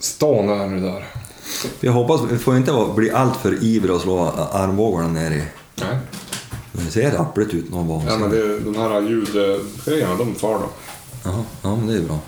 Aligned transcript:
Stå 0.00 0.42
när 0.42 0.68
du 0.68 0.80
där. 0.80 1.06
Vi 1.80 1.88
hoppas, 1.88 2.20
vi 2.30 2.38
får 2.38 2.56
inte 2.56 2.86
bli 2.96 3.10
allt 3.10 3.36
för 3.36 3.64
ivriga 3.64 3.94
och 3.94 4.00
slå 4.00 4.32
armbågarna 4.52 5.08
ner 5.08 5.30
i... 5.30 5.42
Nej. 5.74 5.96
Det 6.72 6.90
ser 6.90 7.10
rappligt 7.10 7.54
ut 7.54 7.70
någon 7.70 7.88
gång. 7.88 8.04
Ja, 8.08 8.18
men 8.18 8.30
det, 8.30 8.58
de 8.60 8.74
här 8.76 9.00
ljudgrejerna, 9.00 10.14
de 10.18 10.34
far 10.34 10.54
då. 10.58 10.68
Jaha, 11.24 11.44
ja 11.62 11.76
men 11.76 11.86
det 11.86 11.94
är 11.94 12.00
bra. 12.00 12.18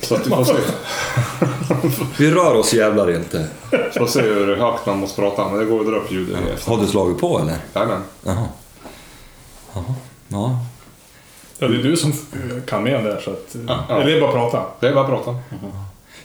Så 0.00 0.14
att 0.14 0.24
du 0.24 0.30
får 0.30 0.44
se, 0.44 0.54
Vi 2.18 2.30
rör 2.30 2.54
oss 2.54 2.74
jävlar 2.74 3.16
inte. 3.16 3.48
får 3.98 4.06
se 4.06 4.20
hur 4.20 4.56
högt 4.56 4.86
man 4.86 4.98
måste 4.98 5.20
prata, 5.20 5.48
men 5.48 5.58
det 5.58 5.64
går 5.64 5.80
att 5.80 5.86
dra 5.86 5.96
upp 5.96 6.12
ljudet 6.12 6.38
efter. 6.54 6.70
Har 6.70 6.80
du 6.80 6.86
slagit 6.86 7.18
på 7.20 7.38
eller? 7.38 7.56
Jajamän. 7.74 8.02
Jaha. 8.24 8.46
Jaha. 9.74 9.94
Ja. 10.28 10.58
Ja, 11.58 11.68
det 11.68 11.74
är 11.78 11.82
du 11.82 11.96
som 11.96 12.12
kan 12.66 12.84
det 12.84 12.90
här 12.90 13.20
så 13.24 13.30
att... 13.30 13.56
Ja, 13.68 13.84
ja. 13.88 13.94
Eller 13.94 14.06
det 14.06 14.16
är 14.16 14.20
bara 14.20 14.30
att 14.46 14.52
prata. 14.52 14.66
Det 14.80 14.88
är 14.88 14.94
bara 14.94 15.04
att 15.04 15.24
prata. 15.24 15.38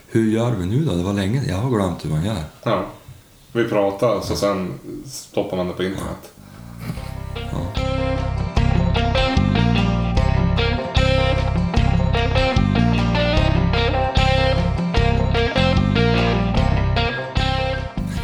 Hur 0.09 0.31
gör 0.31 0.51
vi 0.51 0.65
nu 0.65 0.85
då? 0.85 0.95
Det 0.95 1.03
var 1.03 1.13
länge 1.13 1.43
Jag 1.47 1.55
har 1.55 1.69
glömt 1.69 2.05
hur 2.05 2.09
man 2.09 2.25
gör. 2.25 2.43
Ja. 2.63 2.85
Vi 3.51 3.69
pratar, 3.69 4.21
så 4.21 4.35
sen 4.35 4.73
stoppar 5.05 5.57
man 5.57 5.67
det 5.67 5.73
på 5.73 5.83
internet. 5.83 6.31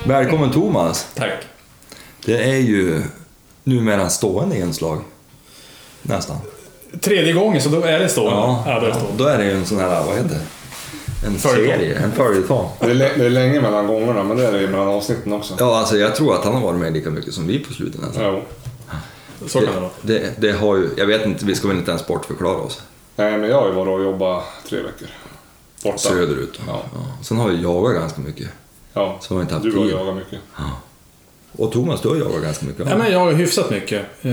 Välkommen 0.07 0.51
Thomas. 0.51 1.07
Tack. 1.15 1.31
Det 2.25 2.43
är 2.49 2.57
ju 2.57 3.03
numera 3.63 4.09
stående 4.09 4.57
inslag. 4.57 5.01
Nästan. 6.01 6.37
Tredje 7.01 7.33
gången 7.33 7.61
så 7.61 7.69
då 7.69 7.81
är 7.81 7.99
det 7.99 8.09
stående. 8.09 8.35
Ja, 8.39 8.63
Ja, 8.67 8.79
då 8.79 8.85
är 8.85 8.89
det 8.89 8.95
stående. 8.95 9.23
då 9.23 9.29
är 9.29 9.37
det 9.37 9.45
ju 9.45 9.51
en 9.51 9.65
sån 9.65 9.79
här, 9.79 10.03
vad 10.05 10.15
heter 10.15 10.29
det? 10.29 10.41
En 11.25 11.39
serie, 11.39 11.97
en 11.99 12.11
följetong. 12.11 12.69
Det 12.79 12.93
det 12.93 13.25
är 13.25 13.29
länge 13.29 13.61
mellan 13.61 13.87
gångerna, 13.87 14.23
men 14.23 14.37
det 14.37 14.47
är 14.47 14.51
det 14.51 14.61
ju 14.61 14.67
mellan 14.67 14.87
avsnitten 14.87 15.33
också. 15.33 15.55
Ja, 15.59 15.77
alltså 15.77 15.97
jag 15.97 16.15
tror 16.15 16.35
att 16.35 16.45
han 16.45 16.53
har 16.53 16.61
varit 16.61 16.79
med 16.79 16.93
lika 16.93 17.09
mycket 17.09 17.33
som 17.33 17.47
vi 17.47 17.59
på 17.59 17.73
slutet 17.73 18.01
nästan. 18.01 18.23
Jo. 18.25 18.41
Så 19.47 19.59
kan 19.59 19.73
det 19.73 19.79
vara. 19.79 19.89
Det, 20.01 20.41
det 20.41 20.51
har 20.51 20.75
ju, 20.77 20.89
jag 20.97 21.05
vet 21.05 21.25
inte, 21.25 21.45
vi 21.45 21.55
ska 21.55 21.67
väl 21.67 21.77
inte 21.77 21.91
ens 21.91 22.07
bortförklara 22.07 22.57
oss. 22.57 22.81
Nej, 23.15 23.37
men 23.37 23.49
jag 23.49 23.61
har 23.61 23.67
ju 23.67 23.73
varit 23.73 23.87
och 23.99 24.03
jobbat 24.03 24.43
tre 24.69 24.77
veckor. 24.81 25.07
Borta. 25.83 25.97
Söderut. 25.97 26.59
Ja. 26.67 26.83
Sen 27.21 27.37
har 27.37 27.49
vi 27.49 27.61
jagat 27.61 27.93
ganska 27.95 28.21
mycket. 28.21 28.47
Ja. 28.93 29.17
Så 29.21 29.33
har 29.35 29.41
inte 29.41 29.53
haft 29.53 29.65
Du 29.65 29.75
har 29.77 29.83
tid. 29.83 29.93
jagat 29.93 30.15
mycket. 30.15 30.39
Och 31.51 31.71
Thomas, 31.71 32.01
du 32.01 32.09
har 32.09 32.15
jagat 32.15 32.41
ganska 32.43 32.65
mycket. 32.65 32.87
Ja, 32.89 32.97
men 32.97 33.11
jag 33.11 33.19
har 33.19 33.31
hyfsat 33.33 33.69
mycket. 33.69 34.05
Eh, 34.21 34.31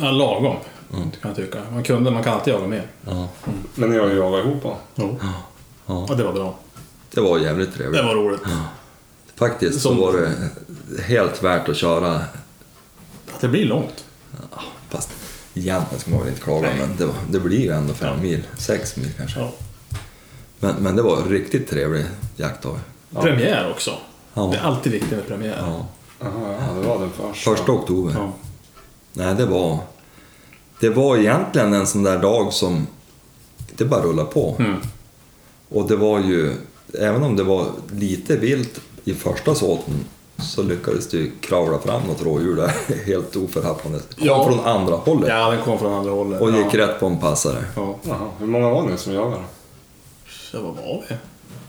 ja, 0.00 0.10
lagom, 0.10 0.56
Mm. 0.92 1.10
kan 1.10 1.28
jag 1.30 1.36
tycka. 1.36 1.58
Man, 1.72 1.82
kunde, 1.82 2.10
man 2.10 2.22
kan 2.22 2.34
alltid 2.34 2.54
jaga 2.54 2.66
mer. 2.66 2.86
Ja. 3.06 3.28
Men 3.74 3.90
ni 3.90 3.98
har 3.98 4.06
ju 4.08 4.16
jagat 4.16 4.44
ihop 4.46 4.64
va? 4.64 4.76
Jo. 4.94 5.18
Ja. 5.86 6.06
Ja, 6.08 6.14
det 6.14 6.24
var 6.24 6.32
bra. 6.32 6.54
Det 7.10 7.20
var 7.20 7.38
jävligt 7.38 7.72
Det 7.72 7.76
trevligt. 7.78 8.04
var 8.04 8.14
roligt. 8.14 8.40
Faktiskt 9.36 9.74
så 9.74 9.88
Som- 9.88 9.96
var 9.98 10.12
det 10.12 10.32
helt 11.02 11.42
värt 11.42 11.68
att 11.68 11.76
köra. 11.76 12.20
Det 13.40 13.48
blir 13.48 13.64
långt. 13.66 14.04
Fast 14.88 15.10
egentligen 15.54 16.00
ska 16.00 16.10
man 16.10 16.20
väl 16.20 16.28
inte 16.28 16.40
klaga, 16.40 16.68
men 16.78 16.96
det, 16.96 17.06
var, 17.06 17.14
det 17.30 17.40
blir 17.40 17.60
ju 17.60 17.70
ändå 17.70 17.94
fem 17.94 18.14
Ja. 18.16 18.22
mil. 18.22 18.42
Sex 18.58 18.96
mil 18.96 19.12
kanske. 19.16 19.40
Ja. 19.40 19.50
Men, 20.58 20.74
men 20.74 20.96
det 20.96 21.02
var 21.02 21.22
riktigt 21.22 21.70
trevlig 21.70 22.04
jaktdag. 22.36 22.78
Premiär 23.14 23.70
också. 23.70 23.94
Ja. 24.34 24.48
Det 24.52 24.56
är 24.58 24.62
alltid 24.62 24.92
viktigt 24.92 25.10
med 25.10 25.26
premiär. 25.28 25.56
Ja. 25.66 25.86
Jaha, 26.20 26.54
ja, 26.68 26.74
det 26.80 26.88
var 26.88 26.98
den 27.00 27.10
första. 27.10 27.50
Första 27.56 27.72
oktober. 27.72 28.14
Ja. 28.18 28.32
Nej, 29.12 29.34
det 29.34 29.46
var... 29.46 29.78
Det 30.80 30.88
var 30.90 31.16
egentligen 31.16 31.72
en 31.74 31.86
sån 31.86 32.02
där 32.02 32.18
dag 32.18 32.52
som... 32.52 32.86
Det 33.76 33.84
bara 33.84 34.02
rullade 34.02 34.28
på. 34.30 34.56
Mm. 34.58 34.76
Och 35.68 35.88
det 35.88 35.96
var 35.96 36.18
ju... 36.20 36.52
Även 36.98 37.22
om 37.22 37.36
det 37.36 37.42
var 37.42 37.66
lite 37.92 38.36
vilt 38.36 38.80
i 39.04 39.14
första 39.14 39.54
såten 39.54 39.94
så 40.38 40.62
lyckades 40.62 41.08
du 41.08 41.30
kravla 41.40 41.78
fram 41.78 42.02
något 42.02 42.22
rådjur 42.22 42.56
där 42.56 42.72
helt 43.06 43.36
oförhappandes. 43.36 44.02
Kom 44.02 44.26
Ja. 44.26 44.44
från 44.44 44.60
andra 44.60 44.96
hållet 44.96 45.28
ja, 45.28 45.50
den 45.50 45.60
kom 45.64 45.78
från 45.78 45.92
andra 45.94 46.10
hållet. 46.12 46.40
och 46.40 46.50
gick 46.50 46.66
ja. 46.74 46.78
rätt 46.86 47.00
på 47.00 47.06
en 47.06 47.18
passare. 47.20 47.64
Ja. 47.76 47.94
Jaha, 48.02 48.28
hur 48.38 48.46
många 48.46 48.68
var 48.70 48.82
ni 48.82 48.98
som 48.98 49.12
jagade? 49.14 49.42
Så 50.52 50.62
vad 50.62 50.74
var 50.76 51.04
vi? 51.08 51.14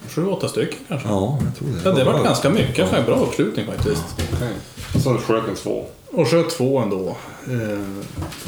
Sju, 0.09 0.25
åtta 0.27 0.47
stycken 0.47 0.79
kanske. 0.87 1.07
Ja, 1.09 1.37
jag 1.45 1.55
tror 1.55 1.67
det. 1.67 1.89
Ja, 1.89 1.95
det 1.95 2.03
var 2.03 2.13
bra. 2.13 2.23
ganska 2.23 2.49
mycket. 2.49 2.89
Fan, 2.89 3.05
bra 3.05 3.15
uppslutning 3.15 3.65
faktiskt. 3.65 4.03
Okej. 4.33 4.49
Och 4.95 5.01
så 5.01 5.17
sköt 5.17 5.47
ni 5.47 5.55
två. 5.55 5.85
Och 6.13 6.27
sköt 6.27 6.49
två 6.49 6.79
ändå. 6.79 7.17
Eh, 7.47 7.79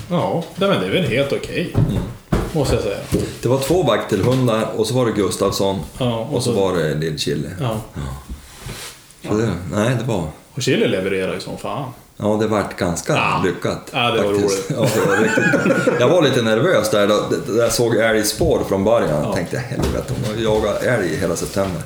ja, 0.09 0.43
det 0.55 0.65
är 0.65 0.89
väl 0.89 1.03
helt 1.05 1.33
okej. 1.33 1.75
Måste 2.53 2.75
jag 2.75 2.83
säga. 2.83 2.97
Det 3.41 3.47
var 3.49 3.59
två 3.59 3.83
vaktelhundar 3.83 4.67
och 4.77 4.87
så 4.87 4.93
var 4.93 5.05
det 5.05 5.11
Gustafsson 5.11 5.79
Ja, 5.97 6.27
och 6.31 6.43
så 6.43 6.51
var 6.51 6.75
det 6.75 6.93
Lill-Chili. 6.95 7.49
Ja. 7.61 7.77
Så 9.27 9.33
det, 9.33 9.49
nej, 9.71 9.95
det 9.99 10.03
var... 10.05 10.27
Och 10.53 10.61
Chile 10.61 10.87
levererar 10.87 11.33
ju 11.33 11.39
som 11.39 11.57
fan. 11.57 11.91
Ja, 12.17 12.37
det 12.41 12.47
vart 12.47 12.77
ganska 12.77 13.13
Ja. 13.13 13.41
lyckat. 13.45 13.89
Ja, 13.93 14.11
det 14.11 14.21
var 14.23 14.33
faktiskt. 14.33 14.71
roligt. 14.71 14.93
Ja, 14.95 15.01
var 15.07 15.17
riktigt. 15.17 15.93
Jag 15.99 16.09
var 16.09 16.21
lite 16.21 16.41
nervös 16.41 16.91
där. 16.91 17.07
Då, 17.07 17.15
där 17.53 17.63
jag 17.63 17.71
såg 17.71 17.95
älgspår 17.95 18.59
från 18.67 18.83
början. 18.83 19.23
Jag 19.23 19.35
tänkte 19.35 19.57
helvete, 19.57 20.13
om 20.13 20.33
jag 20.35 20.43
jagar 20.43 20.75
älg 20.99 21.15
hela 21.15 21.35
september. 21.35 21.81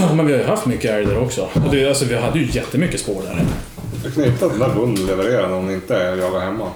Ja, 0.00 0.12
men 0.14 0.26
vi 0.26 0.32
har 0.32 0.40
ju 0.40 0.46
haft 0.46 0.66
mycket 0.66 0.90
älg 0.90 1.06
där 1.06 1.18
också. 1.18 1.42
Och 1.42 1.70
det, 1.72 1.88
alltså, 1.88 2.04
vi 2.04 2.14
hade 2.16 2.38
ju 2.38 2.50
jättemycket 2.50 3.00
spår 3.00 3.22
där. 3.26 3.44
Det 4.02 4.08
är 4.08 4.12
knepigt 4.12 4.42
att 4.42 4.50
den 4.50 4.58
där 4.60 4.68
hunden 4.68 5.06
levererar 5.06 5.48
när 5.48 5.56
hon 5.56 5.70
inte 5.70 5.96
är 5.96 6.16
jagar 6.16 6.40
hemma. 6.40 6.70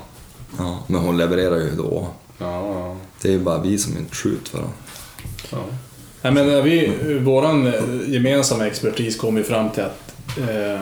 Ja, 0.58 0.78
men 0.86 1.00
hon 1.00 1.16
levererar 1.16 1.56
ju 1.56 1.70
då. 1.76 2.06
Ja, 2.38 2.66
ja. 2.66 2.96
Det 3.22 3.28
är 3.28 3.32
ju 3.32 3.38
bara 3.38 3.58
vi 3.58 3.78
som 3.78 3.96
inte 3.98 4.14
skjuter 4.14 4.50
för 4.50 4.58
dem. 4.58 4.72
ja. 5.50 5.58
Nej, 6.22 6.32
men 6.32 6.64
vi, 6.64 6.92
våran 7.24 7.66
eh, 7.66 7.72
gemensamma 8.06 8.66
expertis 8.66 9.16
kom 9.16 9.36
ju 9.36 9.42
fram 9.44 9.70
till 9.70 9.82
att 9.82 10.12
eh, 10.38 10.80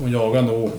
hon 0.00 0.12
jagar 0.12 0.42
nog 0.42 0.70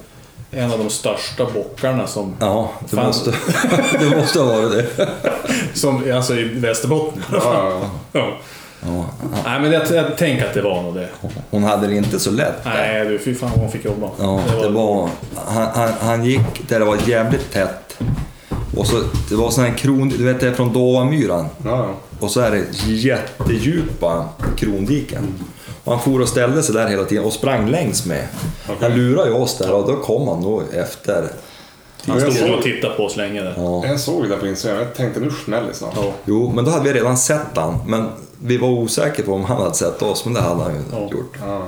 en 0.52 0.72
av 0.72 0.80
de 0.80 0.90
största 0.90 1.46
bockarna 1.54 2.08
som, 2.08 2.36
Ja, 2.40 2.72
det 2.90 2.96
Fan. 2.96 3.06
måste, 3.06 3.32
det 4.00 4.18
måste 4.18 4.40
ha 4.40 4.62
varit 4.62 4.72
det. 4.98 5.10
som 5.74 6.12
alltså 6.14 6.36
i 6.36 6.44
Västerbotten. 6.44 7.24
ja, 7.32 7.70
ja. 7.72 7.90
Ja. 8.12 8.38
Ja, 8.86 9.06
Nej, 9.46 9.60
men 9.62 9.72
jag, 9.72 9.84
jag 9.92 10.18
tänker 10.18 10.46
att 10.48 10.54
det 10.54 10.62
var 10.62 10.82
nog 10.84 10.96
det. 10.96 11.08
hon 11.50 11.64
hade 11.64 11.88
det 11.88 11.96
inte 11.96 12.20
så 12.20 12.32
lätt. 12.32 12.66
Nej, 12.66 13.06
du, 13.06 13.20
fy 13.20 13.36
fan 13.36 13.50
vad 13.50 13.60
hon 13.60 13.72
fick 13.72 13.86
jobba. 13.86 14.10
Ja, 14.20 14.42
det 14.62 14.70
var, 14.70 15.10
han, 15.36 15.68
han, 15.74 15.90
han 16.00 16.26
gick 16.26 16.70
där 16.70 16.80
det 16.80 16.86
var 16.86 16.98
jävligt 17.08 17.52
tätt. 17.52 17.98
Och 18.78 18.88
så, 18.88 18.96
det 19.30 19.36
var 19.36 19.50
sån 19.50 19.64
här 19.64 19.78
kron, 19.78 20.10
du 20.10 20.24
vet 20.24 20.40
det 20.40 20.48
är 20.48 20.54
från 20.54 20.74
Dovamyran. 20.74 21.48
ja, 21.66 21.70
ja. 21.70 21.90
Och 22.20 22.32
så 22.32 22.40
är 22.40 22.52
det 22.52 22.64
jättedjupa 22.92 24.30
krondiken. 24.58 25.34
Och 25.84 25.92
han 25.94 26.02
for 26.02 26.22
och 26.22 26.30
ställde 26.30 26.64
sig 26.64 26.76
där 26.76 26.88
hela 26.88 27.04
tiden 27.04 27.24
och 27.24 27.34
sprang 27.34 27.70
längs 27.70 28.06
med. 28.06 28.28
Han 28.82 28.92
lurade 28.96 29.30
ju 29.30 29.36
oss 29.36 29.58
där 29.58 29.74
och 29.74 29.88
då 29.88 29.96
kom 29.96 30.28
han 30.28 30.40
nog 30.42 30.62
efter. 30.74 31.28
Han 32.08 32.20
jag 32.20 32.34
stod 32.34 32.48
såg- 32.48 32.58
och 32.58 32.64
tittade 32.64 32.94
på 32.94 33.04
oss 33.04 33.16
länge 33.18 33.42
där. 33.42 33.54
Ja. 33.58 33.86
Jag 33.86 34.00
såg 34.00 34.30
det 34.30 34.38
på 34.38 34.48
Instagram, 34.48 34.80
jag 34.80 34.94
tänkte 34.96 35.20
nu 35.20 35.32
smäller 35.46 35.74
snart. 35.74 35.94
Ja. 35.96 36.12
Jo, 36.26 36.52
men 36.56 36.66
då 36.66 36.72
hade 36.72 36.84
vi 36.84 37.00
redan 37.00 37.18
sett 37.18 37.42
han. 37.56 37.80
Men 37.88 38.08
vi 38.42 38.58
var 38.58 38.68
osäkra 38.70 39.26
på 39.26 39.34
om 39.34 39.44
han 39.46 39.58
hade 39.62 39.74
sett 39.76 40.02
oss, 40.02 40.26
men 40.26 40.34
det 40.34 40.42
hade 40.42 40.64
han 40.64 40.74
ju 40.74 40.82
Ja. 40.92 41.10
gjort. 41.12 41.34
Ja. 41.48 41.62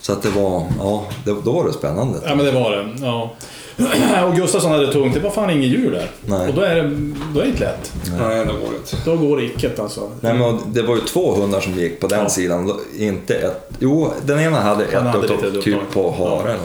Så 0.00 0.12
att 0.12 0.22
det 0.22 0.30
var, 0.30 0.66
ja, 0.78 1.04
det, 1.24 1.36
då 1.44 1.52
var 1.52 1.64
det 1.66 1.72
spännande. 1.72 2.18
Ja 2.26 2.34
men 2.34 2.46
det 2.46 2.52
var 2.52 2.70
det. 2.70 2.88
Ja. 3.02 3.30
Och 4.28 4.36
Gustafsson 4.36 4.70
hade 4.72 4.92
tungt. 4.92 5.14
Det 5.14 5.20
var 5.20 5.30
fan 5.30 5.50
inget 5.50 5.68
djur 5.70 5.90
där. 5.92 6.10
Nej. 6.26 6.48
Och 6.48 6.54
då 6.54 6.60
är, 6.60 6.74
det, 6.74 6.90
då 7.34 7.40
är 7.40 7.44
det 7.44 7.48
inte 7.50 7.60
lätt. 7.60 7.92
Nej, 8.20 8.38
det 8.38 8.44
går 8.52 8.74
inte. 8.76 8.96
Då 9.04 9.16
går 9.16 9.36
det 9.36 9.42
icket 9.44 9.78
alltså. 9.78 10.10
Nej, 10.20 10.34
men 10.34 10.58
det 10.66 10.82
var 10.82 10.94
ju 10.94 11.00
två 11.00 11.34
hundar 11.34 11.60
som 11.60 11.74
gick 11.74 12.00
på 12.00 12.06
den 12.06 12.18
Ja. 12.18 12.28
sidan. 12.28 12.66
då- 12.66 12.80
Inte 12.98 13.34
ett, 13.34 13.70
jo, 13.78 14.12
den 14.24 14.40
ena 14.40 14.60
hade 14.60 14.84
ett 14.84 14.94
hade 14.94 15.18
upptag, 15.18 15.38
lite 15.44 15.62
typ 15.64 15.78
på 15.92 16.10
haren. 16.10 16.58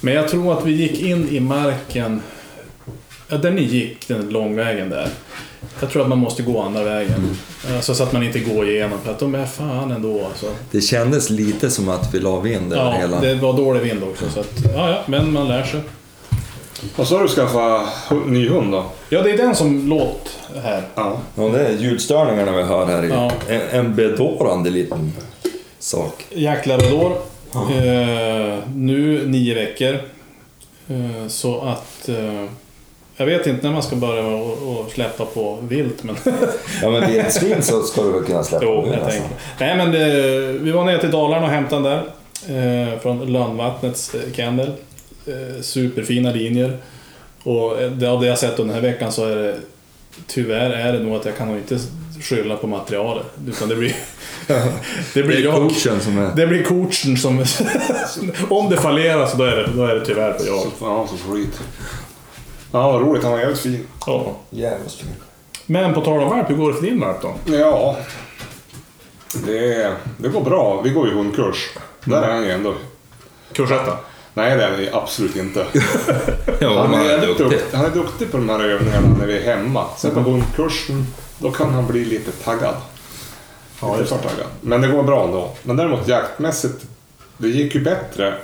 Men 0.00 0.14
jag 0.14 0.28
tror 0.28 0.52
att 0.58 0.64
vi 0.66 0.72
gick 0.72 1.02
in 1.02 1.28
i 1.28 1.40
marken. 1.40 2.22
Ja, 3.28 3.36
där 3.36 3.50
ni 3.50 3.62
gick, 3.62 4.08
den 4.08 4.28
långvägen 4.28 4.90
där. 4.90 5.08
Jag 5.80 5.90
tror 5.90 6.02
att 6.02 6.08
man 6.08 6.18
måste 6.18 6.42
gå 6.42 6.60
andra 6.62 6.84
vägen. 6.84 7.36
Alltså, 7.76 7.94
så 7.94 8.02
att 8.02 8.12
man 8.12 8.22
inte 8.22 8.38
går 8.38 8.68
igenom. 8.70 8.98
För 9.04 9.10
att 9.10 9.18
de 9.18 9.34
är 9.34 9.46
fan 9.46 9.90
ändå 9.90 10.24
alltså. 10.24 10.46
Det 10.70 10.80
kändes 10.80 11.30
lite 11.30 11.70
som 11.70 11.88
att 11.88 12.14
vi 12.14 12.20
la 12.20 12.40
vind 12.40 12.72
över 12.72 12.84
Ja, 12.84 12.92
hela... 12.98 13.20
det 13.20 13.34
var 13.34 13.52
dålig 13.52 13.80
vind 13.80 14.02
också. 14.02 14.24
Så 14.34 14.40
att, 14.40 14.52
ja, 14.74 14.90
ja, 14.90 15.02
men 15.06 15.32
man 15.32 15.48
lär 15.48 15.62
sig. 15.64 15.80
Och 16.96 17.06
så 17.06 17.16
har 17.16 17.22
du 17.22 17.28
skaffat 17.28 17.88
hu- 18.08 18.30
ny 18.30 18.48
hund 18.48 18.72
då? 18.72 18.84
Ja, 19.08 19.22
det 19.22 19.30
är 19.30 19.36
den 19.36 19.54
som 19.54 19.88
låt 19.88 20.38
här. 20.62 20.82
Ja. 20.94 21.16
Ja, 21.34 21.42
det 21.42 21.66
är 21.66 21.72
ljudstörningarna 21.72 22.52
vi 22.56 22.62
hör 22.62 22.86
här. 22.86 23.02
Ja. 23.02 23.30
En, 23.48 23.60
en 23.80 23.94
bedårande 23.94 24.70
liten 24.70 25.12
sak. 25.78 26.24
Jack 26.30 26.66
Labrador. 26.66 27.12
Eh, 27.54 28.58
nu 28.74 29.26
nio 29.26 29.54
veckor. 29.54 29.94
Eh, 30.88 31.28
så 31.28 31.60
att... 31.60 32.08
Eh, 32.08 32.44
jag 33.16 33.26
vet 33.26 33.46
inte 33.46 33.66
när 33.66 33.72
man 33.72 33.82
ska 33.82 33.96
börja 33.96 34.26
och, 34.26 34.78
och 34.80 34.90
släppa 34.90 35.24
på 35.24 35.58
vilt, 35.68 36.02
men... 36.02 36.16
Ja, 36.82 36.90
men 36.90 37.12
vildsvin 37.12 37.62
så 37.62 37.82
ska 37.82 38.02
du 38.02 38.12
väl 38.12 38.24
kunna 38.24 38.44
släppa 38.44 38.64
jo, 38.64 38.84
jag 38.86 38.94
alltså. 38.94 39.10
tänker. 39.10 39.28
Nej, 39.58 39.76
men 39.76 39.92
det, 39.92 40.08
vi 40.58 40.70
var 40.70 40.84
ner 40.84 40.98
till 40.98 41.10
Dalarna 41.10 41.44
och 41.46 41.52
hämtade 41.52 41.82
den 41.88 41.92
där. 41.92 42.92
Eh, 42.92 42.98
från 43.00 43.32
Lönnvattnets 43.32 44.14
eh, 44.14 44.32
kennel. 44.32 44.72
Eh, 45.26 45.60
superfina 45.62 46.30
linjer. 46.30 46.76
Och 47.42 47.80
eh, 47.82 47.90
det, 47.90 48.06
av 48.10 48.20
det 48.20 48.26
jag 48.26 48.38
sett 48.38 48.56
den 48.56 48.70
här 48.70 48.80
veckan 48.80 49.12
så 49.12 49.24
är 49.26 49.36
det... 49.36 49.56
Tyvärr 50.26 50.70
är 50.70 50.92
det 50.92 50.98
nog 50.98 51.16
att 51.16 51.24
jag 51.24 51.36
kan 51.36 51.48
nog 51.48 51.56
inte 51.56 51.78
skylla 52.20 52.56
på 52.56 52.66
materialet. 52.66 53.26
Utan 53.48 53.68
det 53.68 53.76
blir... 53.76 53.96
Det 54.46 54.72
Det 55.14 55.22
blir 55.22 55.44
jag. 55.44 55.54
coachen 55.54 56.00
som 56.00 56.18
är... 56.18 56.32
Det 56.36 56.46
blir 56.46 56.62
coachen 56.62 57.16
som... 57.16 57.44
Om 58.48 58.70
det 58.70 58.76
fallerar 58.76 59.26
så 59.26 59.36
då 59.36 59.44
är 59.44 59.56
det, 59.56 59.66
då 59.76 59.84
är 59.84 59.94
det 59.94 60.04
tyvärr 60.04 60.32
på 60.32 60.44
jag. 60.46 60.66
Ja, 60.80 61.06
så 61.08 61.32
skit. 61.32 61.60
Ja, 62.72 62.92
vad 62.92 63.00
roligt. 63.00 63.22
Han 63.22 63.32
var 63.32 63.38
jävligt 63.38 63.58
fin. 63.58 63.86
Ja. 64.06 64.36
Jävligt 64.50 64.92
fin. 64.92 65.08
Men 65.66 65.94
på 65.94 66.00
tal 66.00 66.20
om 66.22 66.28
valp, 66.30 66.50
hur 66.50 66.54
går 66.56 66.68
det 66.72 66.78
för 66.78 66.86
din 66.86 67.00
valp 67.00 67.22
då? 67.22 67.34
Ja. 67.56 67.96
Det, 69.46 69.92
det 70.18 70.28
går 70.28 70.40
bra. 70.40 70.80
Vi 70.82 70.90
går 70.90 71.08
ju 71.08 71.14
hundkurs. 71.14 71.70
Där 72.04 72.22
är 72.22 72.32
han 72.34 72.44
ju 72.44 72.50
ändå. 72.50 72.74
Kursetta? 73.52 73.98
Nej, 74.34 74.56
det 74.56 74.64
är 74.64 74.70
han 74.70 74.80
ju 74.80 74.90
absolut 74.92 75.36
inte. 75.36 75.66
Ja, 76.60 76.82
Han 76.82 76.94
är, 76.94 77.10
är 77.10 77.26
duktig. 77.26 77.46
duktig. 77.46 77.76
han 77.76 77.84
är 77.86 77.90
duktig 77.90 78.30
på 78.30 78.36
de 78.36 78.48
här 78.48 78.60
övningarna 78.60 79.08
när 79.18 79.26
vi 79.26 79.38
är 79.38 79.56
hemma. 79.56 79.84
Sen 79.96 80.10
på 80.14 80.20
hundkursen, 80.20 81.06
då 81.38 81.50
kan 81.50 81.70
han 81.74 81.86
bli 81.86 82.04
lite 82.04 82.30
taggad. 82.32 82.74
Ja, 83.80 83.96
lite 83.96 84.08
för 84.08 84.16
taggad. 84.16 84.46
Men 84.60 84.80
det 84.80 84.88
går 84.88 85.02
bra 85.02 85.24
ändå. 85.24 85.50
Men 85.62 85.76
däremot 85.76 86.08
jaktmässigt, 86.08 86.84
det 87.38 87.48
gick 87.48 87.74
ju 87.74 87.80
bättre 87.84 88.34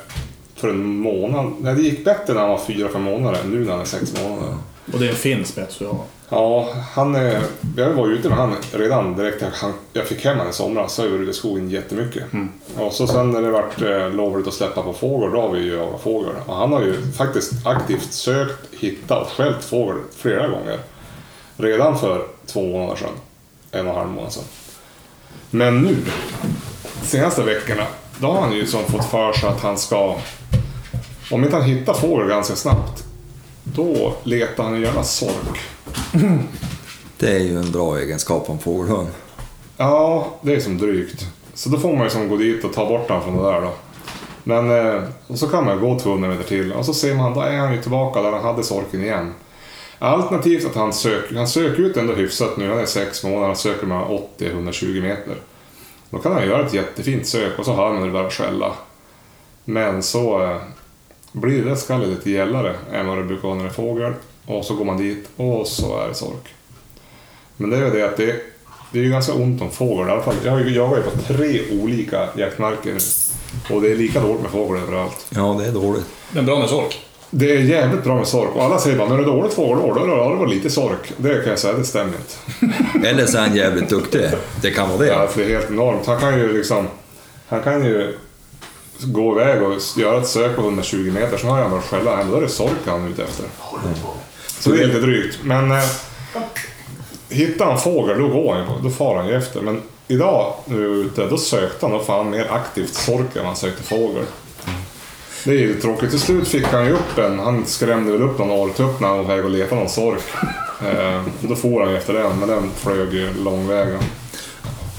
för 0.56 0.69
en 0.69 0.84
månad. 0.96 1.52
Nej, 1.60 1.75
det 1.75 1.82
gick 1.82 2.04
bättre 2.04 2.34
när 2.34 2.40
han 2.40 2.50
var 2.50 2.60
fyra, 2.66 2.88
fem 2.88 3.02
månader 3.02 3.38
än 3.44 3.50
nu 3.50 3.64
när 3.64 3.72
han 3.72 3.81
är 3.81 3.84
sex 3.84 4.12
månader. 4.22 4.54
Och 4.93 4.98
det 4.98 5.06
är 5.06 5.10
en 5.10 5.16
fin 5.16 5.44
spets 5.44 5.78
du 5.78 5.86
har. 5.86 6.04
Ja, 6.32 6.69
han 6.93 7.15
är, 7.15 7.43
jag 7.77 7.91
var 7.91 8.09
ute 8.09 8.29
med 8.29 8.38
han 8.38 8.56
redan 8.73 9.17
direkt 9.17 9.41
när 9.43 9.50
han, 9.55 9.73
jag 9.93 10.06
fick 10.06 10.25
hem 10.25 10.37
honom 10.37 10.50
i 10.50 10.55
somras. 10.55 10.94
Så 10.94 11.03
jag 11.03 11.11
varit 11.11 11.21
ute 11.21 11.31
i 11.31 11.35
skogen 11.35 11.71
jättemycket. 11.71 12.25
Och 12.77 12.93
så 12.93 13.06
sen 13.06 13.31
när 13.31 13.43
det 13.43 13.50
vart 13.50 13.82
eh, 13.82 14.11
lovligt 14.11 14.49
att 14.49 14.55
släppa 14.55 14.82
på 14.82 14.93
fågel, 14.93 15.31
då 15.31 15.41
har 15.41 15.50
vi 15.50 15.61
ju 15.61 15.75
jagat 15.77 16.03
fågel. 16.03 16.32
Och 16.47 16.55
han 16.55 16.73
har 16.73 16.81
ju 16.81 17.12
faktiskt 17.12 17.67
aktivt 17.67 18.12
sökt, 18.12 18.75
hittat 18.75 19.23
och 19.23 19.29
skällt 19.29 19.65
fågel 19.65 19.97
flera 20.17 20.49
gånger. 20.49 20.79
Redan 21.56 21.99
för 21.99 22.27
två 22.47 22.62
månader 22.62 22.97
sedan. 22.97 23.09
En 23.71 23.87
och 23.87 23.93
en 23.93 23.99
halv 23.99 24.11
månad 24.11 24.32
sedan. 24.32 24.44
Men 25.50 25.82
nu, 25.82 25.97
senaste 27.03 27.43
veckorna, 27.43 27.87
då 28.19 28.27
har 28.27 28.41
han 28.41 28.53
ju 28.53 28.67
som 28.67 28.85
fått 28.85 29.05
för 29.05 29.32
sig 29.32 29.49
att 29.49 29.61
han 29.61 29.79
ska... 29.79 30.17
Om 31.31 31.44
inte 31.44 31.56
han 31.56 31.65
hittar 31.65 31.94
fågel 31.94 32.29
ganska 32.29 32.56
snabbt, 32.56 33.05
då 33.65 34.15
letar 34.25 34.65
han 34.65 34.81
jävla 34.81 35.05
sork. 35.05 35.59
Det 37.19 37.31
är 37.31 37.38
ju 37.38 37.58
en 37.58 37.70
bra 37.70 37.98
egenskap 37.98 38.50
om 38.50 38.58
fågelhund. 38.58 39.08
Ja, 39.76 40.26
det 40.42 40.54
är 40.54 40.60
som 40.60 40.78
drygt. 40.78 41.26
Så 41.54 41.69
då 41.69 41.78
får 41.78 41.92
man 41.92 42.04
ju 42.04 42.10
som 42.10 42.28
gå 42.28 42.37
dit 42.37 42.64
och 42.64 42.72
ta 42.72 42.87
bort 42.87 43.08
den 43.08 43.22
från 43.22 43.37
det 43.37 43.42
där 43.42 43.60
då. 43.60 43.72
Men 44.44 44.70
eh, 44.70 45.02
och 45.26 45.38
så 45.38 45.48
kan 45.48 45.64
man 45.64 45.81
gå 45.81 45.98
200 45.98 46.28
meter 46.28 46.44
till 46.44 46.72
och 46.72 46.87
så 46.87 46.94
ser 46.94 47.14
man, 47.14 47.34
då 47.34 47.40
är 47.40 47.58
han 47.58 47.75
ju 47.75 47.82
tillbaka 47.82 48.22
där 48.22 48.32
han 48.32 48.44
hade 48.44 48.62
sorken 48.62 49.04
igen. 49.04 49.34
Alternativt 49.98 50.66
att 50.66 50.75
han 50.75 50.92
söker, 50.92 51.37
han 51.37 51.48
söker 51.48 51.82
ut 51.82 51.96
ändå 51.96 52.14
hyfsat 52.14 52.56
nu, 52.56 52.69
han 52.69 52.78
är 52.78 52.86
sex 52.86 53.25
månader, 53.25 53.46
han 53.46 53.56
söker 53.56 53.86
med 53.86 54.04
80-120 54.38 55.02
meter. 55.02 55.34
Då 56.10 56.19
kan 56.19 56.32
han 56.32 56.46
göra 56.46 56.66
ett 56.66 56.75
jättefint 56.75 57.26
sök 57.26 57.58
och 57.58 57.64
så 57.64 57.72
hör 57.72 57.93
man 57.93 58.12
det 58.12 58.22
där 58.22 58.31
skälla. 58.31 58.72
Men 59.64 60.02
så 60.02 60.43
eh, 60.43 60.56
blir 61.32 61.64
det 61.64 61.76
skallet 61.76 62.08
lite 62.08 62.31
gällare 62.31 62.75
än 62.93 63.06
vad 63.06 63.19
det 63.19 63.25
brukar 63.25 63.48
vara 63.48 63.54
när 63.54 63.64
det 63.64 63.70
är 63.70 63.75
fågel. 63.75 64.12
Och 64.50 64.64
så 64.64 64.75
går 64.75 64.85
man 64.85 64.97
dit 64.97 65.29
och 65.37 65.67
så 65.67 65.99
är 66.00 66.08
det 66.08 66.14
sork. 66.14 66.55
Men 67.56 67.70
det 67.70 67.76
är 67.76 67.85
ju 67.85 67.91
det 67.91 68.02
att 68.02 68.17
det, 68.17 68.37
det 68.93 68.99
är 68.99 69.02
ju 69.02 69.11
ganska 69.11 69.32
ont 69.32 69.62
om 69.62 69.70
fågel. 69.70 70.08
I 70.08 70.11
alla 70.11 70.23
fall, 70.23 70.35
jag 70.44 70.87
har 70.87 70.97
ju 70.97 71.02
på 71.02 71.11
tre 71.35 71.61
olika 71.81 72.29
jaktmarker 72.37 72.93
nu. 72.93 72.99
Och 73.75 73.82
det 73.82 73.93
är 73.93 73.97
lika 73.97 74.20
dåligt 74.20 74.43
med 74.43 74.50
fågel 74.50 74.82
överallt. 74.82 75.26
Ja, 75.31 75.56
det 75.61 75.67
är 75.67 75.73
dåligt. 75.73 76.05
Men 76.31 76.47
bra 76.47 76.58
med 76.58 76.69
sork. 76.69 77.00
Det 77.31 77.50
är 77.56 77.58
jävligt 77.61 78.05
bra 78.05 78.17
med 78.17 78.26
sork. 78.26 78.56
Och 78.56 78.64
alla 78.64 78.79
säger 78.79 78.99
bara, 78.99 79.08
när 79.08 79.17
det 79.17 79.23
är 79.23 79.26
dåligt 79.26 79.52
fågelår, 79.55 79.94
då 79.94 80.00
har 80.00 80.31
det 80.31 80.37
varit 80.37 80.55
lite 80.55 80.70
sork. 80.70 81.12
Det 81.17 81.35
kan 81.35 81.50
jag 81.50 81.58
säga, 81.58 81.73
det 81.75 81.85
stämmer 81.85 82.12
inte. 82.12 82.79
Eller 83.08 83.26
så 83.26 83.38
är 83.38 83.43
han 83.43 83.56
jävligt 83.56 83.88
duktig. 83.88 84.20
Det 84.62 84.70
kan 84.70 84.88
vara 84.91 85.06
Ja, 85.06 85.23
det. 85.23 85.29
för 85.29 85.41
det 85.41 85.46
är 85.46 85.58
helt 85.58 85.70
enormt. 85.70 86.06
Han 86.06 86.20
kan 86.20 86.38
ju 86.38 86.53
liksom... 86.56 86.87
Han 87.49 87.62
kan 87.62 87.85
ju 87.85 88.14
gå 89.03 89.41
iväg 89.41 89.62
och 89.62 89.73
göra 89.96 90.20
ett 90.20 90.26
sök 90.29 90.56
på 90.56 90.62
120 90.62 90.96
meter, 91.14 91.37
sen 91.37 91.50
har 91.50 91.62
han 91.62 91.70
bara 91.70 91.81
skälla 91.81 92.17
hem. 92.17 92.31
Då 92.31 92.37
är 92.37 92.41
det 92.41 92.49
sork 92.49 92.70
han 92.87 93.05
är 93.05 93.08
ute 93.08 93.23
efter. 93.23 93.46
Så 94.60 94.70
det 94.70 94.82
är 94.82 94.86
lite 94.86 95.00
drygt. 95.00 95.38
Men 95.42 95.72
eh, 95.72 95.84
hittar 97.28 97.66
han 97.66 97.80
fågel, 97.80 98.18
då 98.18 98.28
går 98.28 98.54
han 98.54 98.62
ju 98.62 98.82
Då 98.82 98.90
far 98.90 99.16
han 99.16 99.28
ju 99.28 99.34
efter. 99.34 99.60
Men 99.60 99.82
idag, 100.08 100.54
när 100.64 100.76
vi 100.76 100.86
var 100.86 100.94
ute, 100.94 101.26
då 101.26 101.38
sökte 101.38 101.86
han 101.86 101.90
då 101.90 102.04
fan 102.04 102.30
mer 102.30 102.46
aktivt 102.50 102.94
sork 102.94 103.36
än 103.36 103.46
han 103.46 103.56
sökte 103.56 103.82
fågel. 103.82 104.24
Det 105.44 105.50
är 105.50 105.58
ju 105.58 105.80
tråkigt. 105.80 106.10
Till 106.10 106.20
slut 106.20 106.48
fick 106.48 106.66
han 106.66 106.86
ju 106.86 106.92
upp 106.92 107.18
en. 107.18 107.38
Han 107.38 107.66
skrämde 107.66 108.12
väl 108.12 108.22
upp 108.22 108.38
någon 108.38 108.50
orrtupp 108.50 109.00
när 109.00 109.08
han 109.08 109.16
var 109.16 109.24
på 109.24 109.30
väg 109.30 109.44
och 109.44 109.50
letade 109.50 109.80
någon 109.80 109.88
sork. 109.90 110.22
Eh, 110.82 111.22
då 111.40 111.56
for 111.56 111.80
han 111.80 111.90
ju 111.90 111.96
efter 111.96 112.14
den, 112.14 112.38
men 112.38 112.48
den 112.48 112.70
flög 112.76 113.14
ju 113.14 113.34
långväga. 113.34 113.98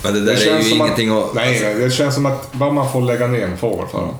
Men 0.03 0.13
det 0.13 0.19
där 0.19 0.33
är 0.33 0.37
känns 0.37 0.65
ju 0.65 0.75
ingenting 0.75 1.17
att. 1.17 1.33
Nej, 1.33 1.59
nej, 1.61 1.75
det 1.75 1.91
känns 1.91 2.15
som 2.15 2.25
att 2.25 2.53
bara 2.53 2.71
man 2.71 2.91
får 2.91 3.01
lägga 3.01 3.27
ner 3.27 3.43
en 3.43 3.57
fågel 3.57 3.87
för 3.87 3.97
honom. 3.97 4.15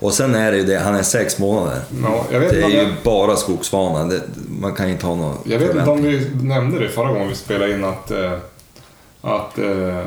Och 0.00 0.14
sen 0.14 0.34
är 0.34 0.52
det 0.52 0.58
ju 0.58 0.64
det, 0.64 0.78
han 0.78 0.94
är 0.94 1.02
sex 1.02 1.38
månader. 1.38 1.80
Ja, 2.02 2.24
jag 2.30 2.40
vet 2.40 2.50
Det 2.50 2.62
är 2.62 2.68
ju 2.68 2.76
jag, 2.76 2.88
bara 3.04 3.36
skogsvana. 3.36 4.04
Det, 4.04 4.22
man 4.60 4.74
kan 4.74 4.88
inte 4.88 5.06
ha 5.06 5.14
någon 5.14 5.36
jag 5.44 5.58
vet 5.58 5.74
inte 5.74 5.90
om 5.90 6.02
vi 6.02 6.30
nämnde 6.42 6.78
det 6.78 6.88
förra 6.88 7.08
gången 7.12 7.28
vi 7.28 7.34
spelade 7.34 7.72
in 7.72 7.84
att, 7.84 8.10
eh, 8.10 8.32
att 9.20 9.58
eh, 9.58 10.04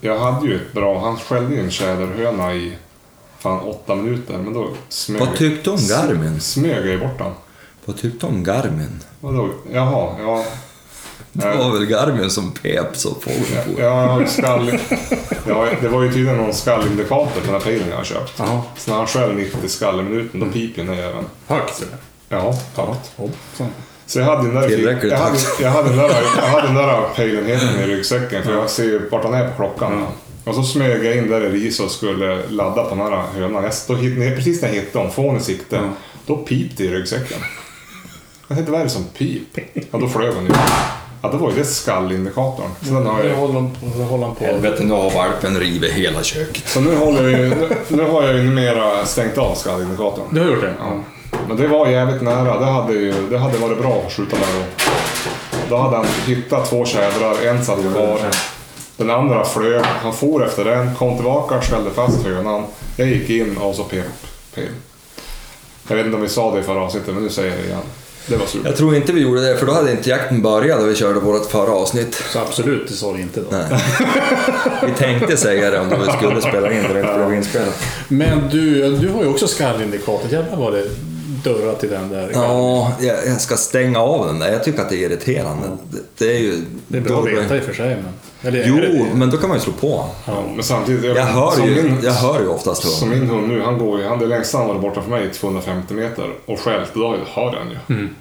jag 0.00 0.18
hade 0.18 0.46
ju 0.46 0.56
ett 0.56 0.72
bra... 0.72 0.98
Han 1.00 1.16
skällde 1.16 1.54
ju 1.54 1.60
en 1.60 1.70
tjäderhöna 1.70 2.54
i 2.54 2.76
fan 3.38 3.60
åtta 3.60 3.94
minuter, 3.94 4.38
men 4.38 4.52
då 4.52 4.68
smög, 4.88 5.20
Vad 5.20 5.36
tyckte 5.36 5.70
du 5.70 5.74
om 5.74 5.80
Garmin? 5.88 6.40
smög 6.40 6.76
jag 6.78 6.86
ju 6.86 6.98
bort 6.98 7.18
den. 7.18 7.32
Vad 7.84 7.96
tyckte 7.96 8.26
du 8.26 8.32
om 8.32 8.44
Garmin? 8.44 9.00
Vadå? 9.20 9.48
Jaha, 9.72 10.14
ja. 10.20 10.44
Det 11.36 11.56
var 11.56 11.72
väl 11.72 11.86
Garmin 11.86 12.30
som 12.30 12.52
pep 12.52 12.96
så 12.96 13.14
fågeln 13.14 13.44
for. 13.64 13.82
Ja, 13.82 14.02
jag 14.02 14.08
har 14.08 14.20
ju 14.20 14.26
skall... 14.26 14.78
Ja, 15.48 15.66
det 15.80 15.88
var 15.88 16.02
ju 16.02 16.12
tydligen 16.12 16.36
någon 16.36 16.54
skallindikator 16.54 17.40
på 17.40 17.40
den 17.44 17.52
här 17.52 17.60
pejlen 17.60 17.88
jag 17.90 17.96
har 17.96 18.04
köpt. 18.04 18.32
Jaha. 18.38 18.62
Så 18.76 18.90
när 18.90 18.98
han 18.98 19.06
skäll 19.06 19.34
90 19.34 19.68
skall 19.68 20.00
i 20.00 20.02
minuten, 20.02 20.40
då 20.40 20.46
piper 20.46 20.82
ju 20.82 20.86
den 20.86 20.96
här 20.96 21.02
jäveln. 21.02 21.26
Högt. 21.46 21.84
Ja, 22.28 22.58
högt. 22.74 23.12
Så 24.06 24.18
jag 24.18 24.26
hade 24.26 24.42
den 24.42 24.54
där, 24.54 24.68
Tillräckligt 24.68 25.12
jag 25.12 25.18
hade, 25.18 25.38
jag 25.60 25.70
hade 25.70 25.88
den 25.88 25.98
där, 25.98 26.22
jag 26.36 26.48
hade 26.48 26.66
den 26.66 26.74
där 26.74 27.02
pejlenheten 27.16 27.80
i 27.80 27.86
ryggsäcken 27.86 28.42
för 28.42 28.52
jag 28.52 28.70
ser 28.70 28.84
ju 28.84 29.08
vart 29.08 29.24
han 29.24 29.34
är 29.34 29.48
på 29.48 29.56
klockan. 29.56 30.06
Och 30.44 30.54
så 30.54 30.62
smög 30.62 31.04
jag 31.04 31.16
in 31.16 31.30
där 31.30 31.40
i 31.40 31.48
ris 31.48 31.80
och 31.80 31.90
skulle 31.90 32.48
ladda 32.48 32.84
på 32.84 32.94
den 32.94 32.98
här 32.98 33.22
hönan. 33.34 33.64
Jag 33.64 33.74
stod 33.74 33.98
precis 34.36 34.62
när 34.62 34.68
jag 34.68 34.74
hittade 34.74 34.98
honom, 34.98 35.12
från 35.12 35.36
i 35.36 35.40
sikte, 35.40 35.80
då 36.26 36.36
pipte 36.36 36.84
i 36.84 36.88
ryggsäcken. 36.88 37.38
Jag 38.48 38.56
tänkte, 38.56 38.72
vad 38.72 38.80
är 38.80 38.84
det 38.84 38.90
som 38.90 39.04
pip? 39.04 39.58
Ja, 39.74 39.98
då 39.98 40.08
flög 40.08 40.34
hon 40.34 40.44
ju. 40.44 40.52
Ja, 41.22 41.28
då 41.32 41.38
var 41.38 41.50
ju 41.50 41.56
det 41.56 41.64
skallindikatorn. 41.64 42.70
Så, 42.82 42.94
den 42.94 43.06
har 43.06 43.22
Nu 43.22 43.28
jag, 43.28 43.36
håller 43.36 43.54
han 43.54 43.70
på. 43.70 43.86
Nu 43.98 44.04
håller 44.04 44.26
han 44.26 44.34
på. 44.34 44.44
Helvete, 44.44 44.82
nu 44.84 44.94
har 44.94 45.10
valpen 45.10 45.60
rivit 45.60 45.92
hela 45.92 46.22
köket. 46.22 46.68
så 46.68 46.80
nu, 46.80 46.96
håller 46.96 47.22
vi, 47.22 47.32
nu, 47.36 47.68
nu 47.88 48.02
har 48.02 48.22
jag 48.22 48.36
ju 48.36 48.42
numera 48.42 49.06
stängt 49.06 49.38
av 49.38 49.54
skallindikatorn. 49.54 50.24
Du 50.30 50.40
har 50.40 50.48
gjort 50.48 50.60
det? 50.60 50.74
Ja. 50.78 51.02
Men 51.48 51.56
det 51.56 51.66
var 51.68 51.86
jävligt 51.86 52.22
nära. 52.22 52.58
Det 52.60 52.66
hade, 52.66 52.92
ju, 52.92 53.14
det 53.30 53.38
hade 53.38 53.58
varit 53.58 53.78
bra 53.78 54.02
att 54.06 54.12
skjuta 54.12 54.36
där 54.36 54.46
då. 54.58 54.64
Då 55.68 55.76
hade 55.76 55.96
han 55.96 56.06
hittat 56.26 56.70
två 56.70 56.84
tjädrar, 56.84 57.46
en 57.46 57.64
satt 57.64 57.78
kvar. 57.80 58.18
Den 58.96 59.10
andra 59.10 59.44
flög, 59.44 59.82
han 59.84 60.12
for 60.12 60.44
efter 60.46 60.64
den, 60.64 60.94
kom 60.94 61.14
tillbaka, 61.16 61.60
skällde 61.60 61.90
fast 61.90 62.22
hönan. 62.24 62.64
Jag 62.96 63.08
gick 63.08 63.30
in 63.30 63.56
och 63.56 63.74
så 63.74 63.84
pep 63.84 64.06
pep. 64.54 64.64
Jag 65.88 65.96
vet 65.96 66.06
inte 66.06 66.16
om 66.16 66.22
vi 66.22 66.28
sa 66.28 66.54
det 66.54 66.60
i 66.60 66.62
förra 66.62 66.80
avsnittet, 66.80 67.14
men 67.14 67.22
nu 67.22 67.30
säger 67.30 67.50
jag 67.50 67.58
det 67.58 67.66
igen. 67.66 67.80
Det 68.28 68.36
var. 68.36 68.46
Jag 68.64 68.76
tror 68.76 68.94
inte 68.94 69.12
vi 69.12 69.20
gjorde 69.20 69.48
det, 69.48 69.56
för 69.56 69.66
då 69.66 69.72
hade 69.72 69.90
inte 69.90 70.10
jakten 70.10 70.42
börjat 70.42 70.80
när 70.80 70.86
vi 70.86 70.94
körde 70.94 71.20
vårt 71.20 71.50
förra 71.50 71.72
avsnitt. 71.72 72.22
Så 72.32 72.38
absolut, 72.38 72.88
det 72.88 72.94
sa 72.94 73.12
du 73.12 73.20
inte 73.20 73.40
då. 73.40 73.46
Nej. 73.50 73.80
Vi 74.86 74.92
tänkte 74.92 75.36
säga 75.36 75.70
det 75.70 75.78
om 75.80 75.88
vi 75.88 76.12
skulle 76.12 76.40
spela 76.40 76.72
in 76.72 76.78
inte 76.78 77.14
blev 77.16 77.34
inspelat. 77.34 77.82
Men 78.08 78.48
du, 78.50 78.96
du 78.96 79.08
har 79.08 79.22
ju 79.22 79.28
också 79.28 79.46
skallindikator. 79.46 80.30
Jävlar 80.30 80.56
vad 80.56 80.72
det 80.72 80.84
dörrar 81.50 81.74
till 81.74 81.88
den 81.90 82.08
där. 82.08 82.30
Ja, 82.34 82.92
jag, 83.00 83.16
jag 83.26 83.40
ska 83.40 83.56
stänga 83.56 83.98
av 83.98 84.26
den 84.26 84.38
där. 84.38 84.52
Jag 84.52 84.64
tycker 84.64 84.80
att 84.82 84.88
det 84.90 84.96
är 84.96 85.10
irriterande. 85.10 85.66
Det, 85.90 86.24
det 86.24 86.36
är 86.36 86.38
ju... 86.40 86.54
Det 86.88 86.96
är 86.98 87.02
bra 87.02 87.18
att 87.18 87.26
veta 87.28 87.56
i 87.56 87.60
och 87.60 87.64
för 87.64 87.72
sig. 87.74 87.88
Men... 87.96 88.12
Eller, 88.42 88.60
är 88.60 88.66
Jo, 88.68 88.76
det- 88.76 89.14
men 89.14 89.30
då 89.30 89.36
kan 89.36 89.48
man 89.48 89.58
ju 89.58 89.64
slå 89.64 89.72
på. 89.72 90.04
Ja. 90.26 90.42
Men 90.54 90.64
samtidigt, 90.64 91.04
Jag 91.16 91.24
hör 91.24 91.50
som 91.50 91.64
ju, 91.68 91.82
min, 91.82 91.98
jag 92.02 92.12
hör 92.12 92.40
ju 92.40 92.48
oftast 92.48 92.82
Som 92.98 93.08
hund. 93.10 93.20
min 93.20 93.30
hund 93.30 93.48
nu, 93.48 93.62
han 93.62 93.78
går 93.78 93.98
ju, 94.00 94.06
han, 94.06 94.18
det 94.18 94.26
längsta 94.26 94.58
han 94.58 94.68
varit 94.68 94.80
borta 94.80 95.00
från 95.00 95.10
mig 95.10 95.24
är 95.26 95.30
250 95.30 95.94
meter 95.94 96.24
och 96.46 96.60
skällt, 96.60 96.94
då 96.94 97.16
hör 97.26 97.52
han 97.58 97.70
ju. 97.88 97.94
Mm. 97.94 98.14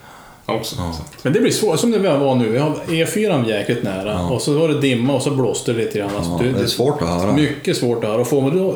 Också. 0.46 0.75
Så 0.75 0.82
att- 0.82 1.24
Men 1.24 1.34
det 1.34 1.39
blir 1.39 1.51
svårt, 1.51 1.79
som 1.79 1.91
det 1.91 2.00
var 2.00 2.36
nu. 2.36 2.50
Vi 2.50 2.58
har 2.58 2.72
E4 2.88 3.48
jäkligt 3.50 3.84
nära 3.84 4.20
och 4.22 4.41
så 4.41 4.53
var 4.53 4.67
det 4.67 4.82
dimma 4.82 5.13
och 5.15 5.22
så 5.22 5.32
blåste 5.32 5.72
det 5.74 5.77
lite 5.77 5.98
grann. 6.00 6.10
Alltså, 6.17 6.32
Ja, 6.46 6.51
det 6.58 6.63
är 6.63 6.67
svårt 6.67 7.01
att 7.01 7.08
höra. 7.08 7.34
Mycket 7.34 7.77
svårt 7.77 8.03
att 8.03 8.10
höra. 8.10 8.22
Och 8.22 8.27
får 8.27 8.41
man 8.41 8.58
då 8.58 8.75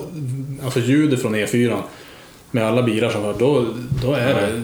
alltså 0.66 0.80
ljudet 0.80 1.22
från 1.22 1.36
E4 1.36 1.76
med 2.52 2.68
alla 2.68 2.84
bilar 2.84 3.10
som 3.10 3.24
hör, 3.24 3.36
då, 3.40 3.66
då 4.04 4.14
är 4.14 4.34
det... 4.34 4.64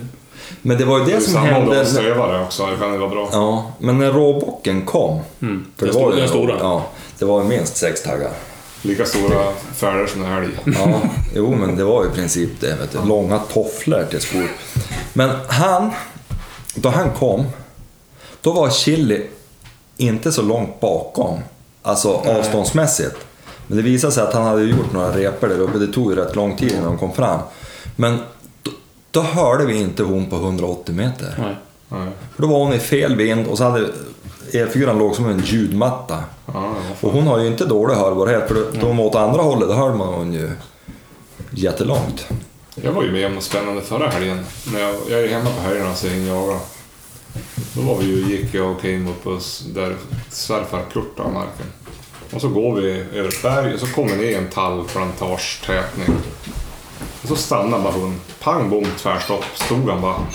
Men 0.62 0.77
det 0.77 0.86
var 0.86 1.00
ju 1.00 1.06
Det 1.06 1.12
det 1.15 1.22
som 1.22 1.36
hände... 1.44 1.86
stövare 1.86 2.44
också, 2.44 2.65
det 2.65 2.77
kan 2.77 2.92
ju 2.94 2.98
vara 2.98 3.10
bra. 3.10 3.30
Ja, 3.32 3.72
men 3.80 3.98
när 3.98 4.12
råbocken 4.12 4.86
kom. 4.86 5.20
För 5.39 5.46
Den 5.46 5.65
det 5.77 5.88
stora- 5.92 6.06
var 6.06 6.13
ju 6.13 6.20
den 6.20 6.30
stora. 6.30 6.56
Ja, 6.60 6.86
det 7.20 7.25
var 7.25 7.44
minst 7.44 7.77
sex 7.77 8.04
taggar. 8.04 8.32
Lika 8.82 9.06
stora 9.06 9.51
fälgar 9.75 10.08
som 10.08 10.24
en 10.24 10.32
älg. 10.44 10.48
Ja, 10.65 11.00
jo 11.36 11.56
men 11.56 11.75
det 11.75 11.84
var 11.84 12.04
ju 12.04 12.10
i 12.10 12.13
princip 12.13 12.50
det. 12.60 12.68
Vet 12.75 12.92
du. 12.92 13.08
Långa 13.08 13.39
tofflor 13.39 14.04
till 14.10 14.22
skor. 14.22 14.48
Men 15.13 15.30
han, 15.48 15.92
då 16.75 16.89
han 16.89 17.10
kom, 17.12 17.44
då 18.42 18.51
var 18.54 18.70
Chili 18.70 19.27
inte 19.98 20.32
så 20.32 20.42
långt 20.42 20.80
bakom. 20.80 21.39
Alltså 21.82 22.13
avståndsmässigt. 22.13 23.15
Men 23.68 23.77
det 23.77 23.84
visade 23.84 24.13
sig 24.13 24.24
att 24.24 24.34
han 24.34 24.44
hade 24.44 24.62
gjort 24.63 24.94
några 24.94 25.18
repor 25.18 25.48
där 25.48 25.60
uppe. 25.60 25.77
Det 25.77 25.88
tog 25.94 26.12
ju 26.12 26.15
rätt 26.18 26.36
lång 26.36 26.56
tid 26.58 26.72
innan 26.72 26.84
de 26.86 26.98
kom 26.98 27.12
fram. 27.13 27.39
Men 27.96 28.18
då, 28.64 28.72
då 29.12 29.22
hörde 29.22 29.66
vi 29.66 29.75
inte 29.82 30.04
hon 30.04 30.25
på 30.30 30.36
180 30.36 30.96
meter. 30.96 31.36
Nej. 31.38 31.56
Nej. 31.90 32.08
För 32.36 32.42
då 32.42 32.48
var 32.48 32.60
hon 32.60 32.74
i 32.74 32.80
fel 32.80 33.16
vind 33.16 33.48
och 33.48 33.58
så 33.58 33.64
hade 33.64 33.88
E4 34.52 35.00
låg 35.00 35.16
som 35.16 35.25
en 35.30 35.40
ljudmatta. 35.46 36.24
Ja, 36.54 36.74
Och 37.02 37.12
hon 37.12 37.28
har 37.28 37.40
ju 37.40 37.48
inte 37.48 37.66
dålig 37.66 37.96
hörbarhet 37.96 38.48
för 38.48 38.56
då- 38.56 38.66
då 38.82 38.88
hon 38.88 38.98
var 38.98 39.06
åt 39.06 39.16
andra 39.16 39.42
hållet, 39.42 39.70
då 39.70 39.74
hörde 39.75 39.96
man 39.96 40.08
hon 40.14 40.34
ju 40.34 40.52
jättelångt. 41.52 42.28
Jag 42.75 42.92
var 42.92 43.04
ju 43.04 43.12
med 43.12 43.25
om 43.25 43.34
något 43.36 43.44
spännande 43.44 43.82
förra 43.82 44.10
helgen. 44.10 44.46
När 44.74 44.80
jag, 44.80 44.96
jag 45.10 45.20
är 45.20 45.28
hemma 45.28 45.50
på 45.58 45.62
helgerna 45.62 45.96
så 45.96 46.08
jag 46.08 46.18
jagar. 46.18 46.60
Då 47.74 47.82
var 47.82 47.98
vi 47.98 48.06
ju, 48.06 48.38
gick 48.38 48.54
jag 48.54 48.72
och 48.72 48.82
Kim 48.82 49.08
upp 49.08 49.28
och 49.28 49.42
där 49.74 49.96
svärfar 50.30 50.82
Kurt 50.94 51.20
av 51.20 51.34
marken. 51.34 51.66
Och 52.34 52.42
så 52.42 52.48
går 52.50 52.75
vi 52.75 52.92
över 53.14 53.28
ett 53.30 53.42
berg 53.42 53.74
och 53.74 53.80
så 53.80 53.88
kommer 53.88 54.16
ner 54.16 54.38
en 54.38 54.48
tallplantagetätning. 54.50 56.08
Och 57.25 57.29
så 57.29 57.36
stannade 57.36 57.84
bara 57.84 57.94
hon. 57.94 58.22
Pang 58.39 58.70
bom 58.70 58.86
tvärstopp. 58.98 59.44
Stod 59.53 59.89
han 59.89 60.01
bara. 60.01 60.27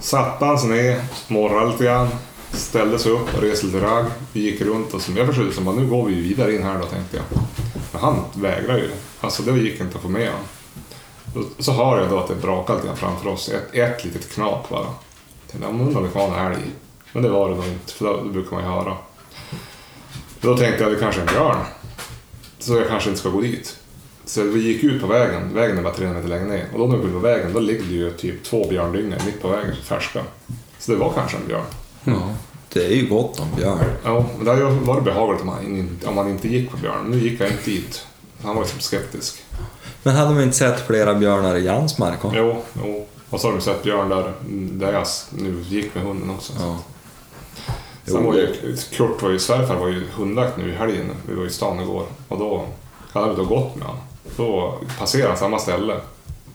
Satte 0.00 0.44
han 0.44 0.58
sig 0.58 0.70
ner, 0.70 1.00
morrade 1.28 1.70
lite 1.70 1.84
grann. 1.84 2.08
Ställde 2.50 2.98
sig 2.98 3.12
upp 3.12 3.42
reste 3.42 3.66
lite 3.66 3.80
ragg. 3.80 4.04
Vi 4.32 4.40
gick 4.40 4.60
runt 4.60 4.94
och 4.94 5.02
så, 5.02 5.12
jag 5.16 5.26
försökte 5.26 5.54
som 5.54 5.64
bara, 5.64 5.76
nu 5.76 5.86
går 5.86 6.06
vi 6.06 6.14
vidare 6.14 6.54
in 6.54 6.62
här 6.62 6.78
då 6.78 6.86
tänkte 6.86 7.16
jag. 7.16 7.24
Men 7.92 8.02
han 8.02 8.24
vägrade 8.34 8.78
ju. 8.78 8.90
Alltså 9.20 9.42
det 9.42 9.58
gick 9.58 9.80
inte 9.80 9.96
att 9.96 10.02
få 10.02 10.08
med 10.08 10.30
honom. 10.30 11.48
Så 11.58 11.72
hör 11.72 12.00
jag 12.00 12.10
då 12.10 12.18
att 12.18 12.28
det 12.28 12.34
brakar 12.34 12.74
lite 12.74 12.86
grann 12.86 12.96
framför 12.96 13.28
oss. 13.28 13.48
Ett, 13.48 13.74
ett 13.74 14.04
litet 14.04 14.32
knak 14.32 14.68
bara. 14.68 14.86
Tänkte, 15.50 15.68
jag 15.68 15.80
undrar 15.80 16.00
om 16.00 16.06
det 16.06 16.12
kan 16.12 16.32
en 16.32 16.52
älg. 16.52 16.62
Men 17.12 17.22
det 17.22 17.28
var 17.28 17.48
det 17.48 17.54
nog 17.54 17.66
inte, 17.66 17.92
för 17.92 18.24
det 18.24 18.30
brukar 18.30 18.56
man 18.56 18.64
ju 18.64 18.70
höra. 18.70 18.96
Då 20.40 20.56
tänkte 20.56 20.82
jag 20.82 20.92
det 20.92 20.98
kanske 20.98 21.20
är 21.20 21.26
en 21.26 21.34
björn. 21.34 21.56
Så 22.58 22.76
jag 22.76 22.88
kanske 22.88 23.08
inte 23.08 23.20
ska 23.20 23.30
gå 23.30 23.40
dit. 23.40 23.81
Så 24.24 24.42
vi 24.42 24.60
gick 24.60 24.84
ut 24.84 25.00
på 25.00 25.06
vägen. 25.06 25.54
Vägen 25.54 25.78
är 25.78 25.82
bara 25.82 25.94
300 25.94 26.16
meter 26.20 26.28
längre 26.28 26.48
ner. 26.48 26.66
Och 26.72 26.78
då 26.78 26.86
när 26.86 26.96
vi 26.96 27.02
går 27.04 27.12
på 27.12 27.18
vägen, 27.18 27.52
då 27.52 27.60
ligger 27.60 27.82
det 27.84 27.94
ju 27.94 28.12
typ 28.12 28.44
två 28.44 28.68
björndyngor 28.68 29.16
mitt 29.26 29.42
på 29.42 29.48
vägen, 29.48 29.74
färska. 29.84 30.22
Så 30.78 30.92
det 30.92 30.98
var 30.98 31.12
kanske 31.12 31.36
en 31.36 31.46
björn. 31.46 31.64
Ja, 32.04 32.34
det 32.72 32.86
är 32.86 32.90
ju 32.96 33.06
gott 33.06 33.40
om 33.40 33.46
björn. 33.56 33.78
Ja, 34.04 34.26
men 34.36 34.44
det 34.44 34.50
hade 34.50 34.62
ju 34.64 34.70
varit 34.70 35.04
behagligt 35.04 35.40
om 35.40 35.46
man, 35.46 35.76
inte- 35.76 36.06
om 36.06 36.14
man 36.14 36.28
inte 36.28 36.48
gick 36.48 36.70
på 36.70 36.76
björn. 36.76 37.04
Nu 37.10 37.18
gick 37.18 37.40
jag 37.40 37.48
inte 37.50 37.70
dit. 37.70 38.06
Han 38.44 38.56
var 38.56 38.62
ju 38.62 38.68
som 38.68 38.80
skeptisk. 38.80 39.42
Men 40.02 40.14
hade 40.16 40.34
vi 40.34 40.42
inte 40.42 40.56
sett 40.56 40.86
flera 40.86 41.14
björnar 41.14 41.56
i 41.56 41.64
Jans 41.64 41.98
mark? 41.98 42.18
då? 42.22 42.32
Jo, 42.36 42.62
jo. 42.84 43.06
Och 43.30 43.40
så 43.40 43.48
har 43.48 43.54
du 43.54 43.60
sett 43.60 43.82
björn 43.82 44.08
där, 44.08 44.32
där 44.72 44.92
jag 44.92 45.06
nu 45.30 45.64
gick 45.68 45.94
med 45.94 46.04
hunden 46.04 46.30
också. 46.30 46.52
Ja. 46.60 46.78
Sen 48.04 48.24
var 48.24 48.34
ju, 48.34 48.76
Kurt 48.96 49.22
var 49.22 49.30
ju, 49.30 49.38
svärfar 49.38 49.76
var 49.76 49.88
ju 49.88 50.02
hundjakt 50.14 50.56
nu 50.56 50.68
i 50.70 50.74
helgen. 50.74 51.10
Vi 51.28 51.34
var 51.34 51.46
i 51.46 51.50
stan 51.50 51.80
igår. 51.80 52.06
Och 52.28 52.38
då 52.38 52.64
hade 53.12 53.30
vi 53.30 53.36
då 53.36 53.44
gått 53.44 53.76
med 53.76 53.86
honom. 53.86 54.02
Då 54.36 54.78
passerade 54.98 55.28
han 55.28 55.38
samma 55.38 55.58
ställe. 55.58 55.94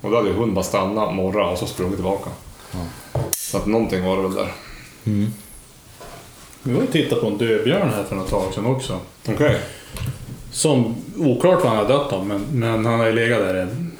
Och 0.01 0.11
då 0.11 0.15
hade 0.17 0.29
ju 0.29 0.33
hund 0.35 0.53
bara 0.53 0.63
stannat, 0.63 1.15
morrat 1.15 1.53
och 1.53 1.59
så 1.59 1.65
sprungit 1.65 1.95
tillbaka. 1.95 2.29
Så 3.31 3.57
att 3.57 3.65
någonting 3.65 4.05
var 4.05 4.15
det 4.15 4.21
väl 4.21 4.33
där. 4.33 4.51
Vi 6.63 6.73
var 6.73 6.81
ju 6.81 6.87
tittat 6.87 7.21
på 7.21 7.27
en 7.27 7.37
dödbjörn 7.37 7.89
här 7.95 8.03
för 8.03 8.15
något 8.15 8.29
tag 8.29 8.53
sedan 8.53 8.65
också. 8.65 8.99
Okej. 9.29 9.59
Som, 10.51 10.95
oklart 11.17 11.59
vad 11.63 11.67
han 11.67 11.77
har 11.77 11.87
dött 11.87 12.13
av, 12.13 12.25
men, 12.25 12.45
men 12.51 12.85
han 12.85 12.99
har 12.99 13.05
ju 13.05 13.11
legat 13.13 13.39
där 13.39 13.55
en, 13.55 13.91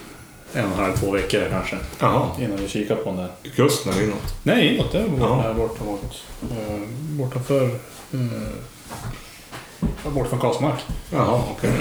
en 0.54 0.66
och 0.66 0.72
en 0.72 0.84
halv, 0.84 0.96
två 0.98 1.12
veckor 1.12 1.48
kanske. 1.52 1.78
Jaha. 2.00 2.28
Innan 2.40 2.58
vi 2.58 2.68
kikade 2.68 3.02
på 3.02 3.10
den 3.10 3.18
där. 3.18 3.30
Kusten 3.56 3.94
eller 3.94 4.04
inåt? 4.04 4.36
Nej, 4.44 4.76
inåt. 4.76 4.92
Det 4.92 5.04
var 5.18 5.28
Ja. 5.28 5.42
här 5.42 5.54
borta 5.54 5.84
mot... 5.84 6.24
Uh, 6.52 6.88
bortanför... 7.18 7.70
Bort 10.16 10.28
från 10.28 10.40
Karlsmark. 10.40 10.86
Jaha, 11.14 11.42
okej. 11.52 11.72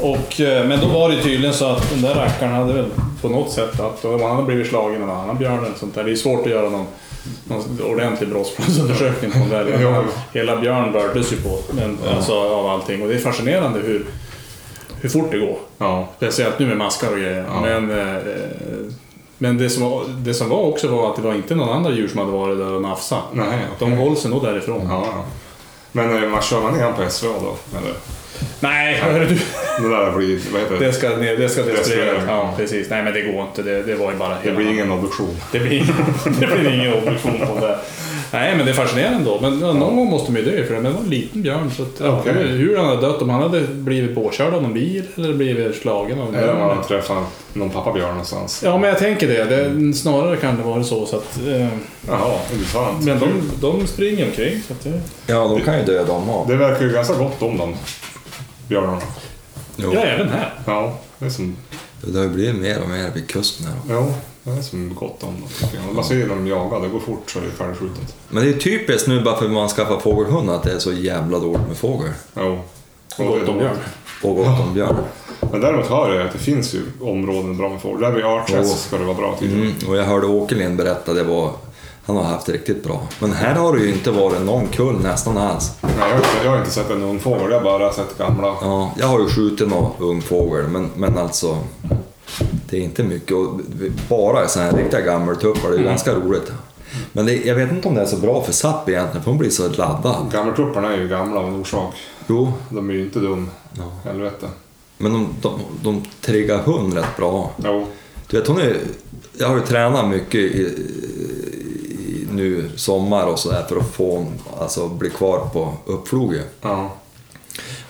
Och, 0.00 0.40
eh, 0.40 0.66
men 0.66 0.80
då 0.80 0.86
var 0.86 1.08
det 1.08 1.22
tydligen 1.22 1.54
så 1.54 1.66
att 1.66 1.90
den 1.90 2.02
där 2.02 2.14
rackaren 2.14 2.52
hade 2.52 2.72
väl 2.72 2.86
på 3.22 3.28
något 3.28 3.50
sätt 3.50 3.80
att 3.80 4.02
då 4.02 4.18
han 4.18 4.36
hade 4.36 4.46
blivit 4.46 4.66
slagen 4.68 5.02
av 5.02 5.10
en 5.10 5.16
annan 5.16 5.38
björn 5.38 5.64
eller 5.64 5.76
sånt 5.76 5.94
där. 5.94 6.04
Det 6.04 6.10
är 6.10 6.16
svårt 6.16 6.40
att 6.40 6.50
göra 6.50 6.70
någon, 6.70 6.86
någon 7.44 7.80
ordentlig 7.92 8.28
brottsplatsundersökning 8.28 9.32
på 9.32 9.38
där. 9.50 9.78
Ja. 9.82 10.04
Hela 10.32 10.56
björn 10.56 10.92
bördes 10.92 11.32
ju 11.32 11.36
på 11.36 11.58
men, 11.72 11.98
alltså, 12.16 12.32
av 12.34 12.66
allting. 12.66 13.02
Och 13.02 13.08
det 13.08 13.14
är 13.14 13.18
fascinerande 13.18 13.80
hur, 13.80 14.06
hur 15.00 15.08
fort 15.08 15.30
det 15.30 15.38
går. 15.38 15.56
Ja. 15.78 16.08
Speciellt 16.16 16.58
nu 16.58 16.66
med 16.66 16.76
maskar 16.76 17.12
och 17.12 17.18
grejer. 17.18 17.44
Ja. 17.48 17.60
Men, 17.60 17.90
eh, 17.90 18.16
men 19.38 19.58
det, 19.58 19.70
som 19.70 19.82
var, 19.90 20.04
det 20.08 20.34
som 20.34 20.48
var 20.48 20.62
också 20.62 20.88
var 20.88 21.10
att 21.10 21.16
det 21.16 21.22
var 21.22 21.34
inte 21.34 21.54
någon 21.54 21.68
andra 21.68 21.90
djur 21.92 22.08
som 22.08 22.18
hade 22.18 22.32
varit 22.32 22.58
där 22.58 22.72
och 22.72 22.82
nafsat. 22.82 23.22
Nej, 23.32 23.58
De 23.78 23.92
håller 23.92 24.16
sig 24.16 24.30
nog 24.30 24.42
därifrån. 24.42 24.86
Ja, 24.90 25.04
ja. 25.06 25.24
Men 25.92 26.22
eh, 26.22 26.28
man 26.30 26.42
kör 26.42 26.60
man 26.62 26.74
ner 26.78 26.92
på 26.92 27.10
SVA 27.10 27.28
då? 27.28 27.56
Eller? 27.78 27.92
Nej, 28.60 28.94
hörru 28.94 29.26
du. 29.26 29.34
Det 29.82 29.88
där 29.96 30.12
blir, 30.16 30.38
vad 30.52 30.60
heter 30.60 30.78
det? 30.78 30.86
Det 30.86 30.92
ska, 30.92 31.08
ner- 31.08 31.36
det 31.36 31.48
ska. 31.48 31.62
Destilleras, 31.62 32.22
Ja, 32.28 32.54
precis. 32.56 32.90
Nej, 32.90 33.02
men 33.02 33.12
det 33.12 33.20
går 33.22 33.42
inte. 33.42 33.62
Det, 33.62 33.82
det 33.82 33.94
var 33.94 34.12
ju 34.12 34.18
bara 34.18 34.28
Det 34.28 34.34
hela... 34.42 34.56
blir 34.56 34.68
ingen 34.70 34.92
obduktion. 34.92 35.36
Det 35.52 35.58
blir, 35.58 35.94
det 36.40 36.46
blir 36.46 36.70
ingen 36.74 36.92
obduktion 36.94 37.46
på 37.46 37.66
det. 37.66 37.78
Nej, 38.32 38.56
men 38.56 38.66
det 38.66 38.72
är 38.72 38.74
fascinerande 38.74 39.18
ändå. 39.18 39.38
Men 39.40 39.60
ja, 39.60 39.72
någon 39.72 39.96
gång 39.96 40.10
måste 40.10 40.32
man 40.32 40.40
ju 40.40 40.50
dö 40.50 40.66
för 40.66 40.74
det. 40.74 40.80
Men 40.80 40.92
det 40.92 40.98
var 40.98 41.04
en 41.04 41.10
liten 41.10 41.42
björn. 41.42 41.70
Så 41.76 41.82
att, 41.82 41.88
ja, 42.00 42.18
Okej. 42.20 42.32
hur, 42.32 42.48
hur 42.58 42.76
han 42.76 42.86
hade 42.86 43.00
dött, 43.00 43.22
om 43.22 43.30
han 43.30 43.42
hade 43.42 43.60
blivit 43.60 44.14
påkörd 44.14 44.54
av 44.54 44.62
någon 44.62 44.74
bil 44.74 45.02
eller 45.16 45.34
blivit 45.34 45.76
slagen 45.76 46.20
av 46.20 46.28
en 46.28 46.34
Eller 46.34 46.52
om 46.52 46.58
man 46.58 46.66
björn. 46.68 46.76
har 46.78 46.84
träffat 46.84 47.18
någon 47.52 47.70
pappabjörn 47.70 48.08
någonstans. 48.10 48.62
Ja, 48.64 48.78
men 48.78 48.88
jag 48.90 48.98
tänker 48.98 49.28
det. 49.28 49.44
det 49.44 49.94
snarare 49.94 50.36
kan 50.36 50.56
det 50.56 50.62
vara 50.62 50.84
så. 50.84 51.06
så 51.06 51.16
att, 51.16 51.38
eh, 51.46 51.68
Jaha, 52.08 52.38
intressant. 52.52 53.04
men 53.04 53.18
de, 53.20 53.50
de 53.60 53.86
springer 53.86 54.24
omkring. 54.26 54.62
Så 54.66 54.72
att 54.72 54.82
det, 54.84 55.00
Ja, 55.26 55.48
de 55.48 55.60
kan 55.60 55.78
ju 55.78 55.84
dö 55.84 56.04
de 56.04 56.30
av. 56.30 56.48
Det 56.48 56.56
verkar 56.56 56.82
ju 56.84 56.92
ganska 56.92 57.14
gott 57.14 57.42
om 57.42 57.58
dem. 57.58 57.74
Björnarna. 58.68 59.00
Jo. 59.76 59.90
ja, 59.94 60.00
även 60.00 60.28
här. 60.28 60.54
Ja, 60.66 60.98
det 61.18 61.26
är 61.26 61.30
som, 61.30 61.56
Det 62.06 62.18
har 62.18 62.24
ju 62.24 62.30
blivit 62.30 62.56
mer 62.62 62.82
och 62.82 62.88
mer 62.88 63.10
vid 63.14 63.28
kusten 63.28 63.66
här. 63.66 63.94
ja, 63.94 64.08
det 64.44 64.50
är 64.50 64.62
som 64.62 64.94
gott 64.94 65.22
om 65.22 65.34
dem. 65.40 65.94
Man 65.94 66.04
ser 66.04 66.28
dem 66.28 66.46
jaga, 66.46 66.78
det 66.78 66.88
går 66.88 67.00
fort 67.00 67.30
så 67.30 67.38
är 67.38 67.42
det 67.42 67.50
färdigskjutet. 67.50 68.14
Men 68.28 68.44
det 68.44 68.50
är 68.50 68.58
typiskt 68.58 69.08
nu 69.08 69.20
bara 69.22 69.36
för 69.36 69.44
att 69.44 69.50
man 69.50 69.68
skaffar 69.68 69.98
fågelhund 70.00 70.50
att 70.50 70.62
det 70.62 70.72
är 70.72 70.78
så 70.78 70.92
jävla 70.92 71.38
dåligt 71.38 71.68
med 71.68 71.76
fågel. 71.76 72.10
Jo. 72.36 72.58
Och 73.18 73.26
gott 73.26 73.48
om 73.48 73.58
björn. 73.58 73.76
Och 74.22 74.36
gott 74.36 74.60
om 74.60 74.74
björn. 74.74 74.96
Men 75.52 75.60
däremot 75.60 75.86
hör 75.86 76.14
jag 76.14 76.26
att 76.26 76.32
det 76.32 76.38
finns 76.38 76.74
ju 76.74 76.80
områden 77.00 77.56
bra 77.56 77.68
med 77.68 77.80
fågel. 77.82 78.00
Där 78.00 78.10
vid 78.12 78.24
Arträsk 78.24 78.70
Jo. 78.70 78.76
ska 78.76 78.98
det 78.98 79.04
vara 79.04 79.16
bra 79.16 79.36
tydligen. 79.40 79.74
Mm, 79.80 79.88
och 79.88 79.96
jag 79.96 80.04
hörde 80.04 80.26
Åkerlind 80.26 80.76
berätta, 80.76 81.12
det 81.14 81.22
var, 81.22 81.50
han 82.04 82.16
har 82.16 82.22
haft 82.24 82.46
det 82.46 82.52
riktigt 82.52 82.84
bra. 82.84 83.00
Men 83.18 83.32
här 83.32 83.54
har 83.54 83.76
det 83.76 83.82
ju 83.82 83.92
inte 83.92 84.10
varit 84.10 84.42
någon 84.42 84.66
kull 84.66 85.00
nästan 85.02 85.38
alls. 85.38 85.72
Nej, 85.80 85.90
jag, 85.98 86.06
har 86.08 86.16
inte- 86.16 86.28
jag 86.44 86.50
har 86.50 86.58
inte 86.58 86.70
sett 86.70 86.90
en 86.90 87.02
ung 87.02 87.18
fågel, 87.18 87.50
jag 87.50 87.58
har 87.60 87.64
bara 87.64 87.92
sett 87.92 88.18
gamla. 88.18 88.46
Ja, 88.60 88.92
jag 88.98 89.06
har 89.06 89.20
ju 89.20 89.26
skjutit 89.28 89.68
någon 89.68 89.90
ung 89.98 90.22
fågel, 90.22 90.68
men, 90.68 90.90
men 90.96 91.18
alltså 91.18 91.58
det 92.70 92.76
är 92.76 92.80
inte 92.80 93.02
mycket. 93.02 93.32
Och 93.32 93.60
bara 94.08 94.48
sådana 94.48 94.70
här 94.70 94.78
riktiga 94.78 95.00
gammeltuppar, 95.00 95.70
det 95.70 95.76
är 95.76 95.78
ju 95.78 95.84
ganska 95.84 96.14
roligt. 96.14 96.52
Men 97.12 97.26
det, 97.26 97.34
jag 97.46 97.54
vet 97.54 97.72
inte 97.72 97.88
om 97.88 97.94
det 97.94 98.00
är 98.00 98.06
så 98.06 98.16
bra 98.16 98.42
för 98.42 98.52
SAP 98.52 98.88
egentligen, 98.88 99.22
för 99.24 99.30
hon 99.30 99.38
blir 99.38 99.50
så 99.50 99.68
laddad. 99.68 100.32
Gammeltupparna 100.32 100.92
är 100.92 100.98
ju 100.98 101.08
gamla 101.08 101.40
av 101.40 101.48
en 101.48 101.54
orsak. 101.60 101.94
Jo, 102.26 102.52
De 102.70 102.90
är 102.90 102.94
ju 102.94 103.02
inte 103.02 103.18
dum. 103.18 103.50
Ja. 103.72 104.10
Helvete. 104.10 104.46
men 104.98 105.12
de, 105.12 105.28
de, 105.40 105.60
de 105.82 106.04
triggar 106.20 106.58
hund 106.58 106.94
rätt 106.94 107.16
bra. 107.16 107.50
Jo. 107.64 107.86
Du 108.30 108.38
vet, 108.38 108.48
hon 108.48 108.58
är, 108.58 108.76
jag 109.38 109.48
har 109.48 109.54
ju 109.56 109.62
tränat 109.62 110.08
mycket 110.08 110.34
i, 110.40 110.62
i, 110.62 112.26
nu 112.30 112.70
sommar 112.76 113.26
och 113.26 113.38
sådär 113.38 113.64
för 113.68 113.76
att 113.76 113.90
få 113.94 114.16
hon 114.16 114.26
alltså, 114.60 114.88
bli 114.88 115.10
kvar 115.10 115.48
på 115.52 115.74
uppfloget. 115.86 116.46
Ja. 116.60 116.92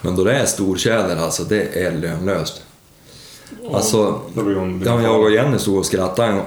Men 0.01 0.17
då 0.17 0.25
det 0.25 0.35
är 0.35 0.47
stortjäder 0.47 1.17
alltså, 1.17 1.45
det 1.45 1.85
är 1.87 1.93
lönlöst. 1.93 2.63
Alltså, 3.75 4.21
ja, 4.85 5.03
jag 5.03 5.21
och 5.23 5.31
Jenny 5.31 5.59
stod 5.59 5.79
och 5.79 5.87
skrattade. 5.87 6.43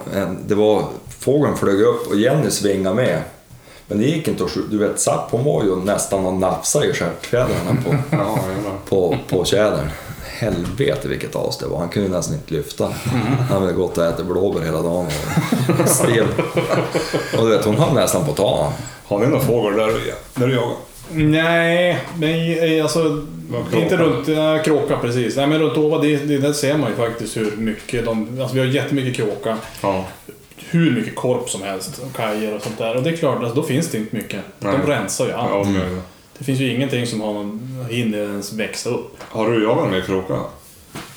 Det 0.47 0.55
var, 0.55 0.83
fågeln 1.19 1.57
flög 1.57 1.81
upp 1.81 2.07
och 2.07 2.15
Jenny 2.15 2.51
svingade 2.51 2.95
med. 2.95 3.21
Men 3.87 3.97
det 3.97 4.03
gick 4.05 4.27
inte 4.27 4.43
att 4.43 4.51
skjuta. 4.51 4.67
Du 4.71 4.77
vet, 4.77 4.99
Zapp 4.99 5.31
hon 5.31 5.43
var 5.43 5.63
ju 5.63 5.75
nästan 5.75 6.25
och 6.25 6.33
nafsade 6.33 6.85
i 6.85 6.93
stjärtfjädrarna 6.93 7.77
på, 7.85 7.95
Ja, 8.17 8.39
på, 8.89 9.17
på 9.29 9.45
tjädern. 9.45 9.89
Helvete 10.23 11.07
vilket 11.07 11.35
as 11.35 11.57
det 11.57 11.67
var. 11.67 11.77
Han 11.77 11.89
kunde 11.89 12.09
nästan 12.09 12.35
inte 12.35 12.53
lyfta. 12.53 12.89
Han 13.49 13.61
hade 13.61 13.73
gått 13.73 13.97
och 13.97 14.05
ätit 14.05 14.25
blåbär 14.25 14.61
hela 14.61 14.81
dagen 14.81 15.07
och 15.83 15.89
stel. 15.89 16.27
Och 17.37 17.45
du 17.45 17.49
vet, 17.49 17.65
hon 17.65 17.75
höll 17.75 17.93
nästan 17.93 18.25
på 18.25 18.31
att 18.31 18.37
ta. 18.37 18.73
Har 19.05 19.19
ni 19.19 19.27
någon 19.27 19.41
fågel 19.41 19.77
där, 19.77 19.87
där 20.35 20.47
du 20.47 20.53
jagar? 20.53 20.75
Nej, 21.11 21.99
men 22.17 22.29
eh, 22.57 22.83
alltså... 22.83 23.25
Inte 23.73 23.97
runt... 23.97 24.27
Ja, 24.27 24.59
kråka 24.63 24.97
precis. 24.97 25.35
Nej, 25.35 25.47
men 25.47 25.59
runt 25.59 25.77
Åva, 25.77 25.97
det, 25.97 26.17
det, 26.17 26.37
där 26.37 26.53
ser 26.53 26.77
man 26.77 26.89
ju 26.89 26.95
faktiskt 26.95 27.37
hur 27.37 27.51
mycket 27.57 28.05
de... 28.05 28.39
Alltså 28.39 28.55
vi 28.55 28.59
har 28.59 28.67
jättemycket 28.67 29.15
kråka. 29.15 29.57
Ja. 29.81 30.05
Hur 30.57 30.91
mycket 30.91 31.15
korp 31.15 31.49
som 31.49 31.61
helst 31.61 31.99
och 31.99 32.15
kajer 32.15 32.55
och 32.55 32.61
sånt 32.61 32.77
där. 32.77 32.95
Och 32.95 33.03
det 33.03 33.09
är 33.09 33.15
klart, 33.15 33.39
alltså, 33.39 33.55
då 33.55 33.63
finns 33.63 33.87
det 33.87 33.97
inte 33.97 34.15
mycket. 34.15 34.41
De 34.59 34.67
Nej. 34.67 34.77
rensar 34.87 35.25
ju 35.25 35.31
allt. 35.31 35.67
ja 35.67 35.73
gör 35.73 36.01
det. 36.37 36.43
Finns 36.43 36.59
ju 36.59 36.73
ingenting 36.73 37.07
som 37.07 37.21
har 37.21 37.33
någon 37.33 37.85
hinner 37.89 38.17
ens 38.17 38.53
växa 38.53 38.89
upp. 38.89 39.17
Har 39.19 39.51
du 39.51 39.63
jagat 39.63 39.91
med 39.91 40.05
kråka? 40.05 40.33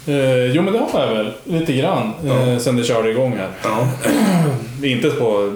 Eh, 0.07 0.45
jo, 0.45 0.63
men 0.63 0.73
det 0.73 0.79
har 0.79 1.01
jag 1.01 1.15
väl. 1.15 1.33
Lite 1.45 1.73
grann. 1.73 2.13
Eh, 2.25 2.59
sen 2.59 2.77
det 2.77 2.85
körde 2.85 3.11
igång 3.11 3.37
här. 3.37 3.51
Ja. 3.63 3.89
Inte 4.83 5.11
på 5.11 5.53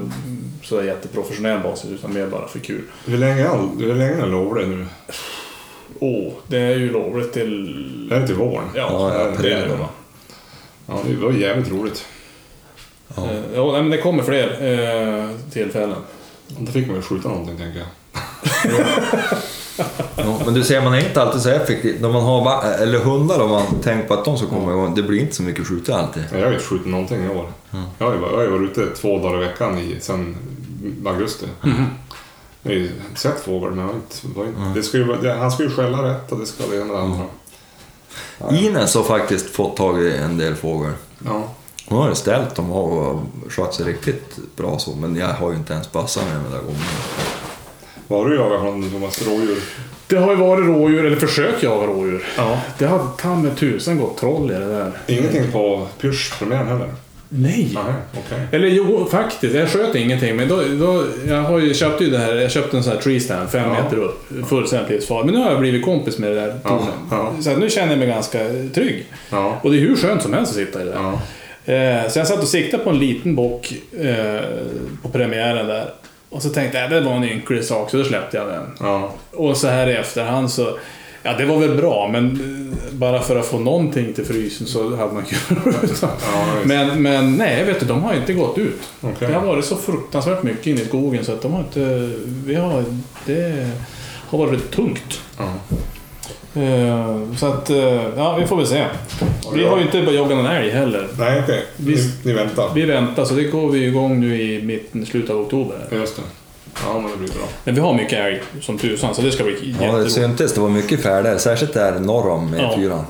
så 0.62 0.82
jätteprofessionell 0.82 1.60
basis, 1.62 1.90
utan 1.90 2.12
mer 2.12 2.26
bara 2.26 2.48
för 2.48 2.58
kul. 2.58 2.82
Hur 3.06 3.18
länge, 3.18 3.48
hur 3.78 3.94
länge 3.94 4.22
är 4.22 4.26
lovlig 4.26 4.68
nu? 4.68 4.86
Åh, 5.98 6.32
det 6.46 6.58
är 6.58 6.76
ju 6.76 6.92
lovligt 6.92 7.32
till... 7.32 8.08
Det 8.08 8.16
är 8.16 8.26
till 8.26 8.34
våren. 8.34 8.64
Ja, 8.74 8.86
Ja, 9.14 9.24
ja, 9.24 9.42
det 9.42 9.52
är 9.52 9.68
det. 9.68 9.74
va. 9.76 9.88
Ja, 10.86 11.00
det 11.06 11.14
var 11.16 11.32
jävligt 11.32 11.70
roligt. 11.72 12.06
Ja. 13.16 13.24
Eh, 13.30 13.40
Ja, 13.54 13.72
men 13.82 13.90
det 13.90 13.98
kommer 13.98 14.22
fler 14.22 14.48
eh, 14.48 15.30
tillfällen. 15.52 15.96
Då 16.48 16.72
fick 16.72 16.86
man 16.86 16.96
ju 16.96 17.02
skjuta 17.02 17.28
någonting, 17.28 17.56
tänker 17.56 17.78
jag. 17.78 17.88
Ja, 20.16 20.40
men 20.44 20.54
du 20.54 20.64
ser, 20.64 20.80
man 20.80 20.94
är 20.94 21.08
inte 21.08 21.22
alltid 21.22 21.40
så 21.42 21.48
effektiv. 21.48 22.00
När 22.00 22.08
man 22.08 22.22
har 22.22 22.62
eller 22.64 22.98
hundar 22.98 23.40
och 23.40 23.48
man 23.48 23.80
tänker 23.82 24.08
på 24.08 24.14
att 24.14 24.24
de 24.24 24.38
ska 24.38 24.46
komma 24.46 24.72
igång, 24.72 24.94
det 24.94 25.02
blir 25.02 25.20
inte 25.20 25.34
så 25.34 25.42
mycket 25.42 25.66
skjuta 25.66 25.96
alltid. 25.98 26.24
Jag 26.32 26.38
har 26.38 26.46
ju 26.46 26.52
inte 26.52 26.64
skjutit 26.64 26.86
någonting 26.86 27.24
i 27.24 27.28
år. 27.28 27.52
Jag 27.98 28.06
har 28.06 28.14
ju 28.14 28.20
varit, 28.20 28.32
jag 28.32 28.38
har 28.38 28.44
ju 28.44 28.50
varit 28.50 28.78
ute 28.78 28.96
två 28.96 29.18
dagar 29.18 29.42
i 29.42 29.46
veckan 29.46 29.78
i, 29.78 29.96
sen 30.00 30.36
augusti. 31.06 31.46
Jag 32.62 32.70
har 32.70 32.76
ju 32.76 32.90
sett 33.14 33.40
fågel, 33.40 33.70
men 33.70 33.78
jag 33.78 33.86
har 33.86 33.94
inte... 33.94 34.38
Var 34.38 34.44
inte 34.46 34.60
det 34.74 34.82
ska 34.82 34.98
ju, 34.98 35.16
det, 35.16 35.34
han 35.34 35.52
ska 35.52 35.62
ju 35.62 35.70
skälla 35.70 36.02
rätt 36.02 36.32
och 36.32 36.38
det 36.38 36.46
ska 36.46 36.66
det 36.70 36.76
ena 36.76 36.92
och 36.92 36.98
det 36.98 37.04
andra. 37.04 37.24
Ines 38.58 38.94
har 38.94 39.02
faktiskt 39.02 39.50
fått 39.50 39.76
tag 39.76 40.02
i 40.02 40.16
en 40.16 40.38
del 40.38 40.54
fågel. 40.54 40.92
Ja. 41.24 41.42
Hon 41.88 41.98
har 41.98 42.08
ju 42.08 42.14
ställt 42.14 42.54
dem 42.54 42.72
och 42.72 43.20
skött 43.48 43.74
sig 43.74 43.86
riktigt 43.86 44.38
bra 44.56 44.78
så, 44.78 44.90
men 44.90 45.16
jag 45.16 45.28
har 45.28 45.50
ju 45.50 45.56
inte 45.56 45.72
ens 45.72 45.88
passat 45.88 46.24
med 46.24 46.34
den 46.34 46.52
där 46.52 46.58
gången. 46.58 46.80
Har 48.18 48.28
du 48.28 48.36
jagat 48.36 48.60
från 48.60 48.90
Thomas? 48.90 49.26
Rådjur? 49.26 49.58
Det 50.06 50.16
har 50.16 50.30
ju 50.30 50.36
varit 50.36 50.66
rådjur, 50.66 51.04
eller 51.06 51.16
försök 51.16 51.62
jaga 51.62 51.86
rådjur. 51.86 52.24
Ja. 52.36 52.60
Det 52.78 52.84
har 52.84 53.06
ta 53.20 53.34
med 53.34 53.56
tusan 53.56 53.98
gått 53.98 54.18
troll 54.18 54.50
i 54.50 54.54
det 54.54 54.68
där. 54.68 54.90
Ingenting 55.06 55.52
på 55.52 55.86
Pyrsch-premiären 56.00 56.66
heller? 56.66 56.88
Nej! 57.28 57.70
Nej, 57.74 57.92
okej. 58.12 58.46
Eller 58.52 58.68
jo, 58.68 59.08
faktiskt. 59.10 59.54
Jag 59.54 59.68
sköt 59.68 59.94
ingenting. 59.94 60.36
Men 60.36 60.48
då, 60.48 60.62
då, 60.80 61.04
jag 61.28 61.42
har 61.42 61.58
ju 61.58 61.74
köpt 61.74 62.02
ju 62.02 62.10
det 62.10 62.18
här. 62.18 62.34
Jag 62.34 62.50
köpte 62.50 62.76
en 62.76 62.82
sån 62.82 62.92
här 62.92 63.00
tree 63.00 63.20
stand, 63.20 63.50
fem 63.50 63.68
Ja. 63.68 63.82
meter 63.82 63.96
upp. 63.96 64.26
Fullständigt 64.48 64.90
livsfarlig. 64.90 65.24
Men 65.26 65.34
nu 65.34 65.40
har 65.40 65.50
jag 65.50 65.60
blivit 65.60 65.84
kompis 65.84 66.18
med 66.18 66.30
det 66.30 66.34
där 66.34 66.54
Ja, 66.64 66.88
ja. 67.10 67.32
Så 67.40 67.56
nu 67.56 67.70
känner 67.70 67.90
jag 67.90 67.98
mig 67.98 68.08
ganska 68.08 68.38
trygg. 68.74 69.06
Ja. 69.30 69.58
Och 69.62 69.70
det 69.70 69.76
är 69.76 69.80
hur 69.80 69.96
skönt 69.96 70.22
som 70.22 70.32
helst 70.32 70.50
att 70.52 70.56
sitta 70.56 70.82
i 70.82 70.84
det 70.84 70.90
där. 70.90 70.98
Ja. 70.98 71.12
Eh, 71.72 72.08
så 72.10 72.18
jag 72.18 72.26
satt 72.26 72.42
och 72.42 72.48
siktade 72.48 72.84
på 72.84 72.90
en 72.90 72.98
liten 72.98 73.34
bock 73.34 73.72
eh, 74.00 74.40
på 75.02 75.08
premiären 75.08 75.66
där. 75.66 75.90
Och 76.32 76.42
så 76.42 76.48
tänkte 76.50 76.78
jag, 76.78 76.84
"Äh, 76.84 76.90
det 76.90 77.00
var 77.08 77.12
en 77.16 77.24
ynklig 77.24 77.64
sak, 77.64 77.90
så 77.90 77.96
då 77.96 78.04
släppte 78.04 78.36
jag 78.36 78.48
den. 78.48 78.62
Ja. 78.80 79.12
Och 79.32 79.56
så 79.56 79.68
här 79.68 79.86
i 79.86 79.92
efterhand 79.92 80.50
så... 80.50 80.78
Ja, 81.24 81.32
det 81.38 81.44
var 81.44 81.58
väl 81.58 81.76
bra, 81.76 82.08
men 82.12 82.24
eh, 82.88 82.94
bara 82.94 83.20
för 83.20 83.36
att 83.36 83.46
få 83.46 83.58
någonting 83.58 84.12
till 84.12 84.24
frysen 84.24 84.66
så 84.66 84.96
hade 84.96 85.12
man 85.12 85.22
kunnat. 85.48 86.02
Ja. 86.02 86.08
Men, 86.64 87.02
men 87.02 87.36
nej, 87.36 87.64
vet 87.64 87.80
du, 87.80 87.86
de 87.86 88.02
har 88.02 88.14
inte 88.14 88.32
gått 88.32 88.58
ut. 88.58 88.80
Okej. 89.00 89.28
Det 89.28 89.34
har 89.34 89.46
varit 89.46 89.64
så 89.64 89.76
fruktansvärt 89.76 90.42
mycket 90.42 90.66
inne 90.66 90.80
i 90.80 90.84
skogen 90.84 91.24
så 91.24 91.32
att 91.32 91.42
de 91.42 91.52
har 91.52 91.60
inte... 91.60 92.10
Vi 92.46 92.54
har... 92.54 92.84
Det 93.26 93.70
har 94.28 94.38
varit 94.38 94.70
tungt. 94.70 95.20
Ja. 95.38 95.44
Eh, 96.54 97.16
Så 97.36 97.46
att, 97.46 97.70
eh, 97.70 98.02
ja, 98.16 98.36
vi 98.40 98.46
får 98.46 98.56
väl 98.56 98.66
se. 98.66 98.84
Vi 99.54 99.64
har 99.64 99.76
ju 99.78 99.82
inte 99.82 100.02
börjat 100.02 100.14
jaga 100.14 100.34
någon 100.34 100.46
älg 100.46 100.70
heller. 100.70 101.08
Nej, 101.18 101.40
okej. 101.44 101.64
Ni, 101.76 101.86
Visst. 101.92 102.24
ni 102.24 102.32
väntar? 102.32 102.70
Vi 102.74 102.82
väntar, 102.84 103.24
så 103.24 103.34
det 103.34 103.44
går 103.44 103.70
vi 103.70 103.84
igång 103.86 104.20
nu 104.20 104.42
i 104.42 104.62
mitten, 104.62 105.06
slutet 105.06 105.30
av 105.30 105.40
oktober. 105.40 105.76
Just 105.92 106.16
det. 106.16 106.22
Ja, 106.86 107.00
men 107.00 107.10
det 107.10 107.16
blir 107.16 107.28
bra. 107.28 107.44
Men 107.64 107.74
vi 107.74 107.80
har 107.80 107.94
mycket 107.94 108.18
älg 108.18 108.42
som 108.60 108.78
tusan, 108.78 109.14
så 109.14 109.22
det 109.22 109.32
ska 109.32 109.44
bli 109.44 109.52
Ja, 109.62 109.78
det 109.78 109.84
jätteroligt. 109.84 110.12
syntes. 110.14 110.52
Det 110.54 110.60
var 110.60 110.68
mycket 110.68 111.02
färder, 111.02 111.38
särskilt 111.38 111.74
där 111.74 111.98
norr 112.00 112.28
om 112.30 112.54
Ja. 112.58 113.04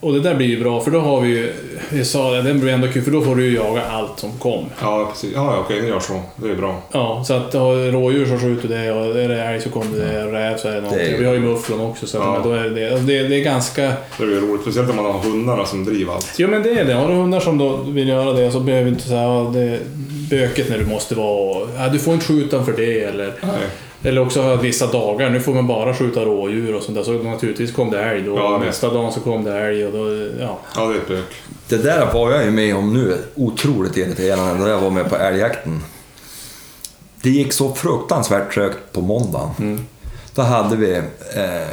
E4. 0.00 0.06
Och 0.06 0.12
det 0.12 0.20
där 0.20 0.34
blir 0.34 0.46
ju 0.46 0.60
bra, 0.62 0.80
för 0.80 0.90
då 0.90 0.98
har 1.00 1.20
vi 1.20 1.28
ju... 1.28 1.52
Jag 1.92 2.06
sa 2.06 2.30
det, 2.30 2.42
den 2.42 2.60
blir 2.60 2.72
ändå 2.72 2.88
kul, 2.88 3.02
för 3.02 3.10
då 3.10 3.20
får 3.22 3.36
du 3.36 3.44
ju 3.46 3.54
jaga 3.56 3.82
allt 3.90 4.18
som 4.18 4.32
kom. 4.38 4.64
Ja, 4.82 5.08
precis. 5.12 5.30
Ja, 5.34 5.58
okej, 5.64 5.82
ni 5.82 5.88
gör 5.88 6.00
så. 6.00 6.20
Det 6.36 6.50
är 6.50 6.54
bra. 6.56 6.82
Ja, 6.92 7.24
så 7.26 7.34
att 7.34 7.54
har 7.54 7.76
du 7.76 7.90
rådjur 7.90 8.26
så 8.26 8.38
skjuter 8.38 8.68
det 8.68 8.92
och 8.92 9.20
är 9.20 9.28
det 9.28 9.42
älg 9.42 9.60
så 9.60 9.70
kommer 9.70 9.98
det, 9.98 10.24
och 10.24 10.32
räv 10.32 10.56
så 10.56 10.68
är 10.68 10.74
det 10.74 10.80
någonting. 10.80 11.06
Det 11.06 11.14
är- 11.14 11.18
Vi 11.18 11.24
har 11.26 11.34
ju 11.34 11.40
mufflon 11.40 11.80
också, 11.80 12.06
så 12.06 12.18
att, 12.18 12.24
Ja. 12.24 12.32
men 12.32 12.42
då 12.42 12.54
är 12.56 12.62
det, 12.62 12.70
det, 12.70 12.98
det, 13.00 13.28
det 13.28 13.36
är 13.40 13.44
ganska... 13.44 13.82
Det 14.18 14.26
blir 14.26 14.40
roligt. 14.40 14.62
Speciellt 14.62 14.90
om 14.90 14.96
man 14.96 15.04
har 15.04 15.18
hundarna 15.18 15.64
som 15.66 15.84
driver 15.84 16.12
allt. 16.14 16.34
Jo 16.36 16.48
men 16.48 16.62
det 16.62 16.70
är 16.70 16.84
det. 16.84 16.92
Har 16.94 17.08
du 17.08 17.14
hundar 17.14 17.40
som 17.40 17.58
då 17.58 17.76
vill 17.76 18.08
göra 18.08 18.32
det 18.32 18.50
så 18.50 18.60
behöver 18.60 18.88
inte 18.88 19.02
säga 19.08 19.22
ja, 19.22 19.50
det 19.54 19.60
är 19.60 19.78
böket 20.30 20.70
när 20.70 20.78
du 20.78 20.86
måste 20.86 21.14
vara 21.14 21.56
och, 21.56 21.68
ja, 21.78 21.88
du 21.88 21.98
får 21.98 22.14
inte 22.14 22.26
skjuta 22.26 22.64
för 22.64 22.72
det 22.72 23.00
eller... 23.04 23.32
Nej. 23.42 23.50
Eller 24.02 24.20
också 24.20 24.42
ha 24.42 24.56
vissa 24.56 24.86
dagar, 24.86 25.30
nu 25.30 25.40
får 25.40 25.54
man 25.54 25.66
bara 25.66 25.94
skjuta 25.94 26.24
rådjur 26.24 26.74
och 26.74 26.82
sånt 26.82 26.96
där. 26.96 27.04
Så 27.04 27.12
naturligtvis 27.12 27.72
kom 27.72 27.90
det 27.90 28.04
älg 28.04 28.22
då. 28.22 28.36
Ja, 28.36 28.62
nästa 28.64 28.94
dag 28.94 29.12
så 29.12 29.20
kom 29.20 29.44
det 29.44 29.58
älg 29.58 29.86
och 29.86 29.92
då, 29.92 30.28
ja. 30.40 30.58
Ja, 30.76 30.94
det 31.08 31.14
är. 31.14 31.22
Det 31.68 31.76
där 31.76 32.12
var 32.12 32.30
jag 32.30 32.44
ju 32.44 32.50
med 32.50 32.76
om 32.76 32.94
nu, 32.94 33.18
otroligt 33.34 33.96
irriterande, 33.96 34.54
när 34.54 34.70
jag 34.70 34.80
var 34.80 34.90
med 34.90 35.08
på 35.10 35.16
älgjakten. 35.16 35.82
Det 37.22 37.30
gick 37.30 37.52
så 37.52 37.74
fruktansvärt 37.74 38.54
trögt 38.54 38.92
på 38.92 39.00
måndagen. 39.00 39.86
Då 40.34 40.42
hade 40.42 40.76
vi 40.76 40.96
eh, 41.34 41.68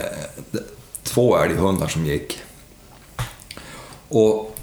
två 1.04 1.38
älghundar 1.38 1.88
som 1.88 2.06
gick. 2.06 2.40
Och 4.10 4.56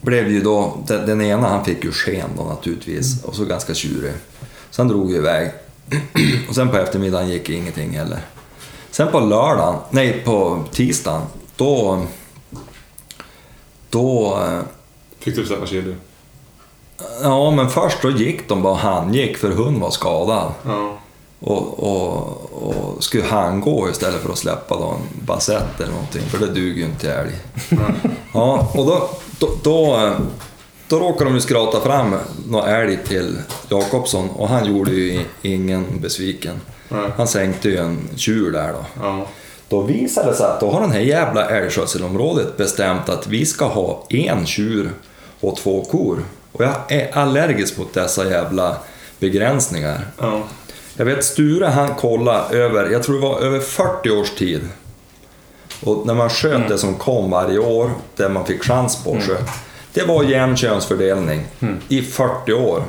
blev 0.00 0.28
ju 0.30 0.40
då, 0.40 0.78
den, 0.86 1.06
den 1.06 1.22
ena 1.22 1.48
han 1.48 1.64
fick 1.64 1.84
ju 1.84 1.92
sken 1.92 2.28
då 2.36 2.44
naturligtvis, 2.44 3.24
och 3.24 3.34
så 3.34 3.44
ganska 3.44 3.74
tjurig. 3.74 4.12
Sen 4.70 4.88
drog 4.88 5.08
vi 5.08 5.16
iväg. 5.16 5.50
och 6.48 6.54
sen 6.54 6.68
på 6.68 6.76
eftermiddagen 6.76 7.28
gick 7.28 7.50
ingenting 7.50 7.90
heller. 7.96 8.18
Sen 8.90 9.08
på 9.12 9.20
lördagen, 9.20 9.74
nej 9.90 10.22
på 10.24 10.64
tisdagen, 10.72 11.22
då... 11.56 12.02
Då... 13.90 14.38
eh, 14.42 14.60
Fick 15.18 15.36
du 15.36 15.46
släppa 15.46 15.66
chili? 15.66 15.94
Ja, 17.22 17.50
men 17.50 17.70
först 17.70 18.02
då 18.02 18.10
gick 18.10 18.48
de 18.48 18.62
bara 18.62 18.74
han 18.74 19.14
gick 19.14 19.36
för 19.36 19.50
hund 19.50 19.80
var 19.80 19.90
skadad. 19.90 20.52
Ja. 20.66 20.98
Och, 21.40 21.78
och, 21.82 22.52
och 22.52 23.04
skulle 23.04 23.24
han 23.24 23.60
gå 23.60 23.88
istället 23.90 24.22
för 24.22 24.32
att 24.32 24.38
släppa 24.38 24.76
då 24.78 24.86
en 24.88 25.26
basett 25.26 25.80
eller 25.80 25.92
någonting, 25.92 26.22
för 26.22 26.38
det 26.38 26.46
duger 26.46 26.78
ju 26.78 26.84
inte 26.84 27.00
till 27.00 27.08
älg. 27.10 27.32
Ja, 28.34 28.68
och 28.74 28.86
då, 28.86 29.08
då, 29.38 29.48
då, 29.62 29.96
eh, 29.96 30.12
då 30.88 30.98
råkade 30.98 31.30
de 31.30 31.34
ju 31.34 31.40
skrata 31.40 31.80
fram 31.80 32.14
någon 32.48 32.68
älg 32.68 32.98
till 33.04 33.38
Jakobsson 33.68 34.30
och 34.30 34.48
han 34.48 34.64
gjorde 34.64 34.90
ju 34.90 35.24
ingen 35.42 35.86
besviken. 36.00 36.60
Nej. 36.88 37.10
Han 37.16 37.28
sänkte 37.28 37.68
ju 37.68 37.76
en 37.76 37.98
tjur 38.16 38.52
där 38.52 38.72
då. 38.72 38.84
Ja. 39.02 39.26
Då 39.68 39.80
visade 39.80 40.30
det 40.30 40.36
sig 40.36 40.46
att 40.46 40.60
då 40.60 40.70
har 40.70 40.80
den 40.80 40.92
här 40.92 41.00
jävla 41.00 41.50
älgskötselområdet 41.50 42.56
bestämt 42.56 43.08
att 43.08 43.26
vi 43.26 43.46
ska 43.46 43.64
ha 43.64 44.06
en 44.08 44.46
tjur 44.46 44.90
och 45.40 45.56
två 45.56 45.84
kor. 45.84 46.24
Och 46.52 46.64
jag 46.64 46.74
är 46.88 47.16
allergisk 47.16 47.78
mot 47.78 47.94
dessa 47.94 48.30
jävla 48.30 48.76
begränsningar. 49.18 50.06
Ja. 50.20 50.42
Jag 50.96 51.04
vet 51.04 51.24
Sture 51.24 51.66
han 51.66 51.94
kollade 51.94 52.56
över, 52.56 52.90
jag 52.90 53.02
tror 53.02 53.14
det 53.14 53.22
var 53.22 53.40
över 53.40 53.60
40 53.60 54.10
års 54.10 54.30
tid. 54.30 54.60
Och 55.84 56.06
när 56.06 56.14
man 56.14 56.30
sköt 56.30 56.68
det 56.68 56.78
som 56.78 56.94
kom 56.94 57.30
varje 57.30 57.58
år, 57.58 57.90
där 58.16 58.28
man 58.28 58.46
fick 58.46 58.64
chans 58.64 59.04
på 59.04 59.16
att 59.16 59.22
sköta. 59.22 59.52
Det 59.94 60.02
var 60.04 60.24
jämn 60.24 60.56
könsfördelning 60.56 61.46
i 61.88 62.02
40 62.02 62.52
år. 62.52 62.84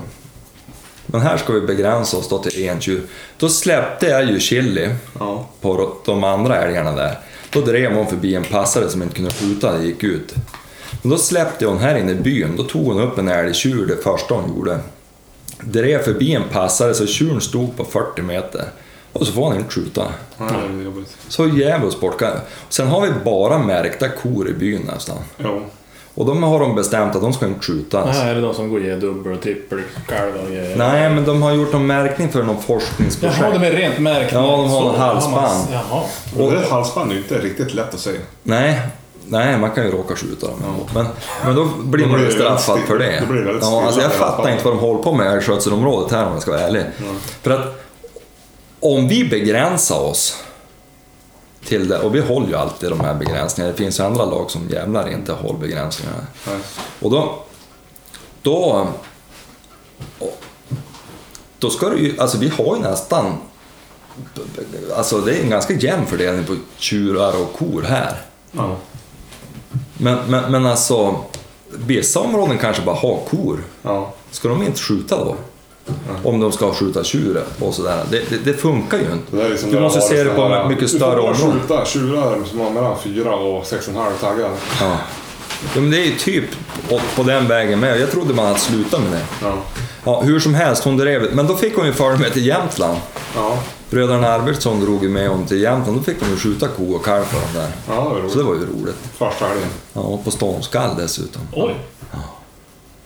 Men 1.05 1.21
här 1.21 1.37
ska 1.37 1.53
vi 1.53 1.61
begränsa 1.61 2.17
oss 2.17 2.29
då 2.29 2.37
till 2.37 2.67
en 2.69 2.81
tjur. 2.81 3.01
Då 3.37 3.49
släppte 3.49 4.05
jag 4.07 4.25
ju 4.25 4.39
chili 4.39 4.95
Ja. 5.19 5.45
på 5.61 5.95
de 6.05 6.23
andra 6.23 6.57
älgarna 6.57 6.91
där. 6.91 7.17
Då 7.49 7.61
drev 7.61 7.93
hon 7.93 8.07
förbi 8.07 8.35
en 8.35 8.43
passare 8.43 8.89
som 8.89 9.01
inte 9.03 9.15
kunde 9.15 9.31
skjuta, 9.33 9.81
gick 9.83 10.03
ut. 10.03 10.33
Men 11.01 11.09
då 11.11 11.17
släppte 11.17 11.65
hon 11.65 11.77
här 11.77 11.95
inne 11.95 12.11
i 12.11 12.15
byn, 12.15 12.55
då 12.57 12.63
tog 12.63 12.85
hon 12.85 12.99
upp 13.01 13.17
en 13.17 13.27
älgtjur 13.27 13.85
det 13.85 14.03
första 14.03 14.33
hon 14.35 14.55
gjorde. 14.55 14.79
Drev 15.61 16.03
förbi 16.03 16.33
en 16.33 16.43
passare 16.51 16.93
så 16.93 17.07
tjuren 17.07 17.41
stod 17.41 17.77
på 17.77 17.85
40 17.85 18.21
meter. 18.21 18.63
Och 19.13 19.27
så 19.27 19.33
får 19.33 19.47
han 19.49 19.57
inte 19.57 19.71
skjuta. 19.73 20.07
Ja. 20.37 20.49
Så 21.27 21.47
jävligt 21.47 21.99
bortka. 22.01 22.31
Sen 22.69 22.87
har 22.87 23.01
vi 23.01 23.09
bara 23.25 23.57
märkta 23.57 24.09
kor 24.09 24.49
i 24.49 24.53
byn 24.53 24.81
nästan. 24.93 25.17
Jo. 25.37 25.61
Och 26.15 26.25
de 26.25 26.43
har 26.43 26.59
de 26.59 26.75
bestämt 26.75 27.15
att 27.15 27.21
de 27.21 27.33
ska 27.33 27.45
inte 27.45 27.59
Det 27.59 27.63
skjutas. 27.65 28.17
här 28.17 28.35
är 28.35 28.41
de 28.41 28.53
som 28.53 28.69
går 28.69 28.77
och 28.79 28.85
ger 28.85 28.97
dubbel 28.97 29.33
och 29.33 29.41
trippel 29.41 29.79
kalvar 30.07 30.39
och 30.43 30.47
grejer. 30.49 30.75
Nej, 30.75 31.09
men 31.09 31.25
de 31.25 31.41
har 31.41 31.51
gjort 31.53 31.73
någon 31.73 31.87
märkning 31.87 32.29
för 32.29 32.43
någon 32.43 32.61
forskningsprojekt. 32.61 33.39
Jaha, 33.41 33.53
de 33.59 33.65
är 33.67 33.71
rent 33.71 33.99
märkta. 33.99 34.35
Ja, 34.35 34.41
de 34.41 34.69
har 34.69 34.93
en 34.93 34.99
halsband. 34.99 35.67
Jaha. 35.71 36.03
Och 36.39 36.51
det 36.51 36.67
halsband 36.69 37.11
är 37.11 37.17
inte 37.17 37.37
riktigt 37.39 37.73
lätt 37.73 37.93
att 37.93 37.99
säga. 37.99 38.19
Nej, 38.43 38.79
nej, 39.27 39.57
man 39.57 39.71
kan 39.71 39.85
ju 39.85 39.91
råka 39.91 40.15
skjuta 40.15 40.47
dem. 40.47 40.55
Men, 40.93 41.05
men 41.45 41.55
då 41.55 41.65
blir 41.83 42.05
Då 42.05 42.11
man 42.11 42.19
ju 42.19 42.25
det 42.25 42.31
straffad 42.31 42.79
för 42.79 42.97
det. 42.99 43.23
då 43.27 43.33
blir 43.33 43.41
det 43.43 43.59
Ja, 43.61 43.83
alltså 43.85 44.01
jag 44.01 44.11
fattar 44.13 44.49
inte 44.51 44.63
vad 44.65 44.73
de 44.73 44.79
håller 44.79 45.03
på 45.03 45.11
med 45.13 45.25
i 45.25 45.29
älgskötselområdet 45.35 46.11
här 46.11 46.25
om 46.25 46.33
jag 46.33 46.41
ska 46.41 46.51
vara 46.51 46.61
ärlig. 46.61 46.83
För 47.41 47.51
att 47.51 47.81
om 48.79 49.07
vi 49.07 49.25
begränsar 49.29 49.99
oss 49.99 50.43
till 51.65 51.87
det, 51.87 51.99
och 51.99 52.15
vi 52.15 52.19
håller 52.19 52.47
ju 52.47 52.55
alltid 52.55 52.89
de 52.89 52.99
här 52.99 53.13
begränsningarna. 53.13 53.71
Det 53.71 53.77
finns 53.77 53.99
ju 53.99 54.03
andra 54.03 54.25
lag 54.25 54.51
som 54.51 54.69
jävlar 54.69 55.09
inte 55.09 55.33
håller 55.33 55.59
begränsningarna. 55.59 56.17
Nej. 56.47 56.59
Och 56.99 57.11
då... 57.11 57.43
Då... 58.41 58.87
Då 61.59 61.69
ska 61.69 61.89
du 61.89 61.99
ju... 61.99 62.19
Alltså 62.19 62.37
vi 62.37 62.49
har 62.49 62.75
ju 62.75 62.81
nästan... 62.81 63.33
Alltså 64.95 65.21
det 65.21 65.35
är 65.35 65.43
en 65.43 65.49
ganska 65.49 65.73
jämn 65.73 66.05
fördelning 66.05 66.45
på 66.45 66.55
tjurar 66.77 67.41
och 67.41 67.53
kor 67.53 67.81
här. 67.81 68.21
Ja. 68.51 68.77
Men, 69.97 70.17
men, 70.27 70.51
men 70.51 70.65
alltså... 70.65 71.15
Vissa 71.77 72.19
områden 72.19 72.57
kanske 72.57 72.83
bara 72.83 72.95
har 72.95 73.19
kor. 73.29 73.63
Ja. 73.81 74.13
Ska 74.31 74.47
de 74.47 74.63
inte 74.63 74.79
skjuta 74.79 75.25
då? 75.25 75.35
Om 76.23 76.39
de 76.39 76.51
ska 76.51 76.73
skjuta 76.73 77.03
tjur 77.03 77.43
och 77.59 77.73
sådär. 77.73 78.03
Det, 78.11 78.29
det, 78.29 78.37
det 78.37 78.53
funkar 78.53 78.97
ju 78.97 79.03
inte. 79.03 79.35
Det 79.35 79.37
där 79.43 79.49
är 79.51 79.57
som 79.57 79.71
Du 79.71 79.79
måste 79.79 80.01
se 80.01 80.23
det 80.23 80.29
på 80.29 80.47
här- 80.47 80.69
mycket 80.69 80.89
större 80.89 81.27
Du 81.29 81.35
får 81.35 81.51
skjuta 81.51 81.85
tjurar 81.85 82.43
som 82.49 82.59
har 82.59 82.69
mellan 82.71 82.99
4 82.99 83.35
och 83.35 83.63
6,5 83.63 84.11
taggar. 84.21 84.49
Ja. 84.81 84.97
ja, 85.75 85.81
men 85.81 85.91
det 85.91 85.97
är 85.97 86.05
ju 86.05 86.15
typ 86.15 86.45
på, 87.15 87.23
den 87.23 87.47
vägen 87.47 87.79
med. 87.79 87.99
Jag 87.99 88.11
trodde 88.11 88.33
man 88.33 88.45
hade 88.45 88.59
slutat 88.59 89.01
med 89.01 89.11
det. 89.11 89.25
Ja. 89.41 89.53
Ja, 90.05 90.21
hur 90.21 90.39
som 90.39 90.53
helst, 90.53 90.83
hon 90.83 90.97
drev 90.97 91.35
Men 91.35 91.47
då 91.47 91.55
fick 91.55 91.75
hon 91.75 91.85
ju 91.85 91.93
följa 91.93 92.17
med 92.19 92.33
till 92.33 92.45
Jämtland. 92.45 92.97
Ja. 93.35 93.57
Bröderna 93.89 94.27
Arvidsson 94.27 94.81
drog 94.81 95.03
ju 95.03 95.09
med 95.09 95.29
honom 95.29 95.45
till 95.45 95.61
Jämtland. 95.61 95.97
Då 95.97 96.03
fick 96.03 96.19
de 96.19 96.29
ju 96.29 96.37
skjuta 96.37 96.67
ko 96.67 96.91
och 96.95 97.05
kalv 97.05 97.23
för 97.23 97.39
dem 97.39 97.49
där. 97.53 97.69
ja, 97.87 97.93
det 97.93 98.09
var 98.09 98.15
roligt. 98.19 98.31
Så 98.31 98.37
det 98.37 98.43
var 98.43 98.53
ju 98.53 98.59
roligt. 98.65 98.95
Första 99.17 99.45
helgen. 99.47 99.67
Ja, 99.93 100.01
och 100.01 100.23
på 100.23 100.31
ståndskall 100.31 100.95
dessutom. 100.97 101.41
Oj. 101.53 101.75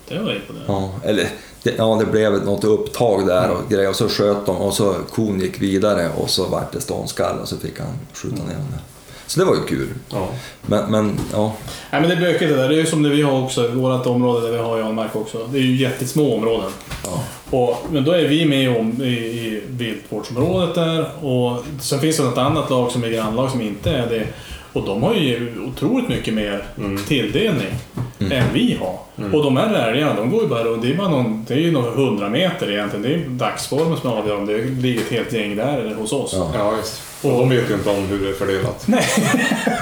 Det 0.08 0.20
var 0.20 0.34
imponerande. 0.36 0.64
Ja, 0.68 0.92
eller 1.10 1.30
det, 1.64 1.74
ja, 1.78 1.96
det 2.00 2.06
blev 2.06 2.46
något 2.46 2.64
upptag 2.64 3.28
där 3.28 3.50
och 3.50 3.70
grejer 3.70 3.90
och 3.90 3.96
så 3.96 4.10
sköt 4.10 4.46
de 4.46 4.58
och 4.58 4.74
så 4.74 4.96
kon 5.14 5.40
gick 5.40 5.62
vidare 5.62 6.10
och 6.18 6.30
så 6.30 6.48
vart 6.48 6.72
det 6.72 6.82
ståndskall 6.82 7.40
och 7.40 7.48
så 7.48 7.58
fick 7.58 7.80
han 7.80 8.00
skjuta 8.14 8.36
ner 8.36 8.54
den 8.54 8.72
där. 8.72 8.82
Så 9.28 9.40
det 9.40 9.46
var 9.46 9.56
ju 9.56 9.64
kul. 9.64 9.88
Ja. 10.10 10.30
Men, 10.62 10.92
men 10.92 11.20
ja, 11.34 11.56
Nej 11.92 12.02
men 12.02 12.10
det 12.10 12.16
är 12.16 12.22
bökigt 12.22 12.52
det 12.52 12.56
där. 12.56 12.70
Det 12.70 12.76
är 12.76 12.80
ju 12.80 12.86
som 12.86 13.04
det 13.04 13.10
vi 13.10 13.22
har 13.22 13.44
också, 13.44 13.68
vårt 13.68 14.06
område 14.06 14.48
där 14.48 14.52
vi 14.52 14.58
har 14.58 14.80
Jan 14.80 14.96
Mark 14.96 15.16
också. 15.16 15.48
Det 15.52 15.58
är 15.58 15.62
ju 15.62 15.76
jättesmå 15.76 16.36
områden. 16.36 16.72
Ja. 17.04 17.24
Och, 17.58 17.78
men 17.92 18.04
då 18.04 18.12
är 18.12 18.28
vi 18.28 18.46
med 18.46 18.78
om, 18.78 19.02
i, 19.02 19.08
i 19.08 19.62
viltvårdsområdet 19.68 20.76
där 20.76 21.26
och 21.26 21.64
sen 21.82 22.00
finns 22.00 22.18
det 22.18 22.24
något 22.24 22.38
annat 22.38 22.70
lag 22.70 22.92
som 22.92 23.04
är 23.04 23.10
grannlag 23.10 23.52
som 23.52 23.62
inte 23.62 23.92
är 23.92 24.08
det. 24.10 24.28
Och 24.74 24.86
de 24.86 25.04
har 25.04 25.14
ju 25.14 25.62
otroligt 25.68 26.10
mycket 26.10 26.34
mer 26.34 26.64
tilldelning 27.08 27.76
än 28.20 28.44
vi 28.54 28.80
har. 28.80 29.00
Och 29.34 29.44
de 29.44 29.58
här 29.58 29.90
älgarna, 29.90 30.14
de 30.14 30.32
går 30.32 30.42
ju 30.42 30.48
bara 30.48 30.64
runt. 30.64 30.82
Det 30.82 30.92
är, 30.92 30.96
bara 30.98 31.10
någon, 31.10 31.46
det 31.48 31.54
är 31.54 31.58
ju 31.58 31.72
några 31.72 31.92
hundra 31.92 32.30
meter 32.30 32.72
egentligen. 32.72 33.04
Det 33.04 33.14
är 33.14 33.30
dagsformen 33.30 33.98
som 33.98 34.12
avgör 34.12 34.38
om 34.38 34.46
det 34.46 34.58
ligger 34.58 35.02
ett 35.02 35.12
helt 35.12 35.34
gäng 35.34 35.56
där 35.56 35.78
eller 35.78 35.96
hos 35.96 36.14
oss. 36.14 36.32
Ja. 36.36 36.52
ja, 36.58 36.72
visst. 36.72 37.02
Och 37.22 37.32
de 37.32 37.50
vet 37.50 37.70
ju 37.70 37.74
inte 37.74 37.90
om 37.90 38.06
hur 38.06 38.20
det 38.20 38.30
är 38.30 38.34
fördelat. 38.34 38.84
Nej, 38.86 39.06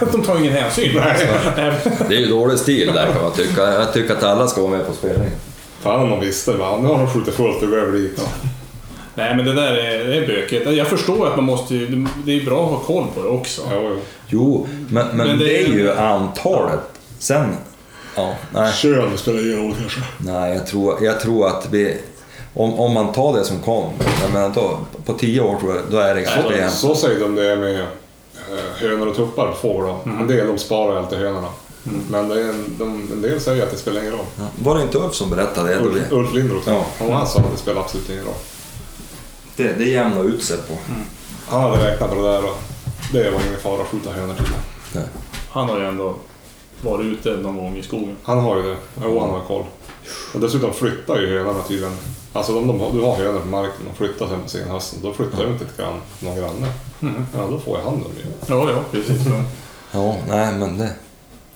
de 0.12 0.22
tar 0.22 0.40
ingen 0.40 0.54
hänsyn. 0.54 0.92
Nej. 0.96 1.74
det 2.10 2.16
är 2.16 2.20
ju 2.20 2.28
dålig 2.28 2.60
stil 2.60 2.92
där 2.94 3.06
kan 3.14 3.22
man 3.22 3.32
tycka. 3.32 3.62
Jag 3.62 3.94
tycker 3.94 4.14
att 4.14 4.24
alla 4.24 4.48
ska 4.48 4.62
vara 4.62 4.72
med 4.72 4.88
på 4.88 4.94
spelningen. 4.94 5.34
Fan 5.82 6.00
om 6.00 6.10
de 6.10 6.20
visste. 6.20 6.52
Va? 6.52 6.78
Nu 6.82 6.88
har 6.88 6.98
de 6.98 7.10
skjutit 7.10 7.34
fullt 7.34 7.64
och 7.64 7.70
går 7.70 7.78
över 7.78 7.92
dit. 7.92 8.22
Nej 9.16 9.36
men 9.36 9.46
det 9.46 9.54
där 9.54 9.74
är, 9.74 10.08
det 10.08 10.18
är 10.18 10.28
bökigt. 10.28 10.72
Jag 10.72 10.88
förstår 10.88 11.28
att 11.28 11.36
man 11.36 11.46
måste 11.46 11.76
ju, 11.76 12.08
det 12.26 12.32
är 12.32 12.46
bra 12.46 12.66
att 12.66 12.72
ha 12.72 12.80
koll 12.80 13.06
på 13.16 13.22
det 13.24 13.30
också. 13.30 13.62
Ja, 13.72 13.82
jo. 13.84 14.00
Jo, 14.28 14.68
men, 14.90 15.08
men, 15.08 15.28
Men 15.28 15.40
det 15.40 15.46
det 15.46 15.64
är 15.64 15.68
ju 15.68 15.94
antalet. 15.94 16.80
Sen, 17.20 17.56
ja, 18.18 18.36
nej. 18.54 18.74
Kön 18.74 19.18
spelar 19.18 19.40
ingen 19.40 19.64
roll 19.68 19.76
kanske. 19.80 20.00
Nej, 20.18 20.54
jag 20.54 20.68
tror, 20.68 21.04
jag 21.04 21.20
tror 21.20 21.48
att 21.48 21.68
vi... 21.72 21.98
Om, 22.54 22.74
om 22.80 22.94
man 22.94 23.12
tar 23.14 23.38
det 23.38 23.44
som 23.44 23.60
kom, 23.60 23.92
jag 24.22 24.34
menar 24.34 24.50
då, 24.50 24.80
på 25.06 25.14
tio 25.14 25.42
år 25.42 25.60
tror 25.60 25.76
jag, 25.76 25.84
då 25.92 25.98
är 25.98 26.16
det 26.16 26.22
ganska 26.22 26.56
jämnt. 26.58 26.74
Så 26.74 26.96
säger 26.96 27.20
de 27.20 27.36
det 27.36 27.56
med 27.56 27.80
eh, 27.80 27.86
hönor 28.76 29.08
och 29.08 29.16
tuppar 29.16 29.48
på 29.48 29.54
fåglar. 29.56 29.98
En 30.06 30.28
del 30.28 30.48
de 30.48 30.58
sparar 30.58 30.98
alltid 30.98 31.20
hönorna. 31.20 31.48
Men 32.10 32.30
det 32.30 32.42
är 32.42 32.50
en, 32.50 32.76
de, 32.80 33.10
en 33.12 33.22
del 33.22 33.42
säger 33.42 33.64
att 33.64 33.72
det 33.72 33.78
spelar 33.78 34.02
ingen 34.02 34.12
roll. 34.14 34.26
Ja. 34.40 34.44
Var 34.64 34.76
det 34.76 34.82
inte 34.82 34.98
Ulf 34.98 35.14
som 35.14 35.30
berättade 35.30 35.70
det? 35.70 35.80
Då 35.80 35.86
Ulf, 35.86 36.12
Ulf 36.12 36.34
Lindroth, 36.34 36.70
Ja. 36.70 36.86
ja. 37.00 37.14
han 37.14 37.28
sa 37.28 37.40
att 37.40 37.52
det 37.52 37.58
spelar 37.58 37.82
absolut 37.82 38.10
ingen 38.10 38.24
roll. 38.26 38.34
det, 39.56 39.74
det 39.74 39.86
jämnar 39.86 40.24
ut 40.24 40.44
sig 40.44 40.58
på. 40.58 40.74
Han 41.50 41.62
hade 41.62 41.92
räknat 41.92 42.10
på 42.10 42.16
det 42.16 42.22
där 42.32 42.44
och 42.44 42.58
det 43.14 43.32
var 43.32 43.42
ingen 43.48 43.60
fara 43.64 43.82
att 43.82 43.88
skjuta 43.88 44.12
hönor 44.12 44.34
till. 44.34 44.46
Nej. 44.94 45.04
Han 45.50 45.70
har 45.70 45.80
ju 45.80 45.86
ändå 45.88 46.16
varit 46.82 47.06
ute 47.06 47.30
någon 47.30 47.58
gång 47.58 47.78
i 47.78 47.84
skogen. 47.84 48.16
Han 48.24 48.40
har 48.40 48.58
ju 48.58 48.64
det. 48.64 48.78
Jo, 49.04 49.20
han 49.20 49.30
har 49.30 49.42
koll. 49.42 49.64
Och 50.34 50.40
dessutom 50.40 50.74
flyttar 50.74 51.20
ju 51.20 51.38
hönorna 51.38 51.64
tydligen. 51.68 51.98
Alltså 52.34 52.58
om 52.58 52.68
de, 52.68 52.98
du 52.98 53.02
har 53.02 53.16
hönor 53.16 53.40
på 53.40 53.48
marken 53.48 53.88
och 53.92 53.98
flyttar 53.98 54.28
sen 54.28 54.42
på 54.42 54.50
senhösten, 54.50 55.00
då 55.04 55.14
flyttar 55.14 55.44
de 55.44 55.54
inte 55.54 55.66
till 55.66 55.78
grann, 55.78 56.02
någon 56.20 56.36
granne. 56.36 56.68
Ja, 57.36 57.48
då 57.50 57.60
får 57.60 57.78
jag 57.78 57.86
hand 57.86 58.04
om 58.06 58.12
det. 58.16 58.54
Ja, 58.54 58.72
ja, 58.72 58.80
precis. 58.92 59.22
Ja, 59.92 60.16
nej 60.28 60.54
men 60.54 60.78
det... 60.78 60.90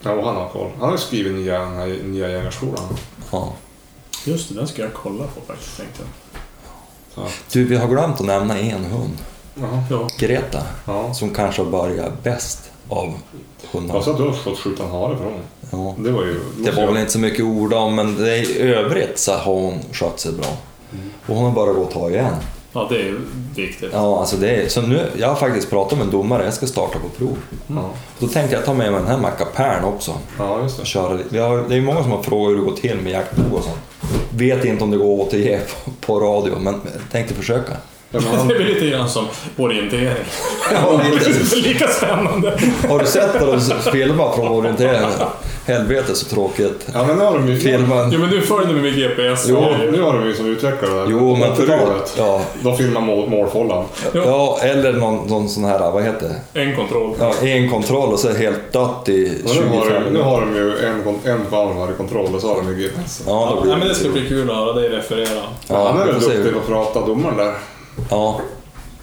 Ja, 0.03 0.12
och 0.12 0.25
han 0.25 0.36
har 0.36 0.49
koll. 0.49 0.69
Han 0.79 0.86
har 0.86 0.91
ju 0.91 0.97
skrivit 0.97 1.34
nya, 1.34 1.60
den 1.60 1.75
här 1.75 1.99
nya 2.03 2.29
jägarskolan. 2.29 2.84
Ja. 3.31 3.53
Just 4.25 4.49
det, 4.49 4.55
den 4.55 4.67
ska 4.67 4.81
jag 4.81 4.93
kolla 4.93 5.23
på 5.23 5.41
faktiskt 5.47 5.77
tänkte 5.77 6.03
jag. 7.15 7.25
Du, 7.51 7.65
vi 7.65 7.75
har 7.75 7.88
glömt 7.88 8.19
att 8.19 8.25
nämna 8.25 8.57
en 8.57 8.86
hund. 8.86 9.17
Ja. 9.89 10.10
Greta. 10.17 10.63
Ja. 10.86 11.13
Som 11.13 11.29
kanske 11.29 11.62
har 11.63 11.71
börjat 11.71 12.23
bäst 12.23 12.70
av 12.91 13.13
hundarna. 13.71 13.97
Jag 13.97 14.04
sa 14.04 14.12
att 14.12 14.17
du 14.17 14.23
har 14.23 14.34
fått 14.34 14.60
skjuta 14.60 14.84
en 14.84 14.89
hare 14.89 15.17
för 15.17 15.23
honom. 15.23 15.39
Ja. 15.71 15.95
Det 16.04 16.12
var 16.12 16.23
ju... 16.23 16.39
Det 16.58 16.71
var 16.71 16.88
väl 16.88 16.97
inte 16.97 17.12
så 17.12 17.19
mycket 17.19 17.45
ord 17.45 17.73
om, 17.73 17.95
men 17.95 18.15
det, 18.17 18.38
i 18.38 18.62
övrigt 18.62 19.19
så 19.19 19.32
har 19.34 19.54
hon 19.54 19.80
skött 19.91 20.19
sig 20.19 20.32
bra. 20.32 20.47
Och 21.27 21.36
hon 21.36 21.45
har 21.45 21.51
bara 21.51 21.73
gått 21.73 21.91
ta 21.91 22.10
igen. 22.10 22.36
ja, 22.73 22.88
det 22.89 23.01
är 23.01 23.15
viktigt. 23.56 23.89
Ja, 23.93 24.19
alltså 24.19 24.38
det 24.38 24.49
är, 24.56 24.69
så 24.69 24.82
nu, 24.82 25.10
jag 25.17 25.27
har 25.27 25.36
faktiskt 25.36 25.69
pratat 25.69 25.97
med 25.97 26.06
en 26.06 26.12
domare, 26.12 26.43
jag 26.45 26.54
ska 26.54 26.67
starta 26.67 26.99
på 26.99 27.10
prov. 27.17 27.38
Ja, 27.67 27.89
Då 28.19 28.27
tänkte 28.27 28.56
jag 28.56 28.65
ta 28.65 28.73
med 28.73 28.91
mig 28.91 29.01
den 29.01 29.10
här 29.10 29.17
mackapärn 29.17 29.84
också. 29.84 30.13
ja 30.38 30.62
just 30.62 30.75
och 30.80 30.84
det. 30.84 30.88
köra 30.89 31.13
lite. 31.13 31.30
Vi 31.32 31.39
har, 31.39 31.65
det 31.69 31.75
är 31.75 31.82
många 31.82 32.01
som 32.04 32.12
har 32.12 32.23
frågat 32.23 32.51
hur 32.51 32.56
det 32.58 32.63
går 32.71 32.75
till 32.75 32.97
med 33.04 33.12
jaktprov 33.12 33.54
och 33.54 33.63
sånt. 33.63 33.77
Vet 34.36 34.65
inte 34.65 34.84
om 34.84 34.91
det 34.91 34.97
går 34.97 35.13
att 35.21 35.27
återge 35.27 35.60
på, 35.86 35.91
på 36.06 36.19
radio, 36.19 36.60
men 36.60 36.82
tänkte 37.12 37.34
försöka. 37.34 37.73
Ja, 38.12 38.19
Det 38.47 38.54
är 38.54 38.58
väl 38.58 38.67
lite 38.67 38.86
grann 38.89 39.10
som 39.10 39.26
orientering. 39.58 40.08
Ja, 40.74 41.02
Det 41.04 41.26
är 41.26 41.62
lika 41.67 41.88
spännande. 41.88 42.58
Har 42.89 43.00
du 43.00 43.06
sett 43.06 43.34
när 43.34 43.45
de 43.52 43.91
filmar 43.91 44.32
från 44.36 44.47
orienteringen? 44.47 45.10
Helvete 45.65 46.15
så 46.15 46.26
tråkigt. 46.26 46.88
ja, 46.93 47.04
men 47.08 47.17
nu 47.17 47.24
har 47.24 47.34
de 47.34 47.47
ju... 47.47 47.58
Filma. 47.60 48.10
Jo, 48.13 48.19
men 48.19 48.30
du 48.30 48.41
följer 48.41 48.74
med 48.74 48.95
GPS. 48.95 49.45
Jo, 49.47 49.65
nu 49.91 50.02
har 50.02 50.13
de 50.13 50.26
ju 50.28 50.34
som 50.34 50.45
utvecklare 50.45 50.93
där. 50.93 51.06
Jo, 51.10 51.36
men 51.36 51.56
förut. 51.56 51.69
80-talet. 51.69 52.13
Ja, 52.17 52.41
De 52.63 52.78
filmar 52.78 53.02
mål, 53.02 53.30
målfållan. 53.30 53.86
ja, 54.13 54.60
eller 54.62 54.93
någon, 54.93 55.28
någon 55.28 55.50
sån 55.50 55.63
här, 55.65 55.91
vad 55.91 56.04
heter 56.04 56.30
det? 56.54 56.62
En 56.62 56.76
kontroll. 56.76 57.13
Ja, 57.19 57.34
en 57.47 57.69
kontroll 57.69 58.13
och 58.13 58.19
så 58.19 58.34
helt 58.34 58.74
dött 58.74 59.10
i 59.10 59.41
Och 59.45 59.56
nu, 59.56 59.62
har 59.78 59.84
25 59.84 60.04
de, 60.04 60.10
nu 60.10 60.21
har 60.21 60.41
de 60.41 60.56
ju 60.56 60.78
en, 60.78 61.04
en 61.34 61.45
kamera 61.50 61.89
i 61.91 61.93
kontroll 61.97 62.36
och 62.36 62.41
så 62.41 62.47
har 62.47 62.56
de 62.56 62.67
ju 62.78 62.84
GPS. 62.84 63.21
Ja, 63.28 63.54
Ja, 63.56 63.62
blir 63.62 63.71
men 63.71 63.80
det 63.82 63.88
det 63.88 63.95
ska 63.95 64.10
bli 64.10 64.28
kul 64.28 64.50
att 64.50 64.56
höra 64.56 64.74
dig 64.74 64.89
referera. 64.89 65.41
Ja, 65.67 65.91
han 65.91 66.02
är 66.02 66.06
väl 66.06 66.19
duktig 66.21 66.54
på 66.54 66.60
att 66.60 66.67
prata, 66.67 67.08
domaren 67.08 67.38
där. 67.38 67.54
Ja. 68.10 68.41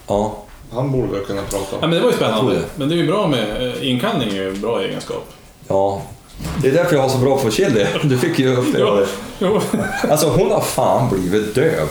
Ja. 0.07 0.37
Han 0.73 0.93
borde 0.93 1.13
väl 1.13 1.25
kunna 1.25 1.43
prata. 1.43 1.77
Ja, 1.81 1.87
men 1.87 1.91
det 1.91 2.01
var 2.01 2.11
ju 2.11 2.17
spännande. 2.17 2.55
det. 2.55 2.65
Men 2.77 2.89
det 2.89 2.95
är 2.95 2.97
ju 2.97 3.07
bra 3.07 3.27
med... 3.27 3.67
eh, 3.69 3.91
Inkallning 3.91 4.29
är 4.29 4.35
ju 4.35 4.49
en 4.49 4.61
bra 4.61 4.81
egenskap. 4.83 5.25
Ja. 5.69 6.03
Det 6.63 6.69
är 6.69 6.73
därför 6.73 6.95
jag 6.97 7.03
har 7.03 7.09
så 7.09 7.19
bra 7.19 7.39
för 7.39 7.51
chili. 7.51 7.87
Du 8.05 8.19
fick 8.19 8.39
ju 8.39 8.57
uppleva 8.57 8.95
det. 8.95 9.07
Jo. 9.39 9.61
Alltså 10.11 10.29
hon 10.29 10.51
har 10.51 10.61
fan 10.61 11.09
blivit 11.11 11.55
döv. 11.55 11.89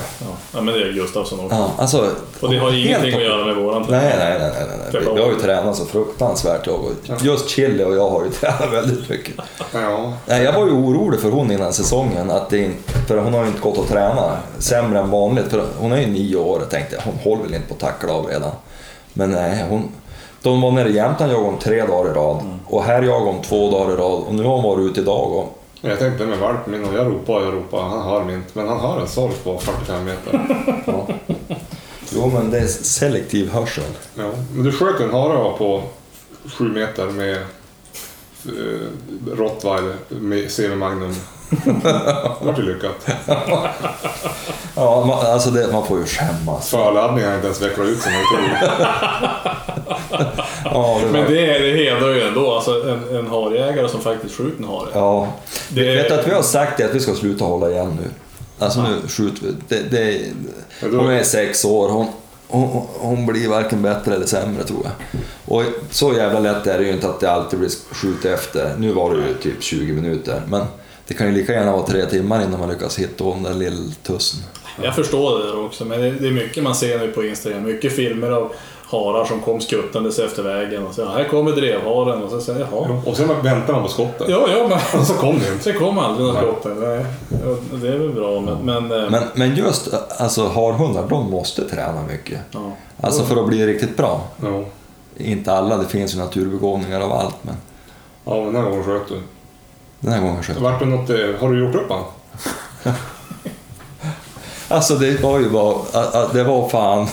Ja, 0.53 0.61
men 0.61 0.73
det 0.73 0.81
är 0.83 0.93
Gustafsson 0.93 1.39
också. 1.39 1.55
Ja, 1.55 1.71
alltså, 1.77 2.09
Och 2.39 2.51
det 2.51 2.57
har 2.57 2.71
ju 2.71 2.87
helt 2.87 3.03
ingenting 3.03 3.13
att 3.15 3.27
göra 3.27 3.45
med 3.45 3.55
våran 3.55 3.85
Nej, 3.89 4.15
nej, 4.19 4.39
nej, 4.39 4.51
nej, 4.53 4.77
nej. 4.91 5.01
Vi, 5.05 5.15
vi 5.15 5.21
har 5.21 5.29
ju 5.29 5.35
tränat 5.39 5.75
så 5.75 5.85
fruktansvärt. 5.85 6.67
jag 6.67 6.75
och- 6.75 7.23
Just 7.23 7.49
Chili 7.49 7.83
och 7.83 7.95
jag 7.95 8.09
har 8.09 8.23
ju 8.23 8.29
tränat 8.39 8.73
väldigt 8.73 9.09
mycket. 9.09 9.33
Ja, 9.73 10.13
Nej, 10.25 10.43
jag 10.43 10.53
var 10.53 10.65
ju 10.65 10.71
orolig 10.71 11.19
för 11.19 11.29
hon 11.29 11.51
innan 11.51 11.73
säsongen. 11.73 12.31
Att 12.31 12.49
det, 12.49 12.57
inte- 12.57 12.93
för 13.07 13.17
hon 13.17 13.33
har 13.33 13.41
ju 13.41 13.47
inte 13.47 13.61
gått 13.61 13.77
att 13.79 13.87
träna 13.89 14.37
sämre 14.59 14.99
än 14.99 15.09
vanligt. 15.09 15.45
För 15.49 15.65
hon 15.79 15.91
är 15.91 15.97
ju 16.01 16.07
nio 16.07 16.35
år 16.35 16.59
och 16.59 16.69
tänkte 16.69 16.95
jag, 16.95 17.03
hon 17.03 17.19
håller 17.23 17.43
väl 17.43 17.53
inte 17.53 17.67
på 17.67 17.73
att 17.73 17.79
tackla 17.79 18.13
av 18.13 18.25
redan. 18.25 18.51
Men 19.13 19.31
nej, 19.31 19.65
hon... 19.69 19.89
De 20.47 20.61
var 20.61 20.71
nere 20.71 20.89
i 20.89 20.95
Jämtland 20.95 21.31
jagade 21.31 21.49
om 21.49 21.59
tre 21.59 21.85
dagar 21.85 22.11
i 22.11 22.13
rad. 22.13 22.43
Och 22.65 22.83
här 22.83 23.01
jagade 23.01 23.29
om 23.29 23.41
två 23.41 23.71
dagar 23.71 23.93
i 23.93 23.95
rad. 23.95 24.23
Och 24.27 24.33
nu 24.33 24.43
har 24.43 24.55
hon 24.55 24.63
varit 24.63 24.91
ute 24.91 25.01
idag 25.01 25.31
och... 25.31 25.61
jag 25.81 25.99
tänkte 25.99 26.25
med 26.25 26.37
valpen 26.37 26.71
min 26.71 26.85
och 26.85 26.93
jag 26.93 27.07
ropar 27.07 27.33
och 27.33 27.45
jag 27.45 27.53
ropar. 27.53 27.81
Han 27.81 28.25
mig 28.25 28.35
inte. 28.35 28.49
Men 28.53 28.67
han 28.67 28.79
har 28.79 28.99
en 28.99 29.07
sork 29.07 29.43
på 29.43 29.57
45 29.57 30.05
meter. 30.05 30.47
Ja. 30.85 31.07
Jo, 32.15 32.31
men 32.33 32.51
det 32.51 32.59
är 32.59 32.67
selektiv 32.67 33.49
hörsel. 33.49 33.83
Ja. 34.15 34.31
Men 34.53 34.63
du 34.63 34.71
sköt 34.71 35.01
en 35.01 35.11
hare 35.11 35.57
på 35.57 35.81
7 36.45 36.73
meter 36.73 37.05
med 37.05 37.37
eh, 38.45 39.31
Rottweiler 39.37 39.95
med 40.09 40.51
semi-magnum. 40.51 41.15
Det 41.49 42.45
vart 42.45 42.59
ju 42.59 42.63
lyckat. 42.63 43.07
Ja, 44.75 45.05
man, 45.05 45.25
alltså 45.25 45.49
det, 45.51 45.67
man 45.71 45.85
får 45.87 45.99
ju 45.99 46.05
skämmas. 46.05 46.69
Förladdningen 46.69 47.29
har 47.29 47.35
inte 47.35 47.47
ens 47.47 47.61
vecklat 47.61 47.87
ut 47.87 48.01
som 48.01 48.11
jag 48.13 48.21
tror. 48.27 48.67
Ja, 50.63 50.99
det 51.03 51.11
Men 51.11 51.23
var, 51.23 51.31
det, 51.31 51.59
det 51.59 51.77
hedrar 51.85 52.09
ju 52.13 52.21
ändå 52.21 52.53
alltså 52.55 52.89
en, 52.89 53.15
en 53.17 53.27
harjägare 53.27 53.89
som 53.89 54.01
faktiskt 54.01 54.35
skjuter 54.35 54.63
en 54.63 54.69
hare. 54.69 54.89
ja. 54.93 55.27
Det- 55.69 55.95
Vet 55.95 56.07
du 56.09 56.13
att 56.15 56.27
vi 56.27 56.31
har 56.31 56.41
sagt 56.41 56.77
det 56.77 56.83
att 56.83 56.95
vi 56.95 56.99
ska 56.99 57.15
sluta 57.15 57.45
hålla 57.45 57.69
igen 57.71 57.97
nu? 58.01 58.09
Alltså 58.59 58.81
nu 58.81 59.07
skjuter 59.07 59.41
vi. 59.45 59.53
Det, 59.67 59.79
det, 59.91 60.21
hon 60.97 61.09
är 61.11 61.23
sex 61.23 61.65
år. 61.65 61.89
Hon, 61.89 62.07
hon, 62.47 62.87
hon 62.99 63.25
blir 63.25 63.49
varken 63.49 63.81
bättre 63.81 64.15
eller 64.15 64.25
sämre 64.25 64.63
tror 64.63 64.79
jag. 64.83 65.21
Och 65.45 65.63
så 65.91 66.13
jävla 66.13 66.39
lätt 66.39 66.67
är 66.67 66.77
det 66.77 66.83
ju 66.83 66.91
inte 66.91 67.07
att 67.09 67.19
det 67.19 67.31
alltid 67.31 67.59
blir 67.59 67.69
skjut 67.91 68.25
efter. 68.25 68.73
Nu 68.77 68.91
var 68.93 69.09
det 69.15 69.17
ju 69.27 69.33
typ 69.33 69.63
20 69.63 69.93
minuter. 69.93 70.41
Men 70.47 70.61
det 71.07 71.13
kan 71.13 71.27
ju 71.27 71.33
lika 71.33 71.53
gärna 71.53 71.71
vara 71.71 71.85
tre 71.85 72.05
timmar 72.05 72.43
innan 72.43 72.59
man 72.59 72.69
lyckas 72.69 72.99
hitta 72.99 73.23
den 73.23 73.43
där 73.43 73.53
lilla 73.53 73.91
tussen. 74.03 74.39
Jag 74.83 74.95
förstår 74.95 75.39
det 75.39 75.45
där 75.45 75.65
också, 75.65 75.85
men 75.85 75.99
det, 76.01 76.27
är 76.27 76.31
mycket 76.31 76.63
man 76.63 76.75
ser 76.75 76.99
nu 76.99 77.07
på 77.11 77.23
Instagram. 77.23 77.63
Mycket 77.63 77.93
filmer 77.95 78.31
av, 78.31 78.53
harar 78.89 79.25
som 79.25 79.41
kom 79.41 79.61
skuttandes 79.61 80.19
efter 80.19 80.43
vägen 80.43 80.87
och 80.87 80.93
så 80.93 81.05
här 81.05 81.23
kommer 81.23 81.51
drevharen 81.51 82.23
och 82.23 82.29
så 82.29 82.41
säger 82.41 82.59
jag 82.59 82.69
jaha. 82.71 83.01
Och 83.05 83.17
sen 83.17 83.27
väntar 83.43 83.73
man 83.73 83.83
på 83.83 83.89
skottet. 83.89 84.27
Ja, 84.29 84.47
ja, 84.57 84.67
men 84.67 85.01
Och 85.01 85.07
så 85.07 85.13
kom 85.13 85.39
det 85.39 85.53
inte. 85.53 85.71
det 85.71 85.77
kom 85.77 85.99
aldrig. 85.99 86.33
Nej, 86.33 87.05
Ja, 87.29 87.55
det 87.71 87.87
är 87.87 87.97
väl 87.97 88.09
bra 88.13 88.41
men... 88.41 88.57
men, 88.65 89.03
eh, 89.03 89.09
Men, 89.09 89.23
men 89.33 89.55
just 89.55 89.89
alltså, 90.17 90.47
harhundar, 90.47 91.07
de 91.09 91.31
måste 91.31 91.69
träna 91.69 92.03
mycket. 92.11 92.39
ja. 92.51 92.71
Alltså 93.01 93.23
för 93.23 93.35
att 93.41 93.47
bli 93.47 93.67
riktigt 93.67 93.97
bra. 93.97 94.21
Ja. 94.43 94.63
Inte 95.17 95.53
alla, 95.53 95.77
det 95.77 95.85
finns 95.85 96.15
ju 96.15 96.19
naturbegåvningar 96.19 97.01
av 97.01 97.11
allt, 97.11 97.35
men 97.41 97.55
ja, 98.25 98.35
men 98.35 98.53
den 98.53 98.63
här 98.63 98.69
gången 98.69 98.83
sköt 98.85 99.07
du. 99.09 99.21
Den 99.99 100.13
här 100.13 100.21
gången 100.21 100.43
sköt 100.43 100.57
Vart 100.57 100.79
det 100.79 100.85
något, 100.85 101.09
eh, 101.09 101.15
har 101.39 101.51
du 101.51 101.59
gjort 101.59 101.75
upp 101.75 101.89
han? 101.89 102.03
Alltså 104.69 104.95
det 104.95 105.23
var 105.23 105.39
ju 105.39 105.49
bara, 105.49 105.77
det 106.33 106.43
var 106.43 106.69
fan... 106.69 107.07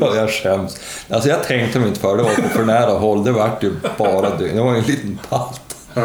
Ja, 0.00 0.16
jag 0.16 0.30
skäms. 0.30 0.80
Alltså 1.10 1.28
jag 1.28 1.42
tänkte 1.42 1.78
mig 1.78 1.88
inte 1.88 2.00
för, 2.00 2.16
det 2.16 2.22
var 2.22 2.34
på 2.34 2.48
för 2.48 2.64
nära 2.64 2.98
håll, 2.98 3.24
det 3.24 3.32
vart 3.32 3.62
ju 3.62 3.72
bara 3.98 4.36
dygn. 4.36 4.56
Det 4.56 4.62
var 4.62 4.72
ju 4.72 4.78
en 4.78 4.84
liten 4.84 5.18
palt. 5.28 5.60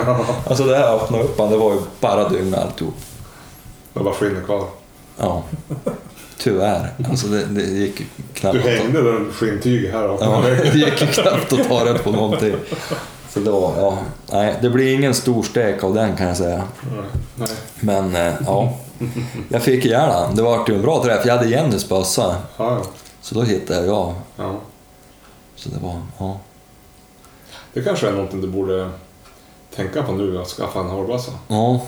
Alltså 0.47 0.63
det 0.63 0.77
här 0.77 0.95
öppnade 0.95 1.23
upp 1.23 1.39
han, 1.39 1.49
det 1.49 1.57
var 1.57 1.73
ju 1.73 1.79
bara 1.99 2.29
dygn 2.29 2.55
alltihop. 2.55 2.95
Det 3.93 3.99
var 4.03 4.13
skinnet 4.13 4.45
kvar. 4.45 4.65
Ja. 5.17 5.43
Tyvärr. 6.37 6.89
Alltså 7.09 7.27
det, 7.27 7.45
det 7.45 7.61
gick 7.61 8.01
knappt 8.33 8.63
Du 8.63 8.69
hängde 8.69 9.01
den 9.01 9.31
skinntyget 9.33 9.93
här 9.93 10.17
ja, 10.21 10.43
det 10.73 10.79
gick 10.79 10.97
knappt 10.97 11.53
att 11.53 11.67
ta 11.67 11.85
rätt 11.85 12.03
på 12.03 12.11
någonting. 12.11 12.55
Så 13.33 13.39
var, 13.51 13.73
ja, 13.77 13.97
nej, 14.31 14.55
det 14.61 14.69
blir 14.69 14.93
ingen 14.93 15.13
stor 15.13 15.43
stek 15.43 15.83
av 15.83 15.93
den 15.93 16.15
kan 16.15 16.27
jag 16.27 16.37
säga. 16.37 16.63
Nej. 17.35 17.47
Men 17.79 18.15
eh, 18.15 18.33
ja, 18.45 18.73
jag 19.49 19.61
fick 19.63 19.85
ihjäl 19.85 20.09
han. 20.09 20.35
Det 20.35 20.41
var 20.41 20.65
ju 20.69 20.75
en 20.75 20.81
bra 20.81 21.03
träff. 21.03 21.25
Jag 21.25 21.37
hade 21.37 21.49
Jennys 21.49 21.89
bössa, 21.89 22.35
Ja, 22.57 22.71
ja. 22.73 22.81
så 23.21 23.35
då 23.35 23.41
hittade 23.41 23.85
jag. 23.85 24.13
ja. 24.37 24.55
Så 25.55 25.69
det 25.69 25.79
var, 25.79 26.01
ja. 26.17 26.37
Det 27.73 27.81
kanske 27.81 28.07
är 28.07 28.11
någonting 28.11 28.41
du 28.41 28.47
borde 28.47 28.89
tänka 29.75 30.03
på 30.03 30.11
nu, 30.11 30.41
att 30.41 30.47
skaffa 30.47 30.79
en 30.79 30.89
hagelbössa. 30.89 31.31
Ja, 31.47 31.81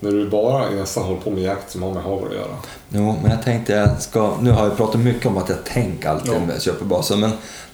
När 0.00 0.10
du 0.10 0.28
bara 0.30 0.70
nästan 0.70 1.04
håller 1.04 1.20
på 1.20 1.30
med 1.30 1.42
jakt 1.42 1.70
som 1.70 1.82
har 1.82 1.90
med 1.92 2.02
hagel 2.02 2.26
att 2.28 2.34
göra. 2.34 2.56
jo, 2.88 3.16
men 3.22 3.30
jag 3.30 3.42
tänkte 3.42 3.72
jag 3.72 4.02
ska... 4.02 4.36
Nu 4.40 4.50
har 4.50 4.66
jag 4.66 4.76
pratat 4.76 5.00
mycket 5.00 5.26
om 5.26 5.36
att 5.38 5.48
jag 5.48 5.64
tänker 5.64 6.08
alltid 6.08 6.32
Ja. 6.34 6.38
när 6.46 6.52
jag 6.52 6.62
köper 6.62 6.84
bössa, 6.84 7.16
men 7.16 7.30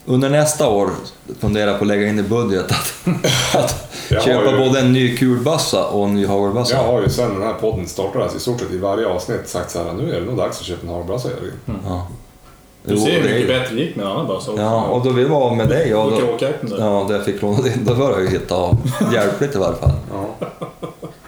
under 0.06 0.30
nästa 0.30 0.68
år 0.68 0.90
funderar 1.40 1.66
jag 1.70 1.78
på 1.78 1.84
att 1.84 1.88
lägga 1.88 2.08
in 2.08 2.18
i 2.18 2.22
budget 2.22 2.64
att, 2.70 2.94
att 3.54 3.90
köpa 4.24 4.50
ju- 4.50 4.58
både 4.68 4.80
en 4.80 4.92
ny 4.92 5.16
kulbössa 5.16 5.86
och 5.88 6.04
en 6.08 6.14
ny 6.14 6.26
hagelbössa. 6.26 6.76
Jag 6.76 6.84
har 6.84 7.02
ju 7.02 7.08
sen 7.08 7.34
den 7.34 7.42
här 7.42 7.54
podden 7.54 7.86
startades 7.88 8.34
i 8.34 8.40
stort 8.40 8.60
sett 8.60 8.70
i 8.70 8.78
varje 8.78 9.06
avsnitt 9.06 9.48
sagt 9.48 9.70
så 9.70 9.78
här, 9.84 9.92
nu 9.92 10.14
är 10.16 10.20
det 10.20 10.26
nog 10.26 10.36
dags 10.36 10.60
att 10.60 10.66
köpa 10.66 10.82
en 10.86 10.92
hagelbössa 10.92 11.28
Jörgen. 11.28 11.80
Ja. 11.86 12.06
Du 12.84 12.96
ser 12.96 13.10
hur 13.20 13.22
mycket 13.22 13.48
bättre 13.48 13.74
det 13.74 13.80
gick 13.82 13.96
med 13.96 14.04
en 14.06 14.12
annan 14.12 14.26
bössa 14.26 14.50
också. 14.50 14.62
Ja, 14.62 14.82
och 14.84 15.04
då 15.04 15.10
vi 15.10 15.24
var 15.24 15.54
med 15.54 15.68
dig 15.68 15.94
och 15.94 16.10
då, 16.10 16.38
ja, 16.78 17.04
där 17.08 17.14
jag 17.14 17.24
fick 17.24 17.42
låna 17.42 17.62
din, 17.62 17.84
då 17.84 17.94
var 17.94 18.10
jag 18.10 18.20
ju 18.22 18.28
hitta 18.28 18.76
hjälpligt 19.12 19.54
i 19.54 19.58
varje 19.58 19.76
fall. 19.76 19.90
Ja. 20.12 20.46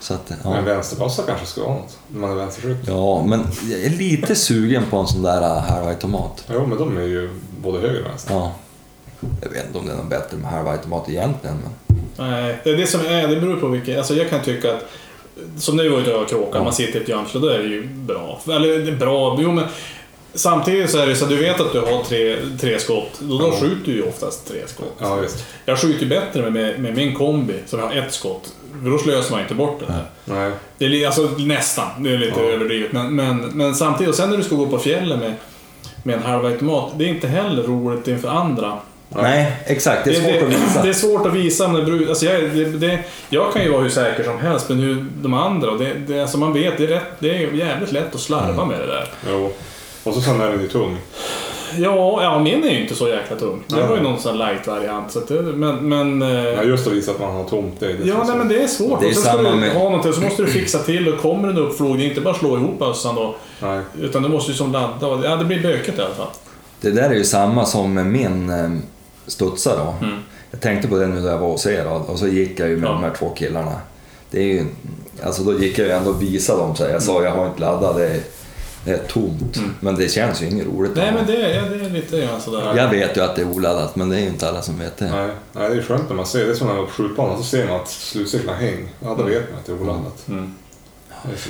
Så 0.01 0.15
att, 0.15 0.29
Men 0.31 0.39
ja. 0.45 0.57
en 0.57 0.65
vänsterbössa 0.65 1.23
kanske 1.27 1.47
ska 1.47 1.61
vara 1.63 1.75
något, 1.75 1.99
när 2.09 2.21
man 2.21 2.31
är 2.31 2.35
vänsterskytt. 2.35 2.77
ja, 2.87 3.23
men 3.27 3.47
jag 3.71 3.81
är 3.81 3.91
lite 3.91 4.35
sugen 4.35 4.83
på 4.91 4.97
en 4.97 5.07
sån 5.07 5.23
där 5.23 5.43
äh, 5.43 5.63
halvautomat. 5.63 6.45
Jo, 6.53 6.67
men 6.67 6.79
de 6.79 6.97
är 6.97 7.03
ju 7.03 7.31
både 7.63 7.79
höger 7.79 8.01
och 8.05 8.11
vänster. 8.11 8.35
Ja. 8.35 8.53
Jag 9.43 9.51
vet 9.51 9.67
inte 9.67 9.79
om 9.79 9.87
det 9.87 9.93
är 9.93 9.97
något 9.97 10.11
bättre 10.11 10.37
med 10.37 10.51
halvautomat 10.51 11.09
egentligen, 11.09 11.57
men... 11.63 11.71
Nej, 12.31 12.59
det 12.65 12.71
är 12.71 12.77
det 12.77 12.87
som 12.87 13.01
är, 13.01 13.29
det 13.29 13.37
beror 13.37 13.57
på 13.57 13.67
vilket, 13.67 13.99
alltså 13.99 14.15
jag 14.15 14.31
kan 14.31 14.41
tycka 14.43 14.75
att 14.75 14.85
som 15.59 15.77
nu 15.77 15.89
var 15.89 15.99
ute 16.01 16.15
och 16.15 16.29
kråka, 16.29 16.59
Ja. 16.59 16.65
man 16.65 16.73
sitter 16.73 16.99
i 16.99 17.03
ett 17.03 17.09
gömsle, 17.09 17.41
då 17.41 17.49
är 17.49 17.59
det 17.59 17.65
ju 17.69 17.87
bra. 17.87 18.41
Eller 18.47 18.79
det 18.79 18.91
är 18.93 18.97
bra, 18.97 19.37
jo 19.41 19.53
men 19.53 19.65
samtidigt 20.35 20.91
så 20.91 20.99
är 20.99 21.07
det 21.07 21.17
så 21.17 21.25
att 21.25 21.31
du 21.31 21.37
vet 21.37 21.61
att 21.61 21.73
du 21.73 21.81
har 21.81 22.03
tre, 22.05 22.37
tre 22.61 22.79
skott, 22.79 23.19
då, 23.21 23.39
då 23.39 23.47
Ja. 23.47 23.53
skjuter 23.61 23.85
du 23.85 23.93
ju 23.93 24.03
oftast 24.03 24.49
tre 24.49 24.59
skott. 24.67 24.95
Ja. 24.99 25.19
Jag 25.65 25.79
skjuter 25.79 26.03
ju 26.03 26.09
bättre 26.09 26.43
med, 26.43 26.53
med, 26.53 26.81
med 26.81 26.95
min 26.97 27.15
kombi, 27.15 27.55
som 27.67 27.81
har 27.81 27.93
ett 27.95 28.13
skott. 28.15 28.53
För 28.83 28.91
då 28.91 28.99
slösar 28.99 29.31
man 29.31 29.41
inte 29.41 29.55
bort 29.55 29.81
det 29.81 29.87
där. 29.87 30.05
Nej. 30.25 30.53
Det 30.79 30.85
är, 30.85 30.89
li- 30.89 31.05
alltså 31.07 31.31
nästan, 31.39 32.03
det 32.03 32.11
är 32.15 32.19
lite 32.19 32.41
Ja. 32.41 32.47
överdrivet. 32.47 32.93
Men, 32.93 33.15
men, 33.17 33.37
men 33.39 33.75
samtidigt, 33.75 34.09
och 34.09 34.15
sen 34.15 34.31
när 34.31 34.37
du 34.37 34.43
ska 34.43 34.57
gå 34.57 34.67
på 34.67 34.79
fjällen 34.79 35.19
med, 35.19 35.35
med 36.03 36.17
en 36.17 36.23
halvautomat, 36.23 36.93
det 36.97 37.05
är 37.05 37.09
inte 37.09 37.29
heller 37.29 37.63
roligt 37.63 38.09
inför 38.09 38.29
andra. 38.29 38.79
Nej, 39.15 39.53
exakt. 39.67 40.05
Det 40.05 40.11
är 40.11 40.15
svårt 40.21 40.43
att 40.43 40.49
visa. 40.49 40.83
Det 40.83 40.89
är 40.89 40.93
svårt 40.93 41.27
att 41.27 41.35
visa. 41.35 41.69
Men 41.69 41.77
det, 41.77 41.83
beror- 41.87 42.09
alltså 42.09 42.27
jag, 42.27 42.43
det, 42.51 42.65
det, 42.65 42.99
jag 43.29 43.53
kan 43.53 43.63
ju 43.63 43.71
vara 43.71 43.83
hur 43.83 43.89
säker 43.89 44.25
som 44.25 44.39
helst, 44.39 44.69
men 44.69 44.79
hur 44.79 45.07
de 45.23 45.35
andra, 45.35 45.71
det, 45.71 45.95
det, 46.07 46.21
alltså 46.21 46.39
man 46.39 46.53
vet, 46.53 46.79
det 46.79 46.85
är, 46.85 46.89
rätt, 46.89 47.03
det 47.19 47.31
är 47.45 47.53
jävligt 47.53 47.93
lätt 47.93 48.15
att 48.15 48.21
slarva 48.21 48.65
med 48.65 48.81
det 48.81 48.87
där. 48.87 49.09
Jo. 49.31 49.53
Och 50.05 50.15
så 50.15 50.21
sen 50.21 50.41
är 50.41 50.49
den 50.51 50.61
ju 50.61 50.69
tung. 50.69 50.97
Ja, 51.77 52.23
ja, 52.23 52.39
min 52.39 52.65
är 52.65 52.71
ju 52.71 52.83
inte 52.83 52.95
så 52.95 53.09
jäkla 53.09 53.37
tung. 53.37 53.63
Det 53.67 53.83
var 53.87 53.97
ju 53.97 54.03
någon 54.03 54.19
sån 54.21 54.39
light-variant. 54.39 55.11
Så 55.13 55.21
det, 55.21 55.43
men, 55.43 55.89
men, 55.89 56.23
eh, 56.23 56.45
Ja, 56.45 56.63
just 56.63 56.87
att 56.87 56.93
visa 56.93 57.11
att 57.11 57.21
man 57.21 57.37
har 57.37 57.45
tomt, 57.45 57.75
det 57.81 57.87
det 57.93 58.09
Ja, 58.09 58.25
nej, 58.27 58.37
men 58.37 58.49
det 58.49 58.63
är 58.63 58.67
svårt. 58.67 59.01
Det 59.01 59.07
är 59.07 59.09
och 59.09 59.15
sen 59.15 59.23
ska 59.23 59.33
samma 59.33 59.51
du 59.51 59.57
med- 59.57 59.73
ha 59.73 59.85
någonting, 59.85 60.13
så 60.13 60.21
måste 60.21 60.43
du 60.43 60.49
fixa 60.49 60.79
till 60.79 61.09
och 61.13 61.21
kommer 61.21 61.49
en 61.49 61.59
uppflog, 61.59 61.99
det 61.99 62.05
är 62.05 62.09
inte 62.09 62.21
bara 62.21 62.35
slå 62.35 62.57
ihop 62.57 62.79
bössan 62.79 63.15
då. 63.15 63.35
Nej. 63.61 63.81
Utan 64.01 64.23
du 64.23 64.29
måste 64.29 64.51
ju 64.53 64.57
som 64.59 64.73
ladda. 64.73 65.21
Ja, 65.25 65.37
det 65.37 65.45
blir 65.45 65.63
bökigt 65.63 65.99
i 65.99 66.03
alla 66.03 66.15
fall. 66.15 66.27
Det 66.81 66.91
där 66.91 67.11
är 67.11 67.15
ju 67.15 67.25
samma 67.25 67.65
som 67.67 67.95
med 67.95 68.07
min 68.07 68.51
studsare 69.27 69.77
då. 69.79 70.07
Mm. 70.07 70.19
Jag 70.51 70.61
tänkte 70.61 70.89
på 70.89 70.97
det 70.99 71.07
nu 71.07 71.21
när 71.21 71.31
jag 71.31 71.39
var 71.39 71.49
hos 71.49 71.67
er 71.67 71.87
och 71.87 72.19
så 72.19 72.27
gick 72.29 72.61
jag 72.61 72.69
ju 72.69 72.77
med 72.77 72.89
Ja. 72.89 72.93
de 72.93 73.03
här 73.03 73.13
två 73.19 73.29
killarna. 73.31 73.73
Det 74.31 74.39
är 74.39 74.45
ju, 74.47 74.65
alltså 75.23 75.43
då 75.43 75.59
gick 75.59 75.79
jag 75.79 75.87
ju 75.87 75.93
ändå 75.93 76.11
och 76.11 76.23
visade 76.23 76.59
dem 76.59 76.77
så. 76.77 76.83
Jag 76.85 77.03
sa 77.03 77.25
jag 77.25 77.31
har 77.31 77.47
inte 77.47 77.61
laddat, 77.61 77.97
det 77.97 78.09
är, 78.09 78.21
det 78.85 78.91
är 78.91 78.99
tomt. 78.99 79.59
Men 79.81 79.95
det 79.97 80.09
känns 80.09 80.43
ju 80.43 80.47
inget 80.51 80.67
roligt. 80.67 80.93
Mm. 80.97 81.05
Nej, 81.05 81.15
men 81.15 81.27
det, 81.27 81.43
är- 81.47 81.55
ja, 81.57 81.63
det 81.79 81.85
är 81.87 81.91
lite 81.91 82.21
grann 82.21 82.41
sådär. 82.41 82.75
Jag 82.77 82.89
vet 82.91 83.17
ju 83.17 83.21
att 83.21 83.37
det 83.37 83.43
är 83.43 83.47
oladdat, 83.49 83.97
men 83.97 84.09
det 84.09 84.17
är 84.17 84.21
ju 84.21 84.27
inte 84.27 84.49
alla 84.49 84.63
som 84.63 84.79
vet 84.79 84.97
det. 84.97 85.11
Nej. 85.11 85.29
Nej, 85.53 85.71
det 85.71 85.77
är 85.77 85.83
skönt 85.83 86.09
när 86.09 86.17
man 86.17 86.27
ser 86.27 86.45
det. 86.47 86.51
är 86.51 86.55
som 86.55 86.67
när 86.67 86.75
man 86.75 86.83
är 86.83 86.87
på 86.87 86.93
skjutbanan, 86.93 87.37
så 87.39 87.45
ser 87.45 87.67
man 87.69 87.77
att 87.81 87.89
slutcirklarna 87.89 88.59
häng. 88.59 88.89
Ja, 89.01 89.15
då 89.19 89.23
vet 89.25 89.51
man 89.51 89.59
att 89.61 89.67
det 89.67 89.73
är 89.73 89.83
oladdat. 89.83 90.29
Mm. 90.29 90.55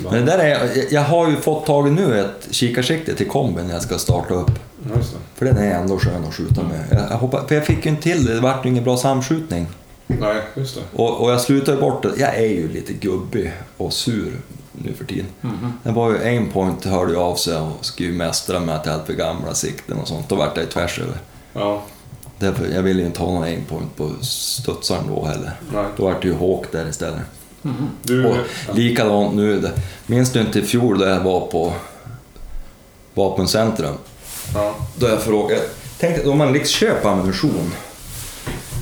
Bra. 0.02 0.12
Men 0.12 0.26
det 0.26 0.32
där 0.32 0.38
är, 0.38 0.48
jag- 0.48 0.92
jag 0.92 1.00
har 1.02 1.30
ju 1.30 1.36
fått 1.36 1.66
tag 1.66 1.88
i 1.88 1.90
nu 1.90 2.20
ett 2.20 2.48
kikarsikte 2.50 3.14
till 3.14 3.28
kombin 3.28 3.66
när 3.66 3.74
jag 3.74 3.82
ska 3.82 3.98
starta 3.98 4.34
upp. 4.34 4.50
Ja. 4.84 5.00
För 5.34 5.46
den 5.46 5.58
är 5.58 5.74
ändå 5.74 5.98
skön 5.98 6.24
att 6.28 6.34
skjuta 6.34 6.62
med. 6.62 6.84
Jag, 6.90 7.10
jag 7.10 7.18
hoppas, 7.18 7.48
för 7.48 7.54
jag 7.54 7.66
fick 7.66 7.84
ju 7.84 7.90
inte 7.90 8.02
till 8.02 8.24
det, 8.24 8.34
det 8.34 8.40
vart 8.40 8.64
ju 8.64 8.70
ingen 8.70 8.84
bra 8.84 8.96
samskjutning. 8.96 9.66
Nej, 10.06 10.42
just 10.54 10.74
det. 10.74 10.82
Och, 11.02 11.20
och 11.20 11.30
jag 11.30 11.40
slutade 11.40 11.80
bort 11.80 12.02
det. 12.02 12.12
Jag 12.16 12.36
är 12.36 12.48
ju 12.48 12.72
lite 12.72 12.92
gubbig 12.92 13.52
och 13.76 13.92
sur 13.92 14.32
nu 14.72 14.92
för 14.92 15.04
tiden. 15.04 15.26
Mhm. 15.40 15.72
Det 15.82 15.90
var 15.90 16.10
ju 16.10 16.24
aimpoint 16.24 16.84
hörde 16.84 17.12
ju 17.12 17.18
av 17.18 17.36
sig 17.36 17.56
och 17.56 17.84
skulle 17.84 18.08
ju 18.08 18.14
mästra 18.14 18.60
med 18.60 18.74
att 18.74 18.86
jag 18.86 18.92
hade 18.92 19.04
för 19.04 19.12
gamla 19.12 19.54
sikten 19.54 19.98
och 19.98 20.08
sånt. 20.08 20.28
Då 20.28 20.34
vart 20.34 20.56
jag 20.56 20.64
ju 20.64 20.70
tvärs 20.70 20.98
över. 20.98 21.16
Ja. 21.52 21.82
Därför, 22.38 22.66
jag 22.74 22.82
ville 22.82 23.00
ju 23.00 23.06
inte 23.06 23.20
ha 23.20 23.32
någon 23.32 23.42
aimpoint 23.42 23.96
på 23.96 24.10
studsaren 24.20 25.04
då 25.08 25.24
heller. 25.24 25.52
Nej. 25.74 25.84
Då 25.96 26.04
vart 26.04 26.22
det 26.22 26.28
ju 26.28 26.34
Hawk 26.34 26.72
där 26.72 26.88
istället. 26.88 27.20
Du... 28.02 28.26
Och 28.26 28.36
likadant 28.74 29.34
nu. 29.34 29.70
Minns 30.06 30.32
du 30.32 30.40
inte 30.40 30.58
i 30.58 30.62
fjol 30.62 30.98
då 30.98 31.04
jag 31.04 31.20
var 31.20 31.40
på 31.46 31.72
Vapencentrum? 33.14 33.94
Ja. 34.54 34.74
Då 34.96 35.08
jag 35.08 35.22
frågade, 35.22 35.60
tänkte 35.98 36.28
om 36.28 36.38
man 36.38 36.52
liksom 36.52 36.72
köper 36.88 37.08
ammunition 37.08 37.72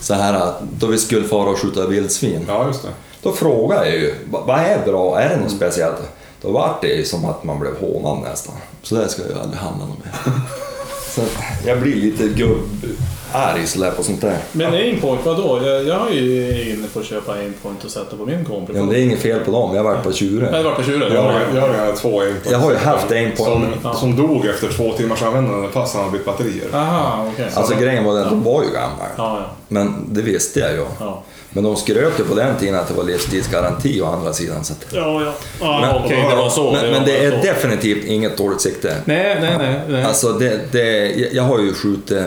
så 0.00 0.14
här 0.14 0.52
då 0.78 0.86
vi 0.86 0.98
skulle 0.98 1.28
fara 1.28 1.50
och 1.50 1.58
skjuta 1.58 1.86
vildsvin. 1.86 2.44
ja, 2.48 2.66
just 2.66 2.82
det. 2.82 2.88
Då 3.22 3.32
frågade 3.32 3.86
jag 3.88 3.96
ju, 3.98 4.14
"Va- 4.30 4.42
vad 4.46 4.58
är 4.60 4.84
bra? 4.86 5.20
Är 5.20 5.28
det 5.28 5.36
något 5.36 5.52
speciellt? 5.52 5.96
Då 6.42 6.50
vart 6.50 6.80
det 6.80 6.88
ju 6.88 7.04
som 7.04 7.24
att 7.24 7.44
man 7.44 7.58
blev 7.60 7.80
hånad 7.80 8.22
nästan. 8.30 8.54
Så 8.82 8.94
där 8.94 9.08
ska 9.08 9.22
jag 9.22 9.38
aldrig 9.38 9.60
handla 9.60 9.86
något 9.86 9.98
mer. 10.04 10.14
Så 11.10 11.20
jag 11.66 11.80
blir 11.80 11.94
lite 11.96 12.28
gubbarg 12.28 13.66
sådär 13.66 13.90
på 13.90 14.02
sånt 14.02 14.20
där. 14.20 14.36
Men 14.52 14.72
aimpoint, 14.74 15.20
vadå? 15.24 15.60
Jag, 15.64 15.84
jag 15.86 15.94
har 15.98 16.10
ju 16.10 16.70
inne 16.72 16.86
på 16.88 17.00
att 17.00 17.06
köpa 17.06 17.32
aimpoint 17.32 17.84
och 17.84 17.90
sätta 17.90 18.16
på 18.16 18.26
min 18.26 18.44
kombi. 18.44 18.72
Ja, 18.74 18.80
men 18.80 18.88
det 18.88 18.98
är 19.00 19.02
inget 19.02 19.18
fel 19.18 19.40
på 19.40 19.50
dem, 19.50 19.74
jag 19.74 19.82
har 19.84 19.90
varit 19.90 20.02
på 20.02 20.08
Jag 20.10 20.16
tjuren. 20.16 20.54
har 20.54 20.62
varit 20.62 20.76
på 20.76 20.82
tjuren. 20.82 21.12
Jag, 21.14 21.24
Ja, 21.24 21.40
jag, 21.54 21.68
jag 21.74 21.86
har 21.86 21.96
två 21.96 22.20
aimpoints. 22.20 22.50
Jag 22.50 22.58
har 22.58 22.70
ju 22.70 22.76
haft 22.76 23.10
aimpoint. 23.12 23.38
Som, 23.50 23.66
Ja. 23.82 23.94
som 23.94 24.16
dog 24.16 24.46
efter 24.46 24.68
två 24.68 24.92
timmars 24.92 25.22
användande 25.22 25.68
fast 25.72 25.94
han 25.94 26.04
hade 26.04 26.18
bytt 26.18 26.26
batterier. 26.26 26.68
Aha, 26.74 27.26
okej. 27.32 27.48
Alltså 27.54 27.74
grejen 27.74 28.04
var 28.04 28.14
den, 28.14 28.28
de 28.28 28.42
var 28.44 28.62
ju 28.62 28.68
gamla. 28.68 29.04
Ja, 29.16 29.38
ja. 29.40 29.46
Men 29.68 30.04
det 30.08 30.22
visste 30.22 30.60
jag 30.60 30.72
ju. 30.72 30.84
Ja, 31.00 31.22
Men 31.52 31.64
de 31.64 31.76
skröt 31.76 32.20
ju 32.20 32.24
på 32.24 32.34
den 32.34 32.56
tiden 32.56 32.74
att 32.74 32.88
det 32.88 32.94
var 32.94 33.04
livstidsgaranti 33.04 34.00
å 34.00 34.06
andra 34.06 34.32
sidan. 34.32 34.64
Så 34.64 34.72
att... 34.72 34.86
ja. 34.92 35.22
ja. 35.22 35.34
ja 35.60 35.80
Men- 35.80 36.04
okej, 36.04 36.26
det 36.30 36.36
var 36.36 36.48
så. 36.50 36.72
Men, 36.72 36.90
men 36.90 37.00
var 37.00 37.06
det 37.06 37.24
är 37.24 37.30
så. 37.30 37.36
definitivt 37.46 38.04
inget 38.04 38.36
dåligt 38.38 38.60
sikte. 38.60 38.96
Nej, 39.04 39.38
nej, 39.40 39.58
nej. 39.58 39.80
nej. 39.88 40.04
Alltså 40.04 40.32
det, 40.32 40.60
det, 40.72 41.08
jag 41.32 41.42
har 41.42 41.58
ju 41.58 41.74
skjutit 41.74 42.22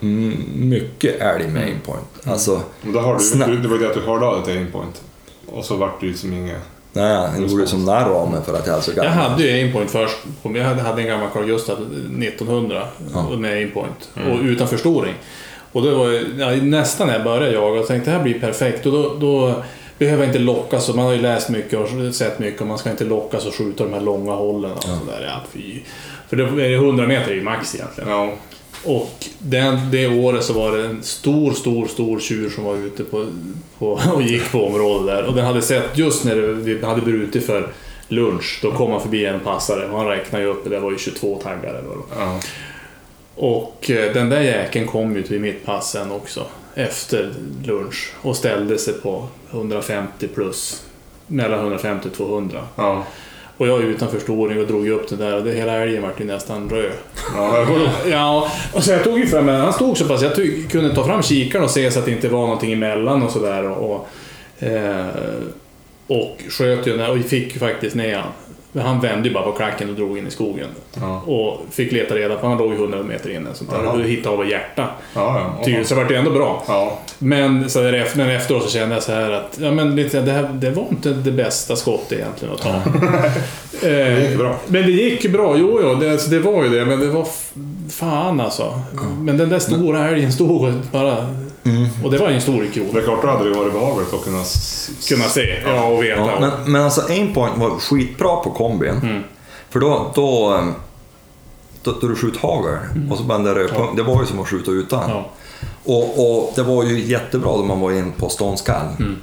mm, 0.00 0.44
mycket 0.54 1.20
älg 1.20 1.48
med 1.48 1.62
aimpoint. 1.64 2.06
Alltså, 2.24 2.60
Men 2.82 2.92
då 2.92 3.18
Snabbt. 3.18 3.50
du, 3.50 3.58
det 3.58 3.68
var 3.68 3.76
ju 3.76 3.82
det 3.82 3.88
att 3.88 3.94
du 3.94 4.00
hörde 4.00 4.26
av 4.26 4.34
dig 4.36 4.44
till 4.44 4.56
aimpoint. 4.58 5.02
Och 5.46 5.64
så 5.64 5.76
vart 5.76 6.00
det 6.00 6.06
ju 6.06 6.14
som 6.14 6.32
inget... 6.32 6.56
nej, 6.92 7.28
jag 7.38 7.50
gjorde 7.50 7.66
som 7.66 7.84
narr 7.84 8.10
av 8.10 8.30
mig 8.30 8.40
för 8.46 8.54
att 8.58 8.66
jag 8.66 8.76
är 8.76 8.80
så 8.80 8.90
Jag 8.96 9.04
gammal. 9.06 9.30
hade 9.30 9.42
ju 9.42 9.52
aimpoint 9.52 9.90
först. 9.90 10.16
Jag 10.42 10.64
hade, 10.64 10.82
hade 10.82 11.02
en 11.02 11.08
gammal 11.08 11.28
Carl 11.32 11.44
Gustaf 11.46 11.78
1900 11.78 12.82
Ja. 13.14 13.30
med 13.38 13.52
aimpoint. 13.52 14.08
Och 14.14 14.40
utan 14.42 14.68
förstoring. 14.68 15.14
Och 15.78 15.84
det 15.84 15.94
var 15.94 16.20
ja, 16.38 16.50
nästan 16.62 17.06
när 17.06 17.14
jag 17.14 17.24
började 17.24 17.52
jaga 17.52 17.80
och 17.80 17.86
tänkte 17.86 18.10
det 18.10 18.16
här 18.16 18.22
blir 18.22 18.40
perfekt. 18.40 18.86
Och 18.86 18.92
då, 18.92 19.14
då 19.20 19.54
behöver 19.98 20.22
jag 20.22 20.28
inte 20.28 20.38
lockas. 20.38 20.88
Man 20.94 21.04
har 21.04 21.12
ju 21.12 21.20
läst 21.20 21.48
mycket 21.48 21.78
och 21.78 22.14
sett 22.14 22.38
mycket 22.38 22.60
och 22.60 22.66
man 22.66 22.78
ska 22.78 22.90
inte 22.90 23.04
lockas 23.04 23.46
och 23.46 23.54
skjuta 23.54 23.84
de 23.84 23.92
här 23.92 24.00
långa 24.00 24.32
hållen. 24.32 24.72
Och 24.72 24.82
sådär. 24.84 25.24
Ja, 25.26 25.40
fy. 25.52 25.80
För 26.28 26.36
det 26.36 26.42
är 26.66 26.74
100 26.74 27.06
meter 27.06 27.32
ju 27.32 27.42
max 27.42 27.74
egentligen. 27.74 28.10
Ja. 28.10 28.32
Och 28.84 29.10
den, 29.38 29.90
det 29.90 30.06
året 30.08 30.44
så 30.44 30.52
var 30.52 30.72
det 30.76 30.84
en 30.84 31.02
stor, 31.02 31.52
stor, 31.52 31.86
stor 31.86 32.20
tjur 32.20 32.50
som 32.50 32.64
var 32.64 32.76
ute 32.76 33.04
på, 33.04 33.26
på, 33.78 34.00
och 34.14 34.22
gick 34.22 34.52
på 34.52 34.66
området 34.66 35.06
där. 35.06 35.24
Och 35.24 35.34
den 35.34 35.44
hade 35.44 35.62
sett, 35.62 35.98
just 35.98 36.24
när 36.24 36.36
det- 36.36 36.52
vi 36.52 36.84
hade 36.84 37.00
brutit 37.00 37.46
för 37.46 37.68
lunch, 38.08 38.58
då 38.62 38.72
kom 38.72 38.90
han 38.92 39.00
förbi 39.00 39.24
en 39.24 39.40
passare 39.40 39.88
och 39.90 39.98
han 39.98 40.06
räknade 40.08 40.44
ju 40.44 40.50
upp, 40.50 40.70
det 40.70 40.78
var 40.80 40.90
ju 40.90 40.98
22 40.98 41.40
taggar 41.42 41.68
eller 41.74 41.88
vad 41.88 41.96
det. 41.98 42.02
Ja. 42.24 42.40
Och 43.38 43.90
eh, 43.90 44.12
den 44.12 44.28
där 44.28 44.40
jäkeln 44.40 44.86
kom 44.86 45.16
ju 45.16 45.22
till 45.22 45.40
mitt 45.40 45.66
pass 45.66 45.90
sen 45.90 46.12
också. 46.12 46.46
Efter 46.74 47.34
lunch. 47.64 48.12
Och 48.22 48.36
ställde 48.36 48.78
sig 48.78 48.94
på 48.94 49.28
150 49.50 50.28
plus. 50.28 50.82
Mellan 51.26 51.60
150 51.60 52.08
och 52.08 52.14
200. 52.14 52.60
Ja. 52.76 53.04
Och 53.56 53.68
jag 53.68 53.80
utan 53.80 54.10
förstoring 54.10 54.60
och 54.60 54.66
drog 54.66 54.88
upp 54.88 55.08
den 55.08 55.18
där 55.18 55.36
och 55.36 55.44
det, 55.44 55.52
hela 55.52 55.72
älgen 55.72 56.02
vart 56.02 56.20
ju 56.20 56.24
nästan 56.24 56.70
röd. 56.70 56.92
Ja, 57.34 57.66
Ja, 58.10 58.50
och 58.72 58.84
så 58.84 58.90
jag 58.90 59.04
tog 59.04 59.18
ju 59.18 59.26
fram 59.26 59.48
Han 59.48 59.72
stod 59.72 59.98
så 59.98 60.04
pass, 60.04 60.22
jag 60.22 60.34
tog, 60.34 60.70
kunde 60.70 60.94
ta 60.94 61.04
fram 61.04 61.22
kikaren 61.22 61.64
och 61.64 61.70
se 61.70 61.90
så 61.90 61.98
att 61.98 62.04
det 62.04 62.10
inte 62.10 62.28
var 62.28 62.40
någonting 62.40 62.72
emellan 62.72 63.22
och 63.22 63.30
sådär. 63.30 63.70
Och, 63.70 63.90
och, 63.90 64.08
eh, 64.66 65.06
och 66.06 66.38
sköt 66.48 66.86
ju 66.86 67.06
och 67.06 67.24
fick 67.24 67.54
ju 67.54 67.58
faktiskt 67.58 67.96
ner 67.96 68.16
han. 68.16 68.32
Han 68.80 69.00
vände 69.00 69.28
ju 69.28 69.34
bara 69.34 69.44
på 69.44 69.52
klacken 69.52 69.90
och 69.90 69.94
drog 69.94 70.18
in 70.18 70.26
i 70.26 70.30
skogen. 70.30 70.68
Ja. 71.00 71.20
Och 71.20 71.60
fick 71.70 71.92
leta 71.92 72.14
reda 72.14 72.36
på, 72.36 72.46
han 72.46 72.58
låg 72.58 72.72
ju 72.72 72.78
100 72.78 73.02
meter 73.02 73.30
inne. 73.30 73.48
Sånt 73.54 73.70
där. 73.70 73.84
Jaha. 73.84 73.92
Och 73.92 74.00
hittade 74.00 74.36
av 74.36 74.48
hjärta. 74.48 74.88
Ja, 75.14 75.54
ja. 75.66 75.84
Så 75.84 75.94
vart 75.94 76.08
det 76.08 76.16
ändå 76.16 76.30
bra. 76.30 76.64
Ja. 76.68 76.98
Men, 77.18 77.70
så 77.70 77.80
där, 77.80 78.08
men 78.14 78.30
efteråt 78.30 78.62
så 78.62 78.70
kände 78.70 78.94
jag 78.94 79.02
så 79.02 79.12
här 79.12 79.30
att 79.30 79.58
ja, 79.60 79.70
men 79.70 79.96
det, 79.96 80.12
här, 80.12 80.50
det 80.52 80.70
var 80.70 80.84
inte 80.90 81.10
det 81.10 81.32
bästa 81.32 81.76
skottet 81.76 82.12
egentligen 82.12 82.54
att 82.54 82.62
ta. 82.62 82.74
Det 83.80 84.20
gick 84.20 84.32
Eh, 84.32 84.38
bra. 84.38 84.56
Men 84.66 84.82
det 84.82 84.90
gick 84.90 85.32
bra, 85.32 85.56
jo, 85.58 85.80
jo 85.82 85.94
det, 85.94 86.12
alltså, 86.12 86.30
det 86.30 86.38
var 86.38 86.64
ju 86.64 86.68
det. 86.68 86.84
Men 86.84 87.00
det 87.00 87.06
var 87.06 87.26
fan 87.90 88.40
alltså. 88.40 88.80
Men 89.20 89.38
den 89.38 89.48
där 89.48 89.58
stora 89.58 90.08
älgen 90.08 90.32
stod 90.32 90.64
och 90.64 90.72
bara... 90.92 91.26
Och 92.04 92.10
det 92.10 92.18
var 92.18 92.28
ju 92.28 92.34
en 92.34 92.40
stor 92.40 92.66
Det 92.92 92.98
är 92.98 93.04
klart, 93.04 93.22
då 93.22 93.28
hade 93.28 93.50
det 93.50 93.58
varit 93.58 93.72
behagligt 93.72 94.14
att 94.14 94.24
kunna... 94.24 94.44
Kunna 95.08 95.24
se, 95.24 95.62
ja 95.64 95.84
och 95.84 96.02
veta. 96.02 96.20
Ja, 96.20 96.40
men, 96.40 96.72
men 96.72 96.82
alltså 96.82 97.00
Aimpoint 97.08 97.58
var 97.58 97.70
skitbra 97.70 98.36
på 98.36 98.50
kombin. 98.50 99.00
Mm. 99.02 99.22
För 99.70 99.80
då, 99.80 100.12
då, 100.14 100.54
eh, 100.54 100.68
då, 101.82 101.92
då 102.00 102.08
du 102.08 102.16
skjuter 102.16 102.40
hagel 102.40 102.78
och 103.10 103.18
så 103.18 103.22
bara 103.24 103.38
den 103.38 103.46
där 103.46 103.54
rödpunkt, 103.54 103.96
det 103.96 104.02
var 104.02 104.20
ju 104.20 104.26
som 104.26 104.40
att 104.40 104.48
skjuta 104.48 104.70
utan. 104.70 105.04
Mm. 105.04 105.16
Ja. 105.16 105.30
Och, 105.84 106.40
och 106.40 106.52
det 106.56 106.62
var 106.62 106.84
ju 106.84 107.00
jättebra 107.00 107.56
då 107.56 107.64
man 107.64 107.80
var 107.80 107.92
in 107.92 108.12
på 108.12 108.28
ståndskall. 108.28 108.86
Mm. 108.98 109.16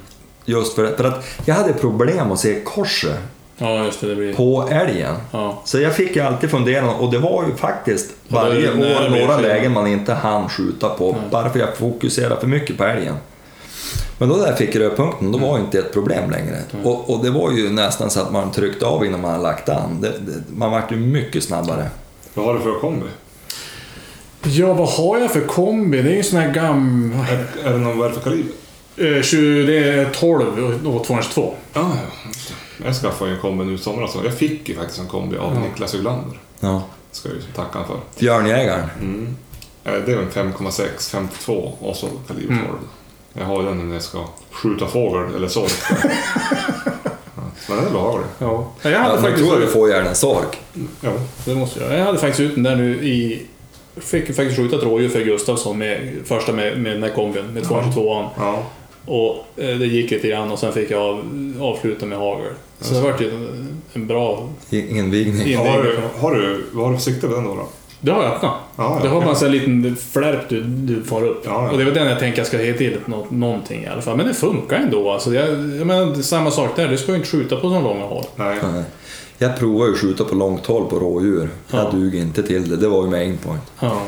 Just 0.44 0.74
för, 0.74 0.96
för 0.96 1.04
att 1.04 1.24
jag 1.44 1.54
hade 1.54 1.72
problem 1.72 2.32
att 2.32 2.40
se 2.40 2.60
korset 2.64 3.18
ja, 3.58 3.84
just 3.84 4.00
det. 4.00 4.06
Det 4.06 4.14
blir... 4.14 4.34
på 4.34 4.68
älgen. 4.70 5.14
Ja. 5.32 5.62
Så 5.64 5.80
jag 5.80 5.94
fick 5.94 6.16
ju 6.16 6.22
alltid 6.22 6.50
fundera 6.50 6.90
och 6.90 7.10
det 7.10 7.18
var 7.18 7.44
ju 7.44 7.56
faktiskt 7.56 8.10
varje 8.28 8.70
år 8.70 9.10
några 9.10 9.40
lägen 9.40 9.72
man 9.72 9.86
inte 9.86 10.14
hann 10.14 10.48
skjuta 10.48 10.88
på. 10.88 11.16
Bara 11.30 11.50
för 11.50 11.58
jag 11.58 11.76
fokuserade 11.76 12.40
för 12.40 12.46
mycket 12.46 12.78
på 12.78 12.84
älgen. 12.84 13.14
Men 14.18 14.28
då 14.28 14.36
där 14.36 14.46
jag 14.46 14.58
fick 14.58 14.76
rödpunkten, 14.76 15.32
då 15.32 15.38
var 15.38 15.58
inte 15.58 15.78
ett 15.78 15.92
problem 15.92 16.30
längre. 16.30 16.58
Och, 16.84 17.10
och 17.10 17.24
det 17.24 17.30
var 17.30 17.52
ju 17.52 17.70
nästan 17.70 18.10
så 18.10 18.20
att 18.20 18.32
man 18.32 18.52
tryckte 18.52 18.86
av 18.86 19.06
innan 19.06 19.20
man 19.20 19.30
hade 19.30 19.42
lagt 19.42 19.68
an. 19.68 20.00
Det, 20.00 20.08
det, 20.08 20.42
man 20.56 20.70
vart 20.70 20.92
ju 20.92 20.96
mycket 20.96 21.44
snabbare. 21.44 21.90
Vad 22.34 22.46
har 22.46 22.54
du 22.54 22.60
för 22.60 22.80
kombi? 22.80 23.06
ja, 24.42 24.74
vad 24.74 24.88
har 24.88 25.18
jag 25.18 25.32
för 25.32 25.40
kombi? 25.40 26.02
Det 26.02 26.10
är 26.10 26.16
ju 26.16 26.22
sån 26.22 26.40
här 26.40 26.52
gam... 26.52 27.12
Är, 27.30 27.68
är 27.68 27.72
det 27.72 27.78
någon, 27.78 27.98
vad 27.98 28.06
är 28.06 28.10
det 28.10 28.20
för 28.20 28.30
kaliber? 28.30 28.52
Eh, 28.96 29.22
20, 29.22 29.62
det 29.62 29.78
är 29.78 30.04
12 30.04 30.86
och 30.86 31.04
222. 31.06 31.54
Ja, 31.72 31.80
ja. 31.80 32.32
Det. 32.78 32.84
Jag 32.84 32.94
skaffade 32.94 33.30
ju 33.30 33.36
en 33.36 33.42
kombi 33.42 33.64
nu 33.64 33.74
i 33.74 33.78
somras. 33.78 34.16
Jag 34.24 34.34
fick 34.34 34.68
ju 34.68 34.74
faktiskt 34.76 34.98
en 35.00 35.06
kombi 35.06 35.36
av 35.36 35.60
Niklas 35.60 35.94
Uglander. 35.94 36.38
Ja. 36.60 36.82
Ska 37.12 37.28
jag 37.28 37.36
ju 37.36 37.42
tacka 37.42 37.78
honom 37.78 37.86
för. 38.14 38.20
Björnjägaren. 38.20 38.88
Mm. 39.00 39.36
Eh, 39.84 39.92
Det 40.06 40.12
är 40.12 40.18
en 40.18 40.30
5,6, 40.52 41.10
52 41.10 41.72
och 41.80 41.96
så 41.96 42.06
kaliber 42.28 42.54
12. 42.54 42.58
Mm. 42.58 42.74
Jag 43.32 43.44
har 43.44 43.62
ju 43.62 43.68
den 43.68 43.88
när 43.88 43.94
jag 43.94 44.02
ska 44.02 44.24
skjuta 44.50 44.86
fågel 44.86 45.34
eller 45.34 45.48
sork. 45.48 45.72
Ja, 47.38 47.42
Men 47.68 47.76
den 47.76 47.86
är 47.86 47.90
behaglig. 47.92 48.26
Ja. 48.38 48.66
Jag 48.82 48.90
hade 48.98 49.14
Ja, 49.14 49.20
faktiskt... 49.20 49.48
tror 49.48 49.60
du 49.60 49.66
får 49.66 49.90
gärna 49.90 50.08
en 50.08 50.14
sork. 50.14 50.60
Ja. 51.00 51.10
Det 51.44 51.54
måste 51.54 51.80
jag. 51.80 51.98
Jag 51.98 52.04
hade 52.04 52.18
faktiskt 52.18 52.40
ut 52.40 52.54
den 52.54 52.62
där 52.64 52.76
nu 52.76 52.94
i... 52.94 53.46
Fick 53.96 54.26
faktiskt 54.26 54.56
skjuta 54.56 54.76
ett 54.76 54.82
rådjur 54.82 55.08
för 55.08 55.20
Gustafsson 55.20 55.78
med 55.78 56.12
första 56.24 56.52
med, 56.52 56.78
med 56.80 56.92
den 56.92 57.02
här 57.02 57.10
kombin, 57.10 57.46
med 57.46 57.62
222an. 57.64 58.28
ja. 58.36 58.62
Och 59.06 59.36
eh, 59.56 59.78
det 59.78 59.86
gick 59.86 60.10
lite 60.10 60.28
grann 60.28 60.50
och 60.50 60.58
sen 60.58 60.72
fick 60.72 60.90
jag 60.90 61.00
av, 61.02 61.22
avsluta 61.60 62.06
med 62.06 62.18
hagel. 62.18 62.52
Så 62.80 62.94
det 62.94 63.00
vart 63.00 63.20
ju 63.20 63.30
en, 63.30 63.68
en 63.92 64.06
bra... 64.06 64.48
Invigning. 64.70 65.46
In- 65.46 65.58
Har, 65.58 65.82
du, 65.82 65.98
har, 66.20 66.34
du, 66.34 66.64
vad 66.72 66.84
har 66.84 66.92
du 66.92 66.98
för 66.98 67.04
sikte 67.04 67.28
på 67.28 67.34
den 67.34 67.44
då? 67.44 67.54
då? 67.54 67.68
Det 68.00 68.12
har 68.12 68.22
jag 68.22 68.32
öppnat. 68.32 68.52
Ja, 68.76 68.98
det 69.02 69.08
har 69.08 69.20
man 69.24 69.36
en 69.44 69.50
liten 69.52 69.96
flärp 69.96 70.48
du, 70.48 70.62
du 70.62 71.02
får 71.02 71.22
upp. 71.24 71.42
Ja, 71.44 71.64
ja. 71.64 71.70
Och 71.70 71.78
det 71.78 71.84
väl 71.84 71.94
den 71.94 72.08
jag 72.08 72.18
tänker 72.18 72.38
jag 72.38 72.46
ska 72.46 72.56
ha 72.56 72.64
till 72.64 72.96
nå- 73.06 73.26
någonting 73.30 73.84
i 73.84 73.86
alla 73.86 74.02
fall. 74.02 74.16
Men 74.16 74.26
det 74.26 74.34
funkar 74.34 74.76
ändå. 74.76 75.10
Alltså, 75.10 75.34
jag, 75.34 75.48
jag 75.48 75.86
menar, 75.86 76.14
samma 76.22 76.50
sak 76.50 76.76
där. 76.76 76.88
Du 76.88 76.98
ska 76.98 77.12
ju 77.12 77.16
inte 77.16 77.28
skjuta 77.28 77.56
på 77.56 77.68
så 77.70 77.80
långa 77.80 78.04
håll. 78.04 78.24
Nej. 78.36 78.58
Nej. 78.72 78.82
Jag 79.38 79.58
provade 79.58 79.86
ju 79.90 79.92
att 79.94 80.00
skjuta 80.00 80.24
på 80.24 80.34
långt 80.34 80.66
håll 80.66 80.84
på 80.90 80.98
rådjur. 80.98 81.48
Ja. 81.70 81.78
Jag 81.82 81.94
duger 81.94 82.20
inte 82.20 82.42
till 82.42 82.70
det. 82.70 82.76
Det 82.76 82.88
var 82.88 83.04
ju 83.04 83.10
med 83.10 83.20
aimpoint. 83.20 83.62
Ja. 83.80 84.02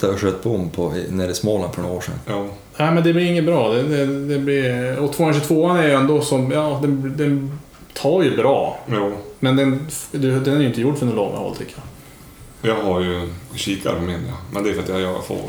Jag 0.00 0.18
sköt 0.18 0.42
bom 0.42 0.70
på, 0.70 0.94
nere 1.10 1.30
i 1.30 1.34
Småland 1.34 1.74
för 1.74 1.82
några 1.82 1.94
år 1.96 2.00
sedan. 2.00 2.48
Ja. 2.78 2.84
Nej, 2.84 2.94
men 2.94 3.04
det 3.04 3.12
blir 3.12 3.24
inget 3.24 3.44
bra. 3.44 3.68
Det, 3.72 3.82
det, 3.82 4.06
det 4.28 4.38
blir, 4.38 4.98
och 4.98 5.12
222 5.12 5.68
är 5.68 5.82
ju 5.86 5.92
ändå 5.92 6.20
som... 6.20 6.50
Ja, 6.50 6.78
den, 6.82 7.14
den 7.16 7.58
tar 7.94 8.22
ju 8.22 8.36
bra. 8.36 8.78
Jo. 8.92 9.12
Men 9.38 9.56
den, 9.56 9.86
den 10.12 10.56
är 10.56 10.60
ju 10.60 10.66
inte 10.66 10.80
gjord 10.80 10.98
för 10.98 11.06
några 11.06 11.16
långa 11.20 11.36
håll 11.36 11.56
tycker 11.56 11.74
jag. 11.76 11.84
Jag 12.70 12.82
har 12.82 13.00
ju 13.00 13.28
kikare 13.54 13.94
på 13.94 14.02
min, 14.02 14.20
ja. 14.28 14.34
men 14.52 14.62
det 14.62 14.70
är 14.70 14.74
för 14.74 14.82
att 14.82 14.88
jag 14.88 15.00
jagar 15.00 15.20
fågel. 15.22 15.42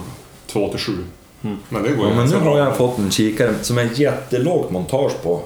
Två 0.48 0.70
till 0.70 0.80
sju. 0.80 0.94
Mm. 1.42 1.58
Men 1.70 1.84
det 1.84 1.90
går 1.90 2.06
Ja, 2.06 2.12
ju 2.12 2.18
men 2.18 2.30
nu 2.30 2.36
har 2.36 2.58
jag 2.60 2.78
fått 2.78 2.98
en 2.98 3.12
kikare 3.12 3.54
som 3.62 3.78
är 3.78 3.90
jättelågt 3.94 4.72
montage 4.72 5.24
på. 5.24 5.42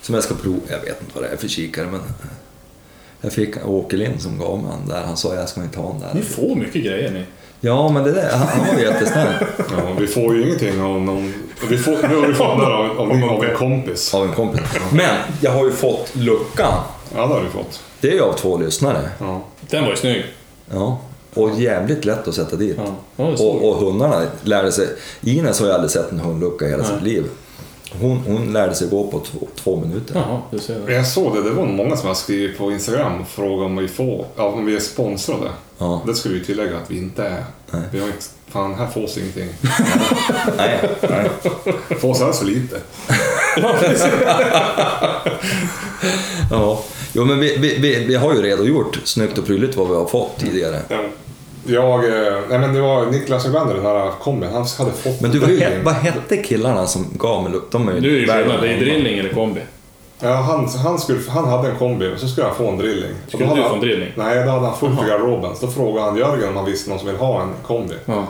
Som 0.00 0.14
jag 0.14 0.24
ska 0.24 0.34
prova. 0.34 0.58
Jag 0.68 0.80
vet 0.80 1.00
inte 1.00 1.12
vad 1.14 1.24
det 1.24 1.28
är 1.28 1.36
för 1.36 1.48
kikare 1.48 1.86
men... 1.86 2.00
Jag 3.20 3.32
fick 3.32 3.66
Åke 3.66 3.96
Lind 3.96 4.22
som 4.22 4.38
gav 4.38 4.58
mig 4.62 4.70
den 4.80 4.88
där. 4.88 5.02
Han 5.06 5.16
sa 5.16 5.34
jag 5.34 5.48
ska 5.48 5.62
inte 5.62 5.78
ha 5.78 5.88
den 5.92 6.00
Ni 6.14 6.20
där. 6.20 6.28
får 6.28 6.56
mycket 6.56 6.84
grejer 6.84 7.10
ni. 7.10 7.24
Ja 7.60 7.88
men 7.88 8.04
det 8.04 8.12
där, 8.12 8.30
han, 8.32 8.48
han 8.48 8.74
var 8.74 8.82
jättesnäll. 8.82 9.34
Ja, 9.58 9.92
vi 9.98 10.06
får 10.06 10.34
ju 10.34 10.42
ingenting 10.42 10.80
av 10.82 11.00
någon... 11.00 11.34
Vi 11.68 11.78
får, 11.78 12.08
nu 12.08 12.16
har 12.16 12.26
vi 12.26 12.34
fått 12.34 12.48
den 12.48 12.58
där 12.58 12.70
av, 12.70 13.00
av, 13.00 13.10
av 13.10 13.44
en 13.44 13.56
kompis. 13.56 14.14
Av 14.14 14.24
en 14.24 14.32
kompis. 14.32 14.60
Men 14.92 15.16
jag 15.40 15.50
har 15.50 15.64
ju 15.64 15.70
fått 15.70 16.16
luckan. 16.16 16.72
Ja, 17.14 17.26
det 17.26 17.34
har 17.34 17.40
vi 17.40 17.48
fått. 17.48 17.80
Det 18.00 18.08
är 18.08 18.12
ju 18.12 18.22
av 18.22 18.32
två 18.32 18.58
lyssnare. 18.58 19.10
Ja. 19.18 19.42
Den 19.70 19.82
var 19.82 19.90
ju 19.90 19.96
snygg. 19.96 20.24
Ja. 20.72 20.98
Och 21.34 21.50
jävligt 21.60 22.04
lätt 22.04 22.28
att 22.28 22.34
sätta 22.34 22.56
dit. 22.56 22.78
Ja, 23.16 23.36
stor. 23.36 23.46
Och, 23.46 23.68
och 23.68 23.76
hundarna 23.76 24.22
lärde 24.42 24.72
sig... 24.72 24.88
Ines 25.22 25.60
har 25.60 25.66
ju 25.66 25.72
aldrig 25.72 25.90
sett 25.90 26.12
en 26.12 26.20
hundlucka 26.20 26.66
i 26.66 26.70
hela 26.70 26.82
Nej. 26.82 26.92
sitt 26.92 27.02
liv. 27.02 27.24
Hon, 28.00 28.18
hon 28.26 28.52
lärde 28.52 28.74
sig 28.74 28.88
gå 28.88 29.06
på 29.06 29.18
två, 29.18 29.46
två 29.56 29.76
minuter. 29.76 30.14
Jaha, 30.14 30.40
du 30.50 30.58
ser. 30.58 30.78
Det. 30.86 30.92
Jag 30.92 31.06
såg 31.06 31.34
det, 31.34 31.42
det 31.42 31.50
var 31.50 31.66
många 31.66 31.96
som 31.96 32.08
har 32.08 32.14
skrivit 32.14 32.58
på 32.58 32.72
Instagram 32.72 33.20
och 33.20 33.28
frågat 33.28 33.66
om 33.66 33.76
vi 33.76 33.88
får, 33.88 34.26
ja, 34.36 34.44
om 34.44 34.66
vi 34.66 34.76
är 34.76 34.80
sponsrade. 34.80 35.50
Ja. 35.78 36.02
Det 36.06 36.14
skulle 36.14 36.34
vi 36.34 36.44
tillägga 36.44 36.76
att 36.76 36.90
vi 36.90 36.98
inte 36.98 37.24
är. 37.24 37.44
Nej. 37.70 37.82
Vi 37.92 38.00
har 38.00 38.06
inte, 38.06 38.24
fan, 38.48 38.74
här 38.74 38.86
fås 38.86 39.18
ingenting. 39.18 39.48
Nej. 40.56 40.80
Nej. 41.10 41.30
Fås 42.00 42.20
alldeles 42.20 42.38
för 42.38 42.46
lite. 42.46 42.80
Ja. 46.50 46.82
Jo, 47.12 47.24
men 47.24 47.38
vi, 47.40 47.56
vi, 47.56 47.78
vi, 47.78 48.04
vi 48.04 48.14
har 48.14 48.34
ju 48.34 48.42
redogjort 48.42 49.00
snyggt 49.04 49.38
och 49.38 49.46
prydligt 49.46 49.76
vad 49.76 49.88
vi 49.88 49.94
har 49.94 50.06
fått 50.06 50.38
tidigare. 50.38 50.80
Ja. 50.88 50.96
Jag, 51.66 52.04
eh, 52.04 52.40
nej 52.48 52.58
men 52.58 52.74
det 52.74 52.80
var 52.80 53.06
Niklas 53.06 53.46
Öglander, 53.46 53.74
den 53.74 53.84
här 53.84 54.10
kombin, 54.20 54.50
han 54.52 54.66
hade 54.78 54.92
fått 54.92 55.20
Men 55.20 55.30
du, 55.30 55.38
vad, 55.38 55.50
he, 55.50 55.82
vad 55.82 55.94
hette 55.94 56.36
killarna 56.36 56.86
som 56.86 57.06
gav 57.18 57.42
mig? 57.42 57.60
De 57.70 57.88
är 57.88 57.92
ju 57.94 58.26
skillnad. 58.26 58.62
Det 58.62 58.68
är 58.68 58.80
drilling 58.80 59.18
eller 59.18 59.32
kombi. 59.32 59.60
Ja, 60.20 60.32
han, 60.34 60.68
han, 60.68 60.98
skulle, 60.98 61.20
han 61.30 61.44
hade 61.44 61.68
en 61.70 61.78
kombi 61.78 62.14
och 62.14 62.18
så 62.20 62.28
skulle 62.28 62.46
han 62.46 62.56
få 62.56 62.68
en 62.68 62.78
drilling. 62.78 63.10
Och 63.26 63.32
Skulle 63.32 63.54
du 63.54 63.62
få 63.62 63.74
en 63.74 63.80
drilling? 63.80 64.12
Nej, 64.16 64.44
då 64.44 64.50
hade 64.50 64.66
han 64.66 64.76
fullt 64.76 65.02
i 65.02 65.08
garderoben. 65.08 65.56
Så 65.56 65.66
då 65.66 65.72
frågade 65.72 66.06
han 66.06 66.16
Jörgen 66.16 66.48
om 66.48 66.56
han 66.56 66.64
visste 66.64 66.90
någon 66.90 66.98
som 66.98 67.08
vill 67.08 67.16
ha 67.16 67.42
en 67.42 67.52
kombi. 67.66 67.94
Ja. 68.04 68.26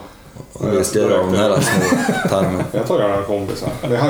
Och 0.52 0.72
vi 0.72 0.84
skrev 0.84 1.12
av 1.12 1.26
den 1.32 1.36
här 1.36 1.60
små 1.60 2.28
tarmen. 2.28 2.64
Jag 2.72 2.86
tar 2.86 2.98
gärna 3.00 3.16
en 3.16 3.24
kombi, 3.24 3.52
så. 3.56 3.66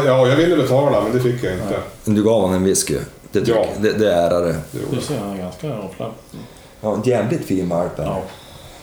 Ja, 0.06 0.26
jag 0.28 0.36
ville 0.36 0.56
betala 0.56 1.00
men 1.02 1.12
det 1.12 1.20
fick 1.20 1.44
jag 1.44 1.52
inte. 1.52 1.76
Du 2.04 2.24
gav 2.24 2.34
honom 2.40 2.56
en 2.56 2.64
whisky. 2.64 2.96
Det, 3.32 3.40
tycker- 3.40 3.54
Ja. 3.58 3.66
det, 3.80 3.92
det 3.92 4.12
är 4.12 4.30
gjorde 4.40 4.56
Du 4.90 5.00
ser, 5.00 5.18
han 5.18 5.30
är 5.32 5.38
ganska 5.38 5.66
avslappnad. 5.74 6.10
Ja, 6.80 6.94
en 6.94 7.02
jävligt 7.02 7.44
fin 7.44 7.68
valp. 7.68 7.92
Ja. 7.96 8.22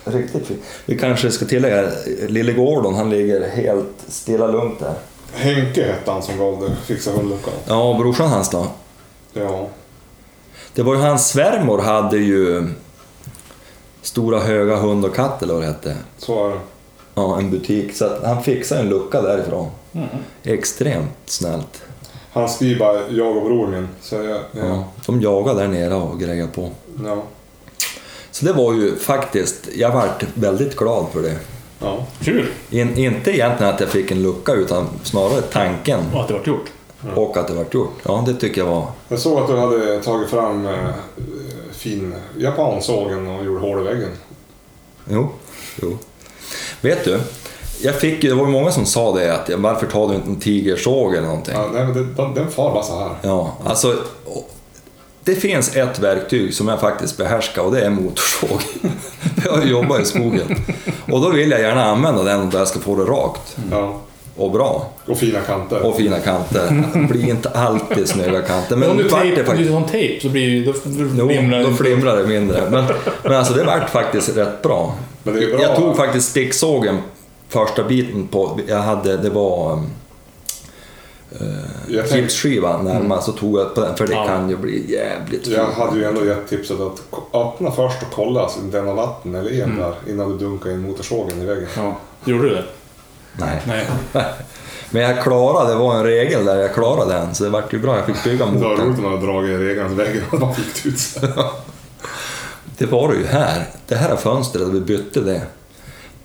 Riktigt 0.06 0.48
fin. 0.48 0.60
Vi 0.86 0.98
kanske 0.98 1.32
ska 1.32 1.46
tillägga, 1.46 1.88
lille 2.28 2.52
Gordon 2.52 2.96
han 2.96 3.10
ligger 3.10 3.50
helt 3.50 3.90
stilla 4.08 4.48
lugnt 4.48 4.80
där. 4.80 4.94
Henke 5.34 5.84
hette 5.84 6.12
han 6.12 6.22
som 6.22 6.38
gav 6.38 6.62
det, 6.62 6.76
fixade 6.94 7.18
hundluckan. 7.18 7.54
Ja, 7.68 7.96
brorsan 8.00 8.30
hans 8.30 8.50
då? 8.50 8.68
Ja. 9.34 9.68
Det 10.74 10.84
var 10.84 10.96
ju 10.96 11.02
hans 11.02 11.30
svärmor 11.30 11.80
hade 11.80 12.18
ju 12.18 12.68
Stora 14.02 14.40
Höga 14.40 14.76
Hund 14.76 15.06
och 15.06 15.16
Katt 15.16 15.44
eller 15.44 15.54
vad 15.54 15.64
det 15.64 15.68
hette. 15.68 15.98
Så 16.18 16.48
är 16.48 16.50
det. 16.50 16.60
Ja, 17.16 17.38
en 17.40 17.52
butik. 17.52 17.96
Så 17.96 18.06
att 18.06 18.24
han 18.24 18.44
fixade 18.44 18.82
en 18.82 18.90
lucka 18.90 19.22
därifrån. 19.22 19.70
Mm. 19.94 20.08
Extremt 20.44 21.18
snällt. 21.26 21.84
Han 22.32 22.50
skriver 22.50 22.80
bara 22.80 23.10
jag 23.10 23.38
och 23.38 23.44
bror 23.44 23.68
min. 23.68 23.88
Så 24.02 24.16
jag, 24.16 24.26
ja. 24.28 24.42
Ja. 24.52 24.84
De 25.06 25.22
jagade 25.22 25.62
där 25.62 25.68
nere 25.68 25.96
och 25.96 26.20
grejade 26.20 26.52
på. 26.52 26.70
Ja. 27.06 27.24
Så 28.32 28.46
det 28.46 28.54
var 28.54 28.74
ju 28.74 28.96
faktiskt, 28.96 29.68
jag 29.76 29.92
vart 29.92 30.26
väldigt 30.34 30.76
glad 30.76 31.06
för 31.14 31.22
det. 31.22 31.36
Ja. 31.80 32.06
Kul! 32.22 32.46
In, 32.70 32.98
inte 32.98 33.32
egentligen 33.32 33.74
att 33.74 33.80
jag 33.80 33.90
fick 33.90 34.12
en 34.12 34.24
lucka 34.24 34.54
utan 34.54 34.88
snarare 35.04 35.42
tanken 35.42 36.00
Och 36.14 36.22
att 36.22 36.28
det 36.28 36.34
vart 36.34 36.48
gjort. 36.48 36.72
Och 37.16 37.38
att 37.38 37.48
det 37.48 37.54
vart 37.54 37.74
gjort. 37.74 37.94
Ja, 38.04 38.24
det 38.28 38.34
tycker 38.34 38.62
jag 38.62 38.68
var... 38.68 38.88
Jag 39.08 39.20
såg 39.20 39.40
att 39.40 39.48
du 39.48 39.58
hade 39.58 40.04
tagit 40.04 40.30
fram 40.30 40.66
eh, 40.68 40.74
fin 41.72 42.14
japansågen 42.38 43.28
och 43.28 43.46
gjorde 43.46 43.60
hål 43.60 43.80
i 43.80 43.84
väggen. 43.84 44.10
Jo, 45.10 45.30
jo. 45.82 45.98
Vet 46.82 47.04
du? 47.06 47.20
Jag 47.82 47.96
fick 47.96 48.22
det 48.22 48.34
var 48.34 48.46
ju 48.46 48.52
många 48.52 48.72
som 48.72 48.86
sa 48.86 49.16
det 49.16 49.34
att 49.36 49.50
varför 49.60 49.88
tar 49.88 50.08
du 50.10 50.16
inte 50.16 50.28
en 50.30 50.40
tigersåg 50.40 51.14
eller 51.16 51.28
någonting? 51.28 51.54
Ja, 51.58 51.70
nej, 51.74 51.86
men 51.86 51.94
det, 51.94 52.04
den- 52.24 52.34
den 52.34 52.52
far 52.52 52.74
bara 52.74 52.84
så 52.84 53.00
här. 53.00 53.10
Ja, 53.22 53.54
alltså. 53.66 53.96
Det 55.26 55.36
finns 55.36 55.76
ett 55.76 56.00
verktyg 56.00 56.54
som 56.54 56.68
jag 56.68 56.80
faktiskt 56.80 57.18
behärskar 57.18 57.62
och 57.62 57.72
det 57.72 57.86
är 57.86 57.90
motorsåg. 57.90 58.60
jag 59.46 59.68
jobbar 59.68 60.00
i 60.00 60.06
skogen. 60.06 60.56
Och 61.12 61.22
då 61.22 61.30
vill 61.30 61.52
jag 61.52 61.62
gärna 61.62 61.86
använda 61.86 62.24
den 62.24 62.50
där 62.50 62.60
jag 62.60 62.68
ska 62.68 62.80
få 62.80 62.96
det 62.96 63.04
rakt 63.04 63.58
Ja. 63.72 64.00
Och 64.36 64.52
bra. 64.52 64.90
Och 65.06 65.18
fina 65.18 65.40
kanter. 65.40 65.86
Och 65.86 65.96
fina 65.96 66.20
kanter. 66.20 66.86
Det 66.94 67.08
blir 67.14 67.30
inte 67.30 67.50
alltid 67.50 68.08
snygga 68.10 68.42
kanter. 68.42 68.76
Men 68.76 68.90
om 68.92 68.98
nu 68.98 69.04
du 69.04 69.10
det 69.10 69.16
tejp, 69.16 69.40
om 69.42 69.46
faktiskt... 69.48 69.70
du 69.70 69.76
har 69.76 69.88
tejp 69.88 70.22
så 70.22 70.30
blir 70.30 70.42
ju... 70.50 70.66
Då 70.66 70.74
då 71.18 71.28
det. 71.28 71.74
flimrar 71.74 72.18
det 72.18 72.28
mindre. 72.28 72.70
Men, 72.70 72.86
men 73.24 73.34
alltså 73.34 73.54
det 73.54 73.64
vart 73.64 73.90
faktiskt 73.90 74.38
rätt 74.38 74.62
bra. 74.62 74.96
Men 75.24 75.36
det 75.36 75.44
är 75.44 75.50
bra. 75.58 75.62
Jag 75.62 75.76
tog 75.76 75.96
faktiskt 75.96 76.30
sticksågen 76.30 76.98
första 77.50 77.84
biten 77.84 78.28
på, 78.28 78.60
jag 78.68 78.78
hade, 78.80 79.18
det 79.18 79.30
var 79.30 79.74
um, 79.74 79.86
Jag, 81.88 82.00
tänkte, 82.02 82.18
gipsskiva 82.20 82.82
närmast 82.82 83.26
så 83.26 83.32
tog 83.32 83.60
jag 83.60 83.76
på 83.76 83.82
den 83.82 83.96
för 83.96 84.08
det 84.08 84.14
Ja. 84.14 84.28
kan 84.28 84.50
ju 84.50 84.58
bli 84.58 84.92
jävligt 84.92 85.48
jag 85.48 85.66
fult. 85.66 85.78
hade 85.78 85.98
ju 86.00 86.06
ändå 86.06 86.26
gett 86.26 86.48
tipset 86.50 86.78
att 86.80 87.02
öppna 87.34 87.72
först 87.72 88.02
och 88.02 88.08
kolla 88.16 88.50
så 88.50 88.60
inte 88.60 88.78
den 88.78 88.88
har 88.88 88.96
vatten 88.96 89.36
eller 89.36 89.52
Mm. 89.52 89.72
en 89.72 89.78
där 89.78 89.94
innan 90.10 90.32
du 90.32 90.38
dunkar 90.46 90.70
in 90.72 90.80
motorsågen 90.82 91.42
i 91.42 91.46
väggen. 91.46 91.68
Ja. 91.78 91.96
Gjorde 92.26 92.50
du 92.50 92.56
det? 92.56 92.64
Nej. 93.34 93.62
Nej. 93.68 93.88
Men 94.92 95.02
jag 95.02 95.24
klarade, 95.24 95.70
det 95.70 95.76
var 95.76 95.96
en 95.96 96.04
regel 96.04 96.46
där 96.46 96.56
jag 96.56 96.74
klarade 96.74 97.14
den 97.14 97.36
så 97.36 97.44
det 97.44 97.50
vart 97.50 97.74
ju 97.74 97.80
bra. 97.80 97.96
Jag 97.96 98.06
fick 98.06 98.24
bygga 98.24 98.46
Det 98.46 98.60
var 98.60 98.70
roligt 98.70 98.98
om 98.98 99.04
man 99.04 99.12
hade 99.12 99.26
dragit 99.26 99.60
regelns 99.60 99.92
väggen 99.92 100.24
och 100.32 100.40
bara 100.40 100.54
fick 100.54 100.86
ut 100.86 101.00
sig. 101.00 101.30
Det 102.78 102.86
var 102.86 103.12
det 103.12 103.18
ju 103.18 103.26
här. 103.26 103.66
Det 103.88 103.96
här 103.96 104.16
fönstret, 104.16 104.68
vi 104.68 104.80
bytte 104.80 105.20
det. 105.20 105.42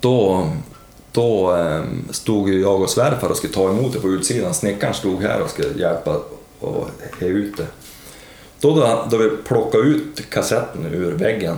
Då, 0.01 0.49
då 1.13 1.51
ehm, 1.51 2.09
stod 2.11 2.49
ju 2.49 2.61
jag 2.61 2.83
och 2.83 2.91
svärfar 2.91 3.29
och 3.29 3.37
skulle 3.37 3.53
ta 3.53 3.71
emot 3.71 3.93
det 3.93 4.01
på 4.01 4.09
utsidan. 4.09 4.55
Snickaren 4.55 4.95
stod 4.95 5.23
här 5.23 5.41
och 5.41 5.51
skulle 5.51 5.81
hjälpa 5.81 6.17
och 6.61 6.89
he 7.21 7.27
ut 7.27 7.57
det. 7.57 7.67
Då, 8.61 8.75
då, 8.75 9.05
då 9.11 9.17
vi 9.17 9.31
plockade 9.45 9.85
ut 9.85 10.31
kassetten 10.31 10.87
ur 10.87 11.13
väggen, 11.13 11.57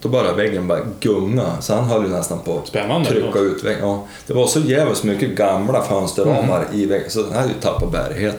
då 0.00 0.08
började 0.08 0.36
väggen 0.36 0.68
bara 0.68 0.80
gunga. 1.00 1.60
Så 1.60 1.74
han 1.74 1.84
höll 1.84 2.02
ju 2.02 2.08
nästan 2.08 2.38
på 2.38 2.58
att 2.58 2.66
Spännande. 2.66 3.08
trycka 3.08 3.38
ut 3.38 3.64
väggen. 3.64 3.80
Ja, 3.80 4.06
det 4.26 4.34
var 4.34 4.46
så 4.46 4.60
jävligt 4.60 5.04
mycket 5.04 5.30
gamla 5.30 5.82
fönsterramar 5.82 6.66
i 6.72 6.86
väggen 6.86 7.10
så 7.10 7.22
den 7.22 7.32
hade 7.32 7.48
ju 7.48 7.54
tappat 7.54 7.92
bärighet. 7.92 8.38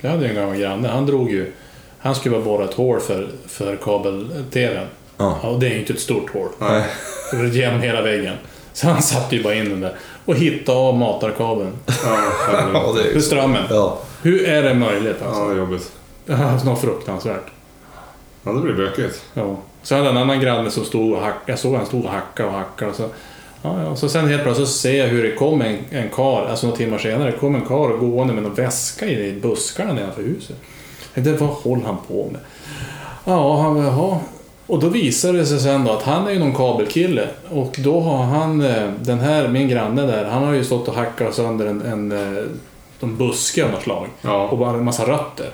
Jag 0.00 0.10
hade 0.10 0.22
ju 0.24 0.28
en 0.30 0.36
gammal 0.36 0.56
granne. 0.56 0.88
Han 0.88 1.06
drog 1.06 1.30
ju... 1.30 1.52
Han 1.98 2.14
skulle 2.14 2.34
bara 2.34 2.44
borra 2.44 2.64
ett 2.64 2.74
hål 2.74 3.00
för, 3.00 3.28
för 3.46 3.76
kabel-tvn. 3.76 4.86
Ja. 5.16 5.38
Ja, 5.42 5.48
och 5.48 5.60
det 5.60 5.66
är 5.66 5.70
ju 5.70 5.78
inte 5.78 5.92
ett 5.92 6.00
stort 6.00 6.32
hål. 6.34 6.48
Nej. 6.58 6.84
Det 7.30 7.36
var 7.36 7.44
genom 7.44 7.80
hela 7.80 8.02
väggen. 8.02 8.34
Så 8.72 8.88
han 8.88 9.02
satte 9.02 9.36
ju 9.36 9.42
bara 9.42 9.54
in 9.54 9.68
den 9.68 9.80
där. 9.80 9.96
Och 10.24 10.34
hittade 10.34 10.78
av 10.78 10.96
matarkabeln. 10.96 11.72
Ja. 11.86 12.18
Ja, 12.74 12.92
det 12.96 13.00
är 13.00 13.04
För 13.04 13.14
ju 13.14 13.22
strömmen. 13.22 13.62
Ja. 13.70 13.98
Hur 14.22 14.48
är 14.48 14.62
det 14.62 14.74
möjligt 14.74 15.16
ja, 15.20 15.26
alltså? 15.26 15.48
det 15.48 15.54
är 15.54 15.58
jobbigt. 15.58 15.92
Ja, 16.26 16.64
något 16.64 16.80
fruktansvärt. 16.80 17.46
Ja, 18.42 18.52
det 18.52 18.60
blir 18.60 18.74
bökigt. 18.74 19.22
Ja. 19.34 19.56
Så 19.82 19.94
hade 19.94 20.06
jag 20.06 20.16
en 20.16 20.22
annan 20.22 20.40
granne 20.40 20.70
som 20.70 20.84
stod 20.84 21.12
och 21.12 21.20
hackade. 21.22 21.42
Jag 21.46 21.58
såg 21.58 21.74
han 21.74 21.86
stod 21.86 22.04
och 22.04 22.10
hackade 22.10 22.48
och 22.48 22.54
hackade. 22.54 22.90
Och 22.90 22.96
så, 22.96 23.08
ja, 23.62 23.82
ja. 23.82 23.96
så 23.96 24.08
sen 24.08 24.28
helt 24.28 24.42
plötsligt 24.42 24.68
så 24.68 24.74
ser 24.74 24.98
jag 24.98 25.06
hur 25.06 25.22
det 25.22 25.34
kom 25.34 25.62
en, 25.62 25.78
en 25.90 26.08
kar, 26.08 26.46
alltså 26.50 26.66
några 26.66 26.76
timmar 26.76 26.98
senare, 26.98 27.32
kom 27.32 27.54
en 27.54 27.66
kar 27.66 27.96
gående 27.96 28.34
med 28.34 28.44
en 28.44 28.54
väska 28.54 29.06
i 29.06 29.40
buskarna 29.42 29.92
nedanför 29.92 30.22
huset. 30.22 30.56
Jag 31.14 31.24
tänkte, 31.24 31.44
vad 31.44 31.54
håller 31.54 31.84
han 31.84 31.96
på 32.08 32.28
med? 32.32 32.40
Ja, 33.24 33.62
han, 33.62 33.76
jaha. 33.76 34.18
Och 34.66 34.80
då 34.80 34.88
visade 34.88 35.38
det 35.38 35.46
sig 35.46 35.60
sen 35.60 35.84
då 35.84 35.92
att 35.92 36.02
han 36.02 36.26
är 36.26 36.30
ju 36.30 36.38
någon 36.38 36.54
kabelkille. 36.54 37.28
Och 37.50 37.76
då 37.78 38.00
har 38.00 38.24
han, 38.24 38.60
eh, 38.60 38.90
den 39.00 39.18
här, 39.18 39.48
min 39.48 39.68
granne 39.68 40.02
där, 40.02 40.24
han 40.24 40.44
har 40.44 40.52
ju 40.52 40.64
stått 40.64 40.88
och 40.88 40.94
hackat 40.94 41.34
sönder 41.34 41.66
en, 41.66 41.82
en, 41.82 42.12
eh, 42.12 42.44
en 43.00 43.16
buske 43.16 43.64
av 43.64 43.70
något 43.70 43.82
slag. 43.82 44.06
Ja. 44.22 44.48
Och 44.48 44.58
bara 44.58 44.76
en 44.76 44.84
massa 44.84 45.06
rötter. 45.06 45.50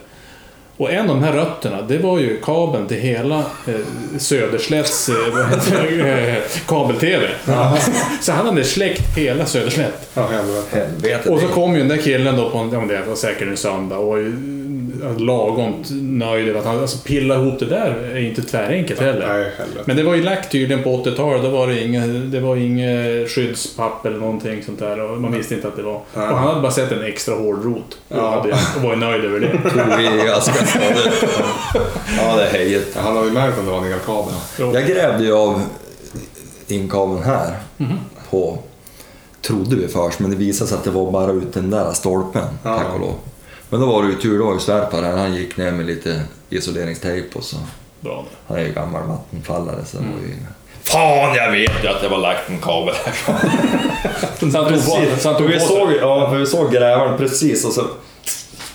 Och 0.78 0.92
en 0.92 1.10
av 1.10 1.16
de 1.16 1.22
här 1.22 1.32
rötterna, 1.32 1.82
det 1.82 1.98
var 1.98 2.18
ju 2.18 2.40
kabeln 2.40 2.88
till 2.88 2.96
hela 2.96 3.38
eh, 3.38 3.74
Söderslätts 4.18 5.08
eh, 5.08 6.06
eh, 6.34 6.38
kabel-TV. 6.66 7.28
Så 8.20 8.32
han 8.32 8.46
hade 8.46 8.64
släckt 8.64 9.16
hela 9.16 9.46
Söderslätt. 9.46 10.10
Ja, 10.14 10.26
helvete. 10.26 10.78
Helvete. 10.78 11.30
Och 11.30 11.40
så 11.40 11.48
kom 11.48 11.72
ju 11.72 11.78
den 11.78 11.88
där 11.88 11.96
killen 11.96 12.36
då 12.36 12.50
på 12.50 12.58
en, 12.58 12.70
ja, 12.72 12.80
det 12.80 13.08
var 13.08 13.16
säkert 13.16 13.48
en 13.48 13.56
söndag 13.56 13.96
och 13.96 14.18
lagom 15.18 15.84
nöjd 16.00 16.48
över 16.48 16.60
att 16.60 16.66
han 16.66 16.80
alltså, 16.80 16.98
pilla 16.98 17.34
ihop 17.34 17.58
det 17.58 17.66
där 17.66 18.10
är 18.12 18.18
inte 18.18 18.42
tvärenkelt 18.42 19.00
heller. 19.00 19.28
Nej, 19.28 19.52
helvete. 19.58 19.82
Men 19.84 19.96
det 19.96 20.02
var 20.02 20.14
ju 20.14 20.22
lagt 20.22 20.52
tydligen 20.52 20.82
på 20.84 20.90
80-talet. 21.04 21.42
Då 21.42 21.48
var 21.50 21.66
det 21.66 21.84
inget, 21.84 22.32
det 22.32 22.40
var 22.40 22.56
inget 22.56 23.30
skyddspapp 23.30 24.06
eller 24.06 24.18
någonting 24.18 24.62
sånt 24.64 24.78
där. 24.78 25.00
Och 25.00 25.20
man 25.20 25.32
visste 25.32 25.54
inte 25.54 25.68
att 25.68 25.76
det 25.76 25.82
var. 25.82 26.00
Nej. 26.14 26.28
Och 26.28 26.36
han 26.36 26.48
hade 26.48 26.60
bara 26.60 26.72
sett 26.72 26.92
en 26.92 27.02
extra 27.04 27.34
hård 27.34 27.64
rot. 27.64 27.98
Och, 28.08 28.16
Ja. 28.16 28.30
hade, 28.30 28.52
och 28.76 28.82
var 28.82 28.90
ju 28.90 28.96
nöjd 28.96 29.24
över 29.24 29.40
det. 29.40 29.48
tog. 30.02 30.54
Ja, 32.18 32.36
det 32.36 32.42
är 32.42 32.50
hejet. 32.52 32.96
Han 32.96 33.16
har 33.16 33.24
ju 33.24 33.30
märkt 33.30 33.58
om 33.58 33.64
det 33.64 33.70
var 33.70 33.80
en. 33.80 34.74
Jag 34.74 34.86
grävde 34.86 35.24
ju 35.24 35.32
av 35.34 35.60
inkabeln 36.68 37.22
här 37.22 37.54
på, 38.30 38.58
trodde 39.42 39.76
vi 39.76 39.88
först, 39.88 40.18
men 40.18 40.30
det 40.30 40.36
visade 40.36 40.68
sig 40.70 40.78
att 40.78 40.84
det 40.84 40.90
var 40.90 41.10
bara 41.12 41.32
ut 41.32 41.54
den 41.54 41.70
där 41.70 41.92
stolpen, 41.92 42.44
Ja. 42.64 42.78
tack 42.78 42.94
och 42.94 43.00
lov. 43.00 43.14
Men 43.70 43.80
då 43.80 43.86
var 43.86 44.02
det 44.02 44.08
ju 44.08 44.14
tur, 44.14 44.38
då 44.38 44.44
var 44.44 44.54
ju 44.54 44.60
svärfar 44.60 45.02
här, 45.02 45.16
han 45.16 45.34
gick 45.34 45.56
ner 45.56 45.72
med 45.72 45.86
lite 45.86 46.22
isoleringstejp 46.50 47.38
och 47.38 47.44
så. 47.44 47.56
Bra. 48.00 48.24
Han 48.46 48.58
är 48.58 48.62
ju 48.62 48.72
gammal 48.72 49.02
vattenfallare 49.02 49.84
så 49.84 49.96
det 49.96 50.02
var 50.02 50.28
ju. 50.28 50.34
Fan, 50.82 51.34
jag 51.34 51.50
vet 51.50 51.84
ju 51.84 51.88
att 51.88 52.00
det 52.02 52.08
var 52.08 52.18
lagt 52.18 52.48
en 52.48 52.58
kabel 52.58 52.94
här. 53.04 53.14
Så 54.38 54.58
han 54.58 54.72
tog 54.72 54.84
på, 54.84 55.20
så 55.20 55.28
han 55.28 55.38
tog 55.38 55.46
vi 55.46 55.58
på 55.58 55.64
såg, 55.64 55.92
ja, 56.00 56.30
vi 56.30 56.46
såg 56.46 56.72
grävaren 56.72 57.18
precis 57.18 57.64
och 57.64 57.72
så... 57.72 57.82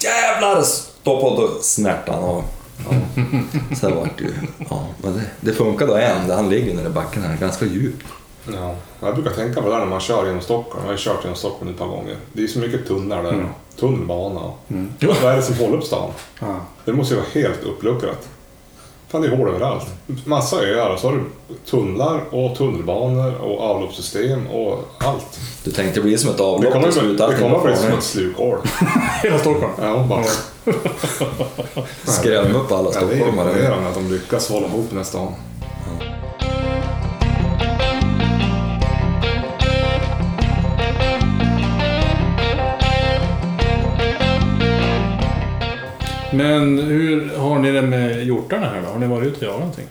Jävlar! 0.03 0.61
Stoppade 0.61 1.41
och 1.41 1.61
då 1.75 2.13
han 2.13 2.23
av. 2.23 2.43
Ja. 2.89 2.95
Sen 3.75 3.95
vart 3.95 4.17
det 4.17 4.23
ju... 4.23 4.33
Ja, 4.69 4.87
men 4.97 5.13
det, 5.13 5.21
det 5.41 5.53
funkade 5.53 5.91
då 5.91 5.97
än. 5.97 6.31
Han 6.31 6.49
ligger 6.49 6.73
nere 6.73 6.87
i 6.87 6.89
backen 6.89 7.23
här, 7.23 7.37
ganska 7.37 7.65
djupt. 7.65 8.05
Ja. 8.47 8.75
Jag 8.99 9.13
brukar 9.15 9.31
tänka 9.31 9.61
på 9.61 9.67
det 9.67 9.73
där 9.73 9.79
när 9.79 9.85
man 9.89 9.99
kör 9.99 10.25
genom 10.25 10.41
Stockholm. 10.41 10.77
Jag 10.83 10.85
har 10.85 10.91
ju 10.91 10.97
kört 10.97 11.23
genom 11.23 11.35
Stockholm 11.37 11.71
ett 11.71 11.77
par 11.79 11.87
gånger. 11.87 12.15
Det 12.33 12.43
är 12.43 12.47
så 12.47 12.59
mycket 12.59 12.87
tunnlar 12.87 13.23
där. 13.23 13.45
Tunnelbana. 13.79 14.51
Mm. 14.67 14.93
Vad 15.23 15.31
är 15.31 15.35
det 15.35 15.41
som 15.41 15.55
håller 15.55 15.77
upp 15.77 15.83
stan? 15.83 16.09
Ja. 16.39 16.55
Det 16.85 16.93
måste 16.93 17.13
ju 17.15 17.19
vara 17.19 17.29
helt 17.33 17.63
uppluckrat. 17.63 18.27
Fan, 19.07 19.21
det 19.21 19.27
är 19.27 19.37
hål 19.37 19.47
överallt. 19.49 19.85
Massa 20.25 20.61
öar 20.61 20.89
och 20.89 20.99
så 20.99 21.07
har 21.09 21.15
du 21.15 21.23
tunnlar 21.69 22.21
och 22.35 22.55
tunnelbanor 22.57 23.33
och 23.41 23.61
avloppssystem 23.61 24.47
och 24.47 24.79
allt. 24.97 25.39
Du 25.63 25.71
tänkte 25.71 26.01
bli 26.01 26.17
som 26.17 26.29
ett 26.29 26.37
Det 26.37 26.43
avlopp 26.43 26.73
kommer, 26.73 26.91
till 26.91 26.99
slut. 26.99 27.17
det 27.17 27.37
kommer 27.39 27.59
bli 27.65 27.75
som 27.75 27.91
ett 27.91 28.03
slukhål. 28.03 28.57
Hela 29.23 29.39
Stockholm. 29.39 29.73
Ja, 29.81 30.05
bara... 30.09 30.23
Skrämma 32.03 32.59
upp 32.59 32.71
alla 32.71 32.89
Ja, 32.93 32.99
det 32.99 33.05
är 33.05 33.15
stockholmare. 33.17 33.49
imponerande 33.49 33.89
att 33.89 33.95
de 33.95 34.11
lyckas 34.11 34.49
hålla 34.49 34.67
ihop 34.67 34.85
den 34.89 34.97
här 34.97 35.05
stan. 35.05 35.33
Men 46.33 46.79
hur 46.79 47.37
har 47.37 47.59
ni 47.59 47.71
det 47.71 47.81
med 47.81 48.23
hjortarna 48.25 48.65
här 48.65 48.81
då? 48.81 48.87
Har 48.87 48.99
ni 48.99 49.07
varit 49.07 49.27
ute 49.27 49.37
och 49.37 49.43
jagat 49.43 49.59
någonting? 49.59 49.87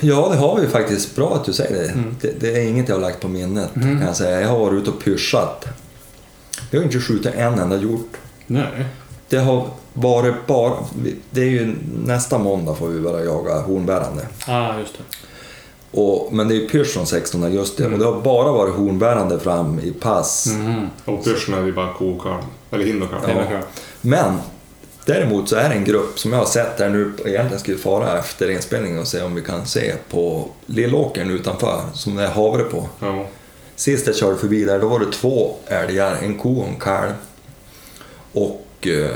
Ja, 0.00 0.28
det 0.32 0.36
har 0.36 0.60
vi 0.60 0.66
faktiskt. 0.66 1.16
Bra 1.16 1.34
att 1.34 1.44
du 1.44 1.52
säger 1.52 1.82
det. 1.82 1.88
Mm. 1.88 2.16
det. 2.20 2.40
Det 2.40 2.50
är 2.50 2.68
inget 2.68 2.88
jag 2.88 2.96
har 2.96 3.02
lagt 3.02 3.20
på 3.20 3.28
minnet 3.28 3.74
kan 3.74 4.02
jag 4.06 4.16
säga. 4.16 4.40
Jag 4.40 4.48
har 4.48 4.58
varit 4.58 4.82
ute 4.82 4.90
och 4.90 5.04
pyschat. 5.04 5.66
Vi 6.70 6.78
har 6.78 6.84
inte 6.84 7.00
skjutit 7.00 7.34
en 7.34 7.58
enda 7.58 7.76
hjort. 7.76 8.16
Nej. 8.46 8.84
Det 9.28 9.38
har 9.38 9.66
varit 9.92 10.46
bara... 10.46 10.74
Det 11.30 11.40
är 11.40 11.50
ju 11.50 11.74
nästa 12.04 12.38
måndag 12.38 12.74
får 12.74 12.88
vi 12.88 13.00
börja 13.00 13.24
jaga 13.24 13.60
hornbärande. 13.60 14.26
Ah, 14.46 14.78
just 14.78 14.98
det. 14.98 15.04
Och, 15.90 16.32
men 16.32 16.48
det 16.48 16.54
är 16.54 16.56
ju 16.56 16.68
pysch 16.68 16.86
från 16.86 17.06
16 17.06 17.44
augusti 17.44 17.84
och 17.84 17.98
det 17.98 18.04
har 18.04 18.20
bara 18.20 18.52
varit 18.52 18.74
hornbärande 18.74 19.40
fram 19.40 19.80
i 19.80 19.92
pass. 19.92 20.46
Mhm. 20.46 20.86
Och 21.04 21.24
pyrschen 21.24 21.54
är 21.54 21.66
ju 21.66 21.72
bara 21.72 21.92
ko 21.92 22.10
och 22.10 22.22
kalv. 22.22 22.42
Eller 22.70 22.84
hind 22.84 23.02
och 23.02 23.10
kalv. 23.10 23.22
Det 23.26 23.32
är 23.32 23.50
väl 23.50 23.62
Men 24.00 24.38
däremot 25.08 25.48
så 25.48 25.56
är 25.56 25.68
det 25.68 25.74
en 25.74 25.84
grupp 25.84 26.18
som 26.18 26.32
jag 26.32 26.38
har 26.38 26.46
sett 26.46 26.78
här 26.80 26.88
nu, 26.88 27.12
egentligen 27.24 27.58
ska 27.60 27.72
vi 27.72 27.78
fara 27.78 28.18
efter 28.18 28.50
inspelningen 28.50 28.98
och 28.98 29.06
se 29.08 29.22
om 29.22 29.34
vi 29.34 29.42
kan 29.42 29.66
se 29.66 29.94
på 30.10 30.48
Lillåkern 30.66 31.30
utanför, 31.30 31.80
som 31.94 32.16
det 32.16 32.22
är 32.22 32.30
havre 32.30 32.62
på. 32.64 32.88
Ja. 33.00 33.26
Sist 33.76 34.06
jag 34.06 34.16
körde 34.16 34.36
förbi 34.36 34.64
där, 34.64 34.78
då 34.80 34.88
var 34.88 34.98
det 34.98 35.12
två 35.12 35.56
älgar, 35.66 36.16
en 36.22 36.38
ko 36.38 36.60
och 36.60 36.68
en 36.68 36.76
kalv. 36.80 37.12
Och 38.32 38.86
eh, 38.86 39.10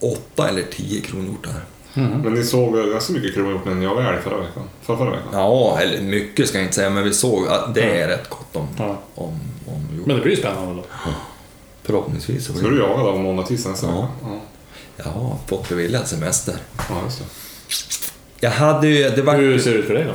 åtta 0.00 0.48
eller 0.48 0.62
tio 0.62 1.00
kronhjortar. 1.00 1.52
Men 1.94 2.34
ni 2.34 2.44
såg 2.44 2.76
väl 2.76 2.90
ganska 2.90 3.12
mycket 3.12 3.34
kronhjort 3.34 3.64
när 3.64 3.74
ni 3.74 3.84
jagade 3.84 4.08
älg 4.08 4.18
förra 4.22 4.36
veckan? 4.36 4.62
Förra, 4.82 4.96
förra 4.96 5.10
veckan? 5.10 5.28
Ja, 5.32 5.78
eller 5.80 6.02
mycket 6.02 6.48
ska 6.48 6.58
jag 6.58 6.64
inte 6.64 6.74
säga, 6.74 6.90
men 6.90 7.04
vi 7.04 7.12
såg 7.12 7.48
att 7.48 7.74
det 7.74 8.00
är 8.00 8.08
rätt 8.08 8.28
gott 8.28 8.56
om, 8.56 8.68
Ja. 8.78 8.98
om, 9.14 9.40
om 9.66 9.96
hjort. 9.96 10.06
Men 10.06 10.16
det 10.16 10.22
blir 10.22 10.32
ju 10.34 10.38
spännande 10.40 10.74
då. 10.74 10.84
Förhoppningsvis 11.82 12.46
så 12.46 12.52
Ska 12.52 12.60
blir 12.60 12.70
du 12.70 12.76
det. 12.78 12.82
jaga 12.88 13.02
då 13.02 13.16
måndag, 13.16 13.42
tisdag 13.42 13.70
nästa 13.70 13.86
Ja. 13.86 13.92
vecka? 13.92 14.08
Ja. 14.22 14.40
Har 15.04 15.36
fått 15.46 15.68
beviljad 15.68 16.08
semester. 16.08 16.54
Ja, 16.76 16.94
just 17.04 17.18
det. 17.18 17.24
Jag 18.46 18.50
hade 18.50 18.86
ju... 18.88 19.10
Det 19.10 19.22
var... 19.22 19.34
Hur 19.34 19.58
ser 19.58 19.70
det 19.72 19.76
ut 19.78 19.86
för 19.86 19.94
dig 19.94 20.04
då? 20.04 20.14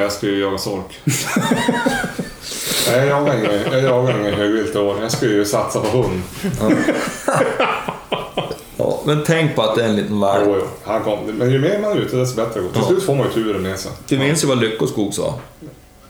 Jag 0.00 0.12
ska 0.12 0.26
ju 0.26 0.40
jaga 0.40 0.58
sork. 0.58 1.00
Nej, 2.88 2.96
jag 2.96 3.06
jagar 3.06 3.38
ingen, 3.38 3.72
jag 3.72 3.82
jagar 3.82 4.20
ingen 4.20 4.34
högvilt 4.34 4.74
i 4.74 4.78
år. 4.78 5.02
Jag 5.02 5.10
ska 5.12 5.26
ju 5.26 5.44
satsa 5.44 5.80
på 5.80 5.86
hund. 5.88 6.22
Ja, 8.76 9.00
men 9.04 9.24
tänk 9.26 9.54
på 9.56 9.62
att 9.62 9.76
det 9.76 9.84
är 9.84 9.88
en 9.88 9.96
liten 9.96 10.20
valp. 10.20 10.42
Jo, 10.46 10.56
jo, 10.60 10.66
han 10.84 11.02
kom. 11.04 11.18
Men 11.24 11.50
ju 11.50 11.58
mer 11.58 11.78
man 11.78 11.92
är 11.92 11.96
ute 11.96 12.16
desto 12.16 12.36
bättre 12.36 12.60
går 12.60 12.68
det. 12.68 12.72
Till 12.74 12.82
Ja. 12.82 12.88
slut 12.88 13.02
får 13.04 13.14
man 13.14 13.26
ju 13.26 13.32
turen 13.32 13.62
med 13.62 13.78
sig. 13.78 13.92
Du 14.08 14.18
minns 14.18 14.44
ju 14.44 14.48
vad 14.48 14.60
Lyckoskog 14.60 15.14
sa? 15.14 15.34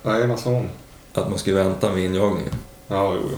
Nej, 0.02 0.26
vad 0.26 0.38
sa 0.38 0.50
hon? 0.50 0.68
Att 1.14 1.28
man 1.30 1.38
skulle 1.38 1.56
vänta 1.56 1.90
med 1.92 2.04
injagningen. 2.04 2.54
Ja, 2.88 3.14
jo, 3.14 3.28
jo. 3.30 3.36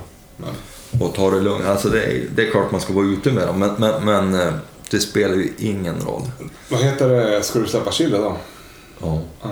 Och 1.01 1.15
ta 1.15 1.31
det 1.31 1.41
lugnt. 1.41 1.65
Alltså 1.65 1.89
det 1.89 2.03
är, 2.05 2.25
det 2.35 2.47
är 2.47 2.51
klart 2.51 2.73
man 2.73 2.81
ska 2.81 2.93
vara 2.93 3.07
ute 3.07 3.33
med 3.33 3.47
dem, 3.47 3.59
men, 3.59 3.75
men, 3.79 4.05
men 4.05 4.41
eh, 4.49 4.55
det 4.91 4.99
spelar 5.01 5.35
ju 5.35 5.53
ingen 5.59 6.01
roll. 6.01 6.23
vad 6.69 6.81
heter 6.81 7.09
det? 7.09 7.43
Ska 7.43 7.59
du 7.59 7.67
släppa 7.67 7.93
chili 7.93 8.17
då? 8.19 8.37
Ja. 9.01 9.21
Ja. 9.43 9.51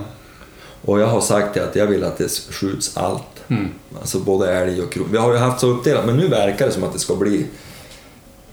Och 0.84 1.00
jag 1.00 1.06
har 1.06 1.20
sagt 1.20 1.56
att 1.56 1.76
jag 1.76 1.86
vill 1.86 2.04
att 2.04 2.18
det 2.18 2.28
skjuts 2.50 2.96
allt. 2.96 3.22
Mm. 3.48 3.68
Alltså 4.00 4.18
både 4.18 4.52
älg 4.52 4.82
och 4.82 4.92
kron. 4.92 5.08
Vi 5.10 5.18
har 5.18 5.32
ju 5.32 5.38
haft 5.38 5.60
så 5.60 5.66
uppdelat, 5.66 6.06
men 6.06 6.16
nu 6.16 6.28
verkar 6.28 6.66
det 6.66 6.72
som 6.72 6.84
att 6.84 6.92
det 6.92 6.98
ska 6.98 7.14
bli... 7.14 7.46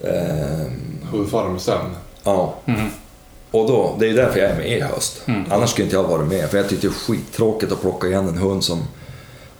Eh, 0.01 0.71
Hudfarm 1.11 1.53
bestämd. 1.53 1.91
ja. 2.23 2.55
Mm. 2.65 2.87
Och 3.51 3.67
då, 3.67 3.95
det 3.99 4.05
är 4.05 4.09
ju 4.09 4.15
därför 4.15 4.39
jag 4.39 4.51
är 4.51 4.55
med 4.57 4.77
i 4.77 4.81
höst. 4.81 5.21
Mm. 5.25 5.43
Annars 5.51 5.69
skulle 5.69 5.83
inte 5.85 5.95
jag 5.95 6.03
varit 6.03 6.27
med, 6.27 6.49
för 6.49 6.57
jag 6.57 6.69
tyckte 6.69 6.87
det 6.87 6.91
är 6.91 6.95
skittråkigt 6.95 7.71
att 7.71 7.81
plocka 7.81 8.07
igen 8.07 8.27
en 8.27 8.37
hund 8.37 8.63
som... 8.63 8.83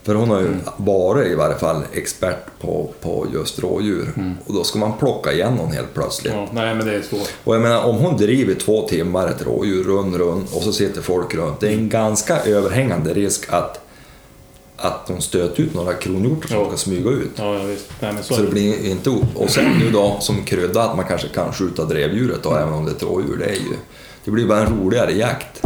För 0.02 0.14
hon 0.14 0.30
har 0.30 0.40
ju 0.40 0.46
Mm. 0.46 0.60
varit 0.76 1.26
i 1.26 1.34
varje 1.34 1.56
fall 1.58 1.82
expert 1.92 2.36
på, 2.60 2.90
på 3.00 3.26
just 3.34 3.58
rådjur. 3.58 4.34
Och 4.46 4.54
då 4.54 4.64
ska 4.64 4.78
man 4.78 4.92
plocka 4.98 5.32
igen 5.32 5.54
någon 5.54 5.72
helt 5.72 5.94
plötsligt. 5.94 6.32
Mm. 6.32 6.44
Ja, 6.44 6.50
nej, 6.52 6.74
men 6.74 6.86
det 6.86 6.94
är 6.94 7.02
svårt. 7.02 7.28
Och 7.44 7.54
jag 7.54 7.62
menar, 7.62 7.84
om 7.84 7.96
hon 7.96 8.16
driver 8.16 8.54
två 8.54 8.88
timmar 8.88 9.28
ett 9.28 9.42
rådjur 9.46 9.84
rund, 9.84 10.16
rund 10.16 10.46
och 10.54 10.62
så 10.62 10.72
sitter 10.72 11.02
folk 11.02 11.34
runt. 11.34 11.60
Det 11.60 11.68
är 11.68 11.72
en 11.72 11.88
ganska 11.88 12.40
överhängande 12.40 13.14
risk 13.14 13.46
att, 13.52 13.80
att 14.76 15.06
de 15.06 15.20
stöter 15.20 15.62
ut 15.62 15.74
några 15.74 15.92
kronhjortar 15.94 16.48
som 16.48 16.58
Ja. 16.58 16.68
ska 16.68 16.76
smyga 16.76 17.10
ut. 17.10 17.30
Ja, 17.36 17.54
ja. 17.54 17.62
Nej, 18.00 18.14
så, 18.22 18.34
Så 18.34 18.42
det 18.42 18.48
blir 18.50 18.90
inte... 18.90 19.10
Och 19.34 19.50
sen 19.50 19.64
nu 19.80 19.90
då, 19.90 20.16
som 20.20 20.44
krydda, 20.44 20.82
att 20.82 20.96
man 20.96 21.04
kanske 21.06 21.28
kan 21.28 21.52
skjuta 21.52 21.84
drevdjuret 21.84 22.42
då, 22.42 22.54
även 22.54 22.72
om 22.74 22.84
det 22.84 22.90
är 22.90 22.94
ett 22.94 23.02
rådjur. 23.02 23.36
Det, 23.38 23.44
är 23.44 23.54
ju, 23.54 23.76
det 24.24 24.30
blir 24.30 24.46
bara 24.46 24.58
en 24.66 24.80
roligare 24.80 25.12
jakt. 25.12 25.62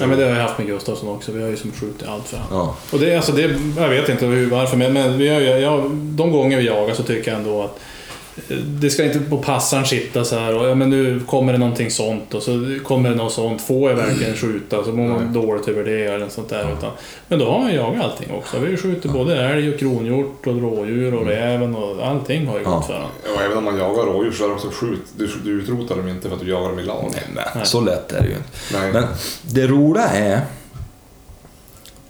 Ja, 0.00 0.06
men 0.06 0.18
det 0.18 0.24
har 0.24 0.32
jag 0.32 0.42
haft 0.42 0.58
med 0.58 0.66
Gustafsson 0.66 1.08
också. 1.08 1.32
Vi 1.32 1.42
har 1.42 1.48
ju 1.48 1.56
som 1.56 1.72
skjutit 1.72 2.08
allt 2.08 2.28
för 2.28 2.36
honom. 2.36 2.66
Ja. 2.66 2.76
Och 2.92 2.98
det, 2.98 3.16
alltså 3.16 3.32
det, 3.32 3.60
jag 3.76 3.88
vet 3.88 4.08
inte 4.08 4.26
hur, 4.26 4.50
varför, 4.50 4.76
men, 4.76 4.92
men 4.92 5.18
vi 5.18 5.28
har, 5.28 5.40
ju- 5.40 5.46
jag, 5.46 5.90
de 5.90 6.32
gånger 6.32 6.56
vi 6.58 6.66
jagar 6.66 6.94
så 6.94 7.02
tycker 7.02 7.30
jag 7.30 7.40
ändå 7.40 7.62
att 7.62 7.80
det 8.66 8.90
ska 8.90 9.04
inte 9.04 9.20
på 9.20 9.38
passaren 9.38 9.86
sitta 9.86 10.24
så 10.24 10.38
här 10.38 10.56
och 10.56 10.68
ja, 10.68 10.74
men 10.74 10.90
nu 10.90 11.20
kommer 11.26 11.52
det 11.52 11.58
någonting 11.58 11.90
sånt 11.90 12.34
och 12.34 12.42
så 12.42 12.78
kommer 12.84 13.10
det 13.10 13.16
något 13.16 13.32
sånt. 13.32 13.62
Får 13.62 13.90
jag 13.90 13.96
verkligen 13.96 14.34
skjuta? 14.36 14.84
Så 14.84 14.92
mår 14.92 15.08
man 15.08 15.32
dåligt 15.32 15.68
över 15.68 15.84
det 15.84 16.04
eller 16.04 16.18
något 16.18 16.32
sånt 16.32 16.48
där. 16.48 16.74
Utan, 16.78 16.90
men 17.28 17.38
då 17.38 17.50
har 17.50 17.58
man 17.58 17.74
jagat 17.74 18.04
allting 18.04 18.30
också. 18.30 18.58
Vi 18.58 18.76
skjuter 18.76 19.08
både 19.08 19.44
älg 19.44 19.72
och 19.74 19.78
kronhjort 19.80 20.46
och 20.46 20.60
rådjur 20.62 21.14
och 21.14 21.26
räven 21.26 21.74
och 21.74 22.06
allting 22.06 22.46
har 22.46 22.58
ju 22.58 22.64
Ja. 22.64 22.70
gått 22.70 22.86
för 22.86 22.92
honom. 22.94 23.10
Och 23.36 23.42
även 23.42 23.58
om 23.58 23.64
man 23.64 23.78
jagar 23.78 24.02
rådjur 24.02 24.32
så 24.32 24.44
är 24.44 24.48
det 24.48 24.54
också 24.54 24.70
skjut. 24.70 25.02
Du, 25.16 25.30
du 25.44 25.50
utrotar 25.62 25.96
dem 25.96 26.08
inte 26.08 26.28
för 26.28 26.36
att 26.36 26.42
du 26.42 26.50
jagar 26.50 26.68
dem 26.68 26.78
i 26.78 26.82
lag. 26.82 27.10
Nej, 27.34 27.44
men 27.54 27.66
så 27.66 27.80
lätt 27.80 28.12
är 28.12 28.20
det 28.20 28.28
ju 28.28 28.34
inte. 28.34 28.48
Nej. 28.72 28.92
Men 28.92 29.04
det 29.42 29.66
roliga 29.66 30.08
är... 30.08 30.40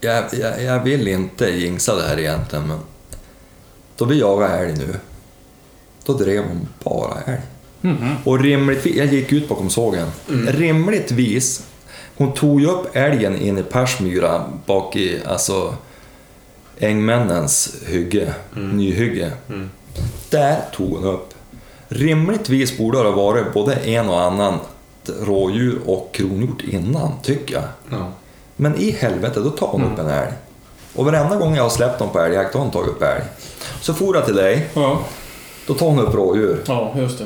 Jag, 0.00 0.24
jag, 0.32 0.62
jag 0.62 0.84
vill 0.84 1.08
inte 1.08 1.46
jinxa 1.50 1.96
det 1.96 2.02
här 2.02 2.18
egentligen, 2.18 2.66
men... 2.68 2.78
Då 3.96 4.04
vi 4.04 4.20
jagade 4.20 4.54
älg 4.54 4.72
nu, 4.72 4.94
då 6.04 6.12
drev 6.12 6.44
hon 6.44 6.68
bara 6.84 7.14
älg. 7.26 7.40
Mhm. 7.80 8.16
Och 8.24 8.40
rimligtvis, 8.40 8.96
jag 8.96 9.06
gick 9.06 9.32
ut 9.32 9.48
bakom 9.48 9.70
sågen. 9.70 10.08
Rimligtvis, 10.48 11.66
hon 12.16 12.32
tog 12.32 12.60
ju 12.60 12.66
upp 12.66 12.96
älgen 12.96 13.36
in 13.36 13.58
i 13.58 13.62
Persmyra 13.62 14.44
bak 14.66 14.96
i, 14.96 15.20
alltså, 15.26 15.74
ängmännens 16.78 17.74
hygge, 17.86 18.34
nyhygge. 18.54 19.32
Mm. 19.48 19.70
Där 20.30 20.60
tog 20.76 20.90
hon 20.90 21.04
upp. 21.04 21.34
Rimligtvis 21.88 22.78
borde 22.78 22.98
det 22.98 23.04
ha 23.04 23.16
varit 23.16 23.52
både 23.52 23.74
en 23.74 24.08
och 24.08 24.20
annan 24.20 24.58
rådjur 25.20 25.78
och 25.86 26.10
kronhjort 26.12 26.62
innan, 26.62 27.12
tycker 27.22 27.54
jag. 27.54 27.64
Ja. 27.90 28.12
Men 28.56 28.76
i 28.76 28.90
helvete, 28.90 29.40
då 29.40 29.50
tar 29.50 29.66
hon 29.66 29.84
upp 29.84 29.98
en 29.98 30.08
älg. 30.08 30.32
Och 30.94 31.04
varenda 31.04 31.36
gång 31.36 31.56
jag 31.56 31.62
har 31.62 31.70
släppt 31.70 31.98
dem 31.98 32.08
på 32.12 32.20
älgjakt, 32.20 32.52
då 32.52 32.58
har 32.58 32.64
hon 32.64 32.72
tagit 32.72 32.90
upp 32.90 33.02
älg. 33.02 33.22
Så 33.80 33.94
for 33.94 34.16
jag 34.16 34.24
till 34.24 34.36
dig, 34.36 34.68
Ja, 34.74 35.00
då 35.66 35.74
tar 35.74 35.86
hon 35.86 35.98
upp 35.98 36.14
rådjur. 36.14 36.58
ja, 36.66 36.92
just 36.96 37.18
det. 37.18 37.24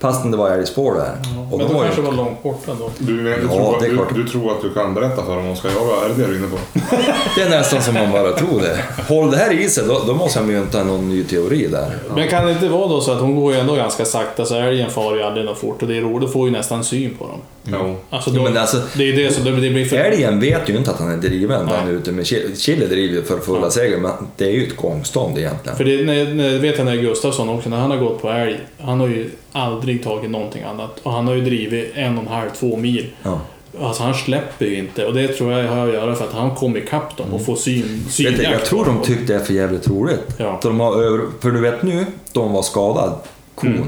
Fastän 0.00 0.30
det 0.30 0.36
var 0.36 0.50
älgspår 0.50 0.94
där. 0.94 1.12
Och 1.52 1.58
Men 1.58 1.66
då 1.66 1.72
det 1.72 1.74
var 1.74 1.84
kanske 1.84 2.00
var 2.02 2.12
långt 2.12 2.42
borta 2.42 2.72
då. 2.78 2.90
Du, 2.98 3.22
du, 3.22 3.30
Ja, 3.30 3.36
tror, 3.36 3.76
det 3.80 3.86
är 3.86 3.90
du, 3.90 3.96
klart. 3.96 4.14
du 4.14 4.28
tror 4.28 4.50
att 4.52 4.62
du 4.62 4.70
kan 4.74 4.94
berätta 4.94 5.22
för 5.24 5.30
dem 5.30 5.38
om 5.38 5.46
de 5.46 5.56
ska 5.56 5.68
jaga? 5.68 6.04
Är 6.04 6.08
det 6.08 6.14
det 6.22 6.26
du 6.28 6.34
är 6.34 6.38
inne 6.38 6.48
på? 6.48 6.56
Det 7.36 7.42
är 7.42 7.50
nästan 7.50 7.82
som 7.82 7.94
man 7.94 8.12
bara 8.12 8.32
tror 8.32 8.60
det. 8.60 8.78
Håll 9.14 9.30
det 9.30 9.36
här 9.36 9.52
i 9.52 9.68
sig, 9.68 9.84
då, 9.88 10.02
då 10.06 10.14
måste 10.14 10.38
jag 10.38 10.48
mynta 10.48 10.84
någon 10.84 11.08
ny 11.08 11.24
teori 11.24 11.66
där. 11.66 11.98
Men 12.14 12.28
kan 12.28 12.46
det 12.46 12.52
inte 12.52 12.68
vara 12.68 12.88
då 12.88 13.00
så 13.00 13.12
att 13.12 13.20
hon 13.20 13.36
går 13.40 13.52
ju 13.54 13.60
ändå 13.60 13.74
ganska 13.74 14.04
sakta 14.04 14.44
så 14.44 14.54
älgen 14.54 14.90
far 14.90 15.16
ju 15.16 15.22
aldrig 15.22 15.46
något 15.46 15.58
fort 15.58 15.82
och 15.82 15.88
det 15.88 15.96
är 15.96 16.00
roligt, 16.00 16.20
då 16.20 16.28
får 16.28 16.46
ju 16.46 16.52
nästan 16.52 16.84
syn 16.84 17.14
på 17.18 17.24
dem. 17.26 17.38
Jo. 17.64 17.96
Alltså, 18.10 18.30
Jo, 18.34 18.48
då, 18.54 18.60
alltså- 18.60 18.82
det 18.94 19.04
är 19.08 19.12
det 19.16 19.32
så 19.34 19.42
det 19.42 19.52
blir 19.52 19.84
för... 19.84 19.96
Älgen 19.96 20.40
vet 20.40 20.68
ju 20.70 20.76
inte 20.76 20.90
att 20.90 20.98
han 20.98 21.10
är 21.12 21.16
driven 21.16 21.66
där 21.66 21.82
Nej. 21.84 21.94
ute 21.94 22.12
med 22.12 22.26
Chile. 22.26 22.56
Chile 22.56 22.86
driver 22.86 23.14
ju 23.14 23.22
för 23.22 23.38
fulla 23.38 23.60
Ja. 23.62 23.70
segel, 23.70 24.00
men 24.00 24.10
det 24.36 24.44
är 24.44 24.50
ju 24.50 24.66
ett 24.66 24.76
gångstånd 24.76 25.38
egentligen. 25.38 25.76
För 25.76 25.84
det, 25.84 26.04
när, 26.04 26.34
när, 26.34 26.50
det 26.50 26.58
vet 26.58 26.76
jag 26.78 26.84
när 26.84 26.96
Gustafsson 26.96 27.48
också, 27.48 27.68
när 27.68 27.76
han 27.76 27.90
har 27.90 27.98
gått 27.98 28.22
på 28.22 28.30
älg, 28.30 28.60
han 28.80 29.00
har 29.00 29.08
ju 29.08 29.30
aldrig 29.52 30.04
tagit 30.04 30.30
någonting 30.30 30.62
annat. 30.62 31.00
Och 31.02 31.12
han 31.12 31.26
har 31.26 31.34
ju 31.34 31.40
drivit 31.40 31.92
en 31.94 32.18
och 32.18 32.22
en 32.22 32.28
halv, 32.28 32.50
två 32.50 32.76
mil. 32.76 33.06
Ja. 33.22 33.40
Alltså 33.80 34.02
han 34.02 34.14
släpper 34.14 34.66
ju 34.66 34.78
inte 34.78 35.06
och 35.06 35.14
det 35.14 35.28
tror 35.28 35.52
jag 35.52 35.72
har 35.72 35.88
att 35.88 35.94
göra 35.94 36.14
för 36.14 36.24
att 36.24 36.32
han 36.32 36.54
kom 36.54 36.76
ikapp 36.76 37.16
dem 37.16 37.34
och 37.34 37.44
får 37.44 37.56
syn, 37.56 37.82
Vet 37.82 38.04
du, 38.04 38.10
synjakt 38.10 38.42
jag 38.42 38.64
tror 38.64 38.84
de 38.84 39.02
tyckte 39.02 39.32
det 39.32 39.40
är 39.40 39.44
för 39.44 39.54
jävligt 39.54 39.88
roligt. 39.88 40.34
Ja. 40.36 40.60
De 40.62 40.80
har 40.80 41.02
över, 41.02 41.26
för 41.40 41.50
du 41.50 41.60
vet 41.60 41.82
nu, 41.82 42.06
de 42.32 42.52
var 42.52 42.62
skadad, 42.62 43.18
kon. 43.54 43.68
Mm. 43.68 43.86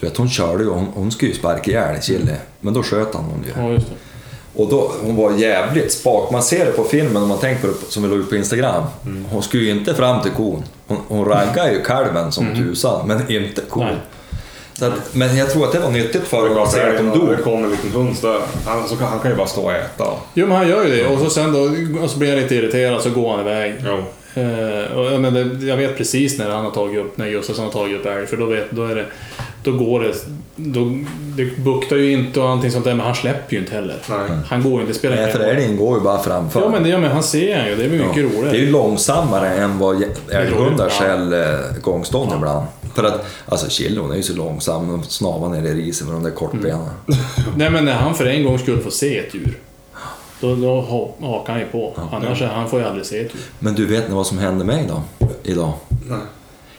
Du 0.00 0.06
vet, 0.06 0.16
hon 0.16 0.30
körde 0.30 0.64
ju, 0.64 0.70
hon, 0.70 0.86
hon 0.94 1.10
skulle 1.10 1.30
ju 1.30 1.38
sparka 1.38 1.70
ihjäl 1.70 2.02
Chile, 2.02 2.36
men 2.60 2.74
då 2.74 2.82
sköt 2.82 3.14
han 3.14 3.24
hon 3.24 3.44
ju. 3.44 3.74
Ja. 3.74 3.80
Och 4.54 4.68
då, 4.70 4.92
hon 5.02 5.16
var 5.16 5.32
jävligt 5.32 5.92
spak. 5.92 6.30
Man 6.30 6.42
ser 6.42 6.66
det 6.66 6.72
på 6.72 6.84
filmen 6.84 7.22
om 7.22 7.28
man 7.28 7.38
tänker 7.38 7.60
på 7.60 7.66
det 7.66 7.92
som 7.92 8.02
vi 8.02 8.08
la 8.08 8.14
ut 8.14 8.30
på 8.30 8.36
Instagram. 8.36 8.84
Hon 9.30 9.42
skulle 9.42 9.62
ju 9.62 9.70
inte 9.70 9.94
fram 9.94 10.22
till 10.22 10.32
kon. 10.32 10.64
Hon, 10.86 10.98
hon 11.08 11.24
raggade 11.24 11.72
ju 11.72 11.82
kalven 11.82 12.32
som 12.32 12.54
tusan, 12.54 13.08
men 13.08 13.30
inte 13.30 13.62
kon. 13.68 13.86
Att, 14.82 15.14
men 15.14 15.36
jag 15.36 15.50
tror 15.50 15.64
att 15.64 15.72
det 15.72 15.78
var 15.78 15.90
nyttigt 15.90 16.22
för 16.22 16.48
honom 16.48 16.62
att 16.62 16.72
se 16.72 16.80
att 16.80 16.96
de 16.96 17.10
kommer, 17.10 17.16
dog. 17.16 17.36
det 17.36 17.42
kommer 17.42 17.64
en 17.64 17.70
liten 17.70 17.90
hund 17.90 18.16
så 18.16 18.26
där. 18.26 18.40
Han, 18.66 18.88
så 18.88 18.96
kan, 18.96 19.08
han 19.08 19.20
kan 19.20 19.30
ju 19.30 19.36
bara 19.36 19.46
stå 19.46 19.62
och 19.62 19.72
äta. 19.72 20.04
Jo 20.34 20.46
men 20.46 20.56
han 20.56 20.68
gör 20.68 20.84
ju 20.84 20.96
det 20.96 21.06
och 21.06 21.18
så 21.18 21.30
sen 21.30 21.52
då 21.52 21.60
och 22.02 22.10
så 22.10 22.18
blir 22.18 22.28
han 22.28 22.40
lite 22.40 22.54
irriterad 22.54 23.02
så 23.02 23.10
går 23.10 23.30
han 23.30 23.40
iväg. 23.40 23.74
Jo. 23.86 24.02
Eh, 24.34 24.96
och, 24.96 25.04
jag, 25.04 25.20
men 25.20 25.34
det, 25.34 25.66
jag 25.66 25.76
vet 25.76 25.96
precis 25.96 26.38
när 26.38 26.50
han 26.50 26.64
har 26.64 26.70
tagit 26.70 26.98
upp, 26.98 27.16
när 27.16 27.28
Gustafsson 27.28 27.64
har 27.64 27.72
tagit 27.72 28.00
upp 28.00 28.06
älg, 28.06 28.26
för 28.26 28.36
då, 28.36 28.46
vet, 28.46 28.70
då 28.70 28.86
är 28.86 28.94
det... 28.94 29.06
Då 29.64 29.72
går 29.72 30.00
det... 30.00 30.14
Då, 30.56 30.98
det 31.36 31.44
buktar 31.58 31.96
ju 31.96 32.12
inte 32.12 32.40
och 32.40 32.48
allting 32.48 32.70
sånt 32.70 32.84
där, 32.84 32.94
men 32.94 33.06
han 33.06 33.14
släpper 33.14 33.54
ju 33.54 33.60
inte 33.60 33.72
heller. 33.74 33.96
Nej. 34.08 34.18
Han 34.46 34.62
går 34.62 34.72
ju 34.72 34.80
inte, 34.80 34.94
spelar 34.94 35.16
Nej, 35.16 35.32
för 35.32 35.40
älgen 35.40 35.76
går 35.76 35.98
ju 35.98 36.04
bara 36.04 36.18
framför. 36.22 36.60
Ja 36.60 36.68
men 36.68 36.82
det 36.82 36.88
ja, 36.88 36.98
men 36.98 37.10
han 37.10 37.22
ser 37.22 37.58
han 37.58 37.68
ju, 37.68 37.76
det 37.76 37.84
är 37.84 37.88
mycket 37.90 38.16
Ja. 38.16 38.22
roligare. 38.22 38.50
Det 38.50 38.56
är 38.56 38.60
ju 38.64 38.70
långsammare 38.70 39.48
än 39.48 39.78
vad 39.78 40.04
älghundar 40.30 40.84
Ja. 40.84 40.90
skäll 40.90 41.32
eh, 41.32 41.38
gångstånd 41.82 42.32
ibland. 42.36 42.66
För 42.94 43.04
att, 43.04 43.26
alltså 43.46 43.70
Chille 43.70 44.00
hon 44.00 44.10
är 44.12 44.16
ju 44.16 44.22
så 44.22 44.34
långsam, 44.36 44.88
de 44.88 45.02
snavar 45.02 45.48
ner 45.48 45.62
i 45.70 45.74
riset 45.74 46.06
med 46.06 46.16
de 46.16 46.22
där 46.22 46.30
kortbenen. 46.30 46.88
Nej 47.56 47.70
men 47.70 47.84
när 47.84 47.94
han 47.94 48.14
för 48.14 48.26
en 48.26 48.44
gång 48.44 48.58
skulle 48.58 48.80
få 48.80 48.90
se 48.90 49.18
ett 49.18 49.34
djur, 49.34 49.58
då, 50.40 50.54
då 50.54 50.80
ha- 50.80 51.10
hakar 51.20 51.52
han 51.52 51.60
ju 51.62 51.66
på. 51.68 51.92
Annars 52.12 52.42
är 52.42 52.46
han 52.46 52.68
får 52.68 52.80
ju 52.80 52.86
aldrig 52.86 53.06
se 53.06 53.18
ett 53.20 53.34
djur. 53.34 53.42
Men 53.58 53.74
du 53.74 53.86
vet 53.86 54.08
ni 54.08 54.14
vad 54.14 54.26
som 54.26 54.38
hände 54.38 54.64
mig 54.64 54.88
då? 54.88 55.26
Idag? 55.42 55.72
Nej. 56.08 56.18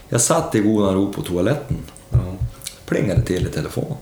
Jag 0.08 0.20
satt 0.20 0.54
i 0.54 0.58
godan 0.58 0.94
ro 0.94 1.12
på 1.12 1.22
toaletten. 1.22 1.76
Plingade 2.86 3.22
till 3.22 3.46
i 3.46 3.50
telefon. 3.50 3.96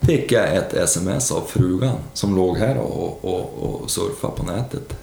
Fick 0.00 0.32
jag 0.32 0.56
ett 0.56 0.74
sms 0.74 1.32
av 1.32 1.40
frugan 1.40 1.96
som 2.12 2.36
låg 2.36 2.56
här 2.58 2.76
och, 2.76 3.24
och, 3.24 3.50
och 3.62 3.90
surfade 3.90 4.36
på 4.36 4.42
nätet. 4.42 4.96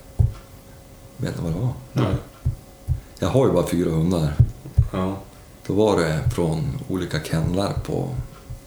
Vet 1.17 1.37
ni 1.37 1.43
vad 1.43 1.53
det 1.53 1.59
var? 1.59 1.73
Nej. 1.93 2.15
Jag 3.19 3.27
har 3.27 3.47
ju 3.47 3.53
bara 3.53 3.67
fyra 3.67 3.91
hundar. 3.91 4.33
Ja. 4.93 5.17
Då 5.67 5.73
var 5.73 5.99
det 5.99 6.19
från 6.35 6.79
olika 6.89 7.19
kennlar 7.23 7.73
på 7.85 8.09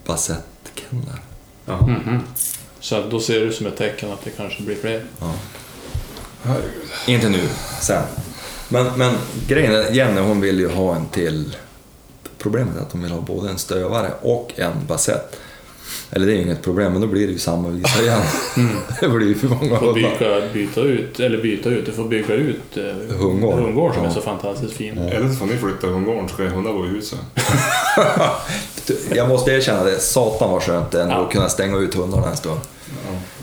Basett-kennlar. 0.07 1.21
Ja. 1.67 1.87
Mhm. 1.87 2.21
Så 2.81 2.97
att 2.97 3.11
då 3.11 3.21
ser 3.21 3.41
ut 3.41 3.55
som 3.55 3.67
ett 3.67 3.77
tecken 3.77 4.13
att 4.13 4.25
det 4.25 4.31
kanske 4.31 4.63
blir 4.63 4.77
fler. 4.77 5.05
Ja. 5.21 5.33
Herregud. 6.43 6.91
Inte 7.07 7.29
nu, 7.29 7.49
sen. 7.81 8.03
Men, 8.69 8.99
men 8.99 9.15
grejen 9.49 9.75
är, 9.75 9.91
Jenny 9.91 10.21
hon 10.21 10.41
vill 10.41 10.59
ju 10.59 10.69
ha 10.69 10.97
en 10.97 11.07
till. 11.07 11.57
Problemet 12.47 12.77
är 12.77 12.81
att 12.81 12.93
hon 12.93 13.03
vill 13.03 13.11
ha 13.13 13.21
både 13.21 13.51
en 13.51 13.59
stövare 13.59 14.11
och 14.23 14.53
en 14.57 14.73
basett. 14.89 15.37
Eller 16.11 16.27
det 16.27 16.33
är 16.33 16.37
ju 16.37 16.43
inget 16.43 16.63
problem, 16.63 16.93
men 16.93 17.01
då 17.01 17.07
blir 17.07 17.27
det 17.27 17.33
ju 17.33 17.39
samma 17.39 17.69
visa 17.69 18.03
igen. 18.03 18.21
det 19.01 19.09
blir 19.09 19.27
ju 19.29 19.35
för 19.35 19.49
många 19.49 19.63
Du 19.71 19.77
får 19.87 19.95
byta, 19.95 20.41
byta 20.55 20.81
ut, 20.81 21.21
eller 21.21 21.43
byta 21.43 21.69
ut, 21.69 21.87
du 21.87 21.93
får 21.93 22.05
bygga 22.05 22.35
ut 22.35 22.77
eh, 22.77 23.17
Hundgård. 23.19 23.55
hundgård 23.55 23.95
som 23.95 24.03
Ja. 24.05 24.09
är 24.11 24.15
så 24.15 24.21
fantastiskt 24.21 24.73
fin. 24.73 24.99
Eller 24.99 25.29
så 25.29 25.35
får 25.35 25.47
ni 25.47 25.57
flytta 25.57 25.87
hundgården 25.87 26.29
så 26.29 26.35
ska 26.35 26.45
hundar 26.45 26.73
bo 26.73 26.85
i 26.85 26.89
huset. 26.89 27.19
Jag 29.15 29.29
måste 29.29 29.51
erkänna 29.53 29.85
det, 29.85 29.99
satan 29.99 30.51
vad 30.51 30.63
skönt 30.63 30.91
det 30.91 31.03
är 31.03 31.09
Ja. 31.09 31.15
att 31.27 31.33
kunna 31.33 31.49
stänga 31.49 31.77
ut 31.79 31.95
hundarna 31.95 32.31
en 32.31 32.37
stund. 32.37 32.61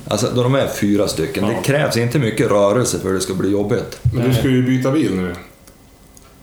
Alltså 0.07 0.27
då 0.35 0.43
de 0.43 0.55
är 0.55 0.67
fyra 0.67 1.07
stycken, 1.07 1.43
Ja. 1.43 1.49
det 1.49 1.61
krävs 1.63 1.97
inte 1.97 2.19
mycket 2.19 2.47
rörelse 2.51 2.99
för 2.99 3.09
att 3.09 3.15
det 3.15 3.21
ska 3.21 3.33
bli 3.33 3.49
jobbigt. 3.51 3.99
Men 4.13 4.29
du 4.29 4.33
ska 4.35 4.47
ju 4.47 4.63
byta 4.65 4.91
bil 4.91 5.15
nu, 5.15 5.35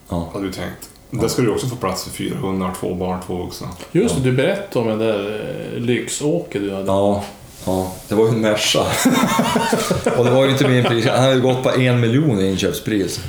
Ja. 0.09 0.31
hade 0.33 0.47
du 0.47 0.53
tänkt. 0.53 0.90
Där 1.11 1.29
ska 1.29 1.43
du 1.43 1.51
också 1.51 1.67
få 1.67 1.77
plats 1.77 2.05
för 2.05 2.11
fyra 2.11 2.37
hundar, 2.37 2.71
två 2.81 2.95
barn, 2.95 3.19
två 3.27 3.37
vuxna. 3.37 3.69
Just 3.93 4.15
det, 4.17 4.21
du 4.21 4.33
berättade 4.33 4.79
om 4.93 4.99
den 4.99 5.09
där 5.09 5.41
eh, 5.75 5.81
lyxåke 5.81 6.59
du 6.59 6.73
hade. 6.75 6.87
Ja, 6.87 7.25
ja, 7.65 7.93
det 8.09 8.15
var 8.15 8.25
ju 8.25 8.31
en 8.31 8.41
Merca. 8.41 8.81
och 10.19 10.25
det 10.25 10.31
var 10.31 10.45
ju 10.45 10.51
inte 10.51 10.69
min 10.69 10.85
pris, 10.85 11.07
han 11.07 11.23
hade 11.23 11.35
ju 11.35 11.41
gått 11.41 11.63
på 11.63 11.71
en 11.81 12.01
miljon 12.01 12.41
i 12.41 12.51
inköpspris. 12.51 13.21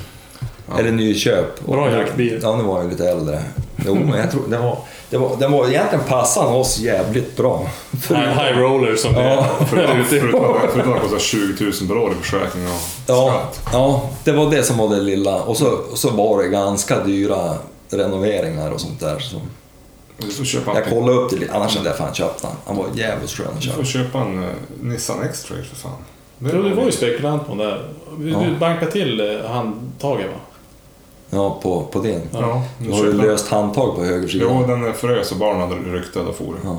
Eller 0.78 0.90
nyköp. 0.92 1.66
Bra 1.66 1.90
jaktbil. 1.90 2.38
Ja, 2.42 2.50
den 2.52 2.66
var 2.66 2.82
ju 2.82 2.90
lite 2.90 3.08
äldre. 3.10 3.42
Jo, 3.86 3.94
men 3.94 4.20
jag 4.20 4.30
tror, 4.30 4.42
den 4.48 4.62
var, 4.62 4.78
det 5.10 5.18
var, 5.18 5.36
den 5.38 5.52
var 5.52 5.68
egentligen 5.68 6.04
passande 6.08 6.52
oss 6.58 6.78
jävligt 6.78 7.36
bra. 7.36 7.66
High, 8.08 8.18
high 8.20 8.58
roller 8.58 8.96
som 8.96 9.14
Ja, 9.14 9.20
det 9.58 9.64
är 9.64 9.66
Förutom 9.66 10.04
förutom- 10.04 10.54
förutom 10.72 10.92
att 10.92 10.98
det 11.02 11.08
kostar 11.08 11.18
20 11.18 11.64
000 11.64 11.72
per 11.88 11.96
år 11.96 12.12
i 12.12 12.14
försäkring 12.24 12.64
och 12.66 12.72
Ja, 13.06 13.30
skatt. 13.52 13.68
ja, 13.72 14.10
det 14.24 14.32
var 14.32 14.50
det 14.50 14.62
som 14.62 14.76
var 14.78 14.88
det 14.88 15.00
lilla. 15.00 15.42
Och 15.42 15.56
så, 15.56 15.78
så 15.94 16.10
var 16.10 16.42
det 16.42 16.48
ganska 16.48 17.04
dyra 17.04 17.54
renoveringar 17.94 18.70
och 18.70 18.80
sånt 18.80 19.00
där. 19.00 19.18
Så 19.18 19.40
Du 20.18 20.26
får 20.30 20.44
köpa, 20.44 20.74
jag 20.74 20.84
kollade 20.88 21.18
upp 21.18 21.30
det 21.30 21.36
lite, 21.36 21.52
annars 21.54 21.76
hade 21.76 21.88
jag 21.88 21.98
fan 21.98 22.14
köpt 22.14 22.42
den. 22.42 22.50
Han 22.66 22.76
var 22.76 22.86
jävligt 22.94 23.30
skön 23.30 23.46
att 23.56 23.60
du 23.62 23.68
får 23.70 23.84
köpa 23.84 24.18
en 24.20 24.38
uh, 24.42 24.48
Nissan 24.80 25.22
X-Trail 25.22 25.64
för 25.64 25.76
fan. 25.76 25.96
Det 26.38 26.52
du 26.52 26.74
var 26.74 26.84
ju 26.84 26.92
spekulant 26.92 27.42
på 27.46 27.48
den 27.54 27.58
där. 27.58 27.88
Du, 28.18 28.30
Ja. 28.30 28.40
du 28.40 28.56
bankade 28.58 28.90
till 28.92 29.20
eh, 29.20 29.50
handtaget 29.50 30.26
va? 30.26 30.38
Ja, 31.30 31.58
på, 31.62 31.82
på 31.84 31.98
din. 32.00 32.20
Ja, 32.32 32.62
Du 32.78 32.90
har 32.92 32.98
köpa- 32.98 33.16
löst 33.22 33.48
handtag 33.48 33.96
på 33.96 34.04
höger 34.04 34.28
sida. 34.28 34.44
Jo, 34.48 34.64
den 34.66 34.94
frös 34.94 35.32
och 35.32 35.38
barnen 35.38 35.60
hade 35.60 35.74
ryckt 35.74 36.16
och 36.16 36.36
for. 36.36 36.54
Ja. 36.64 36.78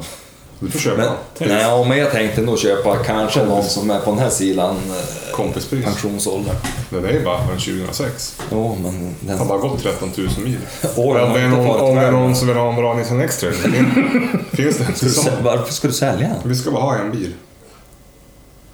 Du 0.59 0.71
får 0.71 0.79
köpa 0.79 0.97
Men, 0.97 1.11
den. 1.37 1.49
nej, 1.49 1.85
men 1.87 1.97
jag 1.97 2.11
tänkte 2.11 2.41
nog 2.41 2.59
köpa 2.59 2.97
kanske 2.97 3.45
någon 3.45 3.63
som 3.63 3.89
är 3.89 3.99
på 3.99 4.09
den 4.11 4.19
här 4.19 4.29
sidan 4.29 4.75
eh, 4.75 5.31
Kompispris. 5.35 5.85
pensionsålder. 5.85 6.55
Den 6.89 7.05
är 7.05 7.11
ju 7.11 7.23
bara 7.23 7.37
från 7.47 7.57
2006. 7.57 8.41
Jo, 8.51 8.77
men 8.83 9.15
Den 9.19 9.29
har 9.29 9.37
den... 9.37 9.47
bara 9.47 9.57
gått 9.57 9.83
13 9.83 10.11
000 10.17 10.27
mil. 10.37 10.57
Om 10.95 11.03
har 11.03 11.15
det 11.15 11.21
är 11.21 11.45
inte 11.45 11.57
någon, 11.57 11.67
varit 11.67 11.81
om 11.81 11.95
det 11.95 12.01
är 12.01 12.11
någon 12.11 12.35
som 12.35 12.47
vill 12.47 12.57
ha 12.57 12.69
en 12.69 12.75
bra 12.75 12.93
Nissan 12.93 13.21
X-Trail. 13.21 13.53
Finns 14.51 14.77
det 14.77 14.83
en 14.85 14.95
Ska 15.11 15.29
du, 15.35 15.41
varför 15.43 15.73
ska 15.73 15.87
du 15.87 15.93
sälja 15.93 16.27
den? 16.27 16.49
Vi 16.49 16.55
ska 16.55 16.71
bara 16.71 16.83
ha 16.83 16.95
en 16.95 17.11
bil. 17.11 17.33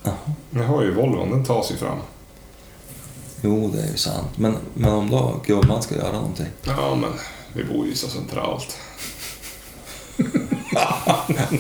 Jaha. 0.04 0.14
Jag 0.52 0.64
har 0.64 0.84
ju 0.84 0.94
Volvon, 0.94 1.32
den 1.32 1.46
tas 1.46 1.72
ju 1.72 1.76
fram. 1.76 1.98
Jo, 3.42 3.72
det 3.76 3.82
är 3.82 3.88
ju 3.92 3.98
sant. 3.98 4.28
Men, 4.36 4.58
men 4.74 4.94
om 4.94 5.10
då 5.10 5.40
gumman 5.46 5.82
ska 5.82 5.96
göra 5.96 6.12
någonting? 6.12 6.46
Ja, 6.64 6.96
men 6.96 7.10
vi 7.54 7.64
bor 7.64 7.86
ju 7.86 7.96
så 7.96 8.08
centralt. 8.08 8.78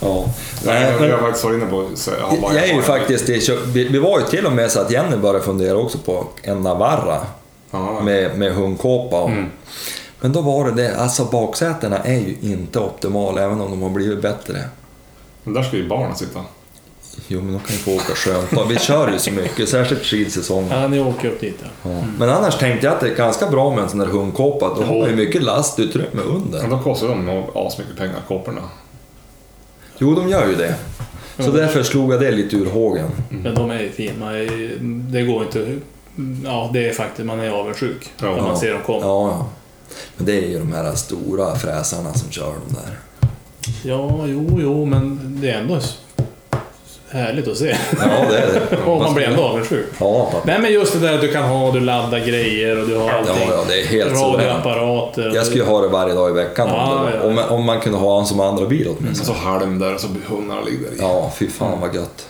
Ja. 0.00 0.24
Nej, 0.64 0.82
Nej, 0.82 1.00
men 1.00 1.08
jag 1.08 1.20
faktiskt 1.20 1.44
varit 1.44 1.56
inne 1.62 1.66
på 1.70 1.84
ja, 2.20 2.36
bara 2.42 2.54
jag 2.54 2.68
är 2.68 2.74
ju 2.74 2.82
faktiskt... 2.82 3.46
Kö- 3.46 3.58
vi, 3.66 3.98
var 3.98 4.18
ju 4.18 4.24
till 4.24 4.46
och 4.46 4.52
med 4.52 4.70
så 4.70 4.80
att 4.80 4.90
Jenny 4.90 5.16
började 5.16 5.44
fundera 5.44 5.76
också 5.76 5.98
på 5.98 6.24
en 6.42 6.60
Navarra 6.62 7.20
Ja, 7.70 8.00
med, 8.00 8.38
med 8.38 8.52
hundkåpa. 8.54 9.20
Och, 9.20 9.30
Mm. 9.30 9.50
Men 10.20 10.32
då 10.32 10.40
var 10.40 10.64
det 10.64 10.82
det, 10.82 10.96
alltså 10.96 11.24
baksätena 11.24 11.98
är 11.98 12.18
ju 12.18 12.36
inte 12.40 12.78
optimala 12.78 13.42
även 13.42 13.60
om 13.60 13.70
de 13.70 13.82
har 13.82 13.90
blivit 13.90 14.22
bättre. 14.22 14.64
men 15.44 15.54
där 15.54 15.62
ska 15.62 15.76
ju 15.76 15.88
barnen 15.88 16.16
sitta. 16.16 16.40
Jo, 17.28 17.40
men 17.40 17.52
de 17.52 17.60
kan 17.60 17.72
ju 17.76 17.82
få 17.82 17.94
åka 17.94 18.14
skönt. 18.14 18.70
Vi 18.70 18.78
kör 18.78 19.12
ju 19.12 19.18
så 19.18 19.30
mycket, 19.30 19.68
särskilt 19.68 20.02
skidsäsongen. 20.04 20.80
Ja, 20.80 20.88
ni 20.88 21.00
åker 21.00 21.28
upp 21.28 21.40
dit 21.40 21.56
ja. 21.62 21.90
Ja. 21.90 22.04
Men 22.18 22.30
annars 22.30 22.58
tänkte 22.58 22.86
jag 22.86 22.94
att 22.94 23.00
det 23.00 23.08
är 23.10 23.14
ganska 23.14 23.46
bra 23.50 23.70
med 23.74 23.84
en 23.84 23.90
sån 23.90 23.98
där 23.98 24.06
hundkåpa. 24.06 24.74
Då 24.76 24.82
har 24.82 24.98
man 25.00 25.10
ju 25.10 25.16
mycket 25.16 25.42
lastutrymme 25.42 26.08
Men 26.12 26.24
under. 26.24 26.68
då 26.68 26.78
kostar 26.78 27.08
de 27.08 27.26
nog 27.26 27.44
asmycket 27.54 27.96
pengar, 27.96 28.20
kåporna. 28.28 28.60
Jo, 29.98 30.14
de 30.14 30.28
gör 30.28 30.48
ju 30.48 30.54
det. 30.54 30.74
Så 31.38 31.50
därför 31.50 31.82
slog 31.82 32.12
jag 32.12 32.20
det 32.20 32.30
lite 32.30 32.56
ur 32.56 32.66
hågen. 32.70 33.10
Men 33.28 33.54
de 33.54 33.70
är 33.70 33.80
ju 33.80 33.90
fina. 33.90 34.32
Det 35.12 35.22
går 35.22 35.42
inte... 35.42 35.78
Ja, 36.44 36.70
det 36.72 36.88
är 36.88 36.92
faktiskt... 36.92 37.26
Man 37.26 37.40
är 37.40 37.50
avundsjuk 37.50 38.10
Ja. 38.20 38.36
när 38.36 38.42
man 38.42 38.56
ser 38.58 38.72
dem 38.72 38.82
komma. 38.86 38.98
Ja, 39.02 39.28
ja. 39.30 39.46
Men 40.16 40.26
det 40.26 40.44
är 40.44 40.48
ju 40.48 40.58
de 40.58 40.72
här 40.72 40.94
stora 40.94 41.54
fräsarna 41.56 42.14
som 42.14 42.30
kör 42.30 42.52
de 42.68 42.74
där. 42.74 42.98
Ja, 43.82 44.26
jo, 44.26 44.58
jo, 44.62 44.84
men 44.84 45.18
det 45.40 45.50
är 45.50 45.58
ändå 45.58 45.80
härligt 47.10 47.48
att 47.48 47.56
se. 47.56 47.76
Ja, 48.00 48.06
det 48.30 48.38
är 48.38 48.66
det. 48.70 48.76
Och 48.90 49.00
man 49.00 49.14
blir 49.14 49.24
ändå 49.26 49.42
avundsjuk. 49.42 49.86
Ja, 50.00 50.28
pappa. 50.32 50.42
Nej, 50.46 50.58
men 50.60 50.72
just 50.72 50.92
det 50.92 50.98
där 50.98 51.14
att 51.14 51.20
du 51.20 51.32
kan 51.32 51.44
ha, 51.44 51.72
du 51.72 51.80
laddar 51.80 52.18
grejer 52.18 52.80
och 52.82 52.88
du 52.88 52.96
har 52.96 53.06
ja, 53.08 53.12
allting. 53.18 53.34
ja, 53.50 53.64
det 53.68 53.80
är 53.82 53.86
helt. 53.86 54.12
Radioapparater. 54.20 55.32
Jag 55.34 55.46
skulle 55.46 55.62
ju 55.64 55.70
ha 55.70 55.80
det 55.80 55.88
varje 55.88 56.14
dag 56.14 56.30
i 56.30 56.32
veckan 56.32 56.68
om, 56.68 56.74
Ja, 56.74 57.02
det, 57.12 57.16
ja. 57.16 57.22
om, 57.50 57.58
om 57.58 57.64
man 57.64 57.80
kunde 57.80 57.98
ha 57.98 58.20
en 58.20 58.26
som 58.26 58.40
andra 58.40 58.66
bil 58.66 58.88
åtminstone. 58.98 59.38
så 59.38 59.44
halm 59.44 59.78
där 59.78 59.94
och 59.94 60.00
så 60.00 60.08
hundarna 60.28 60.60
ligger 60.60 60.84
där 60.84 60.92
i. 60.96 60.98
Ja, 60.98 61.32
fy 61.38 61.48
fan 61.50 61.80
vad 61.80 61.94
gött. 61.94 62.26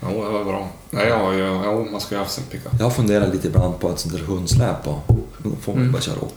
Ja, 0.00 0.08
det 0.08 0.14
var 0.32 0.44
bra. 0.44 0.68
Nej, 0.90 1.06
ja, 1.08 1.34
ja, 1.34 1.60
ja, 1.64 1.84
man 1.92 2.00
ska 2.00 2.14
ju 2.14 2.18
ha 2.18 2.24
haft 2.24 2.34
sin 2.34 2.44
pickup. 2.44 2.72
Jag 2.80 2.94
funderar 2.96 3.26
lite 3.32 3.46
ibland 3.46 3.80
på 3.80 3.88
ett 3.90 3.98
sånt 3.98 4.14
där 4.14 4.20
hundsläp 4.22 4.84
då 4.84 5.00
får 5.62 5.72
man 5.72 5.80
Mm. 5.80 5.92
bara 5.92 6.02
köra 6.02 6.16
80. 6.20 6.32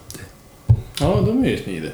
Ja, 0.99 1.19
de 1.25 1.43
är 1.43 1.49
ju 1.49 1.63
smidiga. 1.63 1.91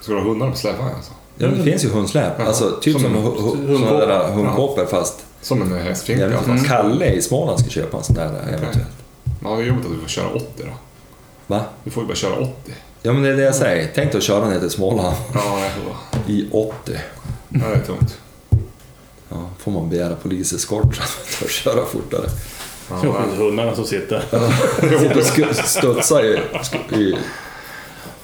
Ska 0.00 0.12
du 0.12 0.18
ha 0.18 0.24
hundar 0.28 0.50
på 0.50 0.56
släpvagn 0.56 0.94
alltså? 0.96 1.12
Ja, 1.38 1.46
men 1.48 1.58
det 1.58 1.64
finns 1.64 1.84
ju 1.84 1.88
hundsläp. 1.88 2.32
Jaha. 2.38 2.46
Alltså 2.48 2.78
typ 2.80 2.92
Som 2.92 3.02
som, 3.02 3.16
en 3.16 3.22
hu- 3.22 3.36
hu- 3.36 3.66
hundkåpa. 3.66 3.88
såna 3.88 4.06
där 4.06 4.32
hundkåpor 4.32 4.86
fast... 4.86 5.24
Som 5.40 5.62
en 5.62 5.74
vet 5.74 5.86
fast. 5.88 6.08
inte, 6.08 6.64
Kalle 6.68 7.06
i 7.12 7.22
Småland 7.22 7.60
ska 7.60 7.68
köpa 7.70 7.96
en 7.96 8.02
sån 8.04 8.14
där 8.16 8.26
eventuellt. 8.48 8.78
Ja, 9.44 9.50
det 9.56 9.62
är 9.62 9.66
jobbigt 9.66 9.86
att 9.86 9.92
du 9.92 9.98
får 10.00 10.08
köra 10.08 10.28
80 10.28 10.44
då. 10.58 10.72
Va? 11.46 11.64
Du 11.84 11.90
får 11.90 12.02
ju 12.02 12.06
bara 12.06 12.14
köra 12.16 12.34
80. 12.36 12.52
Ja 13.02 13.12
men 13.12 13.22
det 13.22 13.28
är 13.28 13.36
det 13.36 13.42
jag 13.42 13.54
säger. 13.54 13.90
Tänk 13.94 14.12
dig 14.12 14.18
att 14.18 14.24
köra 14.24 14.48
ner 14.48 14.60
till 14.60 14.70
Småland 14.70 15.16
Ja, 15.34 15.60
i 16.26 16.46
80. 16.52 16.92
Ja, 17.48 17.58
det 17.68 17.74
är 17.74 17.80
tungt. 17.80 18.18
Ja, 19.28 19.50
får 19.58 19.70
man 19.72 19.88
begära 19.90 20.14
poliseskort 20.16 20.96
för 20.96 21.44
att 21.44 21.50
köra 21.50 21.84
fortare. 21.84 22.26
Ja, 22.90 23.00
Ja, 23.04 23.14
nej. 23.28 23.38
hundarna 23.38 23.74
som 23.74 23.84
sitter. 23.84 24.22
Sk- 24.80 25.62
studsar 25.64 26.24
i... 26.24 26.40
i 26.96 27.16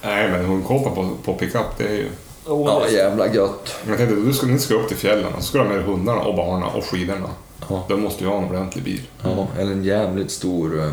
Nej, 0.03 0.31
men 0.31 0.45
hundkåpa 0.45 0.91
på, 0.91 1.11
på 1.25 1.35
pickup, 1.35 1.67
det 1.79 1.85
är 1.85 1.93
ju... 1.93 2.09
ja, 2.47 2.89
jävla 2.89 3.35
gött. 3.35 3.75
Men 3.83 3.89
jag 3.91 3.99
tänkte, 3.99 4.17
du 4.27 4.33
ska, 4.33 4.47
ni 4.47 4.59
ska 4.59 4.75
upp 4.75 4.89
till 4.89 4.97
fjällen 4.97 5.35
och 5.35 5.43
så 5.43 5.49
ska 5.49 5.59
du 5.59 5.65
ha 5.65 5.71
med 5.75 5.85
hundarna 5.85 6.21
och 6.21 6.35
barnen 6.37 6.69
och 6.69 6.85
skidorna. 6.85 7.31
Ja. 7.69 7.85
Då 7.89 7.97
måste 7.97 8.25
du 8.25 8.31
ha 8.31 8.39
en 8.39 8.45
ordentlig 8.45 8.85
bil. 8.85 9.01
Ja, 9.23 9.47
eller 9.59 9.73
en 9.73 9.85
jävligt 9.85 10.31
stor... 10.31 10.85
eh, 10.85 10.93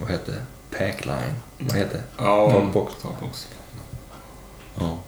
Vad 0.00 0.10
heter 0.10 0.32
det? 0.32 0.78
Packline. 0.78 1.34
Vad 1.58 1.76
heter 1.76 1.94
det? 1.94 2.24
Ja, 2.24 2.50
Takbox. 2.50 2.94
takbox. 3.02 3.48
Ja. 4.80 4.98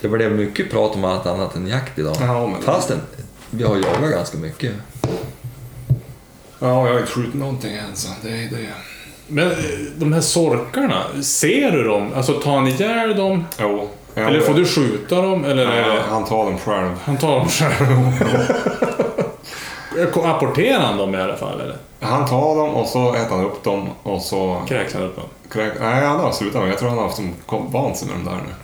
Det 0.00 0.08
blev 0.08 0.32
mycket 0.32 0.70
prat 0.70 0.94
om 0.94 1.04
allt 1.04 1.26
annat 1.26 1.56
än 1.56 1.66
jakt 1.66 1.98
idag. 1.98 2.16
Ja, 2.20 2.46
men... 2.46 2.62
Fastän 2.62 3.00
vi 3.50 3.64
har 3.64 3.76
jagat 3.76 4.10
ganska 4.10 4.38
mycket. 4.38 4.72
Ja, 6.58 6.86
jag 6.86 6.92
har 6.92 6.98
inte 7.00 7.12
skjutit 7.12 7.34
någonting 7.34 7.72
än 7.76 7.96
så 7.96 8.08
det 8.22 8.28
är 8.28 8.50
det. 8.50 8.68
Men 9.26 9.50
eh, 9.50 9.56
de 9.96 10.12
här 10.12 10.20
sorkarna, 10.20 11.02
ser 11.22 11.70
du 11.70 11.82
dem? 11.84 12.10
Alltså 12.14 12.32
tar 12.40 12.54
han 12.56 12.66
ihjäl 12.68 13.16
dem? 13.16 13.44
Jo. 13.58 13.78
Ja, 13.78 13.86
Eller 14.14 14.40
får 14.40 14.54
du 14.54 14.66
skjuta 14.66 15.22
dem? 15.22 15.44
Eller 15.44 15.76
Ja, 15.76 15.94
det... 15.94 16.02
han 16.10 16.24
tar 16.24 16.44
dem 16.44 16.58
själv. 16.58 16.90
Han 17.04 17.16
tar 17.16 17.38
dem 17.38 17.48
själv? 17.48 18.52
Apporterar 20.24 20.80
han 20.80 20.98
dem 20.98 21.14
i 21.14 21.18
alla 21.18 21.36
fall 21.36 21.60
eller? 21.60 21.76
Han 22.00 22.26
tar 22.26 22.56
dem 22.56 22.74
och 22.74 22.86
så 22.86 23.14
äter 23.14 23.36
han 23.36 23.44
upp 23.44 23.64
dem 23.64 23.88
och 24.02 24.22
så... 24.22 24.62
Kräks 24.68 24.94
han 24.94 25.02
upp 25.02 25.16
dem? 25.16 25.24
Kräk... 25.50 25.72
Nej, 25.80 26.06
han 26.06 26.20
har 26.20 26.32
slutat 26.32 26.62
med 26.62 26.70
Jag 26.70 26.78
tror 26.78 26.88
han 26.88 26.98
har 26.98 27.04
haft 27.04 27.16
som 27.16 27.34
vant 27.48 27.96
sig 27.96 28.08
med 28.08 28.16
dem 28.16 28.24
där 28.24 28.40
nu. 28.46 28.54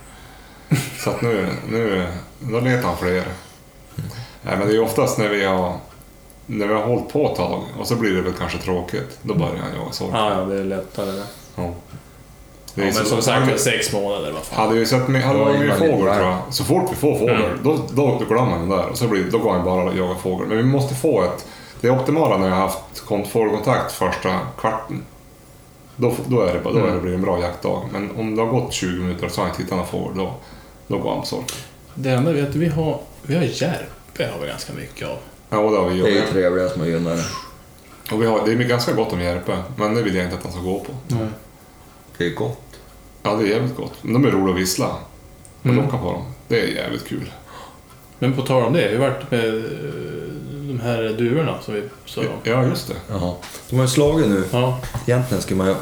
Så 0.97 1.09
att 1.09 1.21
nu, 1.21 1.47
nu 1.69 2.07
då 2.39 2.59
letar 2.59 2.87
han 2.87 2.97
fler. 2.97 3.23
Nej, 4.41 4.57
men 4.57 4.67
det 4.67 4.75
är 4.75 4.81
oftast 4.81 5.17
när 5.17 5.29
vi 5.29 5.45
har 5.45 5.73
när 6.45 6.67
vi 6.67 6.73
har 6.73 6.83
hållit 6.83 7.09
på 7.09 7.29
ett 7.29 7.35
tag 7.35 7.63
och 7.79 7.87
så 7.87 7.95
blir 7.95 8.15
det 8.15 8.21
väl 8.21 8.33
kanske 8.33 8.57
tråkigt. 8.57 9.19
Då 9.21 9.33
börjar 9.33 9.55
han 9.55 9.79
jaga 9.79 9.91
sork. 9.91 10.11
Ja, 10.13 10.39
ja, 10.39 10.45
det 10.45 10.59
är 10.59 10.63
lättare 10.63 11.11
det. 11.11 11.23
Ja. 11.55 11.73
Det 12.79 12.85
Ja, 12.85 12.91
är 12.91 12.95
men 12.95 13.05
som 13.05 13.21
sagt, 13.21 13.49
han- 13.49 13.59
sex 13.59 13.93
månader 13.93 14.31
vad 14.31 14.43
fan. 14.43 14.65
Hade 14.67 14.79
vi 14.79 14.85
sett 14.85 15.07
med, 15.07 15.23
hade 15.23 15.39
Ja, 15.39 15.45
varit 15.45 15.57
med 15.59 15.65
innan 15.65 15.77
fågel 15.79 15.99
tror 15.99 16.13
jag. 16.27 16.37
Så 16.49 16.63
fort 16.63 16.91
vi 16.91 16.95
får 16.95 17.17
fågel, 17.19 17.35
Mm. 17.35 17.59
då, 17.63 17.77
då, 17.91 18.17
då 18.19 18.25
glömmer 18.25 18.49
man 18.51 18.59
den 18.59 18.69
där. 18.69 18.85
Och 18.87 18.97
så 18.97 19.07
blir, 19.07 19.23
då 19.31 19.37
går 19.37 19.51
han 19.53 19.65
bara 19.65 19.83
och 19.83 19.97
jagar 19.97 20.15
fågel. 20.15 20.47
Men 20.47 20.57
vi 20.57 20.63
måste 20.63 20.95
få 20.95 21.23
ett... 21.23 21.45
Det 21.81 21.89
optimala 21.89 22.37
när 22.37 22.47
jag 22.47 22.55
har 22.55 22.61
haft 22.61 23.03
kont- 23.07 23.27
fågelkontakt 23.27 23.91
första 23.91 24.39
kvarten. 24.59 25.03
Då, 25.95 26.13
då, 26.27 26.41
är 26.41 26.53
det, 26.53 26.59
då 26.63 26.85
är 26.85 26.93
det 26.93 26.99
blir 27.01 27.13
en 27.13 27.21
bra 27.21 27.39
jaktdag. 27.41 27.81
Men 27.93 28.09
om 28.17 28.35
det 28.35 28.41
har 28.41 28.49
gått 28.49 28.73
20 28.73 29.01
minuter 29.01 29.25
och 29.25 29.31
så 29.31 29.41
har 29.41 29.47
jag 29.47 29.51
inte 29.53 29.63
hittat 29.63 29.77
någon 29.77 29.87
fågel, 29.87 30.17
då, 30.17 30.33
då 30.87 30.97
går 30.97 31.09
han 31.11 31.19
på 31.19 31.25
sork. 31.25 31.53
Det 31.95 32.09
enda 32.09 32.31
vet 32.31 32.53
du, 32.53 32.59
vi 32.59 32.67
har, 32.67 32.99
vi 33.21 33.35
har 33.35 33.43
järpe 33.43 34.29
har 34.33 34.39
vi 34.41 34.47
ganska 34.47 34.73
mycket 34.73 35.07
av. 35.07 35.17
Ja, 35.49 35.57
och 35.57 35.71
det 35.71 35.77
har 35.77 35.89
vi 35.89 36.01
Det 36.01 36.07
är 36.09 36.11
ju 36.11 36.21
trevliga 36.31 36.69
små 36.69 36.85
gynnare. 36.85 37.19
Och 38.11 38.21
vi 38.21 38.25
har, 38.25 38.45
det 38.45 38.51
är 38.51 38.55
ganska 38.55 38.93
gott 38.93 39.13
om 39.13 39.21
järpe, 39.21 39.57
men 39.75 39.95
det 39.95 40.01
vill 40.03 40.15
jag 40.15 40.23
inte 40.25 40.37
att 40.37 40.43
han 40.43 40.51
ska 40.51 40.61
gå 40.61 40.79
på. 40.79 40.91
Det 42.17 42.25
är 42.25 42.29
gott. 42.35 42.61
Ja, 43.23 43.35
det 43.35 43.43
är 43.43 43.47
jävligt 43.47 43.75
gott. 43.75 43.93
Men 44.01 44.13
de 44.13 44.25
är 44.27 44.31
roliga 44.31 44.55
att 44.55 44.61
vissla. 44.61 44.87
Och 45.59 45.65
Mm. 45.65 45.77
locka 45.85 45.97
på 45.97 46.05
dem. 46.11 46.21
Det 46.47 46.61
är 46.61 46.67
jävligt 46.67 47.07
kul. 47.07 47.31
Men 48.19 48.33
på 48.33 48.41
tal 48.41 48.63
om 48.63 48.73
det, 48.73 48.81
hur 48.81 48.97
vart 48.99 49.29
det 49.29 49.37
med 49.37 49.55
eh, 49.57 49.61
de 50.67 50.79
här 50.83 50.97
duvorna 51.17 51.61
som 51.61 51.73
vi 51.73 51.83
sa 52.05 52.21
om? 52.21 52.27
Ja, 52.43 52.63
just 52.65 52.87
det. 52.87 52.93
Jaha. 53.09 53.33
De 53.69 53.75
har 53.75 53.83
ju 53.83 53.87
slagit 53.89 54.27
nu. 54.27 54.43
Ja, 54.51 54.79
Egentligen 55.05 55.41
skulle 55.43 55.57
man 55.57 55.67
ju... 55.67 55.75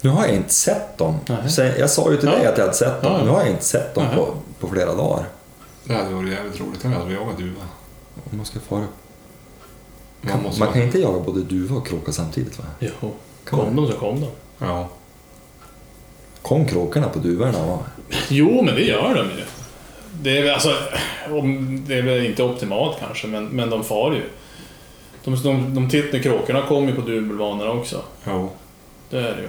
Nu 0.00 0.10
har 0.10 0.26
jag 0.26 0.34
inte 0.34 0.54
sett 0.54 0.98
dem. 0.98 1.16
Nej. 1.26 1.50
Sen, 1.50 1.72
jag 1.78 1.90
sa 1.90 2.10
ju 2.10 2.16
till 2.16 2.28
Ja. 2.28 2.38
dig 2.38 2.46
att 2.46 2.58
jag 2.58 2.64
hade 2.64 2.76
sett 2.76 3.02
dem. 3.02 3.12
Ja, 3.12 3.18
ja. 3.18 3.24
Nu 3.24 3.30
har 3.30 3.40
jag 3.40 3.50
inte 3.50 3.64
sett 3.64 3.94
dem 3.94 4.04
på, 4.14 4.34
på 4.60 4.68
flera 4.68 4.94
dagar. 4.94 5.24
Det 5.84 5.94
hade 5.94 6.14
varit 6.14 6.30
jävligt 6.32 6.60
roligt. 6.60 6.80
Jag 6.84 6.90
hade 6.90 7.12
jagat 7.12 7.38
duva. 7.38 7.60
Om 8.30 8.36
man 8.36 8.46
ska 8.46 8.60
fara... 8.60 8.84
Man 10.20 10.42
man 10.42 10.58
vara- 10.58 10.72
kan 10.72 10.82
inte 10.82 10.98
jaga 10.98 11.20
både 11.20 11.40
duva 11.42 11.76
och 11.76 11.86
kråka 11.86 12.12
samtidigt 12.12 12.58
va? 12.58 12.64
jo. 12.78 12.88
Kan 13.00 13.10
Kom 13.58 13.58
man? 13.58 13.76
de 13.76 13.92
så 13.92 13.98
kom 13.98 14.20
de. 14.20 14.26
Ja. 14.58 14.88
Kom 16.42 16.66
kråkorna 16.66 17.08
på 17.08 17.18
duvorna 17.18 17.66
va? 17.66 17.78
Jo, 18.28 18.62
men 18.62 18.74
det 18.74 18.82
gör 18.82 19.14
de 19.14 19.20
ju. 19.38 19.44
Det 20.22 20.38
är, 20.38 20.42
väl- 20.42 20.54
alltså, 20.54 20.74
det 21.86 21.94
är 21.94 22.02
väl 22.02 22.26
inte 22.26 22.42
optimalt 22.42 22.96
kanske, 23.00 23.26
men, 23.26 23.44
men 23.46 23.70
de 23.70 23.84
far 23.84 24.12
ju. 24.12 24.22
De, 25.24 25.42
de, 25.42 25.74
de 25.74 25.90
tittar, 25.90 26.18
kråkorna 26.18 26.62
kommer 26.62 26.88
ju 26.88 26.94
på 26.94 27.00
duvbulvanerna 27.00 27.70
också. 27.70 28.02
Jo. 28.26 28.50
Det 29.10 29.16
är 29.18 29.22
det 29.22 29.42
ju. 29.42 29.48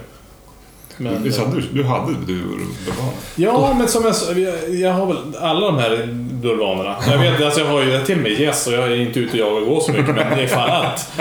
Men, 0.96 1.22
Visst 1.22 1.38
hade 1.38 1.56
du, 1.56 1.62
du 1.72 1.84
hade 1.84 2.12
duvor 2.12 2.58
bulvaner? 2.86 3.12
Ja, 3.34 3.74
men 3.78 3.88
som 3.88 4.04
jag 4.04 4.16
sa, 4.16 4.32
jag, 4.32 4.74
jag 4.74 4.92
har 4.92 5.06
väl 5.06 5.16
alla 5.40 5.66
de 5.66 5.78
här 5.78 6.08
bulvanerna. 6.42 6.96
Jag 7.10 7.18
vet, 7.18 7.42
alltså 7.42 7.60
jag 7.60 7.66
har 7.66 7.82
ju 7.82 8.04
till 8.04 8.16
och 8.16 8.22
med 8.22 8.40
gäss 8.40 8.66
och 8.66 8.72
jag 8.72 8.92
är 8.92 8.96
inte 8.96 9.20
ute 9.20 9.32
och 9.32 9.38
jagar 9.38 9.66
går 9.66 9.80
så 9.80 9.92
mycket, 9.92 10.14
men 10.14 10.40
ifall 10.40 10.70
att. 10.70 11.12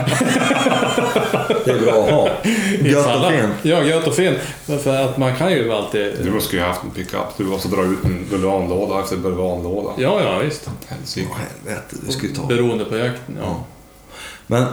Det 1.66 1.72
är 1.72 1.80
bra 1.80 2.04
att 2.04 2.12
ha. 2.12 2.30
Gött 2.90 3.16
och 3.16 3.32
fint. 3.32 3.54
Ja, 3.62 3.84
gött 3.84 4.08
och 4.08 4.16
fint. 4.16 4.38
För 4.84 5.04
att 5.04 5.18
man 5.18 5.36
kan 5.36 5.52
ju 5.52 5.74
alltid... 5.74 6.14
Du 6.24 6.32
måste 6.32 6.56
ju 6.56 6.62
ha 6.62 6.68
haft 6.68 6.84
en 6.84 6.90
pickup. 6.90 7.38
Du 7.38 7.44
måste 7.44 7.68
dra 7.68 7.84
ut 7.84 8.04
en 8.04 8.28
bulvanlåda 8.30 9.00
efter 9.00 9.18
bulvanlåda. 9.18 9.90
Ja, 9.98 10.22
ja, 10.24 10.40
visst. 10.40 10.70
Helsike. 10.88 11.28
Helvete, 11.34 11.96
du 12.06 12.12
ska 12.12 12.28
ju 12.28 12.34
ta... 12.34 12.46
Beroende 12.46 12.86
på 12.86 12.98
jakten, 12.98 13.38
ja. 13.42 13.64
Men 14.48 14.66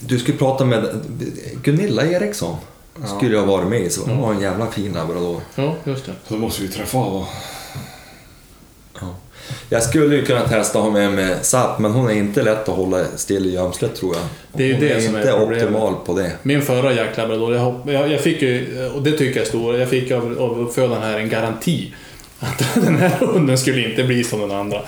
du 0.00 0.18
skulle 0.18 0.38
prata 0.38 0.64
med 0.64 1.00
Gunilla 1.62 2.06
Eriksson. 2.06 2.56
Skulle 3.16 3.36
jag 3.36 3.46
varit 3.46 3.68
med 3.68 3.80
i 3.80 3.90
så 3.90 4.00
hon 4.04 4.20
var 4.20 4.32
en 4.32 4.40
jävla 4.40 4.66
fin 4.66 4.92
labrador. 4.92 5.40
Ja, 5.54 5.74
just 5.84 6.06
det. 6.06 6.12
Så 6.28 6.34
då 6.34 6.40
måste 6.40 6.62
vi 6.62 6.68
träffa 6.68 6.98
av 6.98 7.26
Ja. 9.00 9.14
Jag 9.68 9.82
skulle 9.82 10.16
ju 10.16 10.24
kunna 10.24 10.48
testa 10.48 10.78
att 10.78 10.84
ha 10.84 10.90
med 10.90 11.12
mig 11.12 11.36
Zapp, 11.42 11.78
men 11.78 11.92
hon 11.92 12.10
är 12.10 12.14
inte 12.14 12.42
lätt 12.42 12.68
att 12.68 12.76
hålla 12.76 13.04
still 13.16 13.46
i 13.46 13.50
gömslet 13.54 13.96
tror 13.96 14.14
jag. 14.14 14.24
Det 14.52 14.62
är 14.62 14.66
ju 14.66 14.72
hon 14.74 14.82
det 14.82 14.90
är 14.90 15.00
som 15.00 15.14
är 15.14 15.18
inte 15.20 15.32
problemet. 15.32 15.64
optimal 15.64 15.94
på 16.06 16.12
det. 16.18 16.32
Min 16.42 16.62
förra 16.62 16.92
jaktlabrador, 16.92 17.54
jag, 17.54 17.80
jag, 17.86 18.12
jag 18.12 18.20
fick 18.20 18.42
ju, 18.42 18.86
och 18.94 19.02
det 19.02 19.12
tycker 19.12 19.36
jag 19.36 19.44
är 19.44 19.48
stor, 19.48 19.76
jag 19.76 19.88
fick 19.88 20.10
av, 20.10 20.36
av 20.38 20.60
uppfödaren 20.60 21.02
här 21.02 21.18
en 21.18 21.28
garanti. 21.28 21.94
Att 22.40 22.74
den 22.74 22.96
här 22.96 23.08
hunden 23.08 23.58
skulle 23.58 23.88
inte 23.88 24.04
bli 24.04 24.24
som 24.24 24.40
den 24.40 24.50
andra. 24.50 24.80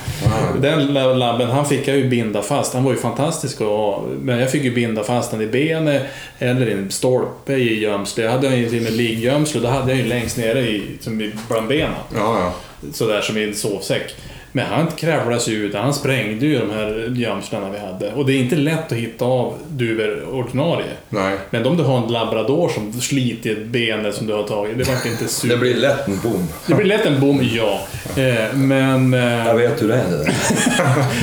Den 0.61 0.95
labben, 1.19 1.51
han 1.51 1.67
fick 1.67 1.89
jag 1.89 1.97
ju 1.97 2.09
binda 2.09 2.43
fast. 2.43 2.75
Han 2.75 2.85
var 2.85 2.93
ju 2.93 2.99
fantastisk 2.99 3.61
att 3.61 3.67
ha. 3.67 4.05
Men 4.23 4.39
jag 4.39 4.51
fick 4.51 4.65
ju 4.65 4.75
binda 4.75 5.05
fast 5.05 5.31
den 5.31 5.41
i 5.41 5.47
benet 5.47 6.03
eller 6.39 6.69
i 6.69 6.73
en 6.73 6.91
stolpe 6.91 7.53
i 7.53 7.81
gömsle. 7.81 8.25
Jag 8.25 8.31
hade 8.31 8.57
ju 8.57 8.69
till 8.69 8.79
och 8.79 8.85
med 8.85 8.93
liggömsle, 8.93 9.61
då 9.61 9.69
hade 9.69 9.91
jag 9.91 9.99
ju 9.99 10.07
längst 10.07 10.37
nere 10.37 10.61
i, 10.61 10.83
som 11.01 11.33
bland 11.49 11.69
benen. 11.69 11.95
Ja, 12.15 12.39
ja. 12.41 12.55
Sådär 12.93 13.21
som 13.21 13.37
i 13.37 13.45
en 13.45 13.55
sovsäck. 13.55 14.15
Men 14.57 14.67
han 14.67 14.87
kravlade 14.87 15.43
ju 15.51 15.67
ut, 15.67 15.75
han 15.75 15.95
sprängde 15.95 16.47
ju 16.47 16.59
de 16.59 16.71
här 16.71 17.13
gömslena 17.17 17.71
vi 17.71 17.79
hade. 17.79 18.13
Och 18.13 18.27
det 18.27 18.33
är 18.33 18.39
inte 18.39 18.57
lätt 18.57 18.93
att 18.93 18.99
hitta 18.99 19.25
av 19.25 19.55
duvor 19.69 20.25
ordinarie. 20.33 20.87
Nej. 21.09 21.37
Men 21.51 21.67
om 21.67 21.77
du 21.77 21.83
har 21.83 21.99
en 22.07 22.13
labrador 22.13 22.69
som 22.69 22.93
sliter 22.93 23.57
benet 23.65 24.15
som 24.15 24.27
du 24.27 24.33
har 24.33 24.43
tagit, 24.43 24.79
det 24.79 24.85
vart 24.85 25.07
inte 25.07 25.29
super... 25.29 25.55
Det 25.55 25.61
blir 25.61 25.75
lätt 25.75 26.09
en 26.09 26.21
bom. 26.23 26.49
Det 26.67 26.75
blir 26.75 26.87
lätt 26.87 27.07
en 27.07 27.21
bom, 27.21 27.41
ja. 27.55 27.81
Eh, 28.23 28.55
men, 28.57 29.13
Jag 29.13 29.49
eh, 29.49 29.55
vet 29.57 29.83
hur 29.83 29.89
det 29.89 29.95
är 29.95 30.11
det 30.11 30.17
där. 30.25 30.35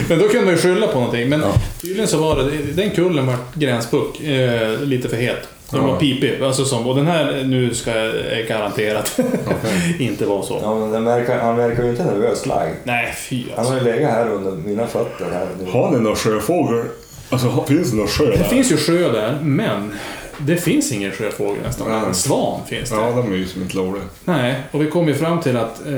men 0.10 0.20
då 0.20 0.28
kunde 0.28 0.46
man 0.46 0.54
ju 0.54 0.60
skylla 0.62 0.88
på 0.88 1.00
någonting. 1.00 1.30
Men 1.30 1.42
Ja. 1.42 1.54
tydligen 1.82 2.08
så 2.08 2.18
var 2.18 2.36
det, 2.44 2.52
den 2.82 2.90
kullen 2.92 3.26
vart 3.28 3.56
gränspuck, 3.56 4.22
eh, 4.24 4.82
lite 4.82 5.10
för 5.10 5.18
het. 5.18 5.48
Den 5.74 5.84
var 5.84 5.93
Ja. 5.93 5.99
pipig. 5.99 6.43
Alltså 6.43 6.65
som, 6.65 6.88
och 6.88 6.95
den 6.95 7.07
här 7.07 7.43
nu 7.45 7.74
ska 7.74 7.91
jag 7.97 8.13
garanterat 8.47 9.19
inte 9.99 10.26
vara 10.26 10.43
så. 10.43 10.59
Ja, 10.61 10.76
men 10.80 10.91
den 10.91 11.05
verkar, 11.05 11.39
han 11.39 11.55
verkar 11.57 11.84
ju 11.84 11.89
inte 11.89 12.03
nervös 12.05 12.45
lagd. 12.45 12.74
Nej, 12.84 13.13
fy 13.30 13.43
Han 13.55 13.65
har 13.65 13.74
alltså. 13.74 13.89
ju 13.89 13.95
legat 13.95 14.11
här 14.11 14.30
under 14.30 14.51
mina 14.51 14.88
fötter. 14.88 15.26
Här. 15.34 15.71
Har 15.71 15.91
ni 15.91 15.99
någon 15.99 16.15
sjöfågel? 16.15 16.84
Alltså, 17.30 17.63
finns 17.67 17.91
det 17.91 17.97
någon 17.97 18.07
sjö 18.07 18.26
Det 18.26 18.38
där? 18.38 18.43
finns 18.43 18.71
ju 18.71 18.78
sjö 18.78 19.11
där, 19.11 19.38
men 19.41 19.93
det 20.38 20.57
finns 20.57 20.91
ingen 20.91 21.11
sjöfågel 21.11 21.63
nästan. 21.63 21.88
Nej. 21.89 22.01
En 22.07 22.13
svan 22.15 22.59
finns 22.67 22.89
det. 22.89 22.95
Ja, 22.95 23.11
de 23.15 23.34
är 23.34 23.38
ju 23.38 23.45
som 23.47 23.61
inte 23.61 23.78
roliga. 23.78 24.03
Nej, 24.26 24.55
och 24.71 24.82
vi 24.82 24.89
kom 24.89 25.07
ju 25.07 25.13
fram 25.13 25.41
till 25.41 25.57
att 25.57 25.80
eh, 25.86 25.93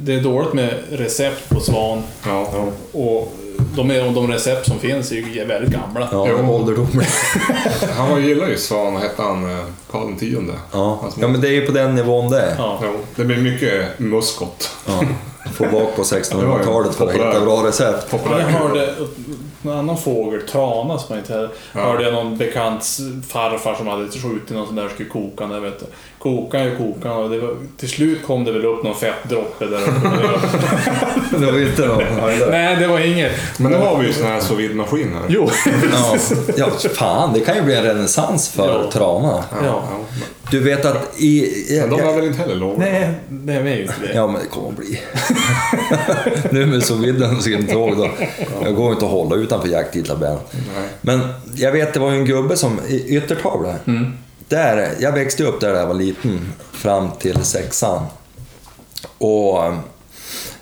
det 0.00 0.14
är 0.14 0.22
dåligt 0.22 0.52
med 0.52 0.74
recept 0.90 1.48
på 1.48 1.60
svan. 1.60 2.02
Ja. 2.26 2.48
ja. 2.52 2.66
Och 3.00 3.32
de, 3.78 3.90
är, 3.90 4.12
de 4.14 4.28
recept 4.32 4.66
som 4.66 4.78
finns 4.78 5.12
är 5.12 5.16
ju 5.16 5.44
väldigt 5.44 5.70
gamla. 5.70 6.08
Ja, 6.12 6.28
Jo. 6.30 6.50
ålderdomlig. 6.52 7.06
Han 7.96 8.10
var 8.10 8.18
gillar 8.18 8.48
ju 8.48 8.56
Svan, 8.56 8.96
hette 8.96 9.22
han? 9.22 9.44
eh, 9.58 9.64
Karl 9.90 10.12
X. 10.12 10.22
Ja. 10.72 11.00
Ja, 11.20 11.28
men 11.28 11.40
det 11.40 11.48
är 11.48 11.52
ju 11.52 11.66
på 11.66 11.72
den 11.72 11.94
nivån 11.94 12.30
det 12.30 12.40
är. 12.40 12.54
Ja. 12.58 12.80
Jo, 12.82 12.90
det 13.16 13.24
blir 13.24 13.36
mycket 13.36 13.98
muskot. 13.98 14.70
Ja. 14.86 15.02
Få 15.54 15.64
bak 15.64 15.96
på 15.96 16.02
1600-talet 16.02 16.94
för 16.94 17.06
att 17.06 17.12
hitta 17.14 17.40
bra 17.40 17.66
recept. 17.66 18.06
Jag 18.12 18.38
hörde 18.38 18.94
en 19.62 19.70
annan 19.70 19.98
fågel, 19.98 20.42
trana 20.42 20.98
som 20.98 21.06
man 21.08 21.18
inte 21.18 21.32
hade. 21.34 21.48
Ja. 21.72 21.80
Hörde 21.80 22.04
jag 22.04 22.12
någon 22.12 22.36
bekants 22.36 23.00
farfar 23.28 23.74
som 23.74 23.86
hade 23.86 24.08
skjutit 24.08 24.50
någon 24.50 24.66
sån 24.66 24.76
där 24.76 24.84
och 24.84 24.90
skulle 24.90 25.08
koka 25.08 25.46
den. 25.46 25.62
Vet 25.62 25.80
du. 25.80 25.86
Koka 26.18 26.62
och 26.62 26.78
koka 26.78 27.12
och 27.12 27.30
det 27.30 27.38
var, 27.38 27.54
till 27.76 27.88
slut 27.88 28.26
kom 28.26 28.44
det 28.44 28.52
väl 28.52 28.64
upp 28.64 28.82
någon 28.84 28.94
fettdroppe 28.94 29.66
där 29.66 29.82
uppe. 29.82 30.10
Det 31.38 31.46
var 31.52 31.58
inte 31.60 31.86
någon... 31.86 32.02
Nej, 32.50 32.76
det 32.76 32.86
var 32.86 32.98
inget. 32.98 33.32
Men 33.58 33.72
nu 33.72 33.78
har 33.78 33.98
vi 33.98 34.06
ju 34.06 34.12
såna 34.12 34.28
här 34.28 34.40
sous 34.40 34.58
vide-maskin 34.58 35.12
här. 35.14 35.22
Jo. 35.28 35.50
Ja. 35.92 36.16
ja, 36.56 36.66
fan, 36.94 37.32
det 37.32 37.40
kan 37.40 37.56
ju 37.56 37.62
bli 37.62 37.74
en 37.76 37.82
renässans 37.84 38.48
för 38.48 38.82
Ja. 38.84 38.90
trana. 38.90 39.44
Ja. 39.64 39.82
Du 40.50 40.60
vet 40.60 40.84
att 40.84 41.20
i... 41.20 41.64
Men 41.80 41.90
de 41.90 42.00
är 42.00 42.14
väl 42.14 42.24
inte 42.24 42.38
heller 42.38 42.54
låga? 42.54 42.78
Nej, 42.78 43.14
det 43.28 43.52
är 43.52 43.64
ju 43.64 43.82
inte 43.82 43.94
det. 44.02 44.12
Ja, 44.14 44.26
men 44.26 44.40
det 44.42 44.48
kommer 44.48 44.68
att 44.68 44.76
bli. 44.76 45.00
nu 46.58 46.66
med 46.66 46.82
så 46.82 46.94
vidden 46.94 47.40
ska 47.40 47.50
jag 47.50 47.60
inte 47.60 47.72
ihåg 47.72 47.96
då. 47.96 48.10
Jag 48.64 48.74
går 48.74 48.92
inte 48.92 49.04
att 49.04 49.10
hålla 49.10 49.36
utanför 49.36 49.68
jakttidtabellen. 49.68 50.38
Nej. 50.52 50.88
Men 51.00 51.20
jag 51.54 51.72
vet, 51.72 51.94
det 51.94 52.00
var 52.00 52.12
ju 52.12 52.18
en 52.18 52.24
gubbe 52.24 52.56
som, 52.56 52.80
i 52.88 53.16
Yttertavla. 53.16 53.74
Där, 54.48 54.94
jag 55.00 55.12
växte 55.12 55.44
upp 55.44 55.60
där 55.60 55.74
jag 55.74 55.86
var 55.86 55.94
liten, 55.94 56.52
fram 56.72 57.10
till 57.18 57.44
sexan. 57.44 58.04
Och 59.18 59.72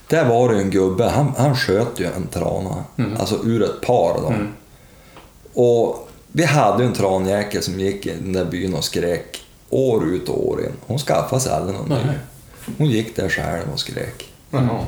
där 0.06 0.24
var 0.24 0.48
det 0.48 0.54
ju 0.54 0.60
en 0.60 0.70
gubbe, 0.70 1.04
han, 1.04 1.32
han 1.36 1.56
sköt 1.56 2.00
ju 2.00 2.06
en 2.06 2.26
trana. 2.26 2.84
Alltså 3.18 3.38
ur 3.44 3.62
ett 3.62 3.80
par 3.80 4.14
då. 4.14 4.32
Och 5.62 6.08
vi 6.32 6.44
hade 6.44 6.82
ju 6.82 6.88
en 6.88 6.94
tranjäkel 6.94 7.62
som 7.62 7.80
gick 7.80 8.06
i 8.06 8.12
den 8.22 8.32
där 8.32 8.44
byn 8.44 8.74
och 8.74 8.84
skrek 8.84 9.45
år 9.70 10.06
ut 10.06 10.28
och 10.28 10.48
år 10.48 10.60
in. 10.60 10.72
Hon 10.86 10.98
skaffade 10.98 11.40
sig 11.40 11.52
aldrig 11.52 11.78
någon 11.78 11.88
ny. 11.88 11.94
Nej. 11.94 12.18
Hon 12.78 12.86
gick 12.86 13.16
där 13.16 13.28
själv 13.28 13.72
och 13.72 13.80
skrek. 13.80 14.32
Jaha. 14.50 14.84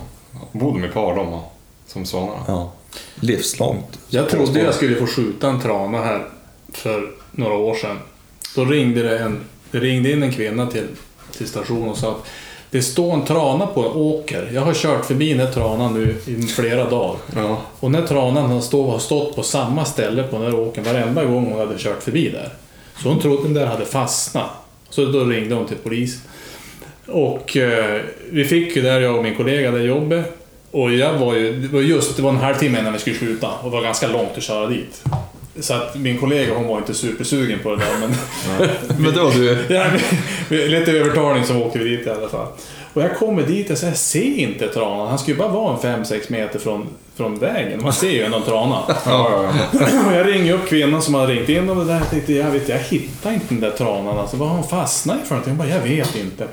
Bodde 0.53 0.79
med 0.79 0.93
par 0.93 1.17
de? 1.17 1.41
Som 1.87 2.05
svanarna? 2.05 2.45
Ja. 2.47 2.73
Livslångt. 3.15 3.99
Jag 4.09 4.29
trodde 4.29 4.61
jag 4.61 4.75
skulle 4.75 4.97
få 4.97 5.07
skjuta 5.07 5.49
en 5.49 5.61
trana 5.61 5.99
här 5.99 6.29
för 6.73 7.11
några 7.33 7.55
år 7.55 7.75
sedan. 7.75 7.99
Då 8.55 8.65
ringde 8.65 9.03
det 9.03 9.19
en, 9.19 9.41
det 9.71 9.79
ringde 9.79 10.13
in 10.13 10.23
en 10.23 10.33
kvinna 10.33 10.67
till, 10.67 10.87
till 11.37 11.49
stationen 11.49 11.89
och 11.89 11.97
sa 11.97 12.11
att 12.11 12.27
det 12.71 12.83
står 12.83 13.15
en 13.15 13.25
trana 13.25 13.67
på 13.67 13.81
en 13.81 13.93
åker. 13.93 14.51
Jag 14.55 14.63
har 14.63 14.75
kört 14.75 15.05
förbi 15.05 15.35
den 15.35 15.47
här 15.47 15.53
tranan 15.53 15.95
nu 15.95 16.17
i 16.27 16.43
flera 16.43 16.91
dagar. 16.91 17.17
Ja. 17.37 17.59
Och 17.81 17.91
den 17.91 18.01
här 18.01 18.09
tranan 18.09 18.51
har, 18.51 18.61
stå, 18.61 18.91
har 18.91 18.99
stått 18.99 19.37
på 19.37 19.43
samma 19.43 19.85
ställe 19.85 20.23
på 20.23 20.37
den 20.37 20.45
här 20.45 20.61
åkern 20.61 20.85
varenda 20.85 21.25
gång 21.25 21.51
hon 21.51 21.59
hade 21.59 21.79
kört 21.79 22.03
förbi 22.03 22.31
där. 22.31 22.53
Så 23.03 23.09
hon 23.09 23.21
trodde 23.21 23.43
den 23.43 23.55
där 23.55 23.67
hade 23.67 23.85
fastnat. 23.85 24.51
Så 24.91 25.05
då 25.05 25.25
ringde 25.25 25.55
hon 25.55 25.67
till 25.67 25.77
polisen. 25.77 26.21
Och 27.07 27.57
eh, 27.57 28.01
vi 28.31 28.45
fick 28.45 28.77
ju 28.77 28.83
där, 28.83 29.01
jag 29.01 29.17
och 29.17 29.23
min 29.23 29.35
kollega, 29.35 29.71
det 29.71 29.83
jobbet. 29.83 30.39
Och 30.71 30.93
jag 30.93 31.19
var 31.19 31.35
ju, 31.35 31.53
det 31.53 31.69
var 31.69 31.81
just, 31.81 32.17
det 32.17 32.23
var 32.23 32.31
en 32.31 32.37
halvtimme 32.37 32.79
innan 32.79 32.93
vi 32.93 32.99
skulle 32.99 33.17
sluta 33.17 33.49
och 33.49 33.71
det 33.71 33.77
var 33.77 33.83
ganska 33.83 34.09
långt 34.09 34.37
att 34.37 34.43
köra 34.43 34.67
dit. 34.67 35.05
Så 35.61 35.75
att 35.75 35.95
min 35.95 36.19
kollega 36.19 36.55
hon 36.55 36.67
var 36.67 36.79
inte 36.79 36.95
supersugen 36.95 37.59
på 37.59 37.71
det 37.71 37.77
där 37.77 37.99
men... 38.01 38.15
Men 38.99 39.15
då 39.15 39.31
du... 39.31 39.65
ja, 39.75 39.85
lite 40.49 40.93
övertalning 40.93 41.45
som 41.45 41.63
åkte 41.63 41.79
vi 41.79 41.97
dit 41.97 42.07
i 42.07 42.11
alla 42.11 42.29
fall. 42.29 42.47
Och 42.99 43.05
jag 43.05 43.17
kommer 43.19 43.43
dit 43.43 43.71
och 43.71 43.79
säger, 43.79 43.95
ser 43.95 44.39
inte 44.39 44.69
tranan. 44.69 45.09
Han 45.09 45.19
skulle 45.19 45.37
bara 45.37 45.49
vara 45.49 45.73
en 45.73 46.05
5-6 46.05 46.33
meter 46.33 46.59
från, 46.59 46.87
från 47.17 47.39
vägen. 47.39 47.83
Man 47.83 47.93
ser 47.93 48.11
ju 48.11 48.23
ändå 48.23 48.37
en 48.37 48.43
trana. 48.43 48.83
Ja, 48.89 48.97
ja, 49.07 49.53
ja. 49.73 49.87
Och 50.07 50.13
jag 50.15 50.27
ringer 50.27 50.55
upp 50.55 50.69
kvinnan 50.69 51.03
som 51.03 51.15
hade 51.15 51.33
ringt 51.33 51.49
in 51.49 51.71
och 51.71 51.77
det 51.77 51.85
där. 51.85 51.95
Jag 51.99 52.11
tänkte, 52.11 52.33
jag, 52.33 52.51
vet, 52.51 52.69
jag 52.69 52.79
hittar 52.79 53.33
inte 53.33 53.47
den 53.49 53.61
där 53.61 53.71
tranan. 53.71 54.19
Alltså, 54.19 54.37
vad 54.37 54.49
har 54.49 54.55
hon 54.57 54.69
fastnat 54.69 55.17
i 55.23 55.27
för 55.27 55.35
någonting? 55.35 55.51
Hon 55.57 55.59
bara, 55.59 55.69
jag 55.69 55.81
vet 55.83 56.17
inte. 56.17 56.47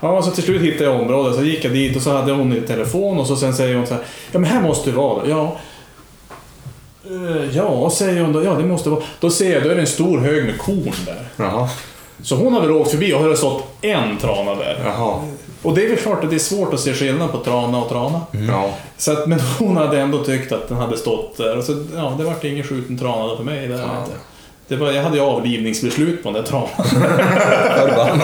Ja, 0.00 0.22
så 0.22 0.30
till 0.30 0.42
slut 0.42 0.62
hittade 0.62 0.84
jag 0.84 1.00
området. 1.00 1.36
Så 1.36 1.42
gick 1.44 1.64
jag 1.64 1.72
dit 1.72 1.96
och 1.96 2.02
så 2.02 2.10
hade 2.16 2.32
hon 2.32 2.52
i 2.56 2.60
telefon 2.60 3.18
och 3.18 3.26
så 3.26 3.36
sen 3.36 3.54
säger 3.54 3.76
hon 3.76 3.86
så 3.86 3.94
här. 3.94 4.02
Ja, 4.32 4.38
men 4.38 4.50
här 4.50 4.60
måste 4.62 4.90
det 4.90 4.96
vara. 4.96 5.26
Ja. 5.28 5.56
Eh, 7.04 7.56
Ja, 7.56 7.90
säger 7.90 8.20
hon 8.22 8.32
då. 8.32 8.44
Ja, 8.44 8.54
det 8.54 8.64
måste 8.64 8.90
vara. 8.90 9.02
Då 9.20 9.30
ser 9.30 9.52
jag, 9.52 9.62
då 9.62 9.68
är 9.70 9.74
det 9.74 9.80
en 9.80 9.86
stor 9.86 10.18
hög 10.18 10.44
med 10.44 10.58
korn 10.58 10.92
där. 11.06 11.28
Jaha. 11.36 11.68
Så 12.22 12.36
hon 12.36 12.52
har 12.52 12.60
väl 12.60 12.70
åkt 12.70 12.90
förbi 12.90 13.14
och 13.14 13.20
har 13.20 13.28
det 13.28 13.36
stått 13.36 13.64
en 13.82 14.16
trana 14.18 14.54
där. 14.54 14.82
Jaha. 14.84 15.20
Och 15.62 15.74
det 15.74 15.84
är 15.84 15.88
väl 15.88 15.98
klart 15.98 16.24
att 16.24 16.30
det 16.30 16.36
är 16.36 16.40
svårt 16.40 16.74
att 16.74 16.80
se 16.80 16.94
skillnad 16.94 17.32
på 17.32 17.38
trana 17.38 17.78
och 17.78 17.88
trana. 17.88 18.20
Ja. 18.48 18.70
Så 18.96 19.12
att, 19.12 19.26
men 19.26 19.40
hon 19.58 19.76
hade 19.76 20.00
ändå 20.00 20.24
tyckt 20.24 20.52
att 20.52 20.68
den 20.68 20.78
hade 20.78 20.96
stått 20.96 21.36
där. 21.36 21.58
Och 21.58 21.64
så, 21.64 21.84
ja, 21.96 22.14
det 22.18 22.24
vart 22.24 22.44
ingen 22.44 22.64
skjuten 22.64 22.98
trana 22.98 23.26
då 23.26 23.36
för 23.36 23.44
mig. 23.44 23.68
Där, 23.68 23.78
Ja. 23.78 23.82
inte. 24.04 24.16
Det 24.68 24.76
var, 24.76 24.92
jag 24.92 25.02
hade 25.02 25.16
ju 25.16 25.22
avlivningsbeslut 25.22 26.22
på 26.22 26.30
den 26.30 26.42
där 26.42 26.48
tranan. 26.50 26.68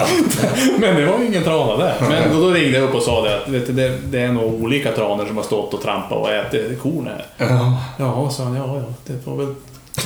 Men 0.79 0.95
det 0.95 1.05
var 1.05 1.19
ju 1.19 1.25
ingen 1.27 1.43
trana 1.43 1.77
där. 1.77 1.95
Men 2.09 2.33
då, 2.33 2.41
då 2.41 2.49
ringde 2.53 2.77
jag 2.77 2.89
upp 2.89 2.95
och 2.95 3.01
sa 3.01 3.21
det 3.21 3.37
att 3.41 3.47
vet 3.49 3.67
du, 3.67 3.73
det, 3.73 3.97
det 4.05 4.19
är 4.19 4.31
nog 4.31 4.63
olika 4.63 4.91
tranor 4.91 5.25
som 5.25 5.37
har 5.37 5.43
stått 5.43 5.73
och 5.73 5.81
trampat 5.81 6.17
och 6.17 6.29
ätit 6.31 6.81
korn 6.81 7.07
här. 7.07 7.25
ja. 7.47 7.77
Ja, 7.99 8.29
sa 8.29 8.43
han. 8.43 8.55
Ja, 8.55 8.77
ja, 8.77 8.83
det 9.05 9.27
var 9.27 9.35
väl 9.37 9.55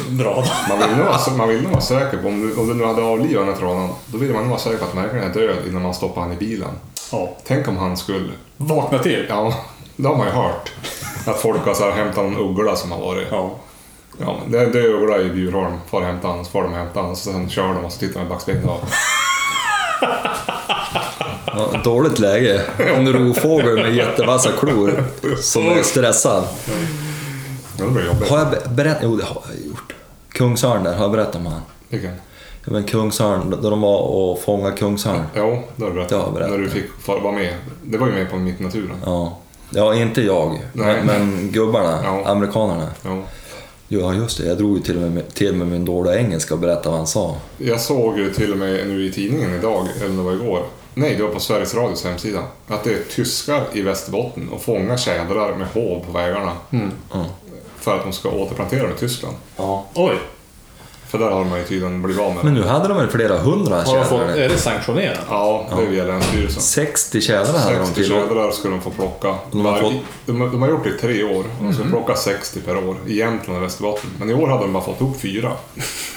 bra. 0.09 0.43
Man 0.69 0.79
vill 0.79 0.97
nog 0.97 1.05
vara, 1.05 1.37
man 1.37 1.49
vill 1.49 1.61
nog 1.61 1.71
vara 1.71 1.81
säker 1.81 2.17
på, 2.17 2.27
om 2.27 2.41
du, 2.41 2.55
om 2.61 2.67
du 2.67 2.73
nu 2.73 2.83
hade 2.85 3.01
avlivat 3.01 3.45
den 3.45 3.53
här 3.53 3.59
tranan, 3.61 3.89
då 4.05 4.17
vill 4.17 4.31
man 4.33 4.41
nog 4.41 4.49
vara 4.49 4.59
säker 4.59 4.77
på 4.77 4.85
att 4.85 4.93
märkaren 4.93 5.23
är 5.31 5.33
död 5.33 5.55
innan 5.69 5.81
man 5.81 5.93
stoppar 5.93 6.21
han 6.21 6.31
i 6.33 6.35
bilen. 6.35 6.69
Ja. 7.11 7.29
Tänk 7.47 7.67
om 7.67 7.77
han 7.77 7.97
skulle... 7.97 8.29
Vakna 8.57 8.99
till. 8.99 9.25
Ja, 9.29 9.53
det 9.95 10.07
har 10.07 10.15
man 10.15 10.27
ju 10.27 10.33
hört. 10.33 10.71
Att 11.25 11.39
folk 11.39 11.65
har 11.65 11.73
så 11.73 11.83
här 11.83 11.91
hämtat 11.91 12.23
någon 12.23 12.37
uggla 12.37 12.75
som 12.75 12.91
har 12.91 12.99
varit... 12.99 13.27
Ja. 13.31 13.51
Ja, 14.19 14.35
men 14.43 14.51
det, 14.51 14.65
det 14.65 14.79
är 14.79 14.89
uggla 14.93 15.17
i 15.21 15.29
Bjurholm. 15.29 15.73
Far 15.89 16.01
och 16.01 16.07
hämta 16.07 16.43
så 16.43 16.49
får 16.51 16.63
de 16.63 16.73
hämta 16.73 17.01
han, 17.01 17.09
och 17.11 17.17
så 17.17 17.31
sen 17.31 17.49
kör 17.49 17.67
de 17.73 17.85
och 17.85 17.91
så 17.91 17.99
tittar 17.99 18.19
de 18.19 18.25
i 18.25 18.29
backspegeln. 18.29 18.69
och- 18.69 18.83
Ja, 21.45 21.81
dåligt 21.83 22.19
läge. 22.19 22.61
En 22.77 23.13
rovfågel 23.13 23.75
med 23.75 23.95
jättevassa 23.95 24.49
klor 24.59 25.03
som 25.41 25.67
är 25.67 25.83
stressad. 25.83 26.43
Ja, 27.77 27.85
det 27.85 27.91
blir 27.91 28.05
jobbigt. 28.05 28.29
Har 28.29 28.37
jag 28.39 28.49
be- 28.49 28.61
berättat? 28.69 29.01
Jo, 29.03 29.15
det 29.15 29.23
har 29.23 29.41
jag 29.57 29.65
gjort. 29.67 29.93
Kungsörn 30.29 30.83
där, 30.83 30.93
har 30.95 31.01
jag 31.03 31.11
berättat 31.11 31.35
om 31.35 31.45
han? 31.45 31.61
Vilken? 31.89 32.13
Ja, 32.69 32.73
men 32.73 32.83
Kungsörn, 32.83 33.55
då 33.61 33.69
de 33.69 33.81
var 33.81 33.99
och 34.01 34.39
fångade 34.41 34.77
Kungsörn. 34.77 35.23
Jo, 35.35 35.63
det 35.75 35.83
har 35.83 35.89
du 35.91 35.95
berättat. 35.95 36.25
Det 36.25 36.31
berättat. 36.31 36.51
När 36.51 36.57
du 36.57 36.69
fick 36.69 36.85
vara 37.07 37.31
med. 37.31 37.53
Det 37.83 37.97
var 37.97 38.07
ju 38.07 38.13
med 38.13 38.29
på 38.31 38.35
Mitt 38.37 38.59
i 38.61 38.63
naturen. 38.63 38.97
Ja. 39.05 39.37
ja, 39.69 39.95
inte 39.95 40.21
jag, 40.21 40.61
Nej. 40.73 41.01
men, 41.05 41.29
men 41.35 41.51
gubbarna, 41.51 41.99
Ja. 42.03 42.23
amerikanerna. 42.25 42.87
Ja. 43.03 43.17
Ja, 43.87 44.13
just 44.13 44.37
det. 44.37 44.45
Jag 44.47 44.57
drog 44.57 44.77
ju 44.77 44.83
till 44.83 45.03
och 45.03 45.11
med 45.11 45.33
till 45.33 45.55
med 45.55 45.67
min 45.67 45.85
dåliga 45.85 46.15
engelska 46.19 46.53
och 46.53 46.59
berättade 46.59 46.89
vad 46.89 46.97
han 46.97 47.07
sa. 47.07 47.35
Jag 47.57 47.81
såg 47.81 48.17
ju 48.17 48.33
till 48.33 48.51
och 48.51 48.57
med 48.57 48.87
nu 48.87 49.05
i 49.05 49.11
tidningen 49.11 49.53
idag, 49.53 49.87
eller 50.01 50.15
det 50.17 50.21
var 50.23 50.33
igår. 50.33 50.63
Nej, 50.93 51.15
det 51.15 51.23
var 51.23 51.29
på 51.29 51.39
Sveriges 51.39 51.75
Radios 51.75 52.03
hemsida. 52.05 52.39
Att 52.67 52.83
det 52.83 52.89
är 52.93 52.99
tyskar 53.15 53.63
i 53.73 53.81
Västerbotten 53.81 54.49
och 54.49 54.61
fångar 54.61 54.97
tjädrar 54.97 55.55
med 55.55 55.67
hov 55.67 56.03
på 56.05 56.11
vägarna. 56.11 56.51
Ja. 56.69 57.25
För 57.79 57.95
att 57.95 58.03
de 58.03 58.13
ska 58.13 58.29
återplantera 58.29 58.83
dem 58.83 58.91
i 58.95 58.99
Tyskland. 58.99 59.35
ja. 59.57 59.85
Oj, 59.95 60.13
För 61.09 61.17
där 61.17 61.29
har 61.29 61.39
de 61.45 61.57
ju 61.57 61.63
tydligen 61.63 62.01
blivit 62.01 62.21
av 62.21 62.35
med 62.35 62.43
Men 62.45 62.53
nu 62.53 62.63
hade 62.63 62.87
de 62.87 62.97
väl 62.97 63.07
flera 63.09 63.37
hundra 63.37 63.75
har 63.75 63.95
de 63.97 64.05
fått, 64.05 64.19
tjädrar? 64.19 64.35
är 64.35 64.49
det 64.49 64.57
sanktionerat? 64.57 65.19
Ja, 65.29 65.65
det 65.77 65.83
är 65.83 65.87
via 65.87 66.03
Länsstyrelsen. 66.03 66.61
60 66.61 67.21
tjädrar 67.21 67.59
hade 67.59 67.77
de 67.77 67.85
60 67.85 67.93
till. 68.01 68.09
tjädrar 68.11 68.51
ska 68.51 68.69
de 68.69 68.81
få 68.81 68.89
plocka. 68.89 69.35
De 69.51 69.65
har 69.65 69.81
fått- 69.81 69.93
de, 70.25 70.39
de 70.51 70.61
har 70.61 70.69
gjort 70.69 70.83
det 70.83 70.89
i 70.89 70.93
tre 70.93 71.23
år. 71.23 71.39
och 71.59 71.63
De 71.63 71.73
ska 71.73 71.83
plocka 71.83 72.15
60 72.15 72.59
per 72.59 72.77
år 72.87 72.95
i 73.07 73.17
Jämtland 73.17 73.57
och 73.59 73.63
Västerbotten. 73.65 74.09
Men 74.19 74.29
i 74.29 74.33
år 74.33 74.47
hade 74.47 74.61
de 74.61 74.73
bara 74.73 74.83
fått 74.83 75.01
upp 75.01 75.21
fyra. 75.21 75.51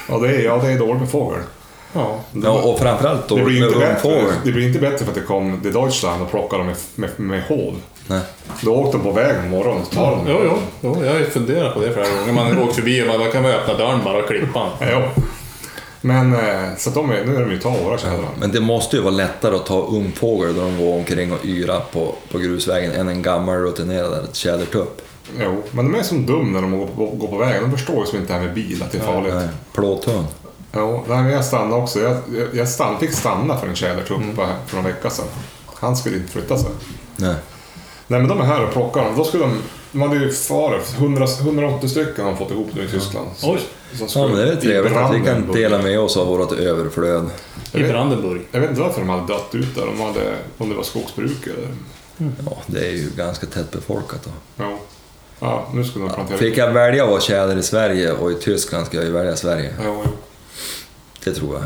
Ja, 0.08 0.18
det 0.18 0.28
är, 0.28 0.40
ja, 0.44 0.56
det 0.64 0.72
är 0.72 0.78
dåligt 0.78 1.00
med 1.00 1.10
fågel. 1.10 1.40
Ja. 1.92 2.20
Ja, 2.44 2.50
och 2.50 2.78
framförallt 2.78 3.28
då 3.28 3.36
Det 3.36 3.42
blir, 3.42 3.66
inte 3.66 3.78
bättre, 3.78 4.24
det 4.44 4.52
blir 4.52 4.66
inte 4.66 4.78
bättre 4.78 4.98
för 4.98 5.08
att 5.08 5.14
det 5.14 5.20
kom 5.20 5.60
till 5.62 5.72
Deutschland 5.72 6.22
och 6.22 6.30
plockade 6.30 6.62
dem 6.62 6.66
med, 6.66 6.76
med, 6.94 7.26
med 7.26 7.42
hov. 7.42 7.74
Nej. 8.06 8.20
Då 8.62 8.74
åkte 8.74 8.96
de 8.96 9.02
på 9.02 9.12
vägen 9.12 9.42
på 9.42 9.48
morgonen 9.48 9.82
och 9.82 9.90
tar 9.90 10.10
dem. 10.10 10.26
Jo, 10.28 10.38
jo, 10.44 10.58
jo, 10.80 11.04
jag 11.04 11.12
har 11.12 11.18
ju 11.18 11.26
funderat 11.26 11.74
på 11.74 11.80
det 11.80 11.92
flera 11.92 12.06
gånger. 12.08 12.32
Man 12.32 12.58
åkt 12.58 12.74
förbi 12.74 13.02
och 13.02 13.06
man 13.06 13.18
man 13.20 13.30
kan 13.32 13.42
väl 13.42 13.54
öppna 13.54 13.74
dörren 13.74 14.00
bara 14.04 14.18
och 14.18 14.28
klippa. 14.28 14.68
Ja. 14.80 15.08
Men 16.00 16.34
eh, 16.34 16.76
så 16.78 16.88
att 16.88 16.94
de 16.94 17.10
är, 17.10 17.24
nu 17.24 17.36
är 17.36 17.40
de 17.40 17.50
ju 17.50 17.58
ta 17.58 17.70
våra 17.70 17.98
tjädrar. 17.98 18.28
Men 18.38 18.52
det 18.52 18.60
måste 18.60 18.96
ju 18.96 19.02
vara 19.02 19.14
lättare 19.14 19.56
att 19.56 19.66
ta 19.66 19.86
ungfågel 19.86 20.54
då 20.54 20.60
de 20.60 20.78
går 20.78 20.94
omkring 20.94 21.32
och 21.32 21.44
yra 21.44 21.80
på, 21.80 22.14
på 22.32 22.38
grusvägen 22.38 22.92
än 22.92 23.08
en 23.08 23.22
gammal 23.22 23.56
rutinerad 23.56 24.28
tjädertupp. 24.32 25.02
Jo, 25.40 25.62
men 25.70 25.92
de 25.92 25.98
är 25.98 26.02
som 26.02 26.26
dum 26.26 26.52
när 26.52 26.62
de 26.62 26.78
går 26.78 26.86
på, 26.86 27.06
går 27.06 27.28
på 27.28 27.36
vägen. 27.38 27.62
De 27.62 27.72
förstår 27.72 27.96
ju 28.00 28.06
som 28.06 28.18
inte 28.18 28.32
det 28.32 28.38
här 28.38 28.46
med 28.46 28.54
bil, 28.54 28.82
att 28.82 28.92
det 28.92 28.98
är 28.98 29.02
farligt. 29.02 29.34
Nej, 29.34 29.48
plåthund. 29.72 30.26
Jo, 30.74 31.04
men 31.08 31.28
jag 31.30 31.44
stannade 31.44 31.82
också. 31.82 32.00
Jag, 32.00 32.16
jag, 32.36 32.48
jag 32.54 32.68
stann, 32.68 32.98
fick 33.00 33.12
stanna 33.12 33.56
för 33.58 33.66
en 33.68 33.74
tjädertupp 33.76 34.16
Mm. 34.22 34.36
för 34.66 34.76
några 34.76 34.88
veckor 34.88 35.08
sedan. 35.10 35.24
Han 35.74 35.96
skulle 35.96 36.16
inte 36.16 36.32
flytta 36.32 36.58
sig. 36.58 36.70
Nej. 37.16 37.34
Nej, 38.06 38.20
men 38.20 38.28
de 38.28 38.40
är 38.40 38.44
här 38.44 38.64
och 38.64 38.72
plockar 38.72 39.04
dem. 39.04 39.14
Då 39.16 39.24
skulle 39.24 39.42
de... 39.44 39.58
De 39.92 40.02
hade 40.02 40.16
ju 40.16 40.32
farit. 40.32 40.94
100, 40.98 41.26
180 41.40 41.88
stycken 41.88 42.24
har 42.24 42.30
de 42.32 42.38
fått 42.38 42.50
ihop 42.50 42.68
nu 42.74 42.84
i 42.84 42.88
Tyskland. 42.88 43.28
Oj, 43.42 43.60
Ja, 44.14 44.26
men 44.26 44.36
det 44.36 44.42
är 44.42 44.46
väl 44.46 44.56
trevligt 44.60 44.96
att 44.96 45.14
vi 45.14 45.20
kan 45.24 45.52
dela 45.52 45.78
med 45.82 46.00
oss 46.00 46.16
av 46.16 46.26
vårt 46.26 46.52
överflöd. 46.52 47.30
i 47.72 47.82
Brandenburg. 47.82 48.42
Jag 48.52 48.60
vet 48.60 48.70
inte 48.70 48.82
varför 48.82 49.00
de 49.00 49.08
hade 49.08 49.26
dött 49.26 49.48
ut 49.54 49.74
där. 49.74 49.86
De 49.86 50.00
hade, 50.00 50.34
om 50.58 50.68
det 50.68 50.74
var 50.74 50.82
skogsbruk 50.82 51.46
eller... 51.46 51.68
Ja, 52.46 52.56
det 52.66 52.86
är 52.86 52.90
ju 52.92 53.10
ganska 53.16 53.46
tätt 53.46 53.70
befolkat 53.70 54.20
då. 54.24 54.30
Ja, 54.64 54.78
ja 55.40 55.66
nu 55.74 55.84
skulle 55.84 56.04
de 56.04 56.14
plantera... 56.14 56.38
Fick 56.38 56.56
jag 56.58 56.72
välja 56.72 57.04
att 57.04 57.10
vara 57.10 57.20
tjäder 57.20 57.56
i 57.56 57.62
Sverige 57.62 58.12
och 58.12 58.30
i 58.30 58.34
Tyskland 58.34 58.86
ska 58.86 58.96
jag 58.96 59.06
ju 59.06 59.12
välja 59.12 59.36
Sverige. 59.36 59.74
Ja, 59.84 60.02
jo. 60.04 60.10
Det 61.24 61.32
tror 61.34 61.54
jag. 61.54 61.62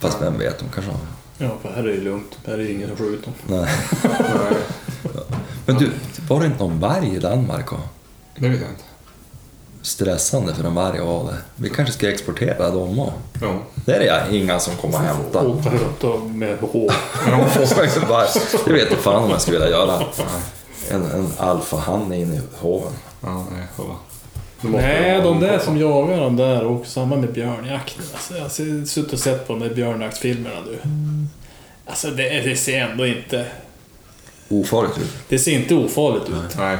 Fast 0.00 0.22
vem 0.22 0.38
vet, 0.38 0.58
de 0.58 0.64
kanske 0.74 0.90
har... 0.92 1.00
Ja, 1.38 1.50
för 1.62 1.68
här 1.68 1.82
är 1.84 1.88
det 1.96 2.00
lugnt. 2.00 2.38
Här 2.46 2.52
är 2.54 2.58
det 2.58 2.72
ingen 2.72 2.88
som 2.88 2.96
skjuter 2.96 3.24
dem. 3.24 3.34
Nej. 3.46 3.74
Nej, 4.02 4.58
Men 5.66 5.76
du, 5.76 5.90
var 6.28 6.40
det 6.40 6.46
inte 6.46 6.58
någon 6.58 6.80
varg 6.80 7.14
i 7.16 7.18
Danmark? 7.18 7.72
Och 7.72 7.78
det 8.38 8.48
vet 8.48 8.60
jag 8.60 8.70
inte. 8.70 8.82
stressande 9.82 10.54
för 10.54 10.64
en 10.64 10.74
varg 10.74 10.98
att 10.98 11.04
ha 11.04 11.22
det. 11.30 11.36
Vi 11.56 11.70
kanske 11.70 11.94
ska 11.94 12.08
exportera 12.10 12.70
dem 12.70 12.98
också. 12.98 13.14
Ja. 13.40 13.58
Det 13.74 13.92
är 13.94 13.98
det 14.30 14.36
inga 14.36 14.58
som 14.60 14.76
kommer 14.76 14.94
och 14.94 15.04
hämtar. 15.04 15.46
Åka 15.46 15.70
runt 15.70 16.04
och 16.04 16.20
med 16.20 16.58
hår. 16.58 16.92
Det 18.64 18.72
vet 18.72 18.90
jag 18.90 18.98
fan 19.00 19.24
om 19.24 19.30
jag 19.30 19.40
skulle 19.40 19.58
vilja 19.58 19.70
göra. 19.76 20.02
En, 20.90 21.02
en 21.10 21.28
alfahanne 21.38 22.16
in 22.20 22.32
i 22.34 22.40
hoven. 22.60 22.92
Ja, 23.20 23.44
nej, 23.52 23.66
Nej, 24.60 25.20
de 25.22 25.40
där 25.40 25.58
som 25.58 25.78
jagar 25.78 26.16
de 26.20 26.36
där 26.36 26.64
och 26.64 26.86
samma 26.86 27.16
med 27.16 27.32
björnjakten. 27.32 28.04
Alltså, 28.14 28.34
jag 28.34 28.42
har 28.42 28.84
suttit 28.86 29.12
och 29.12 29.18
sett 29.18 29.46
på 29.46 29.52
de 29.52 29.68
där 29.68 29.74
björnjaktsfilmerna 29.74 30.56
du. 30.66 30.78
Alltså 31.86 32.10
det, 32.10 32.40
det 32.40 32.56
ser 32.56 32.80
ändå 32.80 33.06
inte... 33.06 33.44
Ofarligt 34.48 34.98
ut. 34.98 35.16
Det 35.28 35.38
ser 35.38 35.52
inte 35.52 35.74
ofarligt 35.74 36.28
ut. 36.28 36.56
Nej. 36.58 36.76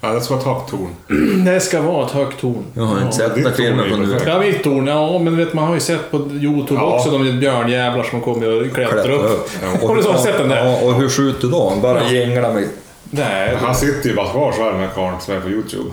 Ja, 0.00 0.12
det 0.12 0.20
ska 0.20 0.34
vara 0.36 0.40
ett 0.40 0.46
högt 0.58 0.70
torn. 0.70 1.44
Det 1.44 1.60
ska 1.60 1.80
vara 1.82 2.06
ett 2.06 2.12
högt 2.12 2.40
torn. 2.40 2.64
Jag 2.74 2.82
har 2.82 3.00
inte 3.02 3.16
sett 3.16 3.34
det 3.34 3.42
den 3.42 3.52
filmen 3.54 3.90
på 3.90 3.96
nu. 3.96 4.18
Ja, 4.26 4.38
vitt 4.38 4.62
torn. 4.62 4.86
Ja, 4.86 5.18
men 5.18 5.36
vet, 5.36 5.52
man 5.54 5.64
har 5.66 5.74
ju 5.74 5.80
sett 5.80 6.10
på 6.10 6.16
Youtube 6.16 6.80
Ja. 6.80 6.96
också 6.96 7.10
de 7.10 7.38
björnjävlar 7.40 8.02
som 8.02 8.20
kommer 8.20 8.48
och 8.66 8.74
klättrar 8.74 8.92
Klättra 8.92 9.12
upp. 9.12 9.50
Har 9.82 9.96
du 9.96 10.02
så 10.02 10.14
sett 10.18 10.38
den 10.38 10.48
där? 10.48 10.66
Ja, 10.66 10.80
och 10.80 10.94
hur 10.94 11.08
skjuter 11.08 11.48
då? 11.48 11.72
Bara 11.82 12.02
Ja. 12.02 12.10
gänglar 12.12 12.54
med... 12.54 12.68
Nej. 13.10 13.56
Han 13.60 13.74
sitter 13.74 14.08
ju 14.08 14.14
bara 14.16 14.28
kvar 14.30 14.52
så 14.52 14.62
här 14.62 14.72
den 14.72 14.80
här 14.80 14.90
karln 14.94 15.16
som 15.20 15.34
är 15.34 15.40
på 15.40 15.48
Youtube. 15.48 15.90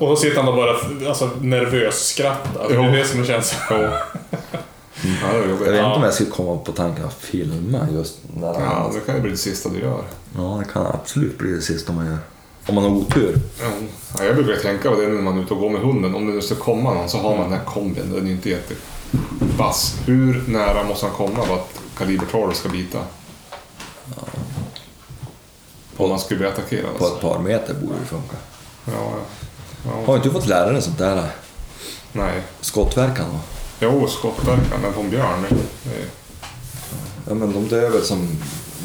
Och 0.00 0.08
så 0.08 0.16
sitter 0.16 0.36
han 0.36 0.48
och 0.48 0.54
bara 0.56 0.76
alltså, 1.08 1.30
nervös 1.40 2.06
skrattar. 2.08 2.68
Det 2.68 2.74
Jo. 2.74 2.82
är 2.82 2.96
det 2.96 3.04
som 3.04 3.24
känns... 3.24 3.54
Ja. 3.70 3.76
Ja, 3.76 5.32
det 5.32 5.38
är 5.38 5.48
Jag 5.48 5.56
vet 5.56 5.68
Ja. 5.68 5.86
inte 5.86 5.96
om 5.96 6.02
jag 6.02 6.14
skulle 6.14 6.30
komma 6.30 6.56
på 6.58 6.72
tanken 6.72 7.04
att 7.04 7.14
filma 7.14 7.86
just 7.94 8.18
när 8.36 8.46
han... 8.54 8.62
Ja, 8.62 8.90
det 8.94 9.00
kan 9.00 9.14
ju 9.14 9.20
bli 9.20 9.30
det 9.30 9.36
sista 9.36 9.68
du 9.68 9.78
gör. 9.80 10.02
Ja, 10.36 10.62
det 10.66 10.72
kan 10.72 10.86
absolut 10.86 11.38
bli 11.38 11.52
det 11.52 11.60
sista 11.60 11.92
man 11.92 12.06
gör. 12.06 12.18
Om 12.66 12.74
man 12.74 12.84
har 12.84 12.90
otur. 12.90 13.38
Ja, 14.18 14.24
jag 14.24 14.34
brukar 14.36 14.62
tänka 14.62 14.90
på 14.90 15.00
det 15.00 15.08
när 15.08 15.22
man 15.22 15.38
är 15.38 15.42
ute 15.42 15.54
och 15.54 15.60
går 15.60 15.70
med 15.70 15.80
hunden. 15.80 16.14
Om 16.14 16.26
det 16.26 16.32
nu 16.32 16.40
ska 16.40 16.54
komma 16.54 16.94
någon 16.94 17.08
så 17.08 17.18
har 17.18 17.36
man 17.36 17.50
den 17.50 17.58
här 17.58 17.64
kombin. 17.64 18.12
Den 18.14 18.26
är 18.26 18.30
inte 18.30 18.50
jättevass. 18.50 19.94
Hur 20.06 20.44
nära 20.48 20.84
måste 20.84 21.06
han 21.06 21.14
komma 21.14 21.42
för 21.46 21.54
att 21.54 21.70
kaliber 21.98 22.26
12 22.30 22.52
ska 22.52 22.68
bita? 22.68 22.98
Om 25.96 26.10
man 26.10 26.18
skulle 26.20 26.38
bli 26.38 26.48
attackerad. 26.48 26.84
På 26.98 27.04
Alltså. 27.04 27.16
ett 27.16 27.22
par 27.22 27.38
meter 27.38 27.74
borde 27.74 27.94
det 28.00 28.06
funka. 28.06 28.36
Ja, 28.84 28.92
ja. 28.92 29.24
Ja. 29.86 30.04
Har 30.06 30.16
inte 30.16 30.28
du 30.28 30.32
fått 30.32 30.46
lära 30.46 30.72
dig 30.72 30.82
sånt 30.82 30.98
där? 30.98 31.28
Nej. 32.12 32.42
Skottverkan 32.60 33.26
då? 33.32 33.38
Jo, 33.80 34.08
skottverkan, 34.08 34.80
men 34.82 34.94
en 35.04 35.10
björn. 35.10 35.46
det 35.82 35.90
är- 35.90 36.06
Ja, 37.28 37.34
men 37.34 37.52
de 37.52 37.68
dör 37.68 37.90
väl 37.90 38.02
som 38.02 38.28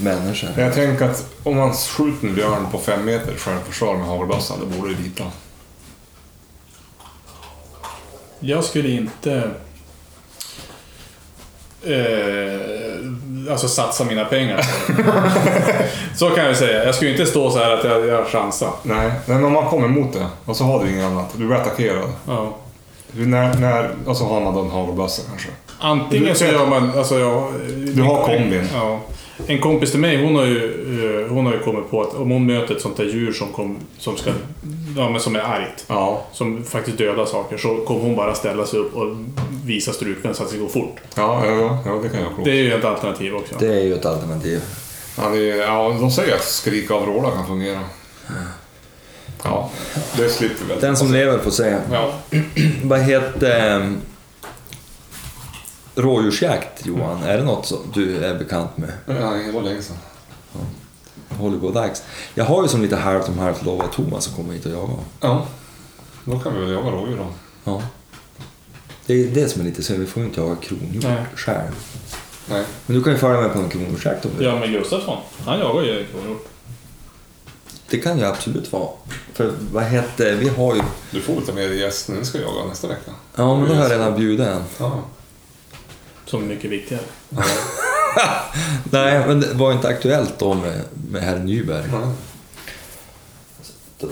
människor? 0.02 0.50
Jag 0.58 0.74
tänker 0.74 1.06
att 1.10 1.26
om 1.44 1.56
man 1.58 1.74
skjuter 1.74 2.28
en 2.28 2.36
björn 2.36 2.68
på 2.72 2.80
fem 2.80 3.06
meter 3.06 3.38
självförsvar 3.38 3.98
med 3.98 4.08
hagelbössan, 4.08 4.60
då 4.60 4.66
borde 4.66 4.94
det 4.94 5.02
bita. 5.02 5.24
Jag 8.40 8.64
skulle 8.64 8.90
inte... 8.90 9.52
Eh, 11.84 12.85
alltså 13.52 13.68
satsa 13.68 14.04
mina 14.04 14.26
pengar 14.26 14.66
på 14.88 15.02
det. 15.02 15.90
Så 16.16 16.30
kan 16.30 16.46
jag 16.46 16.58
säga. 16.58 16.86
Jag 16.86 16.96
skulle 16.96 17.12
inte 17.12 17.26
stå 17.26 17.52
så 17.52 17.60
här 17.60 17.72
att 17.72 17.84
jag, 17.84 18.08
jag 18.08 18.28
chansar. 18.28 18.70
Nej, 18.84 19.12
men 19.26 19.44
om 19.46 19.54
man 19.54 19.66
kommer 19.66 19.86
emot 19.86 20.14
det 20.14 20.26
och 20.46 20.56
så 20.56 20.64
har 20.64 20.84
du 20.84 20.92
inget 20.92 21.06
annat. 21.06 21.26
Du 21.34 21.48
blir 21.48 21.58
attackerad. 21.58 22.10
Ja. 22.28 22.54
Hur- 23.14 23.26
När, 23.26 23.54
när, 23.54 23.90
och 24.06 24.18
så 24.18 24.26
har 24.26 24.42
man 24.42 24.54
då 24.54 24.62
en 24.62 24.70
hagelbössa 24.70 25.22
kanske. 25.30 25.48
Antingen 25.80 26.36
så 26.36 26.46
gör 26.46 26.66
man... 26.68 26.92
Alltså 26.98 27.20
jag, 27.20 27.54
Du 27.96 28.02
har 28.02 28.24
kombin. 28.26 28.70
Ja. 28.74 29.00
En 29.48 29.62
kompis 29.62 29.92
till 29.92 30.00
mig, 30.00 30.24
hon 30.24 30.36
har 30.36 30.46
ju, 30.46 31.22
eh, 31.26 31.32
hon 31.34 31.46
har 31.46 31.54
ju 31.54 31.60
kommit 31.60 31.90
på 31.92 32.02
att 32.02 32.14
om 32.14 32.30
hon 32.32 32.46
möter 32.46 32.76
ett 32.76 32.82
sånt 32.82 32.98
där 32.98 33.04
djur 33.06 33.34
som, 33.34 33.48
kom, 33.52 33.78
som, 33.98 34.18
ska, 34.18 34.30
ja, 34.98 35.10
men 35.10 35.20
som 35.22 35.36
är 35.36 35.40
argt, 35.40 35.86
Ja, 35.88 36.26
som 36.32 36.64
faktiskt 36.64 36.98
dödar 36.98 37.26
saker, 37.26 37.58
så 37.58 37.76
kommer 37.78 38.02
hon 38.02 38.16
bara 38.16 38.36
ställa 38.36 38.66
sig 38.66 38.80
upp 38.80 38.96
och 38.96 39.16
visa 39.66 39.94
strupen 39.94 40.34
så 40.34 40.44
att 40.44 40.52
det 40.52 40.58
går 40.58 40.68
fort. 40.68 40.96
ja, 41.16 41.46
ja, 41.46 41.52
ja, 41.56 41.78
ja 41.86 41.92
det 42.04 42.10
kan 42.10 42.20
jag 42.22 42.30
Det 42.32 42.36
klokt. 42.36 42.48
är 42.48 42.54
ju 42.54 42.74
ett 42.74 42.86
alternativ 42.86 43.36
också. 43.36 43.56
Det 43.60 43.68
är 43.74 43.84
ju 43.84 43.94
ett 43.94 44.06
alternativ. 44.06 44.62
Han 45.18 45.34
är, 45.34 45.40
ja, 45.56 45.96
de 46.00 46.12
säger 46.12 46.36
att 46.36 46.44
skrika 46.44 46.94
av 46.94 47.02
vråla 47.06 47.32
kan 47.32 47.48
fungera. 47.48 47.80
Ja, 49.44 49.70
det 50.18 50.30
slipper 50.30 50.64
vi 50.64 50.70
väl. 50.74 50.82
Den 50.82 50.98
som 50.98 51.12
lever 51.14 51.38
får 51.40 51.52
se. 51.52 51.76
Ja. 51.92 52.14
Vad 52.84 53.00
heter 53.00 53.80
eh, 53.82 53.88
rådjursjakt 55.96 56.86
Johan? 56.86 57.24
Är 57.24 57.38
det 57.38 57.44
något 57.44 57.66
som 57.66 57.78
du 57.94 58.18
är 58.18 58.36
bekant 58.36 58.78
med? 58.78 58.92
Ja, 59.06 59.14
det 59.14 59.52
var 59.52 59.62
länge 59.62 59.82
sedan. 59.82 59.98
Hollywood-dags. 61.30 62.04
Jag 62.34 62.46
har 62.46 62.64
ju 62.64 62.70
som 62.70 62.82
lite 62.82 62.96
halvt 62.96 63.30
om 63.30 63.38
halvt 63.40 63.66
lovat 63.66 63.92
Thomas 63.92 64.28
att 64.28 64.36
komma 64.36 64.54
hit 64.54 64.66
och 64.66 64.72
jaga. 64.72 64.94
Ja. 65.22 65.48
Då 66.26 66.40
kan 66.40 66.54
vi 66.54 66.60
väl 66.60 66.72
jaga 66.72 66.92
rådjur 66.92 67.18
då. 67.18 67.28
Ja. 67.64 67.82
Det 69.06 69.14
är 69.14 69.28
det 69.28 69.48
som 69.48 69.62
är 69.62 69.66
lite 69.66 69.84
synd, 69.84 70.00
vi 70.00 70.06
får 70.06 70.24
ju 70.24 70.30
inte 70.30 70.42
jaga 70.42 70.56
kronhjort 70.56 71.04
Nej. 71.04 71.26
själv. 71.36 71.72
Nej. 72.50 72.64
Men 72.86 72.98
du 72.98 73.04
kan 73.04 73.14
ju 73.14 73.20
följa 73.20 73.42
med 73.42 73.54
på 73.54 73.60
en 73.60 73.70
kronhjortsjakt 73.70 74.26
om 74.26 74.32
du 74.32 74.38
vill. 74.38 74.48
Ja, 74.48 74.60
men 74.60 74.72
Gustafsson, 74.72 75.18
han 75.46 75.60
jagar 75.60 75.84
ju 75.84 76.06
kronhjort. 76.06 76.48
Det 77.90 77.98
kan 77.98 78.18
ju 78.18 78.26
absolut 78.26 78.72
vara. 78.72 78.90
För 79.34 79.54
vad 79.72 79.84
hette, 79.84 80.36
vi 80.36 80.50
har 80.50 80.76
ju... 80.76 80.82
Du 81.12 81.22
får 81.22 81.36
lite 81.36 81.54
mer 81.54 81.70
gäst 81.70 82.10
när 82.10 82.18
ni 82.18 82.26
ska 82.26 82.40
jaga 82.40 82.66
nästa 82.70 82.88
vecka. 82.88 83.12
Ja, 83.36 83.56
men 83.60 83.70
då 83.70 83.74
har 83.76 83.82
jag 83.82 83.92
redan 83.92 84.16
bjudit 84.16 84.48
en. 84.48 84.64
Ja. 84.78 85.04
Som 86.26 86.44
är 86.44 86.48
mycket 86.48 86.72
viktigare. 86.72 87.04
Nej, 88.92 89.24
men 89.28 89.40
det 89.40 89.54
var 89.54 89.72
inte 89.72 89.88
aktuellt 89.88 90.40
då 90.40 90.54
med, 90.54 90.82
med 91.12 91.22
herr 91.22 91.40
Nyberg. 91.40 91.84
Ja. 91.92 92.12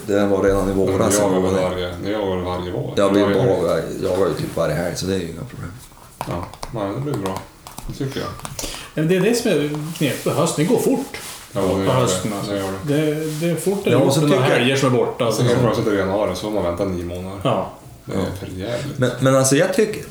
Det 0.07 0.25
var 0.25 0.43
redan 0.43 0.69
i 0.69 0.73
våras. 0.73 1.19
jagar 1.19 1.39
väl 1.39 1.53
Ja, 1.55 1.69
varje, 1.69 1.91
ni 2.03 2.11
väl 2.11 2.43
varje 2.43 2.71
vår? 2.71 2.93
Ja, 2.95 3.07
vi 3.09 3.21
Varje 3.21 3.35
helg? 3.41 3.49
jagar, 3.51 3.83
jagar 4.03 4.27
ju 4.27 4.33
typ 4.33 4.55
varje 4.55 4.75
helg 4.75 4.95
så 4.95 5.05
det 5.05 5.13
är 5.15 5.19
ju 5.19 5.23
inga 5.29 5.41
problem. 5.49 5.71
Ja, 6.27 6.45
nej, 6.73 6.91
det 6.95 7.01
blir 7.01 7.13
bra. 7.13 7.39
Det 7.87 7.93
tycker 8.05 8.19
jag. 8.19 8.29
Men 8.93 9.07
det 9.07 9.15
är 9.15 9.19
det 9.21 9.35
som 9.35 9.51
är 9.51 9.69
knepigt 9.97 10.25
med 10.25 10.35
hösten. 10.35 10.65
Det 10.65 10.73
går 10.73 10.79
fort 10.79 11.17
Ja, 11.55 11.61
det 11.61 11.67
på 11.67 11.83
gör 11.83 11.93
hösten. 11.93 12.31
det. 12.31 12.37
Alltså. 12.37 12.51
Det 12.51 12.57
gör 12.59 12.71
det. 12.87 13.13
Det, 13.15 13.25
det 13.39 13.49
är 13.51 13.55
fort 13.55 13.79
Ja, 13.83 13.99
det 13.99 14.11
så 14.11 14.19
med 14.21 14.29
några 14.29 14.41
tycker 14.43 14.51
jag- 14.53 14.59
helger 14.59 14.75
som 14.75 14.93
är 14.93 14.97
borta. 14.97 15.25
Sen 15.31 15.35
Så. 15.35 15.43
helt 15.43 15.59
plötsligt 15.61 15.87
i 15.87 15.97
januari 15.97 16.35
så 16.35 16.41
får 16.41 16.51
man 16.51 16.63
vänta 16.63 16.85
nio 16.85 17.05
månader. 17.05 17.39
Ja. 17.43 17.69
Det 18.05 18.13
är 18.15 18.25
för 18.39 18.47
jävligt. 18.47 18.99
Men, 18.99 19.11
men 19.19 19.35
alltså 19.35 19.55
jag 19.55 19.73
tycker, 19.73 20.03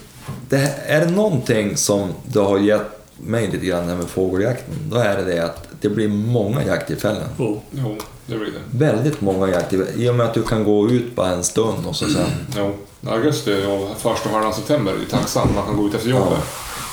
det, 0.48 0.74
är 0.86 1.06
det 1.06 1.10
någonting 1.10 1.76
som 1.76 2.08
det 2.24 2.40
har 2.40 2.58
gett 2.58 3.02
mig 3.16 3.50
lite 3.50 3.66
grann 3.66 3.86
med 3.86 4.08
fågeljakten, 4.08 4.74
då 4.90 4.96
är 4.96 5.16
det 5.16 5.24
det 5.24 5.44
att 5.44 5.68
det 5.80 5.88
blir 5.88 6.08
många 6.08 6.64
jakttillfällen. 6.64 7.28
Oh. 7.38 7.58
Jo, 7.70 7.96
det 8.26 8.38
blir 8.38 8.52
det. 8.52 8.84
Väldigt 8.84 9.20
många 9.20 9.48
jakttillfällen. 9.48 10.00
I 10.00 10.08
och 10.10 10.14
med 10.14 10.26
att 10.26 10.34
du 10.34 10.42
kan 10.42 10.64
gå 10.64 10.90
ut 10.90 11.16
bara 11.16 11.28
en 11.28 11.44
stund 11.44 11.86
och 11.86 11.96
så 11.96 12.04
sen... 12.08 12.26
Jo. 12.56 12.74
Augusti 13.10 13.64
och 13.68 14.00
första 14.00 14.28
halvan 14.28 14.54
september 14.54 14.92
är 14.92 15.10
tacksam. 15.10 15.48
Man 15.54 15.66
kan 15.66 15.76
gå 15.76 15.86
ut 15.86 15.94
efter 15.94 16.08
jobbet. 16.08 16.38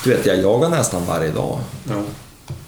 Du 0.04 0.10
vet, 0.10 0.26
jag 0.26 0.38
jagar 0.38 0.68
nästan 0.68 1.04
varje 1.06 1.30
dag. 1.30 1.58
Jo. 1.90 2.04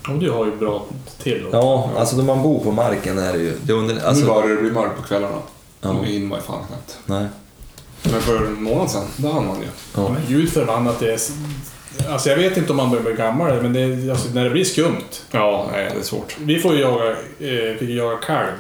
Och 0.09 0.19
du 0.19 0.31
har 0.31 0.47
ju 0.47 0.57
bra 0.57 0.87
till. 1.23 1.47
Ja, 1.53 1.91
alltså 1.97 2.17
när 2.17 2.25
man 2.25 2.43
bor 2.43 2.65
på 2.65 2.73
marken 2.73 3.19
är 3.19 3.33
det 3.33 3.39
ju... 3.39 3.59
Det 3.63 3.73
är 3.73 3.77
under, 3.77 3.95
nu 3.95 4.01
alltså, 4.01 4.27
börjar 4.27 4.49
det 4.57 4.63
bli 4.63 4.71
mörkt 4.71 4.97
på 4.97 5.03
kvällarna. 5.03 5.39
Ja. 5.81 5.93
Nu 5.93 6.07
hinner 6.07 6.27
man 6.27 6.39
ju 6.39 6.45
fan 6.45 6.65
knappt. 6.69 6.99
Nej. 7.07 7.27
Men 8.03 8.21
för 8.21 8.47
en 8.47 8.63
månad 8.63 8.91
sedan, 8.91 9.05
då 9.17 9.29
hann 9.29 9.47
man 9.47 9.61
ju. 9.61 9.67
Ja. 9.95 10.09
Men 10.09 10.23
Gud 10.29 10.53
förbannat 10.53 11.01
det 11.01 11.13
är... 11.13 11.21
Alltså 12.09 12.29
jag 12.29 12.37
vet 12.37 12.57
inte 12.57 12.71
om 12.71 12.77
man 12.77 12.91
börjar 12.91 13.05
bli 13.05 13.13
gammal, 13.13 13.63
men 13.63 13.73
det 13.73 14.11
alltså, 14.11 14.29
när 14.35 14.45
det 14.45 14.51
blir 14.51 14.65
skumt. 14.65 15.21
Ja, 15.31 15.69
nej, 15.73 15.91
det 15.95 16.01
är 16.01 16.05
svårt. 16.05 16.37
Vi 16.39 16.59
får 16.59 16.75
ju 16.75 16.81
jaga, 16.81 17.11
eh, 17.11 17.77
fick 17.79 17.89
ju 17.89 17.97
jaga 17.97 18.17
kalv, 18.17 18.53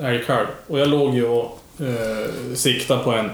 älgkalv. 0.00 0.46
Och 0.66 0.78
jag 0.78 0.88
låg 0.88 1.14
ju 1.14 1.26
och 1.26 1.60
eh, 1.80 2.54
siktade 2.54 3.04
på 3.04 3.12
en 3.12 3.30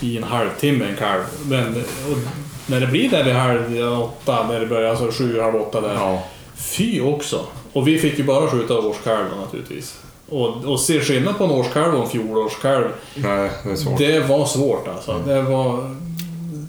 i 0.00 0.16
en 0.16 0.24
halvtimme, 0.24 0.84
en 0.84 0.96
kalv. 0.96 1.22
Men 1.44 1.76
och 2.10 2.18
när 2.66 2.80
det 2.80 2.86
blir 2.86 3.10
där 3.10 3.24
vid 3.24 3.34
halv 3.34 4.02
åtta, 4.02 4.46
när 4.48 4.60
det 4.60 4.66
börjar, 4.66 4.90
alltså 4.90 5.10
sju, 5.10 5.40
halv 5.40 5.56
åtta 5.56 5.80
där. 5.80 5.94
Ja. 5.94 6.22
Fy 6.56 7.00
också! 7.00 7.46
Och 7.72 7.88
vi 7.88 7.98
fick 7.98 8.18
ju 8.18 8.24
bara 8.24 8.50
skjuta 8.50 8.78
årskalv 8.78 9.24
då, 9.34 9.40
naturligtvis. 9.40 9.99
Och, 10.30 10.64
och 10.64 10.80
se 10.80 11.00
skillnad 11.00 11.38
på 11.38 11.44
en 11.44 11.50
årskalv 11.50 11.94
och 11.94 12.02
en 12.04 12.08
fjolårskalv, 12.10 12.84
Nej, 13.14 13.50
det 13.64 13.70
är 13.70 13.76
svårt. 13.76 13.98
det 13.98 14.20
var 14.20 14.46
svårt 14.46 14.88
alltså. 14.88 15.22
Det 15.26 15.42
var... 15.42 15.96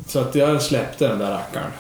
Så 0.08 0.20
att 0.20 0.36
jag 0.36 0.62
släppte 0.62 1.08
den 1.08 1.20
där 1.20 1.32
rackaren. 1.32 1.72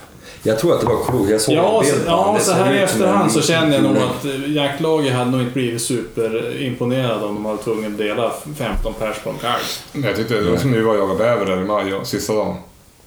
Jag 0.43 0.59
tror 0.59 0.73
att 0.73 0.79
det 0.81 0.85
var 0.87 1.03
klokt. 1.05 1.29
Jag 1.29 1.41
såg 1.41 1.55
Ja, 1.55 1.79
en 1.83 1.85
så, 1.85 1.93
bild 1.93 2.05
på 2.05 2.11
honom. 2.11 2.27
ja 2.33 2.37
Det 2.39 2.43
så 2.43 2.51
här 2.53 2.73
i 2.73 2.77
efterhand 2.79 3.31
så 3.31 3.41
känner 3.41 3.73
jag 3.73 3.83
nog 3.83 3.97
att 3.97 4.25
eh, 4.25 4.51
jaktlaget 4.51 5.13
hade 5.13 5.31
nog 5.31 5.41
inte 5.41 5.53
blivit 5.53 5.81
superimponerade 5.81 7.25
om 7.25 7.35
de 7.35 7.43
var 7.43 7.57
tvungna 7.57 7.87
att 7.87 7.97
dela 7.97 8.31
15 8.57 8.93
pers 8.99 9.19
på 9.23 9.29
en 9.29 9.35
kalv. 9.37 10.05
Jag 10.05 10.15
tyckte 10.15 10.33
det 10.41 10.49
var 10.51 10.57
som 10.57 10.71
vi 10.71 10.81
var 10.81 10.93
och 10.93 10.99
jagade 10.99 11.17
bäver 11.19 11.45
där 11.45 11.61
i 11.61 11.65
maj, 11.65 11.93
sista 12.03 12.33
dagen. 12.33 12.55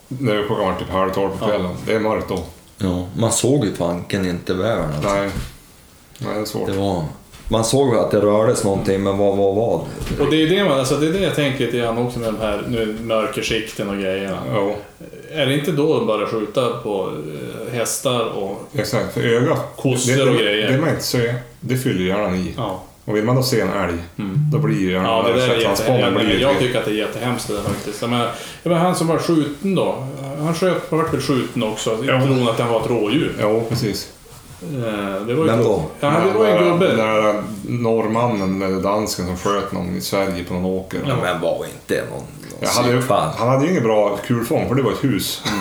När 0.08 0.46
klockan 0.46 0.64
var 0.66 0.74
typ 0.78 0.88
halv 0.90 1.10
tolv 1.10 1.30
på 1.38 1.46
kvällen. 1.46 1.74
Det 1.86 1.94
är 1.94 2.00
mörkt 2.00 2.28
då. 2.28 2.38
Ja, 2.78 3.06
man 3.16 3.32
såg 3.32 3.64
ju 3.64 3.74
fanken 3.74 4.26
inte 4.26 4.54
bävern 4.54 4.92
alltså. 4.94 5.14
Nej. 5.14 5.30
Nej, 6.18 6.34
det 6.34 6.40
är 6.40 6.44
svårt. 6.44 6.66
Det 6.66 6.78
var... 6.78 7.04
Man 7.48 7.64
såg 7.64 7.96
att 7.96 8.10
det 8.10 8.20
rördes 8.20 8.64
någonting, 8.64 9.02
men 9.02 9.18
vad 9.18 9.36
var 9.36 9.54
vad? 9.54 9.80
Och 10.20 10.30
det 10.30 10.42
är 10.42 10.46
det, 10.50 10.64
man, 10.64 10.78
alltså 10.78 10.96
det, 10.96 11.06
är 11.06 11.12
det 11.12 11.18
jag 11.20 11.34
tänker 11.34 11.64
lite 11.66 11.76
grann 11.78 11.98
också 11.98 12.18
med 12.18 12.28
de 12.34 12.40
här 12.40 12.62
nu, 12.68 12.96
mörkersikten 13.02 13.88
och 13.88 13.96
grejerna. 13.96 14.38
Jo, 14.54 14.76
Är 15.32 15.46
det 15.46 15.54
inte 15.54 15.72
då 15.72 15.94
de 15.98 16.06
börjar 16.06 16.26
skjuta 16.26 16.68
på 16.82 17.10
eh, 17.68 17.74
hästar 17.74 18.24
och... 18.24 18.68
exakt. 18.74 19.14
För 19.14 19.20
ögat, 19.20 19.72
Kossor 19.76 20.16
det, 20.16 20.22
och 20.22 20.36
det, 20.36 20.42
grejer. 20.42 20.70
det 20.72 20.78
man 20.78 20.88
inte 20.88 21.02
ser, 21.02 21.34
det 21.60 21.76
fyller 21.76 22.04
hjärnan 22.04 22.34
i. 22.34 22.54
Ja, 22.56 22.82
Och 23.04 23.16
vill 23.16 23.24
man 23.24 23.36
då 23.36 23.42
se 23.42 23.60
en 23.60 23.72
älg, 23.72 23.98
då 24.52 24.58
blir 24.58 24.80
ju 24.80 24.90
Mm. 24.96 25.02
ja 25.04 25.16
hjärnan... 25.28 25.38
det 25.40 25.46
där 25.46 25.54
är 25.54 25.60
jättehemskt. 25.60 26.24
blir 26.26 26.40
Jag 26.40 26.58
tycker 26.58 26.78
att 26.78 26.84
det 26.84 26.90
är 26.90 26.94
jättehemskt 26.94 27.48
det 27.48 27.54
där 27.54 27.62
faktiskt. 27.62 28.00
Jag 28.00 28.10
menar, 28.10 28.30
jag 28.62 28.70
menar, 28.70 28.84
han 28.84 28.94
som 28.94 29.06
var 29.06 29.18
skjuten 29.18 29.74
då. 29.74 30.06
Han 30.44 30.54
sköt, 30.54 30.92
vart 30.92 31.14
väl 31.14 31.20
skjuten 31.20 31.62
också. 31.62 31.98
Jag 32.06 32.22
Ja. 32.22 32.26
tror 32.26 32.50
att 32.50 32.58
han 32.60 32.70
var 32.72 32.80
ett 32.80 32.90
rådjur. 32.90 33.32
Jo, 33.42 33.64
precis. 33.68 34.08
Eh, 34.62 35.26
Det 35.26 35.34
var 35.34 35.44
Vem 35.44 35.62
då? 35.62 35.82
Ja, 36.00 36.10
det 36.32 36.38
var 36.38 36.46
ju 36.46 36.50
en 36.52 36.64
Den 36.64 36.72
gubbe. 36.72 36.86
där- 36.86 36.96
Den 36.96 37.24
där 37.24 37.42
norrmannen 37.68 38.62
eller 38.62 38.80
dansken 38.82 39.26
som 39.26 39.36
sköt 39.36 39.72
någon 39.72 39.96
i 39.96 40.00
Sverige 40.00 40.44
på 40.44 40.54
någon 40.54 40.64
åker. 40.64 41.00
Ja, 41.08 41.16
men 41.22 41.40
var 41.40 41.66
inte 41.66 42.04
någon, 42.10 42.18
någon 42.20 42.58
Jag 42.60 42.68
hade, 42.68 42.88
ju- 42.92 43.02
han 43.38 43.48
hade 43.48 43.64
ju 43.64 43.70
ingen 43.70 43.82
bra 43.82 44.16
kulfång 44.26 44.68
för 44.68 44.74
det 44.74 44.82
var 44.82 44.92
ett 44.92 45.04
hus. 45.04 45.42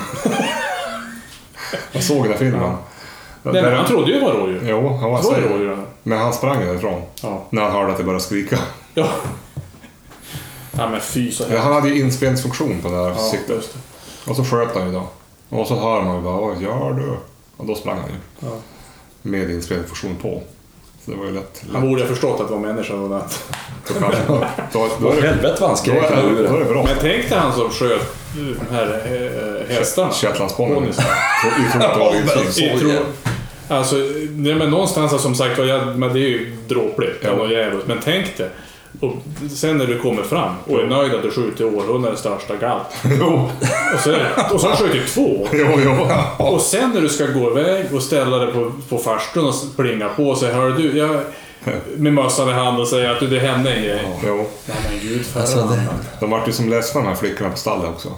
Jag 1.92 2.04
såg 2.04 2.24
den 2.24 2.32
här 2.32 2.38
filmen. 2.40 2.76
Nej, 3.44 3.64
men 3.64 3.74
han 3.76 3.86
trodde 3.86 4.12
ju 4.12 4.20
det 4.20 4.26
var 4.26 4.34
rådjur. 4.34 4.62
Jo, 4.70 4.98
han 5.02 5.12
var 5.12 5.18
Det 5.18 5.24
säker. 5.24 5.50
rådjur. 5.50 5.78
Men 6.04 6.18
han 6.20 6.34
sprang 6.34 6.60
därifrån. 6.66 7.02
Ja. 7.22 7.44
När 7.50 7.62
han 7.62 7.72
hörde 7.72 7.92
att 7.92 7.98
det 7.98 8.04
började 8.04 8.24
skrika. 8.24 8.58
Ja. 8.94 9.08
Ja 10.78 10.90
men 10.90 11.02
fy 11.02 11.32
så 11.32 11.44
Ja, 11.44 11.48
hemskt. 11.48 11.64
Han 11.64 11.74
hade 11.74 11.90
ju 11.90 12.00
inspelningsfunktion 12.00 12.80
på 12.82 12.88
det 12.90 12.96
där 12.96 13.10
Ja, 13.10 13.16
siktet. 13.16 13.56
just 13.56 13.74
det. 13.74 13.80
Och 14.32 14.36
så 14.36 14.44
sköt 14.44 14.76
han 14.76 14.86
ju 14.88 14.94
då. 14.94 15.04
Och 15.50 15.68
så 15.68 15.76
hör 15.76 16.02
man 16.02 16.16
ju 16.16 16.22
bara 16.22 16.38
Vad 16.42 16.62
gör 16.62 16.94
du? 16.94 17.14
Och 17.58 17.66
då 17.66 17.76
sprang 17.76 17.98
han 17.98 18.10
ju. 18.10 18.16
Ja. 18.50 18.56
Med 19.26 19.50
inspelningsfunktion 19.50 20.16
på. 20.22 20.42
Så 21.06 21.12
det 21.12 21.18
var 21.18 21.26
ju 21.26 21.32
lätt. 21.32 21.64
Han 21.74 21.82
borde 21.82 22.02
ha 22.02 22.10
förstått 22.10 22.42
att 22.42 22.48
det 22.48 22.54
var 22.54 22.62
människa 22.62 22.94
och 22.94 23.10
det. 23.10 23.22
Då, 23.88 24.00
kanske, 24.00 24.22
då, 24.28 24.46
då, 24.74 24.90
då, 25.02 25.12
är 25.12 25.22
det, 25.22 25.28
Helvete 25.28 25.58
vad 25.60 25.70
han 25.70 25.78
skrek 25.78 26.04
då 26.10 26.56
är 26.56 26.60
det 26.60 26.66
bra. 26.66 26.84
Men 26.84 26.98
tänk 27.02 27.30
dig 27.30 27.40
han 27.40 27.54
som 27.54 27.70
sköt 27.70 28.16
de 28.36 28.76
här 28.76 29.02
eh, 29.06 29.76
hästarna. 29.76 30.12
Shetlandsponnyn. 30.12 30.90
Att. 31.74 32.58
Jag 32.58 32.80
tror, 32.80 32.94
alltså, 33.68 33.96
nej, 34.30 34.56
men 34.56 34.70
någonstans 34.70 35.22
som 35.22 35.36
sagt 35.36 35.58
var, 35.58 35.66
det 36.14 36.20
är 36.20 36.30
ju 36.30 36.56
dråpligt. 36.68 37.18
Ja. 37.22 37.48
Men 37.86 38.00
tänk 38.04 38.38
dig. 38.38 38.50
Och 39.00 39.14
sen 39.52 39.78
när 39.78 39.86
du 39.88 40.00
kommer 40.00 40.24
fram 40.24 40.54
och 40.68 40.80
är 40.80 40.88
nöjd 40.88 41.14
att 41.14 41.24
du 41.24 41.32
skjuter 41.32 41.66
århundradets 41.66 42.22
största 42.22 42.56
galt. 42.56 42.84
Jo, 43.20 43.50
Och 43.94 44.00
så, 44.00 44.16
och 44.54 44.62
så 44.62 44.68
har 44.70 44.78
du 44.78 44.90
skjutit 44.90 45.14
två. 45.14 45.48
jo, 45.52 45.68
jo. 45.86 46.08
Och 46.46 46.62
sen 46.62 46.92
när 46.94 47.02
du 47.02 47.10
ska 47.10 47.26
gå 47.26 47.52
iväg 47.60 47.86
och 47.94 48.02
ställa 48.04 48.38
dig 48.38 48.54
på, 48.54 48.72
på 48.90 48.98
farstun 48.98 49.46
och 49.46 49.56
plinga 49.78 50.10
på 50.10 50.24
och 50.30 50.38
säga 50.38 50.54
Hör 50.54 50.70
du, 50.70 50.98
jag... 50.98 51.22
Med 51.98 52.14
mössan 52.14 52.50
i 52.50 52.52
hand 52.52 52.80
och 52.80 52.88
säga 52.88 53.12
att 53.12 53.20
du, 53.20 53.28
det 53.28 53.40
hände 53.40 53.74
en 53.74 53.84
grej. 53.84 54.08
jo. 54.28 54.36
Nej 54.66 54.78
men 54.90 55.00
gud 55.02 55.26
Alltså, 55.38 55.58
det-. 55.58 55.84
De 56.20 56.30
vart 56.30 56.48
ju 56.48 56.52
som 56.52 56.70
ledsna 56.70 57.02
de 57.02 57.08
här 57.08 57.16
flickorna 57.16 57.50
på 57.50 57.58
stallet 57.58 57.90
också. 57.90 58.10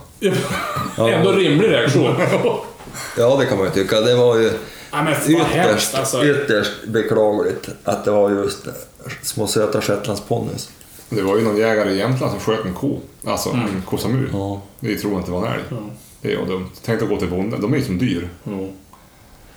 Ändå 0.98 1.32
rimlig 1.32 1.70
reaktion. 1.72 2.16
Ja, 3.18 3.36
det 3.40 3.46
kan 3.46 3.58
man 3.58 3.68
ju 3.68 3.72
tycka. 3.74 4.02
Det 4.02 4.16
var 4.16 4.36
ju 4.38 4.52
ja, 4.92 5.04
men 5.04 5.06
vad 5.38 5.48
hemskt 5.48 5.72
ytterst, 5.74 5.96
alltså. 5.96 6.26
ytterst 6.26 6.72
beklagligt 6.88 7.70
att 7.84 8.06
det 8.06 8.12
var 8.12 8.30
just 8.30 8.68
små 9.22 9.48
söta 9.48 9.82
shetlandsponnys. 9.82 10.70
Det 11.10 11.22
var 11.22 11.38
ju 11.38 11.44
någon 11.44 11.58
jägare 11.58 11.92
i 11.92 11.98
Jämtland 11.98 12.32
som 12.32 12.40
sköt 12.42 12.66
en 12.66 12.74
ko. 12.74 13.00
Alltså 13.26 13.50
Mm. 13.50 13.66
en 13.66 13.82
kosamur. 13.86 14.30
Ja. 14.34 14.62
Vi 14.80 14.98
tror 15.00 15.20
att 15.20 15.26
det 15.26 15.32
var 15.32 15.46
en 15.46 15.54
älg. 15.54 15.64
Ja. 15.70 15.78
Det 16.22 16.28
är 16.34 16.40
ju 16.40 16.46
dumt. 16.46 16.70
Tänk 16.86 17.02
att 17.02 17.10
gå 17.10 17.18
till 17.18 17.30
bonden. 17.30 17.62
De 17.62 17.74
är 17.74 17.78
ju 17.78 17.84
som 17.86 17.98
dyr. 17.98 18.30
Jo. 18.44 18.74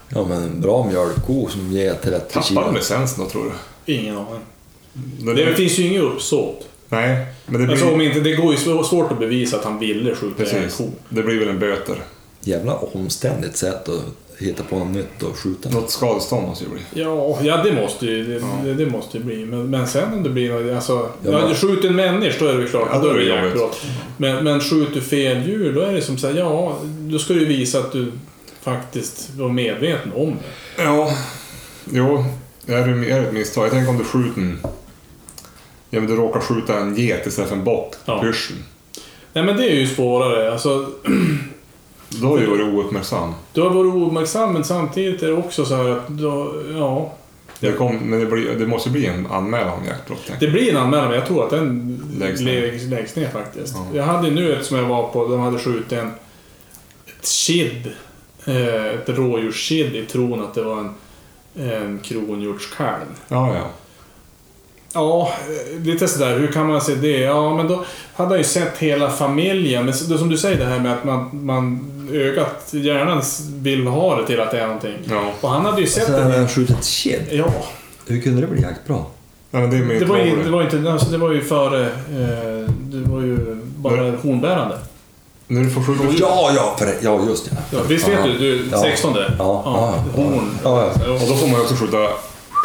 ja, 0.08 0.24
men 0.28 0.42
en 0.42 0.60
bra 0.60 0.86
mjölkko 0.86 1.48
som 1.48 1.72
ger 1.72 1.94
30 1.94 2.42
kilo. 2.42 2.60
Tappar 2.60 2.72
de 2.72 2.78
licensen 2.78 3.24
då 3.24 3.30
tror 3.30 3.44
du? 3.84 3.92
Ingen 3.94 4.16
aning. 4.18 4.40
Det, 5.20 5.34
Det 5.34 5.54
finns 5.54 5.78
ju 5.78 5.86
inget 5.86 6.02
uppsåt. 6.02 6.68
Nej, 6.88 7.26
men 7.46 7.60
det 7.60 7.66
blir, 7.66 7.70
Alltså, 7.76 7.90
om 7.94 8.00
inte, 8.00 8.20
det 8.20 8.32
går 8.36 8.52
ju 8.52 8.58
svå- 8.58 8.82
svårt 8.84 9.12
att 9.12 9.18
bevisa 9.18 9.56
att 9.56 9.64
han 9.64 9.78
ville 9.78 10.14
skjuta 10.14 10.42
en 10.42 10.48
precis. 10.50 10.76
ko. 10.76 10.84
Det 11.08 11.22
blir 11.22 11.38
väl 11.38 11.48
en 11.48 11.58
böter. 11.58 12.02
Jävla 12.40 12.76
omständigt 12.76 13.56
sätt 13.56 13.88
att 13.88 14.02
hitta 14.38 14.62
på 14.62 14.78
något 14.78 14.88
nytt 14.96 15.22
och 15.22 15.36
skjuta. 15.38 15.68
Något 15.70 15.90
skadestånd 15.90 16.46
måste 16.48 16.64
ju 16.64 16.70
bli. 16.70 16.80
Ja, 17.02 17.38
ja 17.42 17.56
det 17.62 17.72
måste 17.72 18.06
ju 18.06 18.24
det, 18.24 18.44
det, 18.64 18.74
det 18.84 18.90
måste 18.90 19.18
ju 19.18 19.24
bli. 19.24 19.44
Men, 19.46 19.70
men 19.70 19.86
sen 19.86 20.12
om 20.14 20.22
det 20.22 20.30
blir 20.30 20.52
något, 20.52 20.74
alltså... 20.76 20.92
Ja, 21.24 21.30
Ja, 21.32 21.46
men- 21.46 21.54
skjuter 21.54 21.88
en 21.88 21.96
människa, 21.96 22.44
då 22.44 22.50
är 22.50 22.58
det 22.58 22.66
klart. 22.66 22.88
Ja, 22.92 22.98
då 22.98 23.08
är 23.08 23.14
det 23.14 23.24
jaktbrott. 23.24 23.82
Men, 24.16 24.44
men 24.44 24.60
skjuter 24.60 25.00
fel 25.00 25.46
djur, 25.48 25.72
då 25.72 25.80
är 25.80 25.92
det 25.92 26.02
som 26.02 26.18
så 26.18 26.26
här, 26.26 26.34
ja, 26.34 26.78
då 26.98 27.18
ska 27.18 27.34
du 27.34 27.44
visa 27.44 27.78
att 27.78 27.92
du 27.92 28.12
faktiskt 28.62 29.30
var 29.34 29.48
medveten 29.48 30.12
om 30.14 30.30
det. 30.76 30.82
Ja, 30.82 31.10
jo. 31.92 32.24
är 32.66 32.86
det, 32.86 33.10
är 33.10 33.20
det 33.20 33.26
ett 33.28 33.32
misstag? 33.34 33.64
Jag 33.64 33.70
tänker 33.72 33.90
om 33.90 33.98
du 33.98 34.04
skjuter 34.04 34.40
en... 34.40 34.58
Ja, 35.90 36.00
men 36.00 36.06
du 36.06 36.16
råkar 36.16 36.40
skjuta 36.40 36.78
en 36.78 36.96
get 36.96 37.26
istället 37.26 37.48
för 37.50 37.56
en 37.56 37.64
bock 37.64 37.90
på 38.04 38.12
Ja. 38.12 38.20
pyrschen. 38.20 38.56
Nej 39.32 39.44
men 39.44 39.56
det 39.56 39.64
är 39.70 39.74
ju 39.74 39.86
svårare. 39.86 40.52
Alltså, 40.52 40.86
Då 42.10 42.26
har 42.28 42.38
du 42.38 42.46
varit 42.46 42.74
ouppmärksam. 42.74 43.34
du 43.52 43.60
har 43.60 43.70
varit 43.70 43.94
ouppmärksam 43.94 44.52
men 44.52 44.64
samtidigt 44.64 45.22
är 45.22 45.26
det 45.26 45.32
också 45.32 45.64
så 45.64 45.76
här 45.76 45.88
att 45.88 46.08
då, 46.08 46.62
ja, 46.74 47.12
Det, 47.60 47.72
kom, 47.72 47.96
men 47.96 48.20
det, 48.20 48.26
blir, 48.26 48.54
det 48.54 48.66
måste 48.66 48.90
bli 48.90 49.06
en 49.06 49.26
anmälan 49.26 49.78
om 49.78 49.84
jaktbrott. 49.84 50.32
Det 50.40 50.48
blir 50.48 50.70
en 50.70 50.76
anmälan, 50.76 51.08
men 51.08 51.18
jag 51.18 51.26
tror 51.26 51.44
att 51.44 51.50
den 51.50 52.00
Läggs 52.20 52.40
ner. 52.40 52.88
läggs, 52.90 53.16
ner 53.16 53.28
faktiskt. 53.28 53.74
Ja. 53.74 53.96
Jag 53.96 54.04
hade 54.04 54.30
nu 54.30 54.52
ett 54.56 54.64
som 54.66 54.76
jag 54.76 54.84
var 54.84 55.08
på, 55.08 55.28
de 55.28 55.40
hade 55.40 55.58
skjutit 55.58 55.92
en, 55.92 56.06
ett 57.06 57.28
kid, 57.46 57.90
eh, 58.44 58.84
ett 58.86 59.08
rådjurskid 59.08 59.96
i 59.96 60.06
tron 60.06 60.42
att 60.42 60.54
det 60.54 60.62
var 60.62 60.78
en, 60.78 60.94
en 61.70 61.98
kronhjortskalv. 61.98 63.04
jag. 63.28 63.38
Ja, 63.38 63.54
ja. 63.54 63.70
Ja, 64.92 65.32
lite 65.84 66.08
sådär, 66.08 66.38
hur 66.38 66.52
kan 66.52 66.66
man 66.68 66.80
se 66.80 66.94
det? 66.94 67.18
Ja, 67.18 67.56
men 67.56 67.68
då 67.68 67.84
hade 68.16 68.30
jag 68.30 68.38
ju 68.38 68.44
sett 68.44 68.78
hela 68.78 69.10
familjen. 69.10 69.84
Men 69.84 69.94
som 69.94 70.28
du 70.28 70.38
säger 70.38 70.58
det 70.58 70.64
här 70.64 70.78
med 70.78 70.92
att 70.92 71.04
man, 71.04 71.28
man 71.32 71.84
ögat, 72.12 72.68
hjärnan 72.70 73.22
vill 73.54 73.86
ha 73.86 74.16
det 74.20 74.26
till 74.26 74.40
att 74.40 74.50
det 74.50 74.60
är 74.60 74.66
någonting. 74.66 74.96
ja. 75.10 75.22
Och 75.40 75.50
han 75.50 75.64
hade 75.66 75.80
ju 75.80 75.86
sett 75.86 76.04
Sen 76.04 76.14
hade 76.14 76.32
det. 76.32 76.38
han 76.38 76.48
skjutit 76.48 76.78
ett 76.78 76.84
kid. 76.86 77.20
Ja, 77.30 77.52
Hur 78.06 78.20
kunde 78.20 78.40
det 78.40 78.46
bli 78.46 78.62
jaktbra? 78.62 78.96
ja 79.50 79.58
det 79.58 79.76
är 79.76 80.00
det 80.00 80.04
var, 80.04 80.18
ju, 80.18 80.42
det 80.44 80.50
var 80.50 80.62
inte, 80.62 80.92
alltså 80.92 81.10
det 81.10 81.18
var 81.18 81.32
ju 81.32 81.40
före, 81.44 81.84
eh, 81.86 82.70
det 82.78 83.10
var 83.10 83.20
ju 83.20 83.38
bara 83.76 84.10
hornbärande. 84.10 84.78
När 85.46 85.60
du 85.64 85.70
får 85.70 85.82
skjuta... 85.82 86.04
Ja, 86.20 86.50
ja, 86.56 86.76
för, 86.78 86.88
ja 87.00 87.20
just 87.28 87.44
det. 87.50 87.56
Ja, 87.72 87.78
visst 87.88 88.08
vet 88.08 88.24
du, 88.24 88.38
du 88.38 88.68
Ja. 88.72 88.80
16 88.82 89.14
Ja, 89.16 89.24
ja, 89.38 89.62
ja. 89.64 90.22
horn. 90.22 90.50
Ja, 90.64 90.90
ja. 91.06 91.12
Och 91.12 91.28
då 91.28 91.34
får 91.34 91.46
man 91.46 91.56
ju 91.56 91.60
också 91.62 91.74
skjuta 91.74 91.96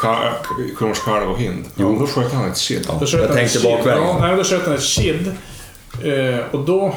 ka- 0.03 0.75
kronhjortskalv 0.77 1.31
och 1.31 1.39
hind. 1.39 1.65
Jo, 1.75 1.97
då 1.99 2.07
sköt 2.07 2.33
han 2.33 2.51
ett 2.51 2.57
kid. 2.59 2.85
Ja. 2.87 2.99
Jag 3.11 3.33
tänkte 3.33 3.59
bakvägen. 3.59 4.03
Ja, 4.03 4.17
nej, 4.21 4.35
då 4.37 4.43
sköt 4.43 4.65
han 4.65 4.75
ett 4.75 4.83
kid. 4.97 5.31
Eh, 6.03 6.39
och 6.51 6.59
då... 6.65 6.95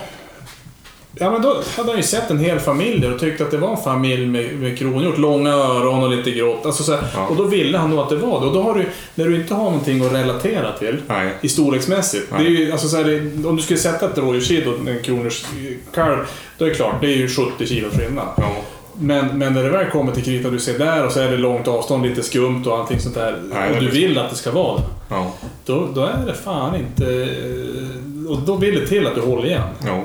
Ja, 1.19 1.31
men 1.31 1.43
då 1.43 1.63
hade 1.77 1.89
han 1.89 1.97
ju 1.97 2.03
sett 2.03 2.31
en 2.31 2.39
hel 2.39 2.61
familj 2.61 3.01
där 3.01 3.15
och 3.15 3.21
tyckte 3.21 3.45
att 3.45 3.51
det 3.51 3.57
var 3.57 3.71
en 3.71 3.83
familj 3.83 4.27
med, 4.27 4.55
med 4.55 4.79
kronhjort. 4.79 5.19
Långa 5.19 5.51
öron 5.53 6.03
och 6.03 6.11
lite 6.11 6.31
grått. 6.31 6.67
Alltså, 6.67 6.83
så 6.83 6.93
här, 6.93 7.03
Ja. 7.15 7.27
Och 7.27 7.37
då 7.37 7.43
ville 7.45 7.79
han 7.79 7.91
nog 7.91 7.99
att 7.99 8.09
det 8.09 8.17
var 8.17 8.41
det. 8.41 8.47
Och 8.47 8.55
då 8.55 8.63
har 8.63 8.75
du, 8.75 8.89
när 9.15 9.25
du 9.25 9.37
inte 9.37 9.55
har 9.55 9.65
någonting 9.65 10.05
att 10.07 10.13
relatera 10.13 10.73
till, 10.73 10.97
Nej. 11.07 11.31
i 11.41 11.49
storleksmässigt. 11.49 12.27
Nej. 12.31 12.45
Det 12.45 12.51
är 12.51 12.51
ju, 12.51 12.73
alltså, 12.73 12.89
så 12.89 12.97
här, 12.97 13.05
det, 13.05 13.49
om 13.49 13.57
du 13.57 13.63
skulle 13.63 13.79
sätta 13.79 14.07
ett 14.07 14.19
rådjurskid 14.19 14.67
och 14.67 14.89
en 14.89 15.03
kronhjortskalv, 15.03 16.19
då 16.59 16.65
är 16.65 16.69
det 16.69 16.75
klart, 16.75 16.95
det 17.01 17.07
är 17.07 17.17
ju 17.17 17.29
70 17.29 17.67
kilo 17.67 17.89
skillnad. 17.91 18.27
Ja. 18.37 18.57
Men, 18.99 19.39
men 19.39 19.53
när 19.55 19.63
det 19.63 19.71
väl 19.71 19.91
kommer 19.91 20.13
till 20.13 20.25
kritan, 20.25 20.53
du 20.53 20.59
ser 20.61 20.79
där 20.79 21.07
och 21.07 21.13
så 21.13 21.21
är 21.21 21.31
det 21.31 21.37
långt 21.37 21.69
avstånd, 21.69 22.07
lite 22.07 22.23
skumt 22.23 22.63
och 22.67 22.79
allting 22.79 23.01
sånt 23.01 23.15
där. 23.15 23.43
Nej, 23.53 23.73
och 23.75 23.81
du 23.81 23.91
vill 23.91 24.19
att 24.19 24.31
det 24.31 24.37
ska 24.37 24.51
vara 24.51 24.77
det. 24.77 24.85
Ja. 25.09 25.33
Då, 25.65 25.89
då 25.95 26.05
är 26.05 26.27
det 26.27 26.35
fan 26.35 26.75
inte... 26.77 27.05
eh, 27.07 28.31
Och 28.31 28.39
då 28.39 28.57
vill 28.57 28.81
det 28.81 28.87
till 28.87 29.07
att 29.07 29.15
du 29.15 29.21
håller 29.21 29.47
igen. 29.47 29.63
ja. 29.87 30.03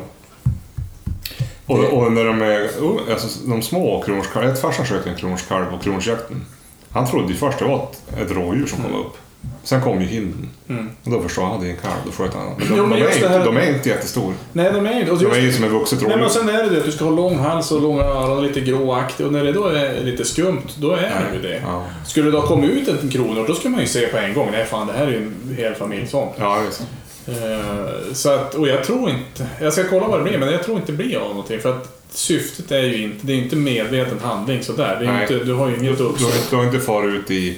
Och, 1.65 1.79
och 1.93 2.11
när 2.11 2.25
de 2.25 2.41
är 2.41 2.67
oh, 2.81 2.99
alltså, 3.11 3.39
de 3.49 3.61
små 3.61 4.01
kronhjortskalvar. 4.03 4.49
Ett 4.51 4.61
farsan 4.61 4.85
sköt 4.85 5.07
en 5.07 5.15
kronhjortskalv 5.15 5.65
på 5.65 5.77
kronhjortsjakten. 5.77 6.45
Han 6.91 7.07
trodde 7.07 7.27
ju 7.27 7.33
först 7.35 7.59
det 7.59 7.65
var 7.65 7.75
ett, 7.83 8.19
ett 8.21 8.31
rådjur 8.31 8.65
som 8.65 8.83
kom 8.83 8.95
upp. 8.95 9.17
Sen 9.63 9.81
kom 9.81 10.01
ju 10.01 10.07
hinden. 10.07 10.49
Mm. 10.69 10.89
Och 11.03 11.11
då 11.11 11.21
förstod 11.21 11.43
han 11.43 11.53
att 11.55 11.61
det 11.61 11.67
är 11.67 11.71
en 11.71 11.77
kalv. 11.77 11.93
Då 12.05 12.11
sköt 12.11 12.33
han. 12.33 12.45
Men 12.57 12.67
de, 12.69 12.75
Jo, 12.77 12.85
men 12.85 12.89
de, 12.89 12.95
är 12.95 12.99
just 13.07 13.15
inte, 13.17 13.29
här- 13.29 13.45
de 13.45 13.57
är 13.57 13.75
inte 13.75 13.89
jättestor. 13.89 14.33
Nej, 14.53 14.71
de 14.73 14.85
är 14.85 14.93
ju 15.05 15.11
och 15.11 15.17
De 15.17 15.23
just, 15.25 15.35
är 15.37 15.41
ju 15.41 15.53
som 15.53 15.63
ett 15.63 15.71
vuxet 15.71 16.01
rådjur. 16.03 16.27
sen 16.29 16.49
är 16.49 16.63
det 16.63 16.69
det 16.69 16.77
att 16.77 16.85
du 16.85 16.91
ska 16.91 17.05
ha 17.05 17.11
lång 17.11 17.37
hals 17.37 17.71
och 17.71 17.81
långa 17.81 18.03
öron 18.03 18.37
och 18.37 18.43
lite 18.43 18.61
gråaktig. 18.61 19.25
Och 19.25 19.33
när 19.33 19.43
det 19.43 19.51
då 19.51 19.65
är 19.67 20.03
lite 20.03 20.25
skumt, 20.25 20.61
då 20.77 20.91
är 20.91 21.25
det 21.31 21.35
ju 21.35 21.41
det. 21.41 21.61
Ja. 21.65 21.85
Skulle 22.07 22.25
det 22.25 22.31
då 22.31 22.41
komma 22.41 22.65
ut 22.65 22.87
en 22.87 23.09
kronhjort, 23.09 23.47
då 23.47 23.55
ska 23.55 23.69
man 23.69 23.79
ju 23.81 23.87
se 23.87 24.07
på 24.07 24.17
en 24.17 24.33
gång. 24.33 24.49
Nej, 24.51 24.65
fan, 24.65 24.87
det 24.87 24.93
här 24.93 25.07
är 25.07 25.11
ju 25.11 25.17
en 25.17 25.55
hel 25.57 25.75
familj 25.75 26.07
sånt. 26.07 26.31
Ja, 26.39 26.61
visst. 26.67 26.81
Eh, 27.27 28.13
Så 28.13 28.29
att, 28.29 28.55
och 28.55 28.67
jag 28.67 28.83
tror 28.83 29.09
inte... 29.09 29.47
Jag 29.61 29.73
ska 29.73 29.83
kolla 29.89 30.07
vad 30.07 30.19
det 30.19 30.23
blir, 30.23 30.37
men 30.37 30.51
jag 30.51 30.63
tror 30.63 30.77
inte 30.77 30.91
det 30.91 30.97
blir 30.97 31.17
av 31.17 31.29
någonting. 31.29 31.59
För 31.59 31.69
att 31.71 31.97
syftet 32.11 32.71
är 32.71 32.79
ju 32.79 33.03
inte... 33.03 33.27
Det 33.27 33.33
är 33.33 33.37
inte 33.37 33.55
medveten 33.55 34.19
handling 34.23 34.63
sådär. 34.63 34.97
Det 34.99 35.05
är 35.05 35.11
Nej. 35.11 35.21
inte, 35.21 35.45
du 35.45 35.53
har 35.53 35.69
ju 35.69 35.77
inget 35.77 35.97
Du, 35.97 36.03
uppsåt. 36.03 36.31
har- 36.33 36.49
du 36.49 36.55
har 36.55 36.63
inte 36.63 36.79
farit 36.79 37.13
ut 37.15 37.31
i 37.31 37.57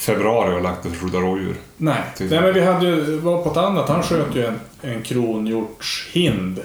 februari 0.00 0.54
och 0.54 0.62
lagt 0.62 0.82
dig 0.82 0.92
för 0.92 0.98
att 0.98 1.02
skjuta 1.02 1.18
rådjur. 1.18 1.54
Nej. 1.76 2.02
Typ. 2.16 2.30
Nej, 2.30 2.40
men 2.40 2.54
vi 2.54 2.60
hade 2.60 2.86
ju, 2.86 3.18
var 3.18 3.42
på 3.42 3.50
ett 3.50 3.56
annat, 3.56 3.88
han 3.88 4.02
sköt 4.02 4.36
ju 4.36 4.44
en, 4.44 4.60
en 4.80 5.02
kronhjortshind 5.02 6.60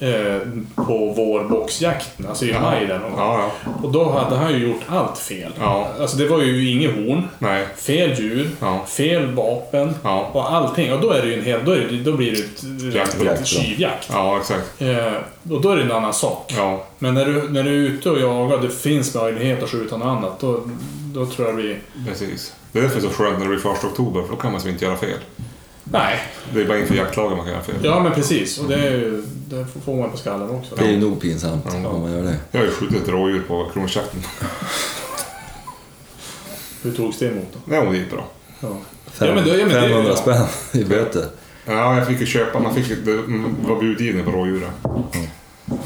eh, 0.00 0.38
på 0.74 1.12
vårboxjakten, 1.16 2.26
alltså 2.28 2.44
i 2.44 2.52
maj 2.60 2.86
där 2.86 2.98
någon. 2.98 3.12
Ja, 3.16 3.50
ja. 3.64 3.70
Och 3.82 3.92
då 3.92 4.10
hade 4.10 4.36
han 4.36 4.52
ju 4.52 4.66
gjort 4.68 4.80
allt 4.88 5.18
fel. 5.18 5.52
Ja. 5.60 5.88
Alltså 6.00 6.16
det 6.16 6.26
var 6.28 6.42
ju 6.42 6.70
inget 6.70 6.94
horn, 6.94 7.28
Nej. 7.38 7.66
fel 7.76 8.20
djur, 8.20 8.50
Ja. 8.60 8.84
fel 8.86 9.26
vapen 9.34 9.94
Ja. 10.02 10.30
och 10.32 10.52
allting. 10.52 10.92
Och 10.92 11.00
då 11.00 11.10
är 11.10 11.22
det 11.22 11.28
ju 11.28 11.38
en 11.38 11.44
hel, 11.44 11.60
då, 11.64 11.74
det, 11.74 11.96
då 12.04 12.12
blir 12.12 12.32
det 12.32 12.38
ett 13.30 13.46
tjuvjakt. 13.46 14.08
Ja, 14.12 14.38
exakt. 14.40 14.82
Eh, 14.82 15.52
och 15.54 15.60
då 15.60 15.70
är 15.70 15.76
det 15.76 15.82
en 15.82 15.92
annan 15.92 16.14
sak. 16.14 16.54
Ja, 16.56 16.84
Men 16.98 17.14
när 17.14 17.24
du, 17.26 17.50
när 17.50 17.62
du 17.62 17.70
är 17.70 17.90
ute 17.90 18.10
och 18.10 18.18
jagar, 18.20 18.58
det 18.58 18.70
finns 18.70 19.14
möjlighet 19.14 19.62
att 19.62 19.70
skjuta 19.70 19.96
något 19.96 20.06
annat, 20.06 20.40
då, 20.40 20.60
då 21.14 21.26
tror 21.26 21.48
jag 21.48 21.54
vi... 21.54 21.76
precis. 22.08 22.54
Det 22.72 22.78
är 22.78 22.82
därför 22.82 23.00
det 23.00 23.06
är 23.06 23.10
så 23.10 23.14
skönt 23.14 23.38
när 23.38 23.44
det 23.44 23.48
blir 23.50 23.58
första 23.58 23.86
oktober, 23.86 24.22
för 24.22 24.28
då 24.28 24.36
kan 24.36 24.52
man 24.52 24.60
som 24.60 24.70
inte 24.70 24.84
göra 24.84 24.96
fel. 24.96 25.18
Nej, 25.84 26.18
Det 26.54 26.60
är 26.60 26.64
bara 26.68 26.78
inför 26.78 26.94
jaktlagen 26.94 27.36
man 27.36 27.46
kan 27.46 27.54
göra 27.54 27.64
fel. 27.64 27.74
Ja, 27.82 28.00
men 28.02 28.12
precis. 28.12 28.58
Och 28.58 28.68
det, 28.68 28.74
är 28.74 28.90
ju, 28.90 29.22
det 29.48 29.66
får 29.84 29.96
man 29.96 30.10
på 30.10 30.16
skallen 30.16 30.50
också. 30.50 30.74
Det 30.74 30.84
är 30.84 30.90
ju 30.90 31.00
nog 31.00 31.20
pinsamt 31.20 31.66
Ja. 31.82 31.88
om 31.88 32.02
man 32.02 32.12
gör 32.12 32.22
det. 32.22 32.36
Jag 32.50 32.60
har 32.60 32.66
ju 32.66 32.72
skjutit 32.72 33.02
ett 33.02 33.08
rådjur 33.08 33.42
på 33.48 33.68
kronhjortsjakten. 33.72 34.20
Hur 36.82 36.92
togs 36.92 37.18
det 37.18 37.26
emot 37.26 37.46
då? 37.52 37.58
Nej, 37.64 37.82
men 37.84 37.92
det 37.92 37.98
gick 37.98 38.10
bra. 38.10 38.24
Ja. 38.60 38.68
Fem, 39.12 39.28
Ja, 39.28 39.34
men 39.34 39.44
det- 39.44 39.50
ja, 39.58 39.66
men 39.66 39.74
det- 39.74 39.80
500 39.80 40.10
ja. 40.10 40.16
spänn 40.16 40.46
i 40.82 40.84
böter. 40.84 41.24
Ja, 41.66 41.98
jag 41.98 42.06
fick 42.06 42.20
ju 42.20 42.26
köpa, 42.26 42.58
man 42.58 42.74
fick, 42.74 43.04
det 43.04 43.16
var 43.68 43.80
budgivning 43.80 44.24
på 44.24 44.30
rådjuret. 44.30 44.70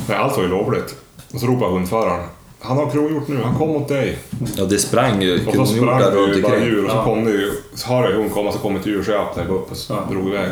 Nej, 0.08 0.16
allt 0.18 0.36
var 0.36 0.42
ju 0.42 0.48
lovligt. 0.48 0.94
Och 1.32 1.40
så 1.40 1.46
ropade 1.46 1.72
hundföraren. 1.72 2.26
Han 2.66 2.76
har 2.76 2.90
kronhjort 2.90 3.28
nu, 3.28 3.40
han 3.44 3.54
kom 3.58 3.68
mot 3.68 3.88
dig. 3.88 4.18
Ja, 4.56 4.64
det 4.64 4.78
sprang 4.78 5.22
ju 5.22 5.34
Och 5.46 5.54
så 5.54 5.66
sprang 5.66 5.66
kronhjortar 5.76 6.10
det 6.10 6.16
runt 6.16 6.36
ju 6.36 6.42
bara 6.42 6.52
omkring. 6.52 6.68
djur 6.70 6.84
och 6.84 6.90
så 6.90 6.96
Ja. 6.96 7.04
kom 7.04 7.24
det 7.24 7.30
ju... 7.30 7.50
Så 7.74 7.88
hör 7.88 8.10
jag 8.10 8.18
hon 8.18 8.30
komma 8.30 8.52
så 8.52 8.58
kom 8.58 8.76
ett 8.76 8.86
djur 8.86 9.02
så 9.02 9.10
jag 9.10 9.20
öppnade 9.20 9.48
upp 9.48 9.70
och 9.70 9.76
så 9.76 9.94
Ja. 9.94 10.12
drog 10.14 10.28
iväg. 10.28 10.48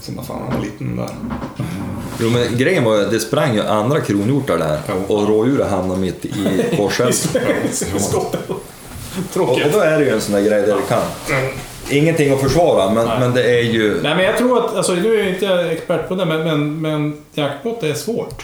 Så 0.00 0.12
bara 0.12 0.26
fan, 0.26 0.36
han 0.48 0.58
var 0.58 0.64
liten 0.64 0.86
den 0.86 0.96
där. 0.96 1.08
Jo, 2.20 2.30
men 2.30 2.58
grejen 2.58 2.84
var 2.84 2.96
ju 2.96 3.04
att 3.04 3.10
det 3.10 3.20
sprang 3.20 3.54
ju 3.54 3.62
andra 3.62 4.00
kronhjortar 4.00 4.58
där 4.58 4.80
Jo. 4.88 5.14
och 5.16 5.28
rådjuret 5.28 5.70
hamnade 5.70 6.00
mitt 6.00 6.24
i 6.24 6.30
och, 6.78 6.92
Tråkigt. 9.32 9.66
och 9.66 9.72
då 9.72 9.80
är 9.80 9.98
det 9.98 10.04
ju 10.04 10.10
en 10.10 10.20
sån 10.20 10.34
där 10.34 10.40
grej 10.40 10.62
där 10.62 10.76
det 10.76 10.82
kan. 10.88 11.02
Ingenting 11.90 12.32
att 12.32 12.40
försvara, 12.40 12.90
men, 12.90 13.06
Nej. 13.06 13.20
men 13.20 13.34
det 13.34 13.42
är 13.58 13.62
ju... 13.62 14.00
Nej, 14.02 14.14
men 14.16 14.24
jag 14.24 14.36
tror 14.38 14.58
att, 14.64 14.76
alltså 14.76 14.92
nu 14.92 15.14
är 15.14 15.18
jag 15.18 15.28
inte 15.28 15.48
expert 15.70 16.08
på 16.08 16.14
det, 16.14 16.24
men, 16.24 16.42
men, 16.44 16.80
men 16.80 17.16
jaktbrott 17.34 17.82
är 17.82 17.94
svårt. 17.94 18.42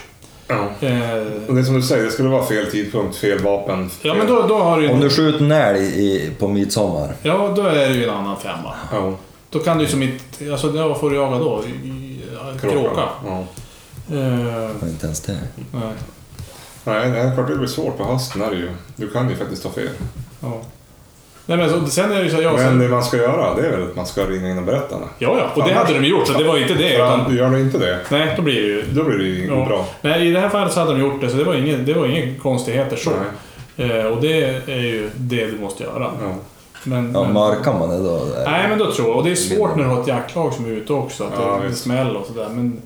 Ja. 0.80 0.88
Eh, 0.88 1.48
Och 1.48 1.55
det 1.55 1.61
är 1.61 1.64
som 1.64 1.74
du 1.74 1.82
säger, 1.82 2.05
det 2.05 2.11
skulle 2.11 2.28
vara 2.28 2.44
fel 2.44 2.70
tidpunkt, 2.70 3.16
fel 3.16 3.38
vapen. 3.38 3.90
ja, 4.02 4.12
fel- 4.14 4.18
men 4.18 4.26
då, 4.34 4.46
då 4.48 4.59
har 4.59 4.80
du 4.80 4.88
Om 4.90 5.00
du 5.00 5.11
skjuter 5.11 5.44
en 5.44 5.52
älg 5.52 5.84
i, 5.84 6.30
på 6.38 6.48
midsommar. 6.48 7.14
Ja, 7.22 7.52
då 7.57 7.62
är 7.62 7.74
det 7.88 7.94
ju 7.94 8.05
en 8.05 8.11
annan 8.11 8.36
femma. 8.36 8.74
Ja, 8.92 9.12
Då 9.50 9.59
kan 9.59 9.78
du 9.78 9.84
ju 9.84 9.90
som 9.90 10.02
inte... 10.02 10.53
Alltså, 10.53 10.68
det- 10.68 10.88
vad 10.88 11.00
får 11.00 11.11
du 11.11 11.16
jaga 11.16 11.38
då? 11.38 11.62
I- 11.66 11.88
i- 11.88 12.20
kråka. 12.61 12.76
Kråka? 12.76 13.03
Ja. 13.26 13.45
Eh, 14.16 14.88
inte 14.88 15.07
ens 15.07 15.20
det. 15.20 15.38
nej. 15.72 15.92
Nej, 16.84 17.11
det 17.11 17.18
är 17.18 17.34
klart 17.34 17.49
det 17.49 17.57
blir 17.57 17.68
svårt 17.68 17.99
på 17.99 18.04
hösten 18.04 18.42
är 18.42 18.50
det 18.50 18.57
ju. 18.57 18.68
Du 18.96 19.08
kan 19.11 19.29
ju 19.30 19.37
faktiskt 19.37 19.62
ta 19.62 19.70
fel. 19.70 19.88
Ja. 20.41 20.61
Nej, 21.46 21.58
men 21.58 21.71
så, 21.71 21.87
sen 21.87 22.12
är 22.12 22.25
det 22.25 22.30
så... 22.30 22.42
Ja, 22.42 22.53
Men 22.53 22.61
sen, 22.61 22.79
det 22.79 22.88
man 22.88 23.04
ska 23.04 23.16
göra, 23.16 23.54
det 23.54 23.66
är 23.66 23.71
väl 23.71 23.83
att 23.83 23.96
man 23.96 24.07
ska 24.07 24.25
ringa 24.26 24.50
in 24.50 24.58
och 24.58 24.64
berätta. 24.64 24.96
ja, 25.18 25.37
ja. 25.38 25.62
Och 25.62 25.68
det 25.68 25.75
hade 25.75 25.92
de 25.99 26.07
gjort, 26.07 26.26
så 26.26 26.38
det 26.38 26.45
var 26.45 26.58
inte 26.58 26.75
det. 26.75 26.95
Utan, 26.95 27.37
Gör 27.37 27.50
du 27.50 27.61
inte 27.61 27.79
det, 27.79 27.99
nej, 28.11 28.33
då 28.37 28.42
blir 28.42 28.54
det 28.54 28.66
ju... 28.68 28.83
då 28.92 29.04
blir 29.04 29.18
det 29.18 29.25
ju 29.25 29.46
Ja. 29.46 29.64
bra. 29.68 29.87
Nej, 30.03 30.29
i 30.29 30.33
det 30.33 30.41
här 30.41 30.49
fallet 30.49 30.72
så 30.72 30.80
hade 30.80 30.92
de 30.92 31.00
gjort 31.00 31.21
det, 31.21 31.29
så 31.30 31.37
det 31.37 31.45
var 31.45 31.54
inga, 31.54 31.76
det 31.76 31.95
var 31.95 32.07
inga 32.07 32.38
konstigheter 32.42 32.96
så. 32.96 33.11
Eh, 33.76 34.04
och 34.07 34.21
det 34.21 34.42
är 34.66 34.80
ju 34.80 35.11
det 35.16 35.46
du 35.46 35.58
måste 35.61 35.83
göra. 35.83 36.11
Ja. 36.22 36.34
Men, 36.84 37.12
Ja, 37.14 37.22
men, 37.22 37.33
markar 37.33 37.72
man 37.79 37.88
det 37.91 37.99
då? 37.99 38.21
nej, 38.46 38.68
men 38.68 38.79
då 38.79 38.92
tror 38.92 39.08
jag. 39.08 39.16
Och 39.16 39.25
det 39.25 39.30
är 39.30 39.34
svårt 39.34 39.76
när 39.76 39.84
du 39.84 39.91
har 39.91 40.00
ett 40.00 40.07
jaktlag 40.08 40.53
som 40.53 40.64
är 40.66 40.71
ute 40.71 40.92
också, 40.92 41.25
att 41.25 41.30
Ja, 41.38 41.58
det, 41.62 41.68
det 41.68 41.75
smäller 41.75 42.16
och 42.21 42.26
sådär. 42.26 42.49
Men... 42.50 42.83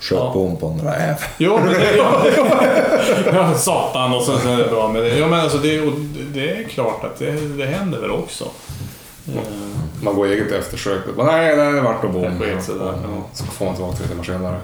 Sköt 0.00 0.18
Ja. 0.18 0.30
bom 0.34 0.56
på 0.56 0.66
en 0.66 0.80
räv. 0.80 1.14
Jo, 1.38 1.58
men 1.64 1.72
det... 1.72 1.96
Ja, 1.96 2.26
ja, 3.32 3.54
satan 3.54 4.12
och 4.14 4.22
så, 4.22 4.38
så 4.38 4.48
är 4.48 4.56
det 4.58 4.70
bra 4.70 4.88
med 4.88 5.02
det. 5.02 5.18
Ja, 5.18 5.28
men 5.28 5.40
alltså 5.40 5.58
det, 5.58 5.90
det 6.34 6.50
är 6.50 6.64
klart 6.64 7.04
att 7.04 7.18
det, 7.18 7.32
det 7.56 7.66
händer 7.66 8.00
väl 8.00 8.10
också. 8.10 8.48
Man 10.02 10.14
går 10.14 10.26
eget 10.26 10.52
eftersök. 10.52 11.00
Bara, 11.16 11.26
Nej, 11.26 11.56
det 11.56 11.80
vart 11.80 12.02
nog 12.02 12.12
bom. 12.12 12.38
Det. 12.40 12.62
Så 13.32 13.44
får 13.44 13.64
man 13.64 13.74
tillbaka 13.74 13.96
tre 13.96 14.06
timmar 14.06 14.24
senare. 14.24 14.56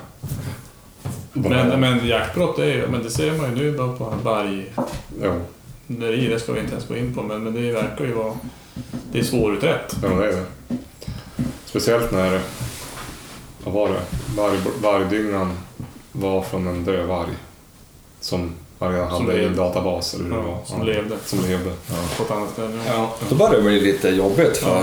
Men, 1.32 1.80
men 1.80 2.06
jaktbrott 2.06 2.58
är 2.58 2.64
ju, 2.64 2.86
men 2.88 3.02
det 3.02 3.10
ser 3.10 3.32
man 3.32 3.56
ju 3.56 3.62
nu 3.62 3.78
bara 3.78 3.92
på 3.92 4.12
varg... 4.22 4.72
Jo, 5.22 5.32
Nöjeri, 5.86 6.28
det 6.28 6.40
ska 6.40 6.52
vi 6.52 6.60
inte 6.60 6.72
ens 6.72 6.88
gå 6.88 6.96
in 6.96 7.14
på, 7.14 7.22
men, 7.22 7.44
men 7.44 7.54
det 7.54 7.72
verkar 7.72 8.04
ju 8.04 8.12
vara... 8.12 8.32
Det 9.12 9.18
är 9.18 9.22
svårutrett. 9.22 9.96
ja, 10.02 10.08
det 10.08 10.26
är 10.26 10.32
det. 10.32 10.44
Speciellt 11.64 12.12
när... 12.12 12.40
Vad 13.64 13.74
var 13.74 13.88
det? 13.88 14.00
Varg, 14.36 14.58
vargdyngan 14.82 15.58
var 16.12 16.42
från 16.42 16.66
en 16.66 16.84
död 16.84 17.06
varg. 17.06 17.30
Som 18.20 18.54
Han 18.78 18.92
redan 18.92 19.10
Som 19.16 19.26
hade 19.26 19.42
i 19.42 19.44
en 19.44 19.56
databas 19.56 20.14
eller 20.14 20.24
hur 20.24 20.30
det 20.30 20.36
Ja, 20.36 20.42
var. 20.42 20.58
som 20.64 20.78
Ja. 20.78 20.84
levde. 20.84 21.16
Som 21.26 21.40
levde. 21.40 21.72
På 22.16 22.22
ett 22.22 22.30
annat 22.30 22.50
ställe. 22.52 22.78
Ja. 22.88 23.14
Då 23.28 23.34
börjar 23.34 23.52
det 23.54 23.62
bli 23.62 23.80
lite 23.80 24.08
jobbigt 24.08 24.56
för... 24.56 24.82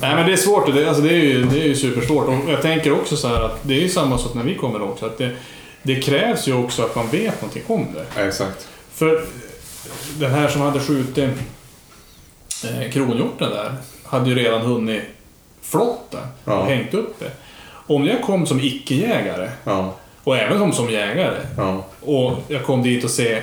Nej 0.00 0.14
men 0.14 0.26
det 0.26 0.32
är 0.32 0.36
svårt, 0.36 0.68
och 0.68 0.74
det, 0.74 0.88
alltså, 0.88 1.02
det, 1.02 1.10
är 1.10 1.14
ju, 1.24 1.44
det 1.44 1.60
är 1.60 1.64
ju 1.66 1.76
supersvårt. 1.76 2.26
Och 2.28 2.34
jag 2.50 2.62
tänker 2.62 2.92
också 2.92 3.16
så 3.16 3.28
här 3.28 3.40
att 3.42 3.58
det 3.62 3.74
är 3.74 3.80
ju 3.80 3.88
samma 3.88 4.18
sak 4.18 4.34
när 4.34 4.42
vi 4.42 4.54
kommer 4.54 4.82
också. 4.82 5.06
Att 5.06 5.18
det, 5.18 5.36
det 5.82 5.94
krävs 6.00 6.48
ju 6.48 6.54
också 6.54 6.82
att 6.82 6.94
man 6.94 7.08
vet 7.08 7.42
någonting 7.42 7.62
om 7.66 7.86
det. 7.94 8.04
Ja, 8.16 8.22
exakt. 8.28 8.68
För 8.92 9.24
den 10.18 10.30
här 10.30 10.48
som 10.48 10.60
hade 10.60 10.80
skjutit 10.80 11.18
eh, 12.64 12.90
kronhjorten 12.92 13.50
där, 13.50 13.74
hade 14.04 14.28
ju 14.30 14.34
redan 14.34 14.60
hunnit 14.60 15.02
flotta 15.62 16.18
och 16.44 16.52
Ja. 16.52 16.64
hängt 16.64 16.94
upp 16.94 17.14
det. 17.18 17.30
Om 17.90 18.06
jag 18.06 18.22
kom 18.22 18.46
som 18.46 18.60
icke-jägare, 18.60 19.50
Ja. 19.64 19.94
och 20.24 20.36
även 20.36 20.58
som, 20.58 20.72
som 20.72 20.90
jägare, 20.90 21.36
Ja. 21.56 21.84
och 22.00 22.32
jag 22.48 22.64
kom 22.64 22.82
dit 22.82 23.04
och 23.04 23.10
se, 23.10 23.42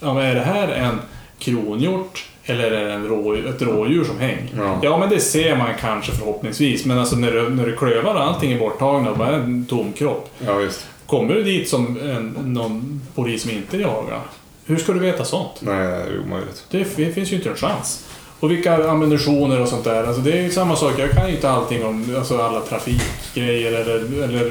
ja 0.00 0.22
är 0.22 0.34
det 0.34 0.40
här 0.40 0.68
en 0.68 0.98
kronhjort 1.38 2.24
eller 2.44 2.70
är 2.70 2.84
det 2.86 2.92
en 2.92 3.06
rå, 3.08 3.34
ett 3.34 3.62
rådjur 3.62 4.04
som 4.04 4.18
häng? 4.18 4.54
Ja. 4.82 4.98
men 4.98 5.08
det 5.10 5.20
ser 5.20 5.56
man 5.56 5.68
kanske 5.80 6.12
förhoppningsvis, 6.12 6.84
men 6.84 6.98
alltså 6.98 7.16
när 7.16 7.32
du, 7.32 7.48
när 7.50 7.66
du 7.66 7.76
klövar 7.76 8.14
och 8.14 8.22
allting 8.22 8.52
är 8.52 8.58
borttagna 8.58 9.10
och 9.10 9.18
bara 9.18 9.34
en 9.36 9.66
tom 9.66 9.92
kropp. 9.92 10.30
ja. 10.46 10.60
Kommer 11.06 11.34
du 11.34 11.42
dit 11.42 11.68
som 11.68 11.98
en, 12.02 12.36
någon 12.44 13.00
polis 13.14 13.42
som 13.42 13.50
inte 13.50 13.76
jagar, 13.76 14.20
hur 14.66 14.76
ska 14.76 14.92
du 14.92 14.98
veta 14.98 15.24
sånt? 15.24 15.50
Nej, 15.60 15.76
det 15.86 15.92
är 15.92 16.20
omöjligt. 16.26 16.64
Det 16.70 16.80
f- 16.80 17.14
finns 17.14 17.32
ju 17.32 17.36
inte 17.36 17.48
en 17.50 17.56
chans. 17.56 18.04
Och 18.42 18.50
vilka 18.50 18.88
ammunitioner 18.90 19.60
och 19.60 19.68
sånt 19.68 19.84
där. 19.84 20.04
Alltså 20.04 20.22
det 20.22 20.32
är 20.32 20.42
ju 20.42 20.50
samma 20.50 20.76
sak. 20.76 20.92
Jag 20.98 21.10
kan 21.10 21.28
ju 21.28 21.34
inte 21.34 21.50
allting 21.50 21.84
om 21.84 22.14
alltså 22.18 22.42
alla 22.42 22.60
trafikgrejer 22.60 23.72
eller, 23.72 24.22
eller 24.22 24.50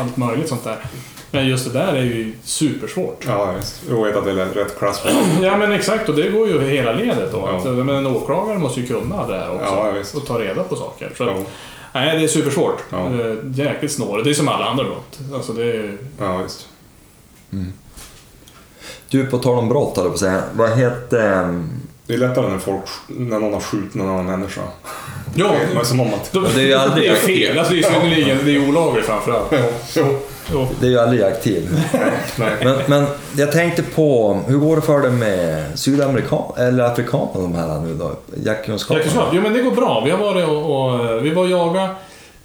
allt 0.00 0.16
möjligt 0.16 0.48
sånt 0.48 0.64
där. 0.64 0.76
Men 1.30 1.46
just 1.48 1.72
det 1.72 1.78
där 1.78 1.92
är 1.92 2.02
ju 2.02 2.32
supersvårt. 2.44 3.24
Ja. 3.26 3.54
Jag 3.88 4.04
vet 4.04 4.16
att 4.16 4.24
det 4.24 4.30
är 4.30 4.34
rätt 4.34 4.78
klass 4.78 5.02
Ja 5.42 5.56
men 5.56 5.72
exakt, 5.72 6.08
och 6.08 6.16
det 6.16 6.30
går 6.30 6.48
ju 6.48 6.60
hela 6.60 6.92
ledet 6.92 7.32
då. 7.32 7.38
Ja. 7.38 7.54
Alltså, 7.54 7.68
men 7.68 7.88
en 7.96 8.06
åklagare 8.06 8.58
måste 8.58 8.80
ju 8.80 8.86
kunna 8.86 9.26
det 9.26 9.38
här 9.38 9.50
också. 9.50 9.64
Ja, 9.74 9.90
visst. 9.90 10.14
och 10.14 10.26
ta 10.26 10.38
reda 10.38 10.64
på 10.64 10.76
saker. 10.76 11.12
Så, 11.16 11.24
Ja. 11.24 11.36
Nej, 11.92 12.18
det 12.18 12.24
är 12.24 12.28
supersvårt. 12.28 12.82
Ja. 12.90 13.06
Eh, 13.06 13.34
Jäkligt 13.54 13.92
snårigt. 13.92 14.24
Det 14.24 14.30
är 14.30 14.34
som 14.34 14.48
alla 14.48 14.64
andra 14.64 14.84
brott. 14.84 15.18
Alltså 15.34 15.52
det 15.52 15.62
är 15.62 15.74
ju... 15.74 15.98
Ja, 16.20 16.36
visst. 16.36 16.68
Du, 19.08 19.26
på 19.26 19.38
tal 19.38 19.58
om 19.58 19.68
brott 19.68 19.96
höll 19.96 20.04
jag 20.04 20.12
på 20.12 20.14
att 20.14 20.20
säga. 20.20 20.42
Vad 20.54 20.70
hette... 20.70 21.54
Det 22.06 22.14
är 22.14 22.18
lättare 22.18 22.48
när, 22.50 22.58
folk, 22.58 22.82
när 23.06 23.38
någon 23.38 23.52
har 23.52 23.60
skjutit 23.60 23.94
någon 23.94 24.08
annan 24.08 24.26
människa. 24.26 24.60
Ja, 25.34 25.54
Det 25.74 25.80
är 25.80 25.84
som 25.84 26.00
om 26.00 26.14
att... 26.14 26.32
det 26.54 26.60
är 26.62 26.66
ju 26.66 26.74
aldrig- 26.74 27.10
det 27.10 27.16
är 27.16 27.20
fel. 27.20 27.58
Alltså 27.58 27.74
det 27.74 27.78
är 27.80 27.82
synnerligen, 27.92 28.38
det 28.44 28.54
är 28.56 28.68
olagligt 28.68 29.04
framförallt. 29.04 29.50
Det 30.80 30.86
är 30.86 30.90
ju 30.90 30.98
aldrig 30.98 31.22
aktiv. 31.22 31.70
Men, 32.38 32.78
men 32.86 33.06
jag 33.36 33.52
tänkte 33.52 33.82
på, 33.82 34.40
hur 34.46 34.58
går 34.58 34.76
det 34.76 34.82
för 34.82 35.00
dig 35.02 35.10
med 35.10 35.78
sydamerikan 35.78 36.42
eller 36.56 36.84
afrikaner 36.84 37.30
de 37.42 37.54
här 37.54 37.80
nu 37.80 37.94
då? 37.94 38.12
Jaktkunskapen? 38.44 38.96
Jaktkunskap? 39.02 39.28
Jo 39.32 39.42
men 39.42 39.52
det 39.52 39.62
går 39.62 39.70
bra. 39.70 40.02
Vi 40.04 40.10
har 40.10 40.18
varit 40.18 40.48
och, 40.48 40.90
och 40.90 41.24
vi 41.24 41.30
var 41.30 41.42
och 41.42 41.50
jaga 41.50 41.82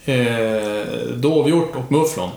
eh, 0.05 0.87
dovhjort 1.15 1.73
och 1.75 1.91
mufflon. 1.91 2.29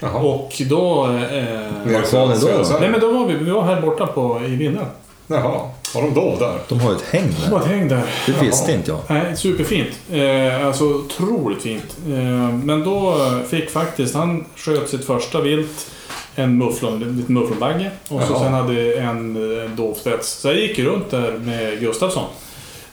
Jaha. 0.00 0.18
Och 0.18 0.52
då... 0.70 1.04
Eh, 1.04 1.92
Vart 1.92 2.12
var 2.12 2.26
ni 2.26 2.34
då? 2.40 2.78
nej 2.80 2.88
men 2.90 3.00
då 3.00 3.12
var 3.12 3.26
vi, 3.26 3.34
vi 3.34 3.50
var 3.50 3.62
här 3.62 3.80
borta 3.80 4.06
på, 4.06 4.40
i 4.46 4.56
Vindeln. 4.56 4.86
Jaha. 5.26 5.60
Har 5.94 6.02
de 6.02 6.14
dov 6.14 6.38
där? 6.38 6.58
De 6.68 6.80
har 6.80 6.90
ju 6.90 6.96
ett 6.96 7.02
häng 7.10 7.26
Det 7.38 7.44
där. 7.44 7.50
var 7.50 7.60
ett 7.60 7.66
häng 7.66 7.88
där. 7.88 8.02
Det 8.26 8.32
visste 8.46 8.72
inte 8.72 8.90
jag. 8.90 9.00
Nej, 9.08 9.36
superfint. 9.36 9.88
Eh, 10.12 10.66
alltså 10.66 10.84
otroligt 10.84 11.62
fint. 11.62 11.96
Eh, 12.08 12.52
men 12.64 12.84
då 12.84 13.14
fick 13.48 13.70
faktiskt, 13.70 14.14
han 14.14 14.44
sköt 14.56 14.88
sitt 14.88 15.04
första 15.04 15.40
vilt, 15.40 15.90
en 16.34 16.58
mufflon, 16.58 17.02
en 17.02 17.16
liten 17.16 17.34
mufflonbagge. 17.34 17.90
Och 18.08 18.22
så 18.22 18.32
Jaha. 18.32 18.38
sen 18.44 18.52
hade 18.52 18.94
en, 18.94 19.36
en 19.64 19.76
dovspets. 19.76 20.28
Så 20.32 20.48
jag 20.48 20.56
gick 20.56 20.78
ju 20.78 20.84
runt 20.84 21.10
där 21.10 21.32
med 21.32 21.80
Gustafsson. 21.80 22.24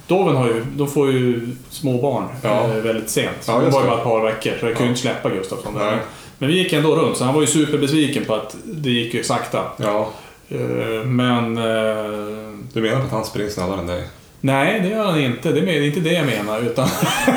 Doven 0.08 0.36
har 0.36 0.48
ju, 0.48 0.66
de 0.76 0.88
får 0.88 1.12
ju 1.12 1.48
små 1.70 2.02
barn 2.02 2.24
Ja. 2.42 2.64
eh, 2.64 2.70
väldigt 2.70 3.10
sent. 3.10 3.30
Ja, 3.48 3.54
de 3.60 3.72
var 3.72 3.82
ju 3.82 3.88
bara 3.88 3.98
ett 3.98 4.04
par 4.04 4.22
veckor, 4.24 4.52
så 4.60 4.66
jag 4.66 4.74
kunde 4.76 4.84
Ja. 4.84 4.90
inte 4.90 5.02
släppa 5.02 5.30
Gustafsson 5.30 5.74
där. 5.74 6.02
Men 6.38 6.50
vi 6.50 6.58
gick 6.58 6.74
ändå 6.74 6.96
runt, 6.96 7.18
så 7.18 7.24
han 7.24 7.34
var 7.34 7.42
ju 7.42 7.48
superbesviken 7.48 8.26
på 8.26 8.36
att 8.36 8.56
det 8.66 8.90
gick 8.90 9.14
ju 9.14 9.24
sakta. 9.24 9.64
Ja. 9.78 10.10
Eh, 10.50 11.06
men... 11.06 11.58
Eh, 11.58 12.50
Du 12.74 12.82
menar 12.82 13.02
att 13.02 13.12
han 13.12 13.26
springer 13.26 13.50
snabbare 13.50 13.80
än 13.80 13.88
dig? 13.88 14.04
Nej, 14.42 14.80
det 14.80 14.88
gör 14.88 15.06
han 15.06 15.20
inte. 15.20 15.52
Det 15.52 15.60
är 15.60 15.82
inte 15.82 16.00
det 16.00 16.12
jag 16.14 16.26
menar. 16.26 16.60
Utan 16.62 16.88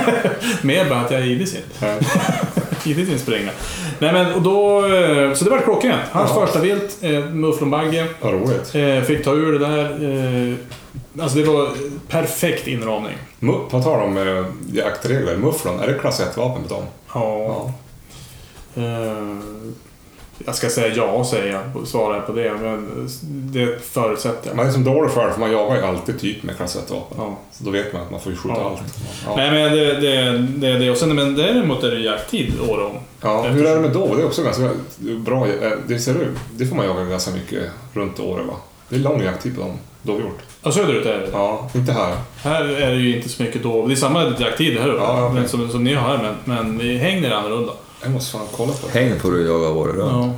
mer 0.63 0.89
bara 0.89 1.01
att 1.01 1.11
jag 1.11 1.21
är 1.21 1.27
idissint. 1.27 1.65
Ja. 1.81 1.95
Idissint 2.91 3.21
springa. 3.21 3.51
Nej 3.99 4.13
men, 4.13 4.33
och 4.35 4.43
då... 4.43 4.87
eh, 4.87 5.35
Så 5.35 5.45
det 5.45 5.51
var 5.51 5.59
klockrent. 5.59 6.01
Hans 6.11 6.31
Ja. 6.35 6.47
första 6.47 6.61
vilt, 6.61 7.03
mufflonbagge. 7.33 8.07
Vad 8.21 8.33
roligt. 8.33 9.07
Fick 9.07 9.25
ta 9.25 9.33
ur 9.33 9.53
det 9.53 9.59
där. 9.59 10.57
Alltså 11.23 11.39
det 11.39 11.45
var 11.45 11.69
perfekt 12.09 12.67
inramning. 12.67 13.17
På 13.71 13.83
tal 13.83 14.01
om 14.03 14.45
jaktregler, 14.73 15.37
mufflon, 15.37 15.81
är 15.81 15.87
det 15.87 15.95
klass 15.95 16.21
1-vapen 16.21 16.63
på 16.63 16.75
dem? 16.75 16.85
Ja. 17.15 17.73
Eh, 18.77 19.39
jag 20.47 20.55
ska 20.55 20.69
säga 20.69 20.95
ja, 20.97 21.25
säger 21.25 21.53
jag. 21.75 21.87
Svarar 21.87 22.15
jag 22.17 22.27
på 22.27 22.33
det. 22.33 22.53
Men 22.63 23.09
det 23.29 23.85
förutsätter 23.85 24.49
jag. 24.49 24.57
Man 24.57 24.67
är 24.67 24.73
som 24.73 24.85
dålig 24.85 25.11
för 25.13 25.27
det, 25.27 25.33
för 25.33 25.41
man 25.41 25.53
jagar 25.53 25.77
ju 25.77 25.83
alltid 25.83 26.21
typ 26.21 26.43
med 26.43 26.57
klass 26.57 26.77
1-vapen. 26.77 27.17
Ja. 27.19 27.39
Så 27.53 27.65
då 27.65 27.71
vet 27.71 27.93
man 27.93 28.03
att 28.03 28.11
man 28.11 28.21
får 28.21 28.33
ju 28.33 28.39
skjuta 28.39 28.55
Ja. 28.59 28.71
allt. 28.71 28.95
Ja. 29.27 29.37
Nej 29.37 29.51
men 29.51 29.73
det, 29.77 29.85
det, 30.01 30.39
det 30.57 30.67
är 30.69 30.79
det. 30.79 30.91
Och 30.91 30.97
sen, 30.97 31.15
men 31.17 31.35
däremot 31.35 31.85
är 31.85 31.91
det 31.91 31.99
jakttid 32.01 32.53
år 32.69 32.85
om. 32.85 32.93
Ja, 33.23 33.43
hur 33.43 33.67
är 33.67 33.75
det 33.75 33.81
med 33.81 33.91
dov? 33.93 34.17
Det 34.17 34.23
är 34.23 34.27
också 34.27 34.43
ganska 34.43 34.71
bra. 34.99 35.47
eh, 35.47 35.71
Det, 35.87 35.99
ser 35.99 36.15
ut, 36.15 36.29
det 36.57 36.67
får 36.67 36.77
man 36.77 36.87
jaga 36.87 37.05
ganska 37.05 37.31
mycket 37.31 37.63
runt 37.93 38.21
året 38.21 38.47
va? 38.47 38.55
Det 38.89 38.97
är 38.97 39.01
lång 39.01 39.23
jakttid 39.23 39.55
på 39.55 39.61
dem, 39.61 39.73
dovhjort. 40.03 40.39
Ja, 40.63 40.73
söderut 40.73 41.07
är 41.07 41.19
det. 41.19 41.29
Ja, 41.33 41.71
inte 41.75 41.93
här. 41.93 42.15
Här 42.43 42.65
är 42.65 42.91
det 42.91 42.97
ju 42.97 43.17
inte 43.17 43.29
så 43.29 43.43
mycket 43.43 43.63
dov. 43.63 43.89
Det 43.89 43.95
är 43.95 43.97
samma 43.97 44.25
jakttid 44.39 44.79
här 44.79 44.89
uppe, 44.89 45.03
Ja, 45.05 45.31
men 45.35 45.49
som, 45.49 45.69
som 45.71 45.85
ni 45.85 45.95
har 45.95 46.17
här, 46.17 46.35
men, 46.45 46.77
men 46.77 46.89
hägn 46.99 47.25
är 47.25 47.31
annorlunda. 47.31 47.73
Jag 48.03 48.11
måste 48.11 48.33
fan 48.33 48.47
kolla 48.57 48.73
på 48.73 48.87
det. 48.93 48.99
Häng 48.99 49.21
får 49.21 49.31
du 49.33 49.47
jaga 49.47 49.69
året 49.69 49.95
runt. 49.95 50.13
Ja. 50.13 50.31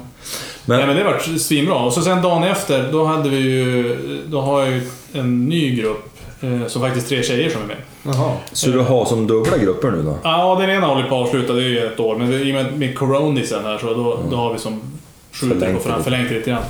Men- 0.65 0.79
Nej, 0.79 0.87
men 0.87 0.97
det 0.97 1.05
var 1.05 1.39
svinbra. 1.39 1.75
Och 1.77 1.93
så 1.93 2.03
sen 2.03 2.23
dagen 2.23 2.43
efter, 2.43 2.93
då 2.93 3.05
hade 3.05 3.29
vi 3.29 3.37
ju... 3.39 3.97
Då 4.27 4.41
har 4.41 4.61
jag 4.61 4.71
ju 4.71 4.83
en 5.13 5.47
ny 5.49 5.77
grupp, 5.77 6.11
eh, 6.41 6.67
som 6.67 6.83
faktiskt 6.83 7.09
tre 7.09 7.23
tjejer 7.23 7.51
som 7.51 7.63
är 7.63 7.67
med. 7.67 7.77
Jaha. 8.03 8.33
Så 8.53 8.71
du 8.71 8.79
har 8.79 9.05
som 9.05 9.27
dubbla 9.27 9.59
grupper 9.59 9.91
nu 9.91 10.03
då? 10.03 10.19
Ja, 10.23 10.57
den 10.61 10.71
ena 10.71 10.87
håller 10.87 11.09
på 11.09 11.21
att 11.21 11.27
avsluta, 11.27 11.53
det 11.53 11.63
är 11.63 11.69
ju 11.69 11.79
ett 11.87 12.01
år. 12.01 12.17
Men 12.17 12.33
i 12.33 12.51
och 12.51 12.55
med, 12.55 12.79
med 12.79 12.99
coronisen 12.99 13.65
här 13.65 13.79
så 13.79 13.87
då, 13.87 14.19
då 14.31 14.37
har 14.37 14.53
vi 14.53 14.59
som 14.59 14.81
Förlängt 15.33 15.83
på 15.83 15.89
fram, 15.89 16.05
förlängt 16.05 16.31
lite 16.31 16.51
grann. 16.51 16.63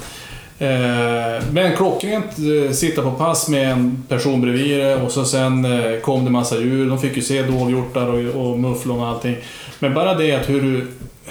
Eh, 0.60 1.42
men 1.52 1.76
klockrent 1.76 2.38
eh, 2.38 2.72
sitta 2.72 3.02
på 3.02 3.10
pass 3.10 3.48
med 3.48 3.72
en 3.72 4.04
person 4.08 4.40
bredvid 4.40 4.96
och 5.02 5.12
så 5.12 5.24
sen 5.24 5.64
eh, 5.64 6.00
kom 6.00 6.24
det 6.24 6.30
massa 6.30 6.58
djur. 6.58 6.88
De 6.88 6.98
fick 6.98 7.16
ju 7.16 7.22
se 7.22 7.42
dovhjortar 7.42 8.06
och, 8.06 8.50
och 8.50 8.58
mufflon 8.58 9.00
och 9.00 9.06
allting. 9.06 9.36
Men 9.78 9.94
bara 9.94 10.14
det 10.14 10.32
att 10.32 10.48
hur 10.48 10.62
du... 10.62 10.86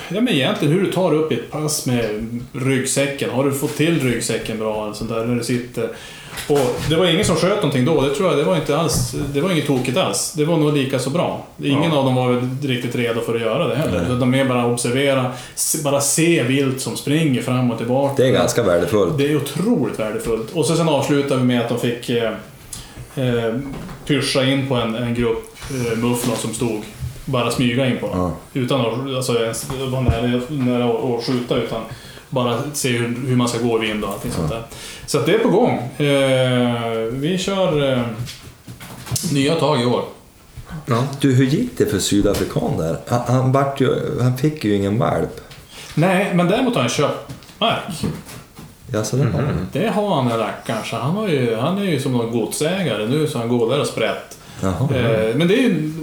Ja 0.09 0.21
men 0.21 0.29
egentligen 0.29 0.73
hur 0.73 0.81
du 0.81 0.91
tar 0.91 1.13
upp 1.13 1.31
ett 1.31 1.51
pass 1.51 1.85
med 1.85 2.39
ryggsäcken. 2.53 3.29
Har 3.29 3.43
du 3.43 3.51
fått 3.51 3.77
till 3.77 3.99
ryggsäcken 3.99 4.59
bra 4.59 4.83
eller 4.83 4.93
sånt 4.93 5.09
där 5.09 5.25
när 5.25 5.35
du 5.35 5.43
sitter? 5.43 5.89
Och 6.47 6.75
det 6.89 6.95
var 6.95 7.05
ingen 7.05 7.25
som 7.25 7.35
sköt 7.35 7.55
någonting 7.55 7.85
då. 7.85 8.01
Det 8.01 8.15
tror 8.15 8.29
jag, 8.29 8.37
det 8.37 8.43
var 8.43 8.55
inte 8.55 8.77
alls... 8.77 9.15
Det 9.33 9.41
var 9.41 9.51
inget 9.51 9.67
tokigt 9.67 9.97
alls. 9.97 10.33
Det 10.37 10.45
var 10.45 10.57
nog 10.57 10.73
lika 10.77 10.99
så 10.99 11.09
bra. 11.09 11.45
Ingen 11.63 11.91
Ja. 11.91 11.97
av 11.97 12.05
dem 12.05 12.15
var 12.15 12.31
väl 12.31 12.49
riktigt 12.63 12.95
redo 12.95 13.21
för 13.21 13.35
att 13.35 13.41
göra 13.41 13.67
det 13.67 13.75
heller. 13.75 14.05
Nej. 14.09 14.17
De 14.19 14.29
mer 14.29 14.45
bara 14.45 14.65
observera, 14.65 15.31
se- 15.55 15.81
bara 15.83 16.01
se 16.01 16.43
vilt 16.43 16.81
som 16.81 16.97
springer 16.97 17.41
fram 17.41 17.71
och 17.71 17.77
tillbaka. 17.77 18.13
Det 18.17 18.27
är 18.27 18.31
ganska 18.31 18.63
värdefullt. 18.63 19.17
Det 19.17 19.31
är 19.31 19.35
otroligt 19.35 19.99
värdefullt. 19.99 20.51
Och 20.53 20.65
så 20.65 20.75
sen 20.75 20.89
avslutar 20.89 21.37
vi 21.37 21.43
med 21.43 21.61
att 21.61 21.69
de 21.69 21.79
fick 21.79 22.09
eh, 22.09 22.31
eh, 23.15 23.53
pyscha 24.07 24.43
in 24.43 24.67
på 24.67 24.75
en, 24.75 24.95
en 24.95 25.13
grupp 25.15 25.55
eh, 25.71 25.97
mufflon 25.97 26.35
som 26.35 26.53
stod 26.53 26.81
bara 27.25 27.51
smyga 27.51 27.85
in 27.87 27.97
på 27.97 28.07
dem. 28.07 28.17
Ja. 28.19 28.31
Utan 28.61 28.81
att 28.81 29.15
alltså, 29.15 29.39
ens 29.43 29.65
vara 29.91 30.01
nära, 30.01 30.41
nära 30.49 30.85
att 31.17 31.25
skjuta 31.25 31.55
utan 31.55 31.81
bara 32.29 32.59
se 32.73 32.89
hur, 32.89 33.27
hur 33.27 33.35
man 33.35 33.47
ska 33.49 33.59
gå 33.59 33.83
i 33.83 33.87
vind 33.87 34.03
och 34.03 34.09
allting 34.09 34.31
sånt 34.31 34.49
där. 34.49 34.63
Så 35.05 35.17
att 35.17 35.25
det 35.25 35.33
är 35.33 35.39
på 35.39 35.49
gång. 35.49 35.77
Eh, 35.97 36.93
vi 37.11 37.37
kör 37.37 37.93
eh, 37.93 38.01
nya 39.31 39.55
tag 39.55 39.81
i 39.81 39.85
år. 39.85 40.03
Ja. 40.85 41.03
Du, 41.21 41.33
hur 41.33 41.45
gick 41.45 41.77
det 41.77 41.85
för 41.85 41.99
sydafrikan 41.99 42.77
där? 42.77 42.97
Han, 43.07 43.21
han, 43.27 43.51
vart 43.51 43.81
ju, 43.81 44.21
han 44.21 44.37
fick 44.37 44.63
ju 44.63 44.75
ingen 44.75 44.99
valp. 44.99 45.41
Nej, 45.95 46.31
men 46.35 46.47
däremot 46.47 46.73
har 46.73 46.81
han 46.81 46.89
köpt 46.89 47.31
mark. 47.59 48.05
Ja, 48.93 49.03
så 49.03 49.15
det 49.15 49.23
har 49.23 49.41
han. 49.41 49.67
Det 49.71 49.87
har 49.87 50.15
han 50.15 50.27
den 50.65 50.77
så 50.85 50.95
Han, 50.95 51.15
har 51.15 51.27
ju, 51.27 51.55
han 51.55 51.77
är 51.77 51.83
ju 51.83 51.99
som 51.99 52.11
någon 52.11 52.31
godsägare 52.31 53.07
nu 53.07 53.27
så 53.27 53.37
han 53.37 53.49
går 53.49 53.69
där 53.69 53.79
och 53.79 53.87
sprätt. 53.87 54.37
Jaha. 54.61 54.95
Eh, 54.95 55.35
men 55.35 55.47
det 55.47 55.53
är 55.53 55.61
ju... 55.61 55.93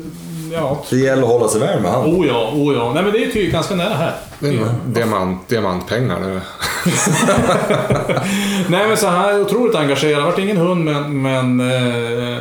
Ja, 0.52 0.84
Det 0.90 0.96
gäller 0.96 1.22
att 1.22 1.28
hålla 1.28 1.48
sig 1.48 1.60
väl 1.60 1.82
med 1.82 1.90
han. 1.90 2.04
Oh 2.04 2.26
ja, 2.26 2.50
oh 2.54 2.74
ja. 2.74 2.92
Nej 2.92 3.02
men 3.02 3.12
det 3.12 3.18
är 3.18 3.36
ju 3.36 3.50
ganska 3.50 3.74
nära 3.74 3.94
här. 3.94 4.14
Det 4.38 4.48
är 4.48 4.68
diamant, 4.86 5.48
diamantpengar 5.48 6.20
nu. 6.20 6.40
Nej 8.68 8.88
men 8.88 8.96
så 8.96 9.06
han 9.06 9.34
är 9.34 9.40
otroligt 9.40 9.74
engagerad. 9.74 10.18
Det 10.22 10.24
vart 10.24 10.38
ingen 10.38 10.56
hund 10.56 10.84
men, 10.84 11.22
men 11.22 11.60
eh, 11.60 12.38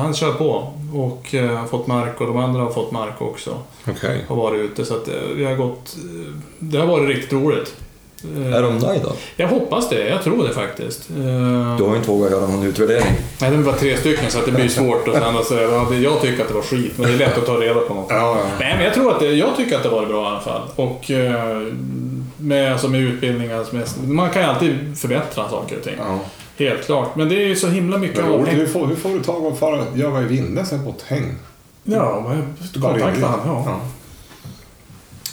han 0.00 0.14
kör 0.14 0.32
på. 0.32 0.72
Och 0.94 1.34
eh, 1.34 1.56
har 1.56 1.66
fått 1.66 1.86
mark 1.86 2.20
och 2.20 2.26
de 2.26 2.36
andra 2.36 2.60
har 2.60 2.70
fått 2.70 2.92
mark 2.92 3.22
också. 3.22 3.58
Okej. 3.88 4.24
Har 4.28 4.36
varit 4.36 4.60
ute 4.60 4.84
så 4.84 4.94
att 4.96 5.08
eh, 5.08 5.14
vi 5.36 5.44
har 5.44 5.54
gått... 5.54 5.96
Eh, 5.96 6.32
det 6.58 6.78
har 6.78 6.86
varit 6.86 7.08
riktigt 7.08 7.32
roligt. 7.32 7.74
Eh, 8.36 8.54
Är 8.54 8.62
de 8.62 8.78
nöjda? 8.78 9.08
Jag 9.36 9.48
hoppas 9.48 9.88
det, 9.88 10.08
jag 10.08 10.22
tror 10.22 10.48
det 10.48 10.54
faktiskt. 10.54 11.10
Eh, 11.10 11.16
Du 11.76 11.82
har 11.84 11.90
ju 11.90 11.96
inte 11.96 12.10
vågat 12.10 12.30
göra 12.30 12.46
någon 12.46 12.62
utvärdering. 12.62 13.14
Nej, 13.40 13.50
det 13.50 13.56
var 13.56 13.72
tre 13.72 13.96
stycken 13.96 14.30
så 14.30 14.38
att 14.38 14.44
det 14.46 14.52
blir 14.52 14.68
svårt 14.68 15.08
att 15.08 15.14
sen 15.14 15.44
säga 15.44 16.00
jag 16.02 16.20
tycker 16.22 16.42
att 16.42 16.48
det 16.48 16.54
var 16.54 16.62
skit, 16.62 16.92
men 16.96 17.06
det 17.08 17.12
är 17.14 17.18
lätt 17.18 17.38
att 17.38 17.46
ta 17.46 17.52
reda 17.52 17.80
på 17.80 17.94
något. 17.94 18.06
Ja, 18.10 18.16
ja. 18.38 18.46
Nej, 18.60 18.74
men 18.76 18.84
jag 18.84 18.94
tror 18.94 19.10
att 19.14 19.20
det, 19.20 19.26
jag 19.30 19.56
tycker 19.56 19.76
att 19.76 19.82
det 19.82 19.88
var 19.88 20.06
bra 20.06 20.24
i 20.24 20.26
alla 20.26 20.40
fall. 20.40 20.62
Och 20.76 21.10
eh, 21.10 21.62
med, 22.36 22.72
alltså 22.72 22.88
med 22.88 23.00
utbildningar, 23.00 23.64
man 24.06 24.30
kan 24.30 24.42
ju 24.42 24.48
alltid 24.48 24.98
förbättra 24.98 25.48
saker 25.48 25.76
och 25.76 25.82
ting. 25.84 25.94
ja. 25.98 26.18
Helt 26.58 26.86
klart. 26.86 27.16
Men 27.16 27.28
det 27.28 27.34
är 27.34 27.46
ju 27.46 27.56
så 27.56 27.68
himla 27.68 27.98
mycket 27.98 28.16
Men 28.24 28.32
avhäng- 28.32 28.54
hur, 28.54 28.66
får, 28.66 28.86
hur 28.86 28.96
får 28.96 29.08
du 29.10 29.20
tag 29.20 29.40
på 29.42 29.56
fara 29.56 29.84
jaga 29.94 30.20
i 30.22 30.24
vinden 30.24 30.66
sen 30.66 30.84
på 30.84 30.90
ett 30.90 31.02
häng? 31.06 31.34
Ja, 31.84 32.24
men 32.28 32.54
jag 32.72 32.82
kontaktade 32.82 33.26
han. 33.26 33.40
Ja. 33.46 33.62
Ja. 33.66 33.80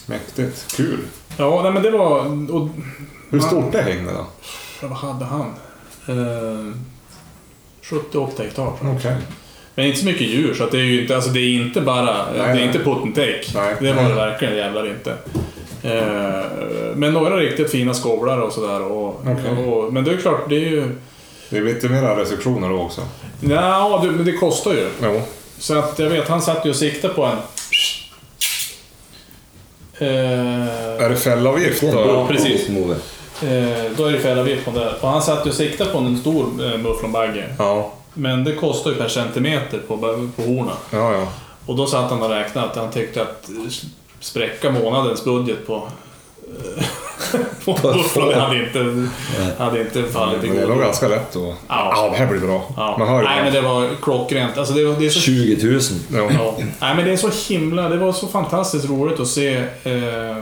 Mäktigt. 0.05 0.73
Kul. 0.77 0.99
Ja, 1.41 1.61
nej 1.63 1.71
men 1.71 1.83
det 1.83 1.91
var... 1.91 2.19
Och, 2.51 2.67
Hur 3.29 3.39
stort 3.39 3.75
är 3.75 3.81
hängnet 3.81 4.13
då? 4.13 4.25
vad 4.87 4.97
hade 4.97 5.25
han? 5.25 5.53
Eh, 6.07 6.73
70-80 7.83 8.41
hektar. 8.41 8.49
tror 8.53 8.77
jag. 8.81 8.95
Okej. 8.95 9.15
Men 9.75 9.85
inte 9.85 9.99
så 9.99 10.05
mycket 10.05 10.27
djur, 10.27 10.53
så 10.53 10.63
att 10.63 10.71
det 10.71 10.77
är 10.77 10.83
ju 10.83 11.01
inte, 11.01 11.15
alltså 11.15 11.29
det 11.29 11.39
är 11.39 11.53
inte 11.53 11.81
bara, 11.81 12.31
det 12.33 12.39
är 12.39 12.53
nej. 12.53 12.63
inte 12.63 12.79
put 12.79 13.03
and 13.03 13.15
take. 13.15 13.43
Nej. 13.55 13.75
Det 13.79 13.93
var 13.93 14.01
Nej. 14.01 14.09
det 14.09 14.15
verkligen 14.15 14.55
jävlar 14.55 14.87
inte. 14.87 15.11
Eh, 15.83 16.45
men 16.95 17.13
några 17.13 17.37
riktigt 17.37 17.71
fina 17.71 17.93
skovlar 17.93 18.37
och 18.37 18.53
sådär. 18.53 18.81
Och, 18.81 19.21
Okej. 19.21 19.65
och, 19.65 19.93
men 19.93 20.03
det 20.03 20.11
är 20.11 20.17
klart, 20.17 20.49
det 20.49 20.55
är 20.55 20.69
ju... 20.69 20.95
Det 21.49 21.57
är 21.57 21.61
lite 21.61 21.89
mera 21.89 22.21
restriktioner 22.21 22.69
då 22.69 22.79
också. 22.79 23.01
Ja, 23.41 23.99
det, 24.03 24.11
men 24.11 24.25
det 24.25 24.31
kostar 24.31 24.71
ju. 24.71 24.87
Jo. 25.03 25.21
Så 25.57 25.79
att 25.79 25.99
jag 25.99 26.09
vet, 26.09 26.27
han 26.27 26.41
satt 26.41 26.65
ju 26.65 26.69
och 26.69 26.75
siktade 26.75 27.13
på 27.13 27.25
en... 27.25 27.37
Eh, 30.01 31.03
Är 31.05 31.09
det 31.09 31.15
fällavgift 31.15 31.83
Ja, 31.83 31.91
då? 31.91 32.27
precis. 32.27 32.69
Move. 32.69 32.93
eh, 33.41 33.91
då 33.97 34.05
är 34.05 34.11
det 34.11 34.19
fällavgift 34.19 34.65
på 34.65 34.71
det. 34.71 34.91
Och 35.01 35.07
han 35.09 35.21
satt 35.21 35.45
och 35.45 35.53
siktade 35.53 35.89
på 35.89 35.97
en 35.97 36.17
stor 36.17 36.45
eh, 36.65 36.77
mufflonbagge. 36.77 37.45
Ja. 37.57 37.91
Men 38.13 38.43
det 38.43 38.53
kostar 38.55 38.91
ju 38.91 38.97
per 38.97 39.07
centimeter 39.07 39.77
på, 39.87 39.97
på 40.35 40.41
horna. 40.41 40.71
Ja, 40.91 41.13
ja. 41.13 41.27
Och 41.65 41.75
då 41.75 41.85
satt 41.87 42.09
han 42.09 42.21
och 42.23 42.29
räknade 42.29 42.67
att 42.67 42.75
han 42.75 42.91
tyckte 42.91 43.21
att 43.21 43.49
spräcka 44.19 44.71
månadens 44.71 45.23
budget 45.23 45.67
på 45.67 45.83
eh, 46.77 46.83
mufflon 47.95 48.27
det 48.29 48.35
hade 48.39 48.63
inte, 48.63 49.07
hade 49.57 49.81
inte 49.81 50.03
fallit 50.03 50.43
i 50.43 50.47
Men 50.47 50.55
det 50.57 50.65
god 50.65 50.79
ganska 50.79 51.07
lätt 51.07 51.35
att... 51.35 51.55
Ja, 51.67 52.09
det 52.11 52.17
här 52.17 52.27
blir 52.27 52.39
bra. 52.39 52.63
ja. 52.77 52.95
Man 52.99 53.07
hör 53.07 53.19
ju 53.21 53.23
Nej 53.27 53.43
men 53.43 53.53
det 53.53 53.61
var 53.61 53.89
klockrent. 54.01 54.57
Alltså 54.57 54.73
det, 54.73 54.85
var- 54.85 54.99
det 54.99 55.05
är 55.05 55.09
så 55.09 55.19
20 55.19 55.67
000. 55.67 55.79
Ja. 56.13 56.29
Ja. 56.33 56.55
Nej 56.79 56.95
men 56.95 57.05
det 57.05 57.11
är 57.11 57.17
så 57.17 57.53
himla, 57.53 57.89
det 57.89 57.97
var 57.97 58.11
så 58.13 58.27
fantastiskt 58.27 58.89
roligt 58.89 59.19
att 59.19 59.27
se 59.27 59.55
eh, 59.83 60.37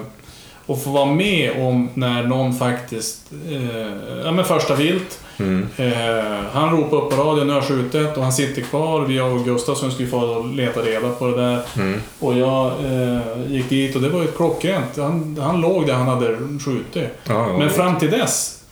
och 0.65 0.84
få 0.84 0.90
vara 0.90 1.06
med 1.06 1.52
om 1.68 1.90
när 1.94 2.23
någon 2.23 2.56
faktiskt, 2.56 3.22
eh, 3.49 3.88
ja 4.26 4.31
men 4.31 4.45
första 4.45 4.76
vilt. 4.76 5.19
Mm. 5.40 5.68
Eh, 5.78 6.45
han 6.53 6.72
ropade 6.72 7.02
upp 7.02 7.10
på 7.10 7.16
radion, 7.16 7.48
nu 7.48 7.53
har 7.53 7.60
jag 7.60 7.68
skjutit 7.68 8.18
och 8.18 8.24
han 8.24 8.34
sitter 8.34 8.61
kvar. 8.61 9.02
Vi 9.02 9.20
och 9.20 9.45
Gustafsson 9.45 9.91
skulle 9.91 10.07
få 10.07 10.18
och 10.18 10.48
leta 10.48 10.80
reda 10.80 11.10
på 11.10 11.28
det 11.28 11.36
där. 11.41 11.61
Mm. 11.76 12.02
Och 12.20 12.38
jag 12.38 12.72
eh, 12.86 13.52
gick 13.52 13.70
dit 13.70 13.95
och 13.95 14.02
det 14.02 14.10
var 14.10 14.22
ju 14.22 14.28
klockrent. 14.28 14.98
Han, 14.98 15.40
han 15.41 15.61
låg 15.61 15.88
där 15.88 15.94
han 15.94 16.07
hade 16.07 16.38
skjutit. 16.66 17.10
Ja. 17.24 17.57
Men 17.57 17.70
fram 17.70 17.99
till 17.99 18.11
dess 18.11 18.64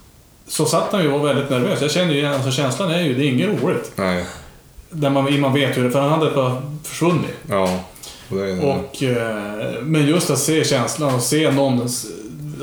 så 0.46 0.64
satt 0.64 0.92
han 0.92 1.02
ju 1.02 1.12
och 1.12 1.20
var 1.20 1.26
väldigt 1.26 1.50
nervös. 1.50 1.82
Jag 1.82 1.90
känner 1.90 2.12
ju 2.12 2.18
igen, 2.18 2.34
alltså 2.34 2.50
känslan 2.50 2.90
är 2.90 3.00
ju, 3.00 3.14
det 3.14 3.24
är 3.24 3.28
inget 3.28 3.62
roligt. 3.62 3.92
Nej. 3.96 4.24
Där 4.90 5.10
man, 5.10 5.40
man 5.40 5.54
vet 5.54 5.76
hur 5.76 5.84
det 5.84 5.90
för 5.90 6.00
han 6.00 6.10
hade 6.10 6.30
bara 6.30 6.62
försvunnit. 6.84 7.36
Ja. 7.50 7.80
Och 8.62 9.02
eh, 9.02 9.82
men 9.82 10.06
just 10.06 10.30
att 10.30 10.38
se 10.38 10.64
känslan 10.64 11.14
och 11.14 11.22
se 11.22 11.50
någons 11.50 12.06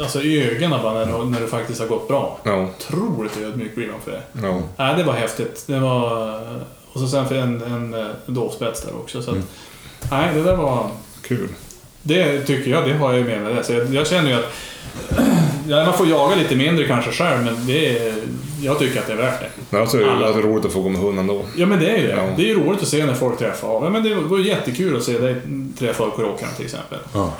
alltså, 0.01 0.21
i 0.21 0.49
ögonen 0.51 0.83
bara 0.83 1.05
när, 1.05 1.25
när 1.25 1.41
det 1.41 1.47
faktiskt 1.47 1.79
har 1.79 1.87
gått 1.87 2.07
bra. 2.07 2.39
Ja. 2.43 2.67
Otroligt 2.77 3.37
ödmjuk 3.37 3.75
blir 3.75 3.87
man 3.87 4.01
för 4.03 4.11
det. 4.11 4.47
Ja. 4.47 4.61
Nej, 4.77 4.95
det 4.97 5.03
var 5.03 5.13
häftigt. 5.13 5.63
Det 5.67 5.79
var... 5.79 6.39
Och 6.93 6.99
så 7.01 7.07
sen 7.07 7.27
för 7.27 7.35
en, 7.35 7.61
en, 7.61 7.93
en 7.93 8.13
dovspets 8.33 8.81
där 8.81 8.95
också. 8.95 9.21
Så 9.21 9.31
att, 9.31 9.37
Nej, 10.11 10.33
det 10.33 10.43
där 10.43 10.55
var... 10.55 10.89
Kul. 11.21 11.49
Det 12.01 12.41
tycker 12.41 12.71
jag, 12.71 12.85
det 12.89 12.93
har 12.93 13.13
jag 13.13 13.25
med 13.25 13.41
mig. 13.41 13.53
det. 13.53 13.63
Så 13.63 13.73
jag, 13.73 13.93
jag 13.93 14.07
känner 14.07 14.29
ju 14.29 14.35
att... 14.35 14.53
Ja, 15.67 15.85
man 15.85 15.93
får 15.93 16.07
jaga 16.07 16.35
lite 16.35 16.55
mindre 16.55 16.87
kanske 16.87 17.11
själv, 17.11 17.43
men 17.43 17.65
det 17.67 17.97
är, 17.99 18.13
jag 18.65 18.79
tycker 18.79 18.99
att 18.99 19.07
det 19.07 19.13
är 19.13 19.17
värt 19.17 19.39
det. 19.39 19.47
Men 19.69 19.81
alltså, 19.81 19.97
är 20.01 20.07
Alla. 20.07 20.31
det 20.31 20.39
är 20.39 20.43
roligt 20.43 20.65
att 20.65 20.73
få 20.73 20.81
gå 20.81 20.89
med 20.89 21.01
hunden 21.01 21.27
då. 21.27 21.41
Ja, 21.55 21.65
men 21.65 21.79
det 21.79 21.89
är 21.89 21.97
ju 21.97 22.07
det. 22.07 22.13
Ja. 22.13 22.23
Det 22.37 22.41
är 22.43 22.47
ju 22.47 22.63
roligt 22.63 22.81
att 22.81 22.87
se 22.87 23.05
när 23.05 23.13
folk 23.13 23.39
träffar 23.39 23.67
av. 23.67 23.83
Ja, 23.83 23.89
men 23.89 24.03
det 24.03 24.15
var 24.15 24.39
jättekul 24.39 24.97
att 24.97 25.03
se 25.03 25.17
dig 25.17 25.35
träffa 25.79 26.03
Kråkan 26.15 26.49
till 26.57 26.65
exempel. 26.65 26.99
Ja. 27.13 27.33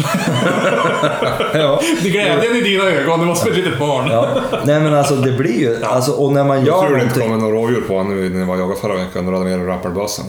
Det 2.04 2.10
glädjen 2.10 2.56
i 2.56 2.62
dina 2.62 2.84
ögon, 2.84 3.20
det 3.20 3.26
måste 3.26 3.46
vara 3.50 3.58
ett 3.60 3.66
litet 3.66 3.80
barn. 3.80 4.08
ja. 4.12 4.28
Nej 4.66 4.80
men 4.80 4.94
alltså 4.94 5.16
det 5.16 5.32
blir 5.32 5.60
ju, 5.60 5.84
alltså, 5.84 6.12
och 6.12 6.32
när 6.32 6.44
man 6.44 6.58
Jag 6.58 6.66
gör 6.68 6.88
tror 6.88 6.98
det 6.98 7.04
inte 7.04 7.20
någonting... 7.20 7.22
kommer 7.22 7.38
några 7.52 7.56
rådjur 7.66 7.82
på 7.82 7.98
honom 7.98 8.16
nu 8.16 8.30
när 8.30 8.40
jag 8.40 8.46
var 8.48 8.58
jagade 8.58 8.80
förra 8.80 8.96
veckan. 8.96 9.26
Du 9.26 9.32
hade 9.34 9.46
med 9.46 9.60
dig 9.60 9.68
rapperbössan. 9.68 10.26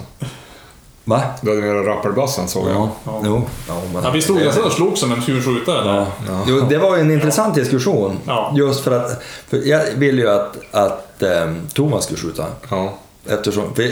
Va? 1.09 1.23
Du 1.41 1.51
hade 1.51 1.62
med 1.62 1.77
dig 1.77 1.85
rapperbössan 1.85 2.49
såg 2.49 2.69
jag. 2.69 2.74
Ja, 2.74 2.91
Ja. 3.05 3.20
jo. 3.24 3.43
Ja, 3.69 3.74
men... 3.93 4.05
Ja, 4.05 4.11
vi 4.11 4.23
stod 4.23 4.37
nästan 4.37 4.65
och 4.65 4.73
slog 4.73 4.99
som 4.99 5.12
en 5.12 5.23
kulskjutare 5.23 5.85
där. 5.85 6.07
Ja. 6.28 6.45
Jo, 6.49 6.61
det 6.69 6.78
var 6.78 6.97
ju 6.97 7.03
en 7.03 7.11
intressant 7.11 7.55
diskussion. 7.55 8.19
Ja. 8.27 8.53
Just 8.57 8.81
för 8.81 8.91
att, 9.01 9.23
för 9.49 9.57
jag 9.69 9.83
vill 9.97 10.19
ju 10.19 10.31
att, 10.31 10.57
att 10.70 11.23
ehm, 11.23 11.66
Thomas 11.74 12.05
skulle 12.05 12.19
skjuta. 12.20 12.45
Ja. 12.70 12.95
Eftersom, 13.28 13.74
för, 13.74 13.91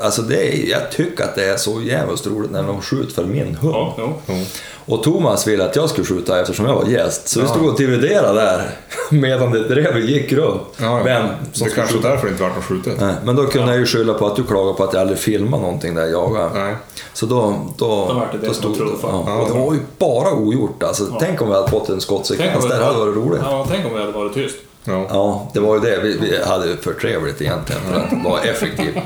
alltså 0.00 0.22
det 0.22 0.36
är, 0.54 0.70
jag 0.70 0.90
tycker 0.92 1.24
att 1.24 1.34
det 1.34 1.44
är 1.48 1.56
så 1.56 1.82
jävligt 1.82 2.26
roligt 2.26 2.50
när 2.50 2.62
de 2.62 2.80
skjuter 2.82 3.14
för 3.14 3.24
min 3.24 3.54
hund. 3.54 3.74
Ja, 3.74 3.94
jo. 3.98 4.34
Och 4.88 5.02
Thomas 5.02 5.46
ville 5.46 5.64
att 5.64 5.76
jag 5.76 5.90
skulle 5.90 6.06
skjuta 6.06 6.40
eftersom 6.40 6.66
jag 6.66 6.74
var 6.74 6.84
gäst. 6.84 7.28
Så 7.28 7.40
vi 7.40 7.46
Ja. 7.46 7.52
stod 7.52 7.68
och 7.68 7.78
dividerade 7.78 8.40
där 8.40 8.70
medan 9.10 9.50
det 9.50 9.68
drevet 9.68 10.04
gick 10.04 10.32
runt. 10.32 10.62
Ja, 10.76 10.84
ja. 10.98 11.00
Vem 11.04 11.26
som 11.52 11.68
det 11.68 11.74
kanske 11.74 11.94
skjuta. 11.94 12.08
därför 12.08 12.26
det 12.26 12.30
inte 12.30 12.42
vart 12.42 12.54
något 12.56 12.64
skjutet. 12.64 13.00
Nej, 13.00 13.14
men 13.24 13.36
då 13.36 13.46
kunde 13.46 13.70
jag 13.70 13.78
ju 13.80 13.86
skylla 13.86 14.14
på 14.14 14.26
att 14.26 14.36
du 14.36 14.44
klagade 14.44 14.74
på 14.74 14.84
att 14.84 14.92
jag 14.92 15.00
aldrig 15.00 15.18
filmade 15.18 15.62
någonting 15.62 15.94
där 15.94 16.02
jag 16.02 16.10
jagade. 16.10 16.50
Nej. 16.64 16.76
Så 17.12 17.26
då, 17.26 17.54
då, 17.76 17.86
Då 18.08 18.14
vart 18.14 18.32
det 18.32 18.38
det 18.38 18.46
som 18.46 18.54
stod 18.54 18.76
truffade. 18.76 19.12
ja, 19.26 19.34
Och 19.36 19.48
det 19.48 19.58
var 19.64 19.72
ju 19.74 19.80
bara 19.98 20.32
ogjort 20.32 20.82
alltså. 20.82 21.06
Ja. 21.12 21.16
Tänk 21.20 21.42
om 21.42 21.48
vi 21.48 21.54
hade 21.54 21.68
fått 21.68 21.88
en 21.88 22.00
skottsekvens 22.00 22.64
vi- 22.64 22.68
det 22.68 22.84
hade 22.84 22.98
varit 22.98 23.16
roligt. 23.16 23.40
Ja, 23.44 23.66
tänk 23.70 23.86
om 23.86 23.94
vi 23.94 24.00
hade 24.00 24.12
varit 24.12 24.34
tyst. 24.34 24.56
Ja. 24.84 25.06
Ja, 25.10 25.50
det 25.54 25.60
var 25.60 25.74
ju 25.74 25.80
det. 25.80 26.00
Vi, 26.02 26.18
vi 26.20 26.42
hade 26.44 26.76
för 26.76 26.92
trevligt 26.92 27.40
egentligen 27.42 27.82
för 27.90 28.00
att 28.00 28.24
vara 28.24 28.40
effektiv. 28.42 29.00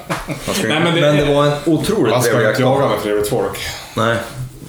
Nej, 0.69 0.81
men 0.85 0.95
det, 0.95 1.01
Men 1.01 1.17
det 1.17 1.35
var 1.35 1.45
en 1.47 1.53
otroligt 1.67 2.13
man 2.13 2.23
ska 2.23 2.31
trevlig 2.33 2.49
inte 2.51 2.63
jakt. 2.63 2.81
jaga 2.81 2.89
med 2.89 3.03
trevligt 3.03 3.29
folk. 3.29 3.59
Nej. 3.97 4.17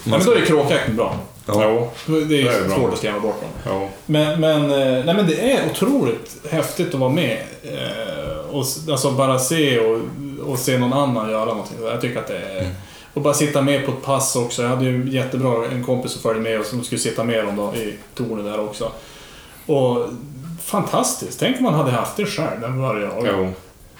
Nej, 0.03 0.19
men 0.19 0.25
då 0.27 0.33
är 0.33 0.45
kråkjakten 0.45 0.95
bra. 0.95 1.15
Ja. 1.45 1.89
Jo. 2.07 2.15
Det 2.15 2.41
är, 2.41 2.43
Det 2.43 2.49
är 2.49 2.69
svårt 2.69 2.93
att 2.93 2.97
skrämma 2.99 3.19
bort 3.19 3.41
dem. 3.41 3.73
Ja. 3.73 3.87
Men, 4.05 4.39
men, 4.41 4.61
eh, 4.71 5.05
nej, 5.05 5.15
men 5.15 5.27
det 5.27 5.51
är 5.51 5.69
otroligt 5.71 6.37
häftigt 6.49 6.93
att 6.93 6.99
vara 6.99 7.09
med. 7.09 7.37
Eh, 7.63 8.49
och 8.51 8.65
alltså 8.91 9.11
bara 9.11 9.39
se 9.39 9.79
och, 9.79 9.99
och 10.45 10.59
se 10.59 10.77
någon 10.77 10.93
annan 10.93 11.29
göra 11.29 11.45
någonting. 11.45 11.77
Jag 11.83 12.01
tycker 12.01 12.19
att 12.19 12.27
det 12.27 12.37
är... 12.37 12.69
Och 13.13 13.21
bara 13.21 13.33
sitta 13.33 13.61
med 13.61 13.85
på 13.85 13.91
ett 13.91 14.01
pass 14.01 14.35
också. 14.35 14.61
Jag 14.61 14.69
hade 14.69 14.85
ju 14.85 15.09
jättebra 15.09 15.65
en 15.71 15.83
kompis 15.83 16.11
som 16.11 16.21
följde 16.21 16.41
med 16.41 16.59
och 16.59 16.65
som 16.65 16.83
skulle 16.83 17.01
sitta 17.01 17.23
med 17.23 17.45
dem 17.45 17.55
då 17.55 17.75
i 17.75 17.93
tornet 18.15 18.45
där 18.45 18.59
också. 18.59 18.91
Och 19.65 20.09
fantastiskt. 20.63 21.39
Tänk 21.39 21.57
om 21.57 21.63
man 21.63 21.73
hade 21.73 21.91
haft 21.91 22.17
det 22.17 22.25
själv. 22.25 22.61
Den 22.61 22.81
var 22.81 22.99
jag. 22.99 23.27
Jo. 23.27 23.49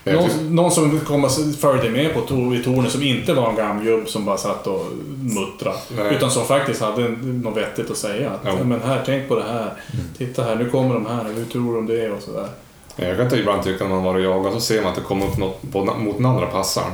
Tycker- 0.03 0.17
Någon, 0.19 0.55
någon 0.55 0.71
som 0.71 0.99
kom 0.99 1.23
och 1.23 1.31
följde 1.59 1.89
med 1.89 2.13
på 2.13 2.19
to- 2.19 2.59
i 2.59 2.63
tornet 2.63 2.91
som 2.91 3.03
inte 3.03 3.33
var 3.33 3.49
en 3.49 3.55
gammal 3.55 3.83
gubb 3.83 4.09
som 4.09 4.25
bara 4.25 4.37
satt 4.37 4.67
och 4.67 4.85
muttrade. 5.21 5.77
Nej. 5.97 6.15
Utan 6.15 6.31
som 6.31 6.45
faktiskt 6.45 6.81
hade 6.81 7.09
något 7.09 7.57
vettigt 7.57 7.91
att 7.91 7.97
säga. 7.97 8.29
Att, 8.29 8.39
Ja. 8.43 8.51
"Ja, 8.57 8.63
men 8.63 8.81
här, 8.81 9.03
tänk 9.05 9.27
på 9.27 9.35
det 9.35 9.43
här. 9.43 9.73
Titta 10.17 10.43
här, 10.43 10.55
nu 10.55 10.69
kommer 10.69 10.93
de 10.93 11.05
här. 11.05 11.23
Hur 11.35 11.45
tror 11.45 11.73
du 11.73 11.79
om 11.79 11.85
det? 11.85 12.11
Och 12.11 12.21
sådär. 12.21 12.47
Jag 12.95 13.15
kan 13.15 13.25
inte 13.25 13.37
ibland 13.37 13.63
tycka 13.63 13.83
när 13.83 13.91
man 13.95 14.03
var 14.03 14.15
och 14.15 14.21
jagade 14.21 14.55
så 14.55 14.61
ser 14.61 14.81
man 14.81 14.89
att 14.89 14.95
det 14.95 15.01
kommer 15.01 15.25
upp 15.25 15.37
något 15.37 15.71
på, 15.71 15.85
mot 15.85 16.17
den 16.17 16.25
andra 16.25 16.45
passaren. 16.47 16.91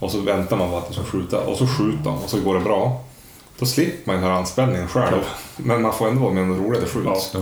Och 0.00 0.10
så 0.10 0.20
väntar 0.20 0.56
man 0.56 0.70
på 0.70 0.76
att 0.76 0.88
de 0.88 0.94
ska 0.94 1.02
skjuta 1.04 1.40
och 1.40 1.56
så 1.56 1.66
skjuter 1.66 2.04
de 2.04 2.14
och 2.14 2.30
så 2.30 2.40
går 2.40 2.54
det 2.54 2.60
bra. 2.60 3.00
Då 3.58 3.66
slipper 3.66 4.12
man 4.12 4.20
den 4.22 4.30
här 4.30 4.38
anspänningen 4.38 4.88
själv. 4.88 5.22
Men 5.56 5.82
man 5.82 5.92
får 5.92 6.08
ändå 6.08 6.20
vara 6.22 6.32
med 6.32 6.42
om 6.42 6.50
det 6.50 6.64
roliga 6.64 6.80
det 6.80 6.86
skjuts. 6.86 7.30
Ja. 7.34 7.40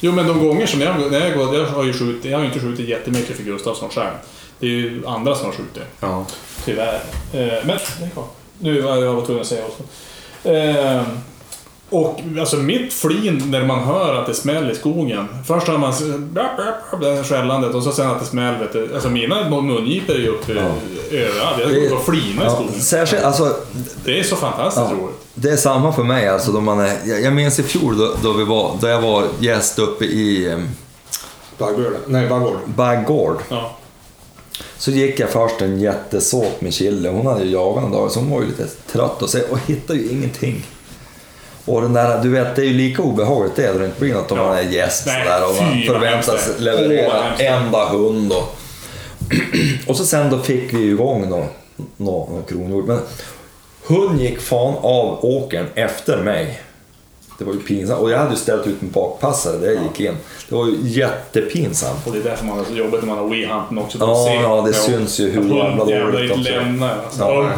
Jo 0.00 0.12
men 0.12 0.26
de 0.26 0.46
gånger 0.46 0.66
som 0.66 0.80
jag, 0.80 1.10
när 1.12 1.20
jag, 1.20 1.38
går, 1.38 1.56
jag 1.56 1.66
har 1.66 1.84
ju 1.84 1.92
skjutit, 1.92 2.30
jag 2.30 2.38
har 2.38 2.44
inte 2.44 2.60
skjutit 2.60 2.88
jättemycket 2.88 3.36
för 3.36 3.42
Gustafsson 3.42 3.90
själv. 3.90 4.14
Det 4.58 4.66
är 4.66 4.70
ju 4.70 5.06
andra 5.06 5.34
som 5.34 5.46
har 5.46 5.52
skjutit. 5.52 5.82
Ja. 6.00 6.26
Tyvärr. 6.64 7.00
Eh, 7.32 7.64
men. 7.64 7.78
Nu 8.58 8.80
var 8.80 8.96
jag 8.96 9.26
tvungen 9.26 9.40
att 9.42 9.48
säga 9.48 9.64
också. 9.64 9.82
Eh, 10.48 11.02
och 11.90 12.20
alltså 12.40 12.56
mitt 12.56 12.92
flin 12.92 13.42
när 13.46 13.64
man 13.64 13.78
hör 13.84 14.14
att 14.14 14.26
det 14.26 14.34
smäller 14.34 14.70
i 14.70 14.74
skogen. 14.74 15.28
Först 15.46 15.66
hör 15.68 15.78
man 15.78 15.92
det 17.00 17.14
här 17.16 17.22
skällandet 17.24 17.74
och 17.74 17.82
så 17.82 17.92
sen 17.92 18.10
att 18.10 18.20
det 18.20 18.26
smäller. 18.26 18.88
Alltså 18.94 19.08
mina 19.08 19.48
mungipor 19.50 20.14
är 20.14 20.18
ju 20.18 20.28
uppe 20.28 20.52
överallt. 21.10 21.60
Jag 21.60 21.88
går 21.90 21.96
och 21.96 22.04
flinar 22.04 22.42
i 22.42 22.46
Ja, 22.46 22.54
skogen. 22.54 22.80
särskilt, 22.80 23.22
alltså, 23.24 23.56
Det 24.04 24.18
är 24.18 24.22
så 24.22 24.36
fantastiskt 24.36 24.86
Ja. 24.90 24.96
roligt. 24.96 25.16
det 25.34 25.50
är 25.50 25.56
samma 25.56 25.92
för 25.92 26.02
mig. 26.02 26.28
Alltså, 26.28 26.52
då 26.52 26.60
man 26.60 26.80
är, 26.80 26.96
jag, 27.04 27.20
jag 27.22 27.32
minns 27.32 27.58
i 27.58 27.62
fjol 27.62 27.98
då, 27.98 28.14
då, 28.22 28.32
vi 28.32 28.44
var, 28.44 28.76
då 28.80 28.86
jag 28.88 29.00
var 29.00 29.24
gäst 29.40 29.78
uppe 29.78 30.04
i? 30.04 30.56
Nej, 32.06 32.28
baggård. 32.28 32.56
Baggård. 32.66 33.36
Ja. 33.48 33.76
Så 34.78 34.90
gick 34.90 35.20
jag 35.20 35.30
först 35.30 35.60
en 35.62 35.80
jättesåt 35.80 36.60
med 36.60 36.74
Chille. 36.74 37.08
Hon 37.08 37.26
hade 37.26 37.44
ju 37.44 37.50
jagat 37.50 37.84
en 37.84 37.92
dag 37.92 38.10
så 38.10 38.18
hon 38.20 38.30
var 38.30 38.40
ju 38.40 38.46
lite 38.46 38.66
trött 38.92 39.22
och, 39.22 39.30
så, 39.30 39.38
och 39.50 39.58
hittade 39.66 39.98
ju 39.98 40.08
ingenting. 40.10 40.64
Och 41.66 41.82
den 41.82 41.92
där, 41.92 42.22
du 42.22 42.28
vet, 42.28 42.56
det 42.56 42.62
är 42.62 42.66
ju 42.66 42.72
lika 42.74 43.02
obehagligt 43.02 43.56
det 43.56 43.72
det 43.78 43.84
inte 43.84 44.00
blir 44.00 44.14
något 44.14 44.32
om 44.32 44.38
Ja. 44.38 44.44
man 44.46 44.56
är 44.58 44.62
gäst 44.62 45.06
Nej, 45.06 45.24
sådär 45.24 45.48
och 45.48 45.62
man 45.62 45.82
förväntas 45.86 46.48
leverera 46.58 47.22
hemskt. 47.22 47.40
enda 47.42 47.84
hund. 47.88 48.32
Och, 48.32 48.56
och 49.86 49.96
så 49.96 50.04
sen 50.04 50.30
då 50.30 50.38
fick 50.38 50.72
vi 50.72 50.82
igång 50.90 51.30
då, 51.30 51.36
nå, 51.76 52.28
nå 52.32 52.42
kronhjort. 52.48 52.84
Men 52.86 52.98
hund 53.86 54.20
gick 54.20 54.40
fan 54.40 54.74
av 54.82 55.18
åkern 55.24 55.66
efter 55.74 56.16
mig. 56.22 56.60
Det 57.38 57.44
var 57.44 57.52
ju 57.52 57.58
pinsamt. 57.60 58.00
Och 58.00 58.10
jag 58.10 58.18
hade 58.18 58.30
ju 58.30 58.36
ställt 58.36 58.66
ut 58.66 58.82
en 58.82 58.90
bakpassare 58.90 59.56
där 59.56 59.66
jag 59.72 59.82
gick 59.82 60.00
in. 60.00 60.16
Det 60.48 60.54
var 60.54 60.66
ju 60.66 60.76
jättepinsamt. 60.82 62.06
Och 62.06 62.12
det 62.12 62.18
är 62.18 62.22
därför 62.22 62.44
man 62.44 62.58
har 62.58 62.64
så 62.64 62.72
jobbigt 62.74 63.00
när 63.00 63.06
man 63.08 63.18
har 63.18 63.28
Wii-hunten 63.28 63.78
också. 63.78 63.98
Ja, 64.00 64.34
ja, 64.42 64.62
det 64.66 64.72
syns 64.72 65.20
ju 65.20 65.30
hur 65.30 65.56
jävla 65.56 65.84
dåligt 65.84 66.30
också. 66.30 66.42
lämnar. 66.42 66.98
Alltså. 67.04 67.20
Ja. 67.22 67.50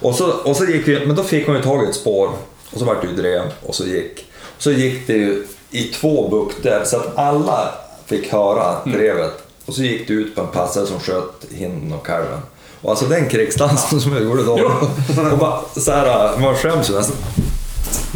Och 0.00 0.14
så, 0.14 0.30
och 0.44 0.56
så 0.56 0.64
gick 0.64 0.88
vi, 0.88 1.06
men 1.06 1.16
då 1.16 1.22
fick 1.22 1.46
man 1.46 1.56
ju 1.56 1.62
tag 1.62 1.84
i 1.84 1.88
ett 1.88 1.94
spår 1.94 2.30
och 2.72 2.78
så 2.78 2.84
vart 2.84 3.02
det 3.02 3.08
ju 3.08 3.14
drev 3.16 3.42
och 3.66 3.74
så 3.74 3.84
gick. 3.86 4.26
Så 4.58 4.70
gick 4.70 5.06
det 5.06 5.12
ju 5.12 5.46
i 5.70 5.82
två 5.84 6.28
bukter 6.28 6.82
så 6.84 6.96
att 6.96 7.18
alla 7.18 7.68
fick 8.06 8.32
höra 8.32 8.76
Mm. 8.86 8.98
drevet. 8.98 9.32
Och 9.66 9.74
så 9.74 9.82
gick 9.82 10.08
det 10.08 10.14
ut 10.14 10.34
på 10.34 10.40
en 10.40 10.46
passare 10.46 10.86
som 10.86 11.00
sköt 11.00 11.44
hinden 11.54 11.92
och 11.98 12.06
kalven. 12.06 12.40
Och 12.80 12.90
alltså 12.90 13.04
den 13.06 13.28
krigsdansen 13.28 14.00
som 14.00 14.12
jag 14.12 14.22
gjorde 14.24 14.42
då. 14.42 14.52
Och 15.32 15.38
bara, 15.38 15.60
så 15.76 15.92
här, 15.92 16.38
man 16.38 16.54
skäms 16.56 16.90
ju 16.90 16.94
nästan. 16.94 17.16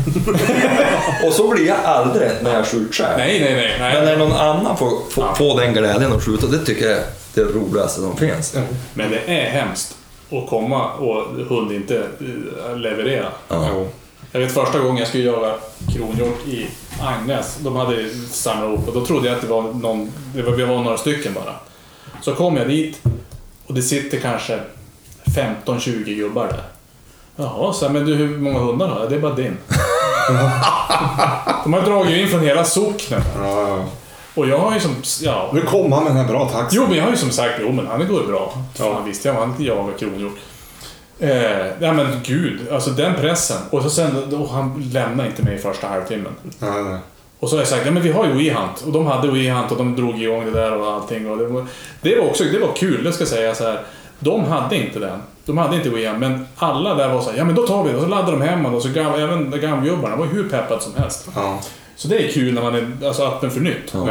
och 1.26 1.32
så 1.32 1.48
blir 1.48 1.66
jag 1.66 1.76
aldrig 1.84 2.30
när 2.42 2.54
jag 2.54 2.66
skjuter 2.66 2.92
själv. 2.94 3.18
Nej, 3.18 3.40
nej, 3.40 3.54
nej. 3.54 3.76
nej. 3.80 3.94
Men 3.94 4.04
när 4.04 4.16
någon 4.16 4.32
annan 4.32 4.76
får, 4.76 4.90
får, 5.10 5.24
Ja. 5.24 5.34
får 5.34 5.60
den 5.60 5.72
glädjen 5.74 6.12
att 6.12 6.24
skjuta, 6.24 6.46
det 6.46 6.64
tycker 6.64 6.86
jag 6.88 6.98
är 6.98 7.04
det 7.34 7.42
roligaste 7.42 8.00
som 8.00 8.16
finns. 8.16 8.56
Men 8.94 9.10
det 9.10 9.18
är 9.26 9.50
hemskt 9.50 9.96
att 10.32 10.48
komma 10.48 10.92
och 10.92 11.24
hund 11.48 11.72
inte 11.72 11.96
eh, 12.70 12.76
leverera. 12.76 13.28
Ja. 13.48 13.84
Jag 14.32 14.40
vet 14.40 14.52
första 14.52 14.78
gången 14.78 14.96
jag 14.96 15.08
skulle 15.08 15.24
jaga 15.24 15.54
kronhjort 15.94 16.46
i 16.46 16.66
Agnes, 17.00 17.56
de 17.60 17.76
hade 17.76 18.10
samlat 18.30 18.68
ihop 18.68 18.88
och 18.88 18.94
då 18.94 19.06
trodde 19.06 19.28
jag 19.28 19.34
att 19.34 19.42
det 19.42 19.48
var 19.48 19.62
någon, 19.62 20.12
det 20.34 20.42
var, 20.42 20.52
vi 20.52 20.64
var 20.64 20.82
några 20.82 20.98
stycken 20.98 21.34
bara. 21.34 21.54
Så 22.20 22.34
kom 22.34 22.56
jag 22.56 22.68
dit 22.68 23.00
och 23.66 23.74
det 23.74 23.82
sitter 23.82 24.20
kanske 24.20 24.60
15-20 25.24 26.14
gubbar 26.14 26.46
där. 26.46 26.62
Jaha, 27.36 27.72
så 27.72 27.86
här, 27.86 27.92
men 27.92 28.06
du 28.06 28.14
hur 28.14 28.38
många 28.38 28.58
hundar 28.58 28.88
har 28.88 29.00
jag? 29.00 29.10
Det 29.10 29.16
är 29.16 29.20
bara 29.20 29.34
din. 29.34 29.56
De 31.64 31.72
har 31.72 31.82
dragit 31.82 32.16
in 32.16 32.28
från 32.28 32.40
hela 32.40 32.64
socknen. 32.64 33.22
Ja, 33.36 33.68
ja. 33.68 33.84
Och 34.34 34.48
jag 34.48 34.58
har 34.58 34.74
ju 34.74 34.80
som, 34.80 34.96
ja, 35.22 35.50
Nu 35.54 35.60
kom 35.60 35.92
han 35.92 36.04
med 36.04 36.12
den 36.12 36.24
här 36.24 36.32
bra 36.32 36.48
taxin. 36.48 36.80
Jo, 36.82 36.88
men 36.88 36.96
jag 36.96 37.04
har 37.04 37.10
ju 37.10 37.16
som 37.16 37.30
sagt, 37.30 37.54
jo 37.60 37.72
men 37.72 37.86
han 37.86 38.08
går 38.08 38.26
bra. 38.26 38.52
Ja. 38.78 38.94
Fan, 38.94 39.04
visst, 39.04 39.24
jag 39.24 39.44
inte 39.44 39.64
jagar 39.64 39.98
kronhjort. 39.98 40.38
Eh, 41.20 41.66
ja 41.78 41.92
men 41.92 42.06
gud, 42.22 42.60
alltså 42.72 42.90
den 42.90 43.14
pressen. 43.14 43.56
Och 43.70 43.82
så 43.82 43.90
sen, 43.90 44.10
då, 44.30 44.46
han 44.46 44.90
lämnar 44.92 45.26
inte 45.26 45.42
mig 45.42 45.54
i 45.54 45.58
första 45.58 45.86
halvtimmen. 45.86 46.32
Nej, 46.58 46.82
nej. 46.82 46.98
Och 47.38 47.48
så 47.48 47.56
har 47.56 47.60
jag 47.60 47.68
sagt, 47.68 47.86
ja 47.86 47.92
men 47.92 48.02
vi 48.02 48.12
har 48.12 48.26
ju 48.26 48.32
WeHunt. 48.32 48.82
Och 48.86 48.92
de 48.92 49.06
hade 49.06 49.30
WeHunt 49.30 49.72
och 49.72 49.78
de 49.78 49.96
drog 49.96 50.22
igång 50.22 50.44
det 50.44 50.50
där 50.50 50.76
och 50.76 50.92
allting. 50.92 51.30
Och 51.30 51.38
det, 51.38 51.46
var, 51.46 51.66
det 52.00 52.16
var 52.16 52.26
också 52.26 52.44
det 52.44 52.58
var 52.58 52.72
kul, 52.76 53.04
det 53.04 53.12
ska 53.12 53.22
jag 53.22 53.28
säga 53.28 53.54
så 53.54 53.64
här. 53.64 53.80
De 54.18 54.44
hade 54.44 54.76
inte 54.76 54.98
den. 54.98 55.22
De 55.44 55.58
hade 55.58 55.76
inte 55.76 55.90
WeHunt, 55.90 56.18
men 56.18 56.46
alla 56.56 56.94
där 56.94 57.08
var 57.08 57.20
så 57.20 57.30
här, 57.30 57.38
ja 57.38 57.44
men 57.44 57.54
då 57.54 57.66
tar 57.66 57.84
vi 57.84 57.90
det. 57.90 57.96
Och 57.96 58.02
så 58.02 58.08
laddade 58.08 58.32
de 58.32 58.42
hem 58.42 58.66
och 58.66 58.82
så 58.82 58.88
gav, 58.88 59.20
även 59.20 59.60
gamgubbarna 59.60 60.16
var 60.16 60.26
hur 60.26 60.48
peppade 60.48 60.80
som 60.80 60.94
helst. 60.96 61.28
Ja. 61.34 61.60
Så 61.96 62.08
det 62.08 62.24
är 62.24 62.32
kul 62.32 62.54
när 62.54 62.62
man 62.62 62.74
är 62.74 63.06
alltså, 63.06 63.22
öppen 63.22 63.50
för 63.50 63.60
nytt. 63.60 63.92
Jo. 63.94 64.08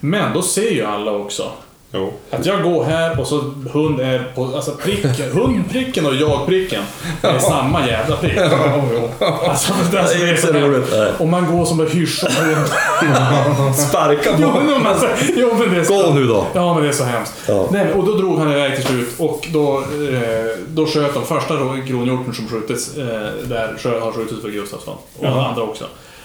Men 0.00 0.34
då 0.34 0.42
ser 0.42 0.70
ju 0.70 0.84
alla 0.84 1.12
också. 1.12 1.52
Jo. 1.92 2.12
Att 2.30 2.46
jag 2.46 2.62
går 2.62 2.84
här 2.84 3.20
och 3.20 3.26
så 3.26 3.36
hund 3.72 4.00
är 4.00 4.32
på, 4.34 4.44
alltså 4.44 4.70
pricken, 4.70 5.10
hundpricken 5.32 6.06
och 6.06 6.14
jag-pricken 6.14 6.82
är 7.22 7.38
samma 7.38 7.86
jävla 7.86 8.16
prick. 8.16 8.38
Alltså, 8.38 9.72
det 9.90 9.96
där 9.96 10.04
som 10.06 10.22
är 10.22 10.36
så 10.36 10.52
roligt. 10.52 10.94
Och 11.20 11.28
man 11.28 11.56
går 11.56 11.64
som 11.64 11.80
en 11.80 11.86
hyschad 11.90 12.30
hund. 12.32 12.66
Sparka 13.76 14.30
Jo, 14.38 14.50
på! 14.52 14.60
men, 14.60 14.86
alltså, 14.86 15.08
jo, 15.36 15.50
men 15.58 15.74
det 15.74 15.80
är 15.80 15.84
så, 15.84 16.02
Gå 16.02 16.14
nu 16.14 16.24
då! 16.26 16.46
Ja, 16.54 16.74
men 16.74 16.82
det 16.82 16.88
är 16.88 16.92
så 16.92 17.04
hemskt. 17.04 17.32
Ja. 17.48 17.68
Nej, 17.70 17.84
men- 17.84 17.92
och 17.94 18.06
då 18.06 18.12
drog 18.14 18.38
han 18.38 18.52
iväg 18.52 18.76
till 18.76 18.84
slut 18.84 19.08
och 19.18 19.48
då, 19.52 19.78
eh, 19.78 20.58
då 20.68 20.86
sköt 20.86 21.14
de 21.14 21.24
första 21.26 21.54
då 21.54 21.76
kronhjorten 21.88 22.34
som 22.34 22.48
skjutits 22.48 22.96
eh, 22.96 23.04
där 23.44 24.00
har 24.00 24.12
skjutits 24.12 24.42
för 24.42 24.48
Gustafsson. 24.48 24.96
Och 25.18 25.26
andra 25.48 25.62
också. 25.62 25.84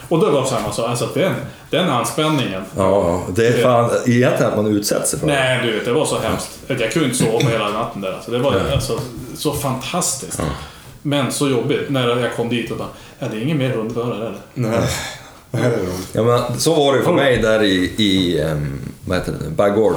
Och 0.10 0.19
då 0.19 0.30
var 0.30 0.41
det 0.41 0.48
samma 0.48 0.72
sak. 0.72 0.90
Alltså 0.90 1.06
att 1.06 1.14
den, 1.14 1.34
den 1.69 1.90
anspänningen. 1.90 2.61
Ja, 2.77 3.23
det 3.36 3.48
är 3.48 3.64
fan 3.64 3.90
egentligen 4.06 4.52
att 4.52 4.57
man 4.57 4.68
utsätter 4.68 5.06
sig 5.06 5.19
för 5.19 5.27
det. 5.27 5.34
Nej, 5.34 5.60
du 5.64 5.72
vet, 5.72 5.86
det 5.86 5.94
var 5.94 6.06
så 6.06 6.19
hemskt. 6.19 6.60
Jag 6.68 6.91
kunde 6.91 7.07
inte 7.07 7.18
sova 7.18 7.49
hela 7.49 7.69
natten 7.69 8.02
där. 8.02 8.14
Alltså, 8.14 8.32
det 8.32 8.40
var 8.40 8.61
alltså, 8.73 8.99
så 9.36 9.53
fantastiskt. 9.53 10.41
Men 11.02 11.32
så 11.32 11.49
jobbigt 11.49 11.90
när 11.90 12.19
jag 12.19 12.36
kom 12.36 12.49
dit 12.49 12.72
och 12.72 12.77
bara, 12.77 12.88
ja, 13.19 13.27
det 13.32 13.38
är 13.38 13.41
ingen 13.41 13.57
mer 13.57 13.69
hundförare 13.69 14.15
eller? 14.15 14.41
Nej. 14.53 14.80
Det. 15.52 15.80
Ja, 16.14 16.23
men 16.23 16.60
så 16.60 16.76
var 16.76 16.94
det 16.94 16.99
ju 16.99 17.06
för 17.06 17.14
mig 17.14 17.38
där 17.38 17.64
i, 17.64 17.94
i 17.98 18.41
um, 18.41 18.80
vad 19.06 19.18
heter 19.18 19.34
det, 19.44 19.49
Baggård. 19.49 19.95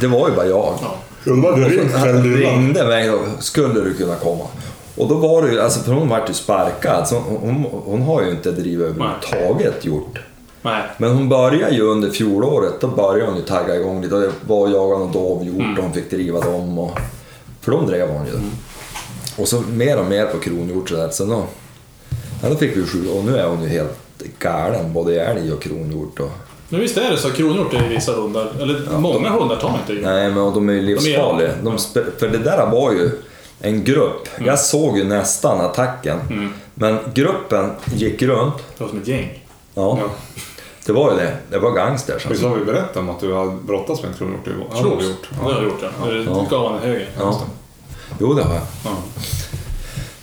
Det 0.00 0.06
var 0.06 0.28
ju 0.28 0.34
bara 0.34 0.46
jag. 0.46 0.78
Ja. 0.82 0.96
Undrar 1.24 1.98
Han 1.98 2.36
ringde 2.36 2.86
mig 2.86 3.10
och 3.10 3.26
skulle 3.38 3.74
du 3.74 3.94
kunna 3.94 4.14
komma? 4.14 4.44
Och 4.98 5.08
då 5.08 5.14
var 5.14 5.42
det 5.42 5.52
ju, 5.52 5.60
alltså 5.60 5.80
för 5.80 5.92
hon 5.92 6.08
vart 6.08 6.30
ju 6.30 6.34
sparkad, 6.34 7.08
så 7.08 7.14
hon, 7.14 7.66
hon, 7.84 8.02
har 8.02 8.22
ju 8.22 8.30
inte 8.30 8.50
drivit 8.50 8.86
överhuvudtaget 8.86 9.84
gjort. 9.84 10.18
Nej. 10.62 10.82
Men 10.98 11.10
hon 11.10 11.28
började 11.28 11.74
ju 11.74 11.82
under 11.82 12.10
fjolåret, 12.10 12.80
då 12.80 12.86
började 12.86 13.30
hon 13.30 13.36
ju 13.36 13.42
tagga 13.44 13.76
igång 13.76 14.02
lite. 14.02 14.14
Och 14.14 14.20
Det 14.20 14.30
var 14.46 14.68
jaga 14.68 14.98
någon 14.98 15.12
dovhjort 15.12 15.78
och 15.78 15.84
hon 15.84 15.92
fick 15.92 16.10
driva 16.10 16.40
dem. 16.40 16.78
Och, 16.78 16.98
för 17.60 17.72
de 17.72 17.86
drev 17.86 18.08
hon 18.08 18.26
ju. 18.26 18.32
Och 19.36 19.48
så 19.48 19.60
mer 19.60 19.98
och 19.98 20.06
mer 20.06 20.26
på 20.26 20.38
kronhjort 20.38 20.88
sådär. 20.88 21.08
Så 21.10 21.24
då, 21.24 21.44
ja, 22.42 22.48
då 22.48 22.56
fick 22.56 22.76
vi 22.76 22.86
sju 22.86 23.08
och 23.08 23.24
nu 23.24 23.36
är 23.36 23.48
hon 23.48 23.62
ju 23.62 23.68
helt 23.68 23.98
galen, 24.38 24.92
både 24.92 25.20
älg 25.24 25.52
och 25.52 25.62
kronhjort. 25.62 26.20
Och, 26.20 26.30
Men 26.68 26.80
visst 26.80 26.96
är 26.96 27.10
det 27.10 27.16
så, 27.16 27.30
kronhjort 27.30 27.74
är 27.74 27.88
vissa 27.88 28.12
hundar, 28.12 28.52
eller 28.60 28.98
många 28.98 29.30
hundar 29.30 29.56
tar 29.56 29.78
inte 29.88 30.08
nej, 30.08 30.30
men 30.30 30.54
de 30.54 30.68
är 30.68 30.72
ju 30.72 30.82
livsfarliga. 30.82 31.50
De 31.62 31.76
spe- 31.76 32.18
för 32.18 32.28
det 32.28 32.38
där 32.38 32.66
var 32.66 32.92
ju 32.92 33.10
en 33.60 33.84
grupp. 33.84 34.28
Jag 34.44 34.58
såg 34.58 34.98
ju 34.98 35.04
nästan 35.04 35.60
attacken. 35.60 36.18
Men 36.74 36.98
gruppen 37.14 37.70
gick 37.94 38.22
runt. 38.22 38.54
Det 38.78 38.84
var 38.84 38.88
som 38.90 38.98
ett 39.00 39.06
gäng. 39.08 39.44
Ja, 39.74 39.98
Ja. 40.02 40.08
det 40.86 40.92
var 40.92 41.10
ju 41.12 41.16
det. 41.18 41.36
Det 41.50 41.58
var 41.58 41.70
gangsters. 41.72 42.14
Visst 42.16 42.26
Alltså. 42.26 42.48
har 42.48 42.56
vi 42.56 42.64
berättat 42.64 42.96
om 42.96 43.10
att 43.10 43.20
du 43.20 43.32
har 43.32 43.46
brottats 43.46 44.02
med 44.02 44.10
en 44.10 44.16
kronhjort? 44.16 44.40
Ja, 44.46 44.52
det 44.82 44.88
har 44.88 44.96
du 44.96 45.06
gjort. 45.06 45.28
Det 45.30 45.36
har 45.44 45.52
jag 45.52 45.62
gjort, 45.64 45.82
ja. 45.82 46.06
Du 46.10 46.24
Ja. 46.24 46.46
gav 46.50 46.72
en 46.76 46.82
höger. 46.82 47.08
Ja. 47.18 47.40
Jo, 48.20 48.34
det 48.34 48.42
har 48.42 48.54
jag. 48.54 48.62
Ja. 48.84 48.90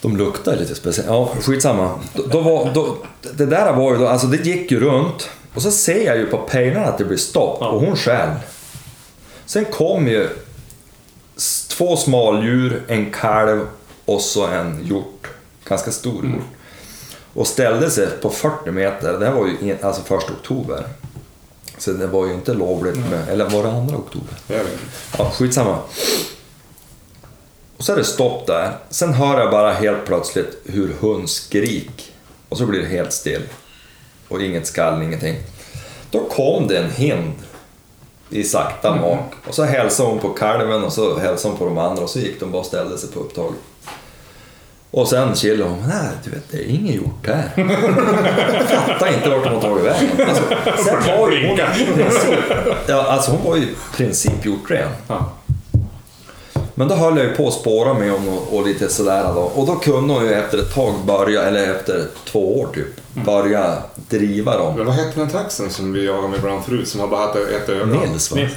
De 0.02 0.18
luktar 0.18 0.56
lite 0.56 0.76
speciellt. 0.76 1.10
Ja, 1.10 1.30
skitsamma. 1.41 1.91
Då, 2.14 2.24
då 2.32 2.41
var, 2.41 2.72
då, 2.74 2.95
det 3.34 3.45
där 3.45 3.74
var 3.74 3.91
ju 3.91 3.98
då, 3.98 4.07
alltså 4.07 4.28
det 4.28 4.38
gick 4.45 4.72
ju 4.72 4.80
runt. 4.80 5.30
Och 5.53 5.62
så 5.62 5.72
ser 5.72 6.06
jag 6.06 6.18
ju 6.18 6.26
på 6.26 6.38
pejlarna 6.38 6.86
att 6.86 6.98
det 6.98 7.06
blir 7.06 7.18
stopp 7.18 7.57
Ja. 7.62 7.68
och 7.68 7.80
hon 7.82 7.95
själv. 7.95 8.32
Sen 9.45 9.66
kom 9.66 10.07
ju 10.07 10.30
två 11.77 11.97
smaldjur, 11.97 12.84
en 12.88 13.11
kalv 13.11 13.68
och 14.06 14.22
så 14.22 14.47
en 14.47 14.80
hjort. 14.85 15.27
Ganska 15.68 15.91
stor 15.91 16.19
Mm. 16.19 16.34
hjort. 16.34 16.43
Och 17.34 17.47
ställde 17.47 17.91
sig 17.91 18.07
på 18.22 18.30
40 18.30 18.72
meter. 18.72 19.14
Det 19.19 19.26
här 19.26 19.34
var 19.34 19.47
ju 19.47 19.77
alltså 19.81 20.02
första 20.02 20.34
oktober. 20.34 20.84
Så 21.77 21.91
det 21.91 22.07
var 22.07 22.26
ju 22.27 22.34
inte 22.34 22.53
lovligt 22.53 22.97
med, 23.10 23.30
eller 23.30 23.49
var 23.49 23.64
det 23.64 23.69
andra 23.72 23.97
oktober? 23.97 24.34
Jag 24.47 24.57
vet 24.57 24.68
inte. 24.73 24.84
Ja, 25.18 25.31
skitsamma. 25.31 25.77
Och 27.77 27.84
så 27.84 27.93
är 27.93 27.97
det 27.97 28.03
stopp 28.03 28.47
där. 28.47 28.72
Sen 28.89 29.14
hör 29.14 29.39
jag 29.39 29.52
bara 29.52 29.72
helt 29.73 30.06
plötsligt 30.06 30.61
hur 30.65 30.93
hund 30.99 31.30
skrik. 31.30 32.11
Och 32.49 32.57
så 32.57 32.65
blir 32.65 32.80
det 32.81 32.88
helt 32.88 33.14
still. 33.14 33.41
Och 34.27 34.41
inget 34.41 34.68
skall, 34.68 35.02
ingenting. 35.02 35.35
Då 36.11 36.19
kom 36.30 36.68
det 36.68 36.77
en 36.77 36.91
hind 36.91 37.34
i 38.30 38.43
sakta 38.43 38.95
mak. 38.95 39.34
Och 39.47 39.53
så 39.56 39.64
hälsade 39.64 40.10
hon 40.10 40.19
på 40.19 40.30
kalven 40.30 40.84
och 40.84 40.93
så 40.93 41.19
hälsade 41.19 41.52
hon 41.52 41.60
på 41.60 41.65
de 41.65 41.77
andra 41.77 42.03
och 42.03 42.10
så 42.10 42.19
gick 42.19 42.39
de 42.39 42.52
bara 42.52 42.60
och 42.60 42.65
ställde 42.65 42.97
sig 42.97 43.11
på 43.11 43.19
upptaget. 43.19 43.60
Och 44.91 45.07
sen 45.07 45.35
chillade 45.35 45.69
hon. 45.69 45.84
Nej, 45.88 46.07
du 46.23 46.30
vet, 46.31 46.52
det 46.52 46.57
är 46.57 46.69
inget 46.69 46.95
gjort 46.95 47.27
här. 47.27 47.52
Jag 47.56 48.69
fattar 48.69 49.14
inte 49.14 49.30
vart 49.30 49.43
de 49.43 49.53
har 49.53 49.61
tagit 49.61 49.85
vägen. 49.85 50.30
Alltså, 50.30 50.43
sen 50.84 51.18
var 51.19 51.31
ju 51.31 51.47
hon, 51.47 51.60
ja, 52.88 53.03
alltså 53.03 53.31
hon 53.31 53.43
var 53.43 53.56
ju 53.56 53.64
i 53.64 53.76
princip 53.95 54.45
hjortren. 54.45 54.89
Ja. 55.07 55.31
Men 56.77 56.88
då 56.88 56.95
höll 56.95 57.18
jag 57.18 57.26
ju 57.26 57.35
på 57.35 57.47
att 57.47 57.53
spåra 57.53 57.93
med 57.93 58.11
honom 58.11 58.27
och, 58.38 58.57
och 58.57 58.68
lite 58.68 58.89
sådär 58.89 59.34
då. 59.34 59.41
Och 59.41 59.68
då 59.68 59.76
kunde 59.76 60.14
hon 60.14 60.23
ju 60.23 60.34
efter 60.34 60.57
ett 60.57 60.73
tag 60.73 60.93
börja, 61.06 61.41
eller 61.43 61.72
efter 61.76 62.07
två 62.26 62.60
år 62.61 62.68
typ, 62.73 63.02
börja 63.26 63.77
driva 64.10 64.57
dem. 64.57 64.76
Men 64.76 64.85
vad 64.85 64.95
hette 64.95 65.19
den 65.19 65.30
taxen 65.30 65.69
som 65.69 65.93
vi 65.93 66.06
jagade 66.06 66.27
med 66.27 66.38
ibland 66.39 66.64
förut 66.65 66.88
som 66.88 66.99
har 66.99 67.07
bara 67.07 67.22
haft 67.26 67.35
ett 67.35 67.69
öga? 67.69 67.85
Nils 67.85 68.31
va? 68.31 68.38
Nils. 68.38 68.53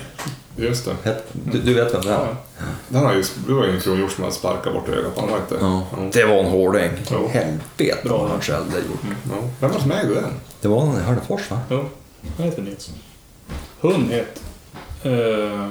Just 0.57 0.85
det. 0.85 0.97
Het- 1.11 1.25
Du, 1.33 1.59
du 1.59 1.75
vet 1.75 1.95
vem 1.95 2.01
det 2.03 2.11
är? 2.13 2.37
Den 2.89 3.05
har 3.05 3.13
ju, 3.15 3.25
det 3.47 3.53
var 3.53 3.65
ju 3.65 3.75
en 3.75 3.81
kronhjort 3.81 4.13
som 4.13 4.25
hade 4.25 4.37
sparkat 4.37 4.73
bort 4.75 4.89
ögat 4.89 5.15
på 5.15 5.21
honom. 5.21 5.37
inte? 5.37 5.59
Ja. 5.65 5.83
Ja. 5.91 5.99
Det 6.13 6.25
var 6.25 6.35
en 6.37 6.47
hårding. 6.51 6.91
Helvete 7.31 7.99
Bra. 8.05 8.19
vad 8.19 8.31
han 8.31 8.41
skällde 8.41 8.77
gjort. 8.77 9.01
Ja. 9.05 9.37
Vem 9.61 9.71
var 9.71 9.77
det 9.79 9.83
som 9.83 9.93
ägde 9.93 10.15
den? 10.15 10.33
Det 10.61 10.69
var 10.69 10.85
någon 10.85 10.97
i 11.01 11.03
Hörnefors 11.03 11.51
va? 11.51 11.59
Jo, 11.71 11.85
han 12.37 12.47
heter 12.47 12.63
Nils. 12.63 12.91
Hund 13.81 14.11
het... 14.11 14.41
Uh, 15.07 15.71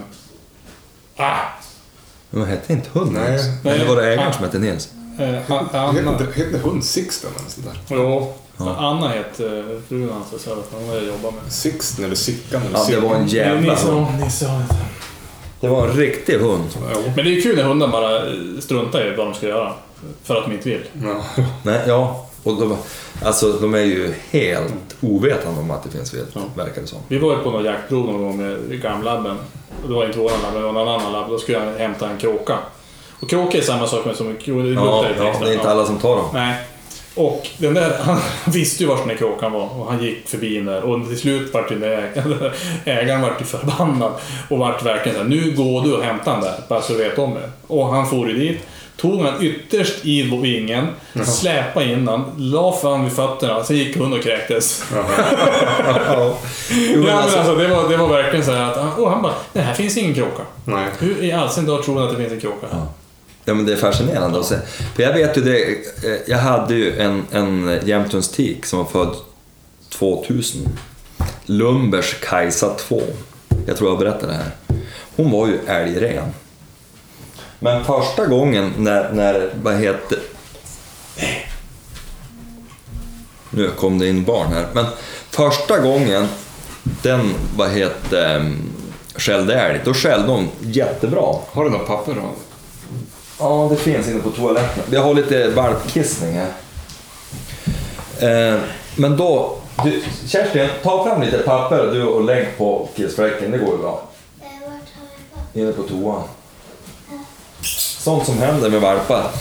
ah! 1.17 1.35
Men 2.29 2.45
hette 2.45 2.73
inte 2.73 2.89
hund 2.93 3.11
Nej. 3.11 3.31
Nils? 3.31 3.43
Nej. 3.63 3.73
Eller 3.75 3.85
var 3.87 3.95
det 4.01 4.13
ägaren 4.13 4.29
Ah. 4.29 4.33
som 4.33 4.43
hette 4.43 4.59
Nils? 4.59 4.89
Eh, 5.19 5.51
Anna. 5.51 6.17
Heter 6.35 6.57
hund 6.59 6.83
Sixten 6.83 7.29
eller 7.39 7.49
sånt 7.49 7.65
där? 7.67 7.95
Jo, 7.97 8.33
Ja. 8.59 8.75
Anna 8.77 9.07
hette 9.07 9.45
eh, 9.57 9.63
frun 9.87 10.09
hans, 10.13 10.43
så 10.43 10.49
hon 10.71 10.89
har 10.89 10.95
jag 10.95 11.03
med. 11.33 11.53
Sixten 11.53 12.05
eller 12.05 12.15
Sickan 12.15 12.61
eller 12.61 12.77
Ja, 12.79 12.85
det 12.89 12.99
var 13.07 13.15
en 13.15 13.27
jävla 13.27 13.75
hund. 13.75 14.07
ja, 14.19 14.25
Nisse 14.25 14.47
har 14.47 14.63
det. 15.61 15.67
Var 15.67 15.87
en 15.87 15.93
riktig 15.97 16.33
hund. 16.37 16.63
Men 17.05 17.15
det 17.15 17.21
är 17.21 17.25
ju 17.35 17.41
kul 17.41 17.55
när 17.55 17.63
hundar 17.63 17.87
bara 17.87 18.17
eh, 18.27 18.33
struntar 18.59 19.13
i 19.13 19.15
vad 19.15 19.27
de 19.27 19.33
ska 19.33 19.47
göra. 19.47 19.73
För 20.23 20.35
att 20.35 20.45
de 20.45 20.51
inte 20.53 20.69
vill. 20.69 20.83
Ja. 21.03 21.43
Nej, 21.63 21.81
ja, 21.87 22.27
och 22.43 22.59
de, 22.61 22.77
alltså, 23.23 23.51
de 23.51 23.73
är 23.73 23.79
ju 23.83 24.13
helt 24.31 24.86
ovetande 25.01 25.59
om 25.61 25.71
att 25.71 25.83
det 25.83 25.89
finns 25.89 26.13
vilt, 26.13 26.29
Ja. 26.33 26.41
verkar 26.55 26.81
det 26.81 26.87
som. 26.87 26.99
Vi 27.07 27.17
var 27.17 27.31
ju 27.31 27.37
på 27.37 27.51
någon 27.51 27.65
jaktprov 27.65 28.05
någon 28.05 28.21
gång 28.21 28.37
med 28.37 28.81
gamlabben. 28.81 29.37
Det 29.87 29.93
var 29.93 30.05
inte 30.05 30.19
våran 30.19 30.41
labb, 30.43 30.53
det 30.53 30.59
var 30.59 30.71
någon 30.71 30.87
annan 30.87 31.11
labb. 31.11 31.29
Då 31.29 31.37
skulle 31.39 31.57
jag 31.57 31.73
hämta 31.79 32.09
en 32.09 32.17
kråka. 32.17 32.57
Och 33.19 33.29
kråka 33.29 33.57
är 33.57 33.61
samma 33.61 33.87
sak 33.87 34.15
som 34.15 34.27
en 34.29 34.37
kråka. 34.37 34.61
Det 34.63 34.69
Ja, 34.73 35.05
ja, 35.17 35.33
det 35.41 35.49
är 35.49 35.53
inte 35.53 35.69
alla 35.71 35.85
som 35.85 35.97
tar 35.97 36.15
dem. 36.15 36.25
Nej. 36.33 36.55
Och 37.15 37.47
den 37.57 37.73
där, 37.73 37.97
han 38.01 38.17
visste 38.45 38.83
ju 38.83 38.89
var 38.89 38.97
den 38.97 39.07
där 39.07 39.15
kråkan 39.15 39.51
var 39.51 39.79
och 39.79 39.85
han 39.91 40.03
gick 40.03 40.27
förbi 40.29 40.55
den 40.55 40.65
där 40.65 40.81
och 40.83 41.07
till 41.07 41.19
slut 41.19 41.53
vart 41.53 41.69
den 41.69 41.79
där 41.79 41.89
ägaren, 42.15 42.51
ägaren 42.85 43.21
vart 43.21 43.41
ju 43.41 43.45
förbannad 43.45 44.11
och 44.49 44.57
vart 44.57 44.85
verkligen 44.85 45.17
såhär, 45.17 45.29
nu 45.29 45.51
går 45.51 45.81
du 45.81 45.93
och 45.93 46.03
hämtar 46.03 46.31
den 46.31 46.41
där, 46.41 46.53
bara 46.69 46.81
så 46.81 46.93
du 46.93 46.99
vet 46.99 47.19
om 47.19 47.33
det. 47.33 47.49
Och 47.67 47.87
han 47.87 48.07
for 48.07 48.29
ju 48.29 48.33
dit, 48.39 48.59
tog 48.97 49.21
han 49.21 49.43
ytterst 49.43 50.05
i 50.05 50.21
vingen, 50.41 50.87
släpade 51.25 51.85
in 51.85 52.07
han, 52.07 52.25
la 52.37 52.77
fram 52.81 53.03
vid 53.03 53.13
fötterna, 53.13 53.63
sen 53.63 53.77
gick 53.77 53.97
hunden 53.97 54.19
och 54.19 54.25
kräktes. 54.25 54.83
Ja. 54.93 55.03
Jo, 56.93 57.03
men 57.03 57.15
alltså, 57.15 57.37
alltså, 57.37 57.55
det, 57.55 57.67
var, 57.67 57.89
det 57.89 57.97
var 57.97 58.07
verkligen 58.07 58.45
så 58.45 58.51
här 58.51 58.71
att 58.71 58.77
han, 58.77 58.93
och 58.93 59.11
han 59.11 59.21
bara, 59.21 59.33
det 59.53 59.61
här 59.61 59.73
finns 59.73 59.97
ingen 59.97 60.13
kråka. 60.13 60.43
Nej. 60.65 60.85
Hur 60.99 61.23
i 61.23 61.31
all 61.31 61.49
sin 61.49 61.65
dag 61.65 61.83
tror 61.83 61.95
han 61.95 62.03
att 62.03 62.09
det 62.09 62.17
finns 62.17 62.31
en 62.31 62.39
kråka? 62.39 62.67
Ja. 62.71 62.87
Ja 63.45 63.53
men 63.53 63.65
det 63.65 63.73
är 63.73 63.77
fascinerande 63.77 64.39
att 64.39 64.45
se. 64.45 64.55
För 64.95 65.03
jag 65.03 65.13
vet 65.13 65.37
ju 65.37 65.41
det, 65.41 65.63
eh, 65.63 66.19
jag 66.27 66.37
hade 66.37 66.75
ju 66.75 66.99
en, 66.99 67.25
en 67.31 67.79
jämthunds 67.85 68.29
tik 68.29 68.65
som 68.65 68.79
var 68.79 68.85
född 68.85 69.15
2000. 69.89 70.61
Lumbers 71.45 72.15
Kajsa 72.21 72.69
2. 72.69 73.01
Jag 73.65 73.77
tror 73.77 73.89
jag 73.89 73.99
berättade 73.99 74.27
det 74.27 74.37
här. 74.37 74.51
Hon 75.15 75.31
var 75.31 75.47
ju 75.47 75.59
älgren. 75.67 76.33
Men 77.59 77.85
första 77.85 78.25
gången 78.25 78.73
när, 78.77 79.11
när 79.13 79.49
vad 79.63 79.75
heter... 79.75 80.19
Nu 83.49 83.69
kom 83.69 83.99
det 83.99 84.07
in 84.07 84.23
barn 84.23 84.47
här. 84.53 84.67
Men 84.73 84.85
första 85.29 85.79
gången 85.79 86.27
den, 86.83 87.33
vad 87.55 87.69
heter 87.71 88.55
skällde 89.15 89.61
älg, 89.61 89.81
då 89.85 89.93
skällde 89.93 90.31
hon 90.31 90.49
jättebra. 90.59 91.35
Har 91.51 91.63
du 91.63 91.69
något 91.69 91.87
papper 91.87 92.13
då? 92.13 92.21
Ja, 93.39 93.67
det 93.71 93.75
finns 93.75 94.07
inne 94.07 94.21
på 94.21 94.31
toaletten. 94.31 94.83
Vi 94.89 94.97
har 94.97 95.13
lite 95.13 95.49
valpkissning 95.49 96.33
här. 96.33 96.51
Eh, 98.19 98.59
men 98.95 99.17
då... 99.17 99.57
Du, 99.83 100.03
Kerstin, 100.27 100.69
ta 100.83 101.05
fram 101.05 101.21
lite 101.21 101.37
papper 101.37 101.91
du 101.93 102.03
och 102.03 102.23
lägg 102.23 102.57
på 102.57 102.89
kissfläcken. 102.95 103.51
Det 103.51 103.57
går 103.57 103.71
ju 103.71 103.77
bra. 103.77 104.09
Eh, 104.41 104.45
Vart 104.61 104.71
har 104.71 105.53
jag 105.53 105.63
Inne 105.63 105.71
på 105.71 105.83
toan. 105.83 106.23
Sånt 108.07 108.25
som 108.25 108.37
händer 108.37 108.69
med 108.69 108.81
valpar. 108.81 109.31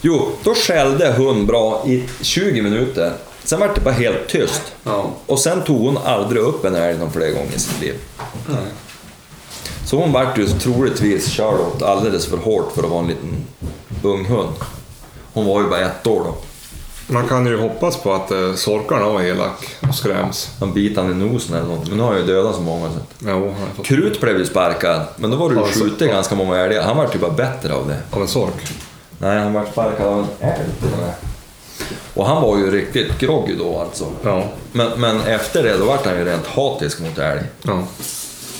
Jo, 0.00 0.28
då 0.44 0.54
skällde 0.54 1.12
hon 1.12 1.46
bra 1.46 1.82
i 1.86 2.04
20 2.20 2.62
minuter. 2.62 3.12
Sen 3.44 3.60
var 3.60 3.70
det 3.74 3.80
bara 3.80 3.94
helt 3.94 4.28
tyst. 4.28 4.62
Ja. 4.84 5.10
Och 5.26 5.38
sen 5.38 5.64
tog 5.64 5.80
hon 5.80 5.98
aldrig 5.98 6.42
upp 6.42 6.64
en 6.64 6.74
älg 6.74 6.98
någon 6.98 7.12
fler 7.12 7.30
gånger 7.30 7.52
i 7.56 7.58
sitt 7.58 7.80
liv. 7.80 7.94
Nej. 8.48 8.66
Så 9.84 9.96
hon 9.96 10.12
vart 10.12 10.38
ju 10.38 10.46
troligtvis 10.46 11.30
körd 11.30 11.60
åt 11.60 11.82
alldeles 11.82 12.26
för 12.26 12.36
hårt 12.36 12.72
för 12.74 12.82
att 12.82 12.90
vara 12.90 13.00
en 13.00 13.08
liten 13.08 13.44
ung 14.02 14.24
hund. 14.24 14.54
Hon 15.32 15.46
var 15.46 15.60
ju 15.62 15.68
bara 15.68 15.80
ett 15.80 16.06
år 16.06 16.24
då. 16.24 16.34
Man 17.08 17.28
kan 17.28 17.46
ju 17.46 17.56
hoppas 17.60 17.96
på 17.96 18.12
att 18.14 18.30
eh, 18.30 18.54
sorkarna 18.54 19.08
var 19.08 19.22
elak 19.22 19.76
och 19.88 19.94
skräms. 19.94 20.50
Han 20.60 20.72
bit 20.72 20.96
han 20.96 21.10
i 21.10 21.14
nosen 21.14 21.56
eller 21.56 21.66
något. 21.68 21.88
Men 21.88 21.96
nu 21.96 22.02
har 22.02 22.10
han 22.10 22.20
ju 22.20 22.26
dödat 22.26 22.54
så 22.54 22.60
många. 22.60 22.88
Så. 22.90 22.98
Jo, 23.18 23.28
han 23.28 23.68
har 23.68 23.74
fått 23.76 23.86
Krut 23.86 24.20
blev 24.20 24.38
ju 24.38 24.46
sparkad, 24.46 25.06
men 25.16 25.30
då 25.30 25.36
var 25.36 25.48
det 25.48 25.54
ju 25.54 25.60
Ja, 25.60 25.66
så- 25.72 25.80
skjutit 25.80 26.08
ganska 26.10 26.34
många 26.34 26.56
älgar. 26.56 26.82
Han 26.82 26.96
vart 26.96 27.14
ju 27.14 27.18
bara 27.18 27.30
bättre 27.30 27.74
av 27.74 27.88
det. 27.88 27.96
av 28.10 28.22
en 28.22 28.28
sork. 28.28 28.54
Nej, 29.18 29.38
han 29.40 29.52
vart 29.52 29.72
sparkad 29.72 30.06
av 30.06 30.18
en 30.40 30.48
älg 30.48 30.64
till 30.80 30.92
och 30.92 30.98
med. 30.98 31.12
Och 32.14 32.26
han 32.26 32.42
var 32.42 32.58
ju 32.58 32.70
riktigt 32.70 33.18
groggy 33.18 33.54
då 33.58 33.78
alltså. 33.80 34.06
Ja. 34.22 34.44
Men, 34.72 35.00
men 35.00 35.20
efter 35.20 35.62
det, 35.62 35.76
då 35.78 35.84
vart 35.84 36.06
han 36.06 36.14
ju 36.18 36.24
rent 36.24 36.46
hatisk 36.46 37.00
mot 37.00 37.18
älg. 37.18 37.40
Ja. 37.62 37.82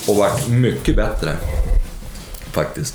Och 0.09 0.17
vart 0.17 0.49
mycket 0.49 0.97
bättre. 0.97 1.37
Faktiskt. 2.53 2.95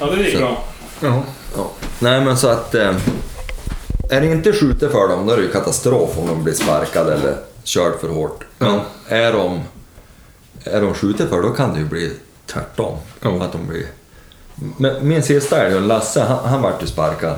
Ja, 0.00 0.06
det 0.06 0.22
gick 0.22 0.38
bra. 0.38 0.62
Ja. 1.00 1.22
Ja. 1.56 1.70
Nej 1.98 2.20
men 2.20 2.36
så 2.38 2.48
att... 2.48 2.74
Eh, 2.74 2.92
är 4.10 4.20
det 4.20 4.26
inte 4.26 4.52
skjutet 4.52 4.92
för 4.92 5.08
dem, 5.08 5.26
då 5.26 5.32
är 5.32 5.36
det 5.36 5.42
ju 5.42 5.52
katastrof 5.52 6.18
om 6.18 6.26
de 6.26 6.44
blir 6.44 6.54
sparkade 6.54 7.14
eller 7.14 7.36
körd 7.64 8.00
för 8.00 8.08
hårt. 8.08 8.44
Men 8.58 8.74
Ja. 8.74 8.80
är 9.08 9.32
de... 9.32 9.60
Är 10.64 10.80
de 10.80 10.94
skjutet 10.94 11.28
för, 11.28 11.42
då 11.42 11.50
kan 11.50 11.72
det 11.74 11.78
ju 11.80 11.86
bli 11.86 12.12
tvärtom. 12.46 12.96
Ja. 13.20 13.44
Att 13.44 13.52
de 13.52 13.66
blir... 13.66 13.86
Men 14.76 15.08
min 15.08 15.22
sista 15.22 15.66
älg, 15.66 15.80
Lasse, 15.80 16.20
han, 16.22 16.38
han 16.48 16.62
vart 16.62 16.82
ju 16.82 16.86
sparkad. 16.86 17.36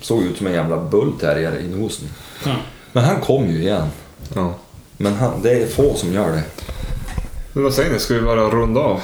Såg 0.00 0.22
ut 0.22 0.36
som 0.38 0.46
en 0.46 0.52
jävla 0.52 0.76
bullterrier 0.76 1.58
i 1.58 1.68
nosen. 1.68 2.08
Ja. 2.44 2.54
Men 2.92 3.04
han 3.04 3.20
kom 3.20 3.46
ju 3.50 3.58
igen. 3.62 3.86
ja. 4.34 4.54
Men 4.96 5.14
han, 5.14 5.42
det 5.42 5.62
är 5.62 5.66
få 5.66 5.94
som 5.94 6.12
gör 6.12 6.32
det. 6.32 6.42
Men 7.52 7.62
vad 7.64 7.74
säger 7.74 7.92
ni, 7.92 7.98
ska 7.98 8.14
vi 8.14 8.20
bara 8.20 8.40
runda 8.50 8.80
av? 8.80 9.00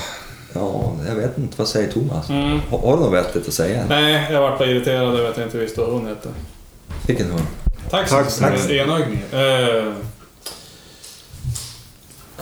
Ja, 0.52 0.92
jag 1.08 1.14
vet 1.14 1.38
inte. 1.38 1.54
Vad 1.56 1.68
säger 1.68 1.92
Thomas? 1.92 2.30
Mm. 2.30 2.60
Har, 2.70 2.78
har 2.78 2.96
du 2.96 3.02
något 3.02 3.12
vettigt 3.12 3.48
att 3.48 3.54
säga? 3.54 3.84
Nej, 3.88 4.28
jag 4.32 4.40
vart 4.40 4.58
bara 4.58 4.68
irriterad 4.68 5.14
över 5.18 5.30
att 5.30 5.36
jag 5.36 5.46
inte 5.46 5.58
visste 5.58 5.80
vad 5.80 5.90
hon 5.90 6.06
hette. 6.06 6.28
Vilken 7.06 7.30
hund? 7.30 7.46
Tack 7.90 8.08
så 8.08 8.16
mycket. 8.16 8.38
tack. 8.38 8.70
Enögning. 8.70 9.22
Eh, 9.32 9.92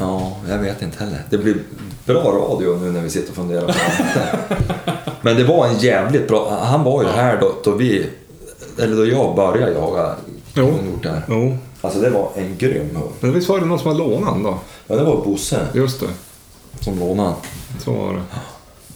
Ja, 0.00 0.32
jag 0.48 0.58
vet 0.58 0.82
inte 0.82 1.04
heller. 1.04 1.22
Det 1.30 1.38
blir 1.38 1.56
bra 2.04 2.22
radio 2.22 2.78
nu 2.82 2.92
när 2.92 3.00
vi 3.00 3.10
sitter 3.10 3.30
och 3.30 3.36
funderar 3.36 3.60
på 3.66 3.66
det. 3.66 4.38
Men 5.20 5.36
det 5.36 5.44
var 5.44 5.66
en 5.66 5.78
jävligt 5.78 6.28
bra... 6.28 6.60
Han 6.64 6.84
var 6.84 7.02
ju 7.02 7.08
här 7.08 7.40
då, 7.40 7.54
då 7.64 7.70
vi... 7.70 8.06
Eller 8.78 8.96
då 8.96 9.06
jag 9.06 9.36
började 9.36 9.72
jaga 9.72 10.14
Jo. 10.54 10.66
kronhjort 10.66 11.02
där. 11.02 11.22
Jo. 11.28 11.56
Alltså 11.80 12.00
det 12.00 12.10
var 12.10 12.30
en 12.36 12.56
grym 12.58 12.96
hund. 12.96 13.10
Men 13.20 13.32
visst 13.32 13.48
var 13.48 13.60
det 13.60 13.66
någon 13.66 13.78
som 13.78 13.86
hade 13.88 13.98
lånat 13.98 14.34
den 14.34 14.42
då? 14.42 14.58
Ja, 14.86 14.96
det 14.96 15.04
var 15.04 15.16
Bosse 15.24 15.66
Just 15.74 16.00
det, 16.00 16.06
som 16.80 16.98
lånade. 16.98 17.34
så 17.84 17.92
var 17.92 18.12
det. 18.14 18.22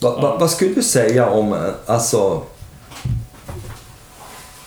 Va, 0.00 0.20
va, 0.20 0.36
vad 0.40 0.50
skulle 0.50 0.74
du 0.74 0.82
säga 0.82 1.30
om, 1.30 1.52
eh, 1.52 1.58
alltså... 1.86 2.42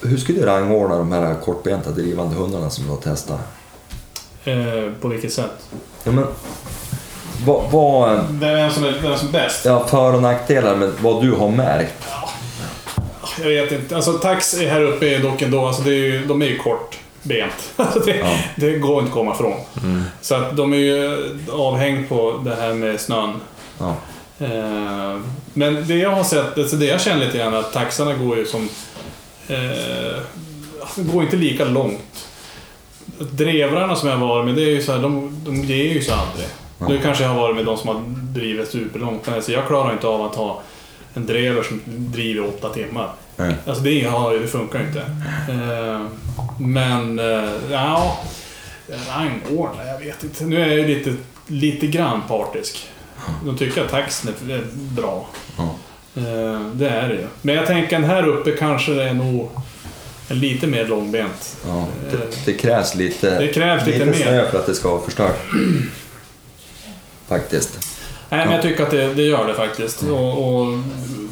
Hur 0.05 0.17
skulle 0.17 0.39
du 0.39 0.45
rangordna 0.45 0.97
de 0.97 1.11
här 1.11 1.35
kortbenta 1.45 1.91
drivande 1.91 2.35
hundarna 2.35 2.69
som 2.69 2.83
du 2.83 2.89
har 2.89 2.97
testat? 2.97 3.39
eh, 4.45 4.91
på 5.01 5.07
vilket 5.07 5.33
sätt? 5.33 5.51
Ja, 6.03 6.11
men, 6.11 6.25
vad, 7.45 7.71
vad, 7.71 8.25
Vem 8.29 8.71
som 8.71 8.83
är, 8.83 8.99
vem 9.01 9.17
som 9.17 9.27
är 9.27 9.31
bäst? 9.31 9.65
ja, 9.65 9.85
för 9.87 10.13
och 10.13 10.21
nackdelar 10.21 10.75
med 10.75 10.91
vad 11.01 11.23
du 11.23 11.31
har 11.31 11.49
märkt? 11.49 12.03
Jag 13.39 13.45
vet 13.49 13.71
inte. 13.71 13.95
Alltså 13.95 14.13
tax 14.13 14.53
är 14.53 14.69
här 14.69 14.81
uppe 14.81 15.17
dock 15.17 15.41
ändå, 15.41 15.65
alltså 15.65 15.81
det 15.81 15.89
är 15.91 15.93
ju, 16.13 16.25
de 16.25 16.41
är 16.41 16.45
ju 16.45 16.57
kortbent. 16.57 17.53
Alltså 17.75 17.99
det, 17.99 18.15
Ja. 18.17 18.37
det 18.55 18.71
går 18.77 18.99
inte 18.99 19.07
att 19.09 19.13
komma 19.13 19.33
ifrån. 19.33 19.53
Så 20.21 20.35
att 20.35 20.57
de 20.57 20.73
är 20.73 20.77
ju 20.77 21.17
avhängd 21.53 22.09
på 22.09 22.41
det 22.45 22.55
här 22.55 22.73
med 22.73 22.99
snön. 23.01 23.33
Ja. 23.79 23.95
Eh, 24.39 25.19
men 25.53 25.87
det 25.87 25.95
jag 25.95 26.09
har 26.11 26.23
sett, 26.23 26.57
alltså 26.57 26.75
det 26.75 26.85
jag 26.85 27.01
känner 27.01 27.25
lite 27.25 27.37
grann 27.37 27.53
att 27.53 27.73
taxarna 27.73 28.13
går 28.13 28.37
ju 28.37 28.45
som... 28.45 28.69
Eh, 29.47 30.21
alltså 30.81 31.03
går 31.03 31.23
inte 31.23 31.35
lika 31.35 31.65
långt. 31.65 32.27
Drevrarna 33.19 33.95
som 33.95 34.09
jag 34.09 34.17
har 34.17 34.27
varit 34.27 34.45
med, 34.45 34.55
det 34.55 34.61
är 34.63 34.69
ju 34.69 34.81
så 34.81 34.91
här, 34.91 35.01
de, 35.01 35.41
de 35.45 35.55
ger 35.55 35.93
ju 35.93 36.01
sig 36.01 36.13
aldrig. 36.13 36.47
Ja. 36.79 36.87
Nu 36.87 36.99
kanske 37.01 37.23
jag 37.23 37.31
har 37.31 37.41
varit 37.41 37.55
med 37.55 37.65
de 37.65 37.77
som 37.77 37.87
har 37.87 38.03
drivit 38.07 38.69
superlångt, 38.69 39.25
men 39.25 39.35
alltså 39.35 39.51
jag 39.51 39.67
klarar 39.67 39.93
inte 39.93 40.07
av 40.07 40.21
att 40.21 40.35
ha 40.35 40.61
en 41.13 41.25
drever 41.25 41.63
som 41.63 41.81
driver 41.85 42.47
åtta 42.47 42.69
timmar. 42.69 43.11
Nej. 43.35 43.55
Alltså 43.65 43.83
det, 43.83 44.03
har, 44.03 44.33
det 44.33 44.47
funkar 44.47 44.79
inte. 44.79 44.99
Eh, 45.51 46.01
men, 46.59 47.19
eh, 47.19 47.51
ja... 47.71 48.17
Rangordna, 48.87 49.85
jag 49.85 49.99
vet 49.99 50.23
inte. 50.23 50.45
Nu 50.45 50.61
är 50.61 50.67
jag 50.67 50.77
ju 50.77 50.87
lite, 50.87 51.15
lite 51.47 51.87
grann 51.87 52.21
partisk. 52.27 52.89
De 53.45 53.57
tycker 53.57 53.83
att 53.83 53.91
taxen 53.91 54.33
är 54.49 54.53
är 54.53 54.63
bra. 54.73 55.27
Ja. 55.57 55.74
Eh, 56.17 56.61
det 56.73 56.89
är 56.89 57.07
det 57.09 57.15
ju. 57.15 57.27
Men 57.41 57.55
jag 57.55 57.65
tänker 57.65 57.99
att 57.99 58.05
här 58.05 58.27
uppe 58.27 58.51
kanske 58.51 58.91
det 58.93 59.03
är 59.03 59.13
nog 59.13 59.49
en 60.29 60.39
lite 60.39 60.67
mer 60.67 60.85
långbent. 60.85 61.57
Ja, 61.67 61.87
det, 62.11 62.17
det 62.45 62.53
krävs 62.53 62.95
lite, 62.95 63.39
Det 63.39 63.47
krävs 63.47 63.85
lite 63.85 64.05
mer. 64.05 64.13
snö 64.13 64.49
för 64.51 64.59
att 64.59 64.65
det 64.65 64.75
ska 64.75 64.89
vara 64.89 65.01
förstört. 65.01 65.39
Faktiskt. 67.27 67.79
Nej, 68.29 68.45
men 68.45 68.53
jag 68.53 68.61
tycker 68.61 68.83
att 68.83 68.91
det, 68.91 69.13
det 69.13 69.21
gör 69.23 69.47
det 69.47 69.53
faktiskt. 69.53 70.03
Och, 70.03 70.59
och 70.61 70.67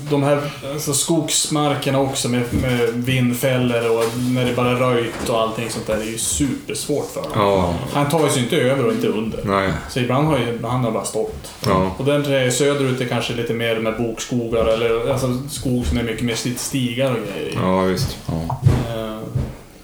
de 0.10 0.24
här 0.24 0.42
alltså, 0.74 0.94
skogsmarkerna 0.94 2.00
också 2.00 2.30
med, 2.30 2.44
med 2.62 2.90
vindfällor 2.94 3.98
och 3.98 4.04
när 4.18 4.46
det 4.46 4.54
bara 4.56 4.70
är 4.70 4.76
röjt 4.76 5.30
och 5.30 5.42
allting 5.42 5.70
sånt 5.70 5.88
där. 5.88 5.98
Det 5.98 6.04
är 6.04 6.12
ju 6.12 6.18
supersvårt 6.18 7.12
för 7.14 7.22
honom. 7.22 7.38
Ja, 7.40 7.74
Han 7.94 8.10
tar 8.10 8.30
sig 8.30 8.44
inte 8.44 8.58
över 8.58 8.86
och 8.86 8.92
inte 8.94 9.08
under. 9.08 9.40
nej. 9.44 9.74
Så 9.90 10.00
ibland 10.00 10.28
har 10.28 10.38
ju, 10.38 10.60
han 10.64 10.84
har 10.84 10.92
bara 10.92 11.06
stått. 11.06 11.52
Ja. 11.66 11.92
Och 11.98 12.06
den 12.06 12.52
söderut 12.52 13.02
är 13.02 13.06
kanske 13.06 13.34
lite 13.34 13.54
mer 13.54 13.80
med 13.80 13.98
bokskogar 13.98 14.66
eller 14.66 15.12
alltså 15.12 15.38
skog 15.50 15.86
som 15.86 15.98
är 15.98 16.04
mycket 16.04 16.24
mer 16.26 16.58
stigar 16.58 17.12
och 17.12 17.18
grejer. 17.34 17.60
Ja, 17.62 17.82
visst. 17.82 18.18
Ja. 18.26 18.60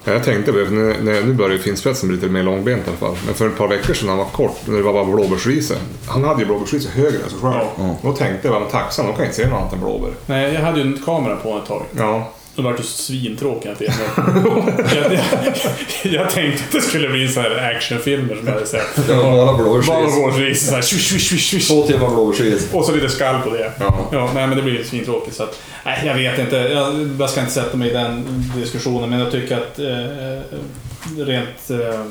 Ja, 0.09 0.13
Jag 0.15 0.23
tänkte 0.23 0.51
på 0.51 0.57
det, 0.57 0.69
nu, 0.69 0.95
nu 1.01 1.33
börjar 1.33 1.51
ju 1.51 1.59
finspetsen 1.59 2.09
bli 2.09 2.15
lite 2.17 2.29
mer 2.29 2.43
långbent 2.43 2.87
i 2.87 2.89
alla 2.89 2.97
fall. 2.97 3.15
Men 3.25 3.35
för 3.35 3.47
ett 3.47 3.57
par 3.57 3.67
veckor 3.67 3.93
sedan 3.93 4.09
han 4.09 4.17
var 4.17 4.25
kort, 4.25 4.57
när 4.65 4.77
det 4.77 4.83
var 4.83 4.93
bara 4.93 5.05
blåbärsrise. 5.05 5.75
Han 6.07 6.23
hade 6.23 6.39
ju 6.39 6.45
blåbärsrise 6.45 6.89
högre 6.89 7.23
än 7.23 7.29
sig 7.29 7.39
själv. 7.41 7.65
Ja. 7.77 7.95
Då 8.01 8.13
tänkte 8.13 8.47
jag, 8.47 8.61
men 8.61 8.69
taxan, 8.71 9.05
de 9.05 9.15
kan 9.15 9.23
inte 9.25 9.35
se 9.37 9.47
något 9.47 9.59
annat 9.59 9.73
än 9.73 9.79
blåbär. 9.79 10.11
Nej, 10.25 10.53
jag 10.53 10.61
hade 10.61 10.79
ju 10.79 10.87
en 10.87 11.01
kamera 11.05 11.35
på 11.35 11.57
ett 11.57 11.65
tag. 11.65 11.83
Ja. 11.97 12.31
Då 12.59 12.63
vart 12.63 12.77
det 12.77 12.83
svintråkiga 12.83 13.75
filmer. 13.75 13.95
jag, 14.95 15.13
jag, 15.13 16.13
jag 16.13 16.29
tänkte 16.29 16.63
att 16.65 16.71
det 16.71 16.81
skulle 16.81 17.09
bli 17.09 17.27
så 17.27 17.41
här 17.41 17.75
actionfilmer 17.75 18.35
som 18.35 18.47
jag 18.47 18.53
hade 18.53 18.65
sett. 18.65 19.07
Bara 19.07 19.17
Bara 19.17 19.57
blåbärsris. 19.57 20.15
blåbärsris, 20.15 20.67
så 20.67 20.75
här 20.75 20.81
swish, 20.81 21.09
swish, 21.09 21.29
swish, 21.29 21.49
swish. 21.49 21.67
Två 21.67 21.83
timmar 21.83 22.09
blåbärsris. 22.09 22.73
Och 22.73 22.85
så 22.85 22.95
lite 22.95 23.09
skall 23.09 23.41
på 23.41 23.49
det. 23.49 23.71
Ja. 23.79 24.09
Ja, 24.11 24.31
nej 24.33 24.47
men 24.47 24.57
det 24.57 24.63
blir 24.63 24.83
svintråkigt. 24.83 25.35
Så 25.35 25.43
att, 25.43 25.59
nej, 25.85 26.01
jag 26.05 26.15
vet 26.15 26.39
inte. 26.39 26.55
Jag, 26.55 27.09
jag 27.19 27.29
ska 27.29 27.39
inte 27.39 27.53
sätta 27.53 27.77
mig 27.77 27.89
i 27.89 27.93
den 27.93 28.43
diskussionen. 28.55 29.09
Men 29.09 29.19
jag 29.19 29.31
tycker 29.31 29.57
att 29.57 29.79
eh, 29.79 31.25
rent 31.25 31.69
eh, 31.69 32.05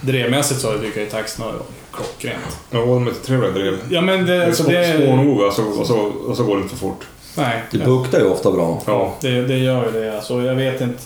drevmässigt 0.00 0.60
så 0.60 0.78
tycker 0.78 1.00
jag 1.00 1.10
taxen 1.10 1.44
har 1.44 1.54
klockrent. 1.92 2.58
Ja, 2.70 2.78
de 2.78 3.06
är 3.06 3.12
trevliga 3.26 3.50
drev. 3.50 3.78
Ja 3.90 4.00
men 4.00 4.26
det... 4.26 4.46
Alltså, 4.46 4.62
det 4.62 4.98
nog 5.16 5.42
alltså, 5.42 5.62
och, 5.62 5.86
så, 5.86 5.96
och 5.98 6.36
så 6.36 6.44
går 6.44 6.56
det 6.56 6.62
inte 6.62 6.76
för 6.76 6.80
fort. 6.80 7.06
Nej. 7.36 7.62
Det 7.70 7.78
buktar 7.78 8.18
ju 8.18 8.24
ofta 8.26 8.52
bra. 8.52 8.82
Ja. 8.86 9.14
Det, 9.20 9.42
det 9.42 9.58
gör 9.58 9.84
ju 9.86 10.00
det. 10.00 10.16
Alltså, 10.16 10.42
jag 10.42 10.54
vet 10.54 10.80
inte. 10.80 11.02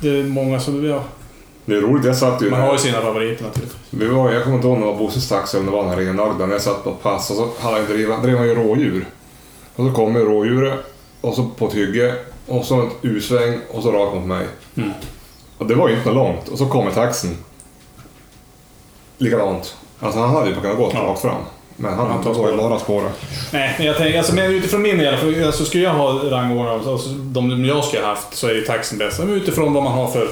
Det 0.00 0.08
är 0.08 0.22
många 0.24 0.60
som... 0.60 0.84
Ja, 0.86 1.02
Det 1.64 1.74
är 1.76 1.80
roligt, 1.80 2.04
jag 2.04 2.16
satt 2.16 2.42
ju... 2.42 2.50
man 2.50 2.60
har 2.60 2.72
ju 2.72 2.78
sina 2.78 3.00
favoriter 3.00 3.44
naturligtvis. 3.44 3.80
Vi 3.90 4.06
var, 4.06 4.32
jag 4.32 4.42
kommer 4.42 4.56
inte 4.56 4.68
ihåg 4.68 4.76
om 4.76 4.80
det 4.82 4.86
var 4.86 4.98
Bosses 4.98 5.28
taxi 5.28 5.56
eller 5.56 5.66
om 5.68 5.72
det 5.72 5.76
var 5.76 5.82
den 5.96 5.98
här 5.98 6.12
renögda. 6.12 6.46
När 6.46 6.52
jag 6.52 6.62
satt 6.62 6.84
på 6.84 6.92
pass 6.92 7.30
och 7.30 7.36
så 7.36 7.48
hade 7.60 7.76
han 7.76 7.86
drev, 7.86 8.22
drev 8.22 8.36
han 8.38 8.46
ju 8.48 8.54
rådjur. 8.54 9.06
Och 9.76 9.86
så 9.86 9.92
kommer 9.92 10.20
rådjuret 10.20 10.74
och 11.20 11.34
så 11.34 11.44
på 11.58 11.66
ett 11.66 11.74
hygge 11.74 12.14
och 12.46 12.64
så 12.64 12.82
ett 12.86 12.92
U-sväng 13.02 13.58
och 13.70 13.82
så 13.82 13.92
rakt 13.92 14.14
mot 14.14 14.24
mig. 14.26 14.46
Mm. 14.76 14.90
Och 15.58 15.66
det 15.66 15.74
var 15.74 15.88
ju 15.88 15.96
inte 15.96 16.10
långt. 16.10 16.48
Och 16.48 16.58
så 16.58 16.66
kommer 16.66 16.90
taxen. 16.90 17.36
Likadant. 19.18 19.76
Alltså 20.00 20.20
han 20.20 20.30
hade 20.30 20.48
ju 20.48 20.54
kunnat 20.54 20.76
gå 20.76 20.90
Ja. 20.94 21.00
rakt 21.00 21.20
fram. 21.20 21.42
Men 21.80 21.94
han, 21.94 22.10
Han 22.10 22.22
tar 22.24 22.34
spåret. 22.34 22.56
bara 22.56 22.78
spåret. 22.78 23.12
Nej, 23.52 23.74
men 23.78 23.86
jag 23.86 23.96
tänker, 23.96 24.18
alltså, 24.18 24.34
men 24.34 24.44
utifrån 24.54 24.82
min 24.82 24.98
del, 24.98 25.16
för, 25.16 25.46
alltså, 25.46 25.64
skulle 25.64 25.84
jag 25.84 25.90
ha 25.94 26.12
rangordnat, 26.30 26.86
alltså, 26.86 27.08
de 27.08 27.64
jag 27.64 27.84
skulle 27.84 28.02
ha 28.02 28.08
haft, 28.08 28.34
så 28.34 28.46
är 28.48 28.54
ju 28.54 28.60
taxen 28.60 28.98
bäst. 28.98 29.18
Men 29.18 29.30
utifrån 29.30 29.72
vad 29.74 29.82
man 29.82 29.92
har 29.92 30.10
för 30.10 30.28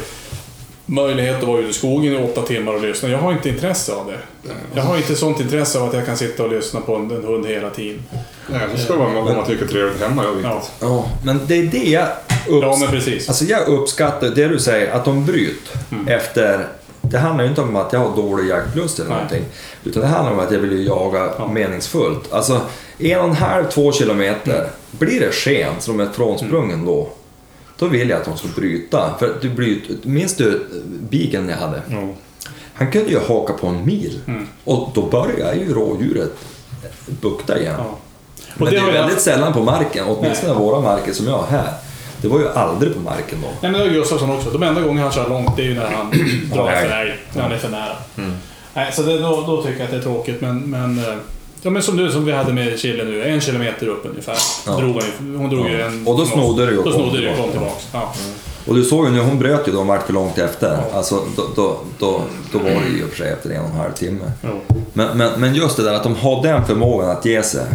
möjlighet 0.86 1.36
att 1.36 1.48
vara 1.48 1.58
ute 1.60 1.70
i 1.70 1.72
skogen 1.72 2.12
i 2.12 2.24
åtta 2.24 2.42
timmar 2.42 2.74
och 2.74 2.82
lyssna. 2.82 3.08
Jag 3.08 3.18
har 3.18 3.32
inte 3.32 3.48
intresse 3.48 3.92
av 3.92 4.06
det. 4.06 4.50
Jag 4.74 4.82
har 4.82 4.96
inte 4.96 5.14
sånt 5.14 5.40
intresse 5.40 5.78
av 5.80 5.88
att 5.88 5.94
jag 5.94 6.06
kan 6.06 6.16
sitta 6.16 6.42
och 6.42 6.50
lyssna 6.50 6.80
på 6.80 6.96
en, 6.96 7.10
en 7.10 7.24
hund 7.24 7.46
hela 7.46 7.70
tiden. 7.70 8.02
Nej, 8.50 8.60
så 8.74 8.78
ska 8.82 8.92
det 8.92 8.98
vara 8.98 9.10
vad 9.22 9.36
man 9.36 9.46
tycker 9.46 9.64
är 9.64 9.68
trevligt 9.68 10.00
hemma. 10.02 10.24
Jag 10.24 10.32
vet. 10.32 10.44
Ja, 10.44 10.62
Ja, 10.80 11.08
men 11.24 11.40
det 11.46 11.54
är 11.54 11.62
det 11.62 11.78
jag 11.90 12.06
upps- 12.48 12.62
ja 12.62 12.76
men 12.80 12.88
precis. 12.90 13.28
Alltså 13.28 13.44
jag 13.44 13.68
uppskattar 13.68 14.28
det 14.30 14.48
du 14.48 14.58
säger, 14.58 14.92
att 14.92 15.04
de 15.04 15.26
bryter 15.26 15.78
efter... 16.06 16.66
Det 17.10 17.18
handlar 17.18 17.44
ju 17.44 17.50
inte 17.50 17.60
om 17.60 17.76
att 17.76 17.92
jag 17.92 18.00
har 18.00 18.16
dålig 18.16 18.48
jaktlust 18.48 18.98
eller 18.98 19.08
Nej. 19.10 19.18
någonting. 19.18 19.44
Utan 19.84 20.02
det 20.02 20.08
handlar 20.08 20.32
om 20.32 20.38
att 20.38 20.50
jag 20.52 20.58
vill 20.58 20.86
jaga 20.86 21.30
Ja. 21.38 21.48
meningsfullt. 21.48 22.32
Alltså 22.32 22.60
en 22.98 23.18
och 23.18 23.24
en 23.24 23.32
halv, 23.32 23.64
två 23.70 23.92
kilometer. 23.92 24.68
Blir 24.90 25.20
det 25.20 25.32
sken 25.32 25.72
som 25.78 26.00
är 26.00 26.06
frånsprungen 26.06 26.84
då, 26.84 27.08
då 27.78 27.86
vill 27.86 28.10
jag 28.10 28.18
att 28.18 28.24
de 28.24 28.36
ska 28.38 28.48
bryta. 28.56 29.14
För 29.18 29.34
du 29.40 29.50
bryter, 29.50 29.96
minns 30.02 30.36
du 30.36 30.66
bigen 31.10 31.48
jag 31.48 31.56
hade? 31.56 31.82
Ja. 31.90 32.08
Han 32.74 32.90
kunde 32.90 33.10
ju 33.10 33.18
haka 33.18 33.52
på 33.52 33.66
en 33.66 33.86
mil. 33.86 34.20
Mm. 34.26 34.46
Och 34.64 34.90
då 34.94 35.02
börjar 35.02 35.54
ju 35.54 35.74
rådjuret 35.74 36.32
bukta 37.06 37.58
igen. 37.58 37.74
Ja. 37.78 37.98
Men 38.54 38.70
det, 38.72 38.78
har 38.78 38.88
är 38.88 38.92
väldigt 38.92 39.12
haft- 39.12 39.24
sällan 39.24 39.52
på 39.52 39.62
marken, 39.62 40.04
åtminstone 40.08 40.54
våra 40.54 40.80
marker 40.80 41.12
som 41.12 41.26
jag 41.26 41.38
har 41.38 41.46
här. 41.46 41.72
Det 42.26 42.32
var 42.32 42.40
ju 42.40 42.48
aldrig 42.48 42.94
på 42.94 43.00
marken 43.00 43.38
då. 43.42 43.48
Nej 43.60 43.72
men 43.72 43.72
det 43.72 43.78
har 43.78 43.94
Gustafsson 43.94 44.30
också. 44.30 44.50
De 44.50 44.62
enda 44.62 44.80
gången 44.80 45.02
han 45.02 45.12
kör 45.12 45.28
långt 45.28 45.56
det 45.56 45.62
är 45.62 45.66
ju 45.66 45.74
när 45.74 45.90
han 45.90 46.10
drar 46.54 46.70
efter 46.70 47.00
älg. 47.00 47.14
När 47.32 47.42
han 47.42 47.52
är 47.52 47.56
för 47.56 47.68
nära. 47.68 47.96
Nej, 48.74 48.92
så 48.92 49.02
det, 49.02 49.18
då, 49.18 49.44
då 49.46 49.62
tycker 49.62 49.78
jag 49.78 49.84
att 49.84 49.90
det 49.90 49.96
är 49.96 50.02
tråkigt 50.02 50.40
men... 50.40 50.70
men 50.70 50.98
eh, 50.98 51.14
Ja 51.62 51.70
men 51.70 51.82
som 51.82 51.96
du 51.96 52.10
som 52.10 52.24
vi 52.24 52.32
hade 52.32 52.52
med 52.52 52.78
Chile 52.78 53.04
nu, 53.04 53.22
en 53.24 53.40
kilometer 53.40 53.88
upp 53.88 54.06
ungefär. 54.10 54.36
Ja. 54.66 54.72
Drog 54.72 54.94
hon, 54.94 55.36
hon 55.36 55.50
drog 55.50 55.68
ju 55.68 55.82
en... 55.82 56.06
Och 56.06 56.18
då 56.18 56.26
snodde 56.26 56.66
det 56.66 56.72
ju 56.72 56.78
och 56.78 56.84
Då 56.84 56.92
kom 56.92 57.00
snodde 57.00 57.30
och 57.30 57.36
kom 57.36 57.50
tillbaka. 57.50 57.50
tillbaks. 57.50 57.88
Ja. 57.92 58.14
Och 58.66 58.74
du 58.74 58.84
såg 58.84 59.06
ju 59.06 59.12
nu, 59.12 59.20
hon 59.20 59.38
bröt 59.38 59.68
ju 59.68 59.72
då, 59.72 59.78
hon 59.78 59.86
vart 59.86 60.06
för 60.06 60.12
långt 60.12 60.38
efter. 60.38 60.78
Alltså, 60.94 61.20
då, 61.36 61.42
då, 61.56 61.76
då, 61.98 62.20
då 62.52 62.58
var 62.58 62.70
det 62.70 62.88
ju 62.94 63.00
i 63.00 63.04
och 63.04 63.08
för 63.08 63.16
sig 63.16 63.32
efter 63.32 63.50
en 63.50 63.60
och 63.60 63.70
en 63.70 63.76
halv 63.76 63.92
timme. 63.92 64.32
Jo. 64.42 64.60
Men, 64.92 65.18
men, 65.18 65.40
men 65.40 65.54
just 65.54 65.76
det 65.76 65.82
där 65.82 65.94
att 65.94 66.02
de 66.02 66.14
har 66.16 66.42
den 66.42 66.66
förmågan 66.66 67.10
att 67.10 67.24
ge 67.24 67.42
sig. 67.42 67.66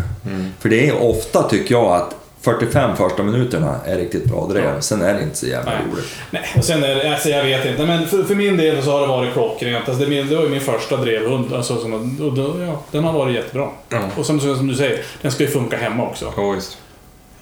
För 0.59 0.69
det 0.69 0.87
är 0.89 1.01
ofta, 1.03 1.43
tycker 1.43 1.75
jag, 1.75 1.85
att 1.95 2.15
45 2.41 2.95
första 2.97 3.23
minuterna 3.23 3.75
är 3.85 3.97
riktigt 3.97 4.25
bra 4.25 4.47
drev. 4.47 4.63
Ja. 4.63 4.81
Sen 4.81 5.01
är 5.01 5.13
det 5.13 5.21
inte 5.23 5.37
så 5.37 5.47
jävla 5.47 5.71
Nej. 5.71 5.79
roligt. 5.91 6.05
Nej, 6.31 6.41
och 6.57 6.63
sen 6.63 6.83
är 6.83 6.95
det, 6.95 7.13
alltså 7.13 7.29
jag 7.29 7.43
vet 7.43 7.65
inte. 7.65 7.85
Men 7.85 8.07
för, 8.07 8.23
för 8.23 8.35
min 8.35 8.57
del 8.57 8.83
så 8.83 8.91
har 8.91 9.01
det 9.01 9.07
varit 9.07 9.33
klockrent. 9.33 9.89
Alltså 9.89 10.03
det, 10.03 10.09
min- 10.09 10.27
det 10.27 10.35
var 10.35 10.43
ju 10.43 10.49
min 10.49 10.61
första 10.61 10.97
drevhund. 10.97 11.53
Alltså, 11.53 11.81
som, 11.81 11.93
och 12.21 12.33
då, 12.33 12.55
ja, 12.63 12.81
den 12.91 13.03
har 13.03 13.13
varit 13.13 13.35
jättebra. 13.35 13.69
Ja. 13.89 14.09
Och 14.17 14.25
som, 14.25 14.39
som 14.39 14.67
du 14.67 14.75
säger, 14.75 15.01
den 15.21 15.31
ska 15.31 15.43
ju 15.43 15.49
funka 15.49 15.77
hemma 15.77 16.03
också. 16.03 16.33
Ja, 16.37 16.49
visst. 16.51 16.77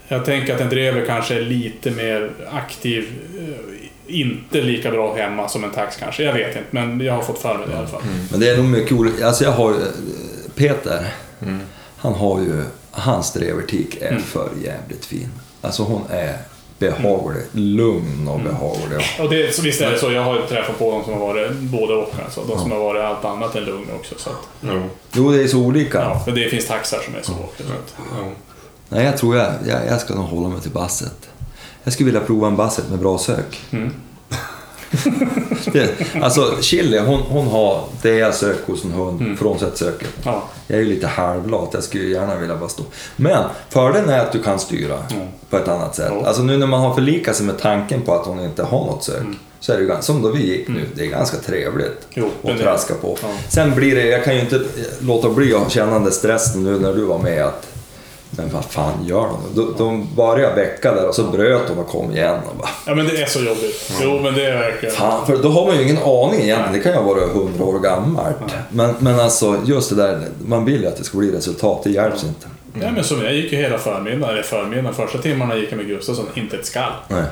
Jag 0.07 0.26
tänker 0.26 0.55
att 0.55 0.61
en 0.61 0.69
drever 0.69 1.05
kanske 1.05 1.35
är 1.35 1.41
lite 1.41 1.91
mer 1.91 2.31
aktiv. 2.51 3.07
eh, 3.39 4.19
Inte 4.19 4.61
lika 4.61 4.91
bra 4.91 5.15
hemma 5.15 5.47
som 5.49 5.63
en 5.63 5.71
tax 5.71 5.95
kanske. 5.97 6.23
Jag 6.23 6.34
vet 6.34 6.47
inte, 6.47 6.59
men 6.71 7.01
jag 7.01 7.13
har 7.13 7.21
fått 7.21 7.39
för 7.39 7.57
mig 7.57 7.67
det 7.67 7.73
i 7.73 7.77
alla 7.77 7.88
fall. 7.88 8.01
Men 8.31 8.39
det 8.39 8.49
är 8.49 8.57
nog 8.57 8.65
mycket 8.65 8.91
olika. 8.91 9.27
Alltså 9.27 9.43
jag 9.43 9.51
har 9.51 9.69
ju, 9.71 9.77
Peter, 10.55 11.05
Mm. 11.41 11.59
han 11.97 12.13
har 12.13 12.39
ju, 12.39 12.63
hans 12.99 13.34
drevertik 13.34 13.97
är 14.01 14.09
Mm. 14.11 14.21
för 14.23 14.49
jävligt 14.65 15.05
fin. 15.05 15.30
Alltså 15.61 15.84
hon 15.84 16.01
är 16.09 16.38
behaglig, 16.80 17.43
lugn 17.51 18.27
och 18.27 18.39
Mm. 18.39 18.47
behaglig. 18.53 18.99
Och 19.19 19.30
det, 19.30 19.55
så 19.55 19.61
visst 19.61 19.81
är 19.81 19.91
det 19.91 19.97
så. 19.97 20.11
Jag 20.11 20.23
har 20.23 20.35
ju 20.35 20.45
träffat 20.47 20.80
på 20.80 20.91
de 20.91 21.03
som 21.03 21.13
har 21.13 21.19
varit 21.19 21.51
både 21.57 21.93
och. 21.93 22.13
Alltså. 22.26 22.41
De 22.47 22.59
som 22.59 22.71
har 22.71 22.80
varit 22.80 23.01
allt 23.01 23.26
annat 23.26 23.55
än 23.55 23.63
lugna 23.63 23.93
också. 23.95 24.15
Så 24.17 24.30
att, 24.30 24.35
Jo. 24.61 24.81
Jo, 25.13 25.31
det 25.31 25.43
är 25.43 25.47
så 25.47 25.57
olika. 25.59 25.97
ja, 25.99 26.23
men 26.26 26.35
det 26.35 26.49
finns 26.49 26.67
taxar 26.67 26.99
som 27.05 27.15
är 27.15 27.21
så 27.21 27.31
också. 27.34 27.63
Så 27.63 27.73
att, 27.73 27.93
Ja. 28.17 28.27
Nej, 28.89 29.05
jag 29.05 29.17
tror 29.17 29.35
jag, 29.38 29.53
jag, 29.67 29.80
jag 29.88 30.01
ska 30.01 30.15
nog 30.15 30.26
hålla 30.26 30.49
mig 30.49 30.61
till 30.61 30.71
basset. 30.71 31.30
Jag 31.84 31.93
skulle 31.93 32.05
vilja 32.05 32.21
prova 32.27 32.47
en 32.47 32.55
basset 32.55 32.89
med 32.89 32.99
bra 32.99 33.17
sök. 33.17 33.59
mm. 33.71 33.91
Alltså, 36.22 36.57
Chili, 36.61 36.99
hon, 36.99 37.20
hon 37.22 37.48
har 37.48 37.84
det 38.02 38.16
jag 38.18 38.36
söker 38.36 38.72
hos 38.74 38.84
en 38.86 38.91
hund, 38.91 39.22
Mm. 39.22 39.38
frånsett 39.38 39.78
söket. 39.78 40.10
ja. 40.24 40.44
Jag 40.68 40.78
är 40.80 40.82
ju 40.84 40.90
lite 40.90 41.07
halvlat, 41.07 41.70
jag 41.74 41.84
skulle 41.84 42.03
gärna 42.03 42.36
vilja 42.36 42.56
bara 42.57 42.70
stå. 42.70 42.84
Men 43.16 43.44
fördelen 43.70 44.10
är 44.10 44.20
att 44.20 44.32
du 44.32 44.44
kan 44.44 44.60
styra 44.60 44.98
Mm. 45.11 45.28
på 45.49 45.57
ett 45.57 45.68
annat 45.68 45.95
sätt. 45.95 46.11
Ja. 46.22 46.26
Alltså 46.28 46.41
nu 46.41 46.57
när 46.57 46.68
man 46.68 46.82
har 46.82 46.94
förlikat 46.95 47.36
sig 47.36 47.45
med 47.45 47.57
tanken 47.60 48.02
på 48.02 48.14
att 48.14 48.26
hon 48.26 48.40
inte 48.40 48.64
har 48.64 48.86
något 48.86 49.03
sök, 49.03 49.20
Mm. 49.20 49.36
så 49.60 49.72
är 49.72 49.76
det 49.76 49.82
ju 49.82 49.88
ganska, 49.88 50.03
som 50.14 50.22
då 50.22 50.30
vi 50.32 50.48
gick 50.48 50.68
nu, 50.68 50.86
det 50.95 51.03
är 51.03 51.07
ganska 51.07 51.38
trevligt 51.38 52.07
Jo, 52.14 52.30
att 52.44 52.60
traska 52.60 52.94
på. 52.94 53.18
ja. 53.22 53.28
Sen 53.49 53.76
blir 53.76 53.95
det, 53.95 54.06
jag 54.07 54.24
kan 54.24 54.36
ju 54.36 54.41
inte 54.41 54.61
låta 54.99 55.30
bli 55.30 55.53
att 55.53 55.72
känna 55.72 55.99
den 55.99 56.11
stressen 56.11 56.64
nu 56.64 56.80
när 56.80 56.94
du 56.94 57.03
var 57.06 57.20
med 57.20 57.45
att 57.45 57.68
men 58.31 58.49
vad 58.49 58.65
fan 58.65 59.06
gör 59.06 59.27
de? 59.27 59.38
De, 59.56 59.76
de 59.77 60.07
började 60.15 60.56
väcka 60.56 60.93
där 60.93 61.07
och 61.07 61.15
så 61.15 61.23
bröt 61.23 61.68
de 61.68 61.80
och 61.80 61.88
kom 61.88 62.11
igen. 62.11 62.35
Och 62.49 62.56
bara, 62.57 62.69
ja, 62.85 62.95
men 62.95 63.07
det 63.07 63.22
är 63.22 63.26
så 63.26 63.39
jobbigt. 63.39 63.91
Jo, 64.01 64.19
men 64.23 64.34
det 64.34 64.45
är 64.45 64.57
verkligen... 64.57 64.95
Fan, 64.95 65.26
för 65.26 65.38
då 65.38 65.49
har 65.49 65.65
man 65.65 65.76
ju 65.76 65.84
ingen 65.84 65.97
aning 65.97 66.41
egentligen. 66.41 66.73
Det 66.73 66.80
kan 66.80 66.91
ju 66.91 66.97
ha 66.97 67.06
varit 67.06 67.30
hundra 67.30 67.64
år 67.65 67.80
gammalt. 67.80 68.35
Men, 68.69 68.95
men 68.99 69.19
alltså, 69.19 69.57
just 69.65 69.89
det 69.89 69.95
där, 69.95 70.22
man 70.45 70.65
vill 70.65 70.81
ju 70.81 70.88
att 70.88 70.97
det 70.97 71.03
ska 71.03 71.18
bli 71.18 71.31
resultat. 71.31 71.81
Det 71.84 71.89
hjälps 71.89 72.23
inte. 72.23 72.47
Ja, 72.81 72.91
men 72.91 73.03
som 73.03 73.23
jag 73.23 73.34
gick 73.34 73.51
ju 73.51 73.57
hela 73.57 73.77
förmiddagen, 73.77 74.30
eller 74.30 74.41
förmiddagen, 74.43 74.93
första 74.93 75.18
timmarna 75.18 75.56
gick 75.56 75.72
jag 75.72 75.77
med 75.77 75.88
Gustafsson, 75.88 76.26
inte 76.34 76.57
ett 76.57 76.65
skall. 76.65 76.91
Nej. 77.07 77.23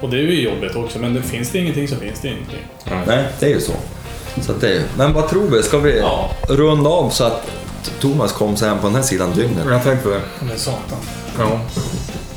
Och 0.00 0.08
det 0.10 0.16
är 0.16 0.20
ju 0.20 0.42
jobbigt 0.42 0.76
också, 0.76 0.98
men 0.98 1.14
det 1.14 1.22
finns 1.22 1.50
det 1.50 1.58
ingenting 1.58 1.88
så 1.88 1.96
finns 1.96 2.20
det 2.20 2.28
ingenting. 2.28 2.66
Nej, 3.06 3.24
det 3.40 3.46
är 3.46 3.50
ju 3.50 3.60
så. 3.60 3.72
så 4.42 4.52
att 4.52 4.60
det 4.60 4.68
är, 4.68 4.72
ju- 4.74 4.82
men 4.96 5.12
vad 5.12 5.28
tror 5.28 5.46
vi? 5.50 5.62
Ska 5.62 5.78
vi 5.78 5.98
Ja. 5.98 6.30
runda 6.48 6.90
av 6.90 7.10
så 7.10 7.24
att 7.24 7.50
Thomas 8.00 8.32
kom 8.32 8.56
sig 8.56 8.68
hem 8.68 8.78
på 8.78 8.86
den 8.86 8.96
här 8.96 9.02
sidan 9.02 9.30
dygnet? 9.34 9.66
Jag 9.70 9.82
tänkte 9.84 10.08
det. 10.08 10.20
Men 10.40 10.58
satan. 10.58 10.98
Ja. 11.38 11.60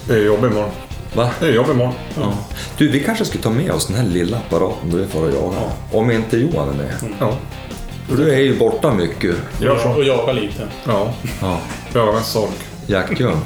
Det 0.07 0.13
är 0.13 0.25
jobb 0.25 0.45
imorgon. 0.45 0.69
Va? 1.13 1.29
Det 1.39 1.45
är 1.45 1.51
jobb 1.53 1.69
imorgon. 1.69 1.93
Ja. 2.19 2.33
Du, 2.77 2.87
vi 2.91 2.99
kanske 3.03 3.25
skulle 3.25 3.43
ta 3.43 3.49
med 3.49 3.71
oss 3.71 3.87
den 3.87 3.95
här 3.97 4.03
lilla 4.03 4.37
apparaten 4.37 4.89
då 4.91 4.97
vi 4.97 5.07
får 5.07 5.31
jaga. 5.33 5.57
Om 5.91 6.11
inte 6.11 6.37
Johan 6.37 6.69
är 6.69 6.73
med. 6.73 6.93
Ja. 7.19 7.33
För 8.09 8.17
du 8.17 8.33
är 8.33 8.39
ju 8.39 8.57
borta 8.59 8.93
mycket. 8.93 9.35
Gör 9.61 9.77
så. 9.77 9.89
Och 9.89 10.03
jaga 10.03 10.33
lite. 10.33 10.67
Ja. 10.87 11.13
Ja. 11.41 11.59
Jag 11.93 12.13
har 12.13 12.21
sork. 12.21 12.49
Jaktljung. 12.87 13.41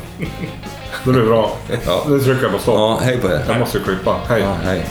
Det 1.05 1.11
blir 1.11 1.23
bra. 1.23 1.57
Ja. 1.85 2.03
Nu 2.07 2.19
trycker 2.19 2.43
jag 2.43 2.51
på 2.51 2.59
stopp. 2.59 2.75
ja, 2.75 2.99
hej 3.03 3.17
på 3.17 3.27
er. 3.27 3.45
Jag 3.47 3.59
måste 3.59 3.79
klippa. 3.79 4.15
Hej. 4.29 4.41
Ja, 4.41 4.53
hej. 4.63 4.85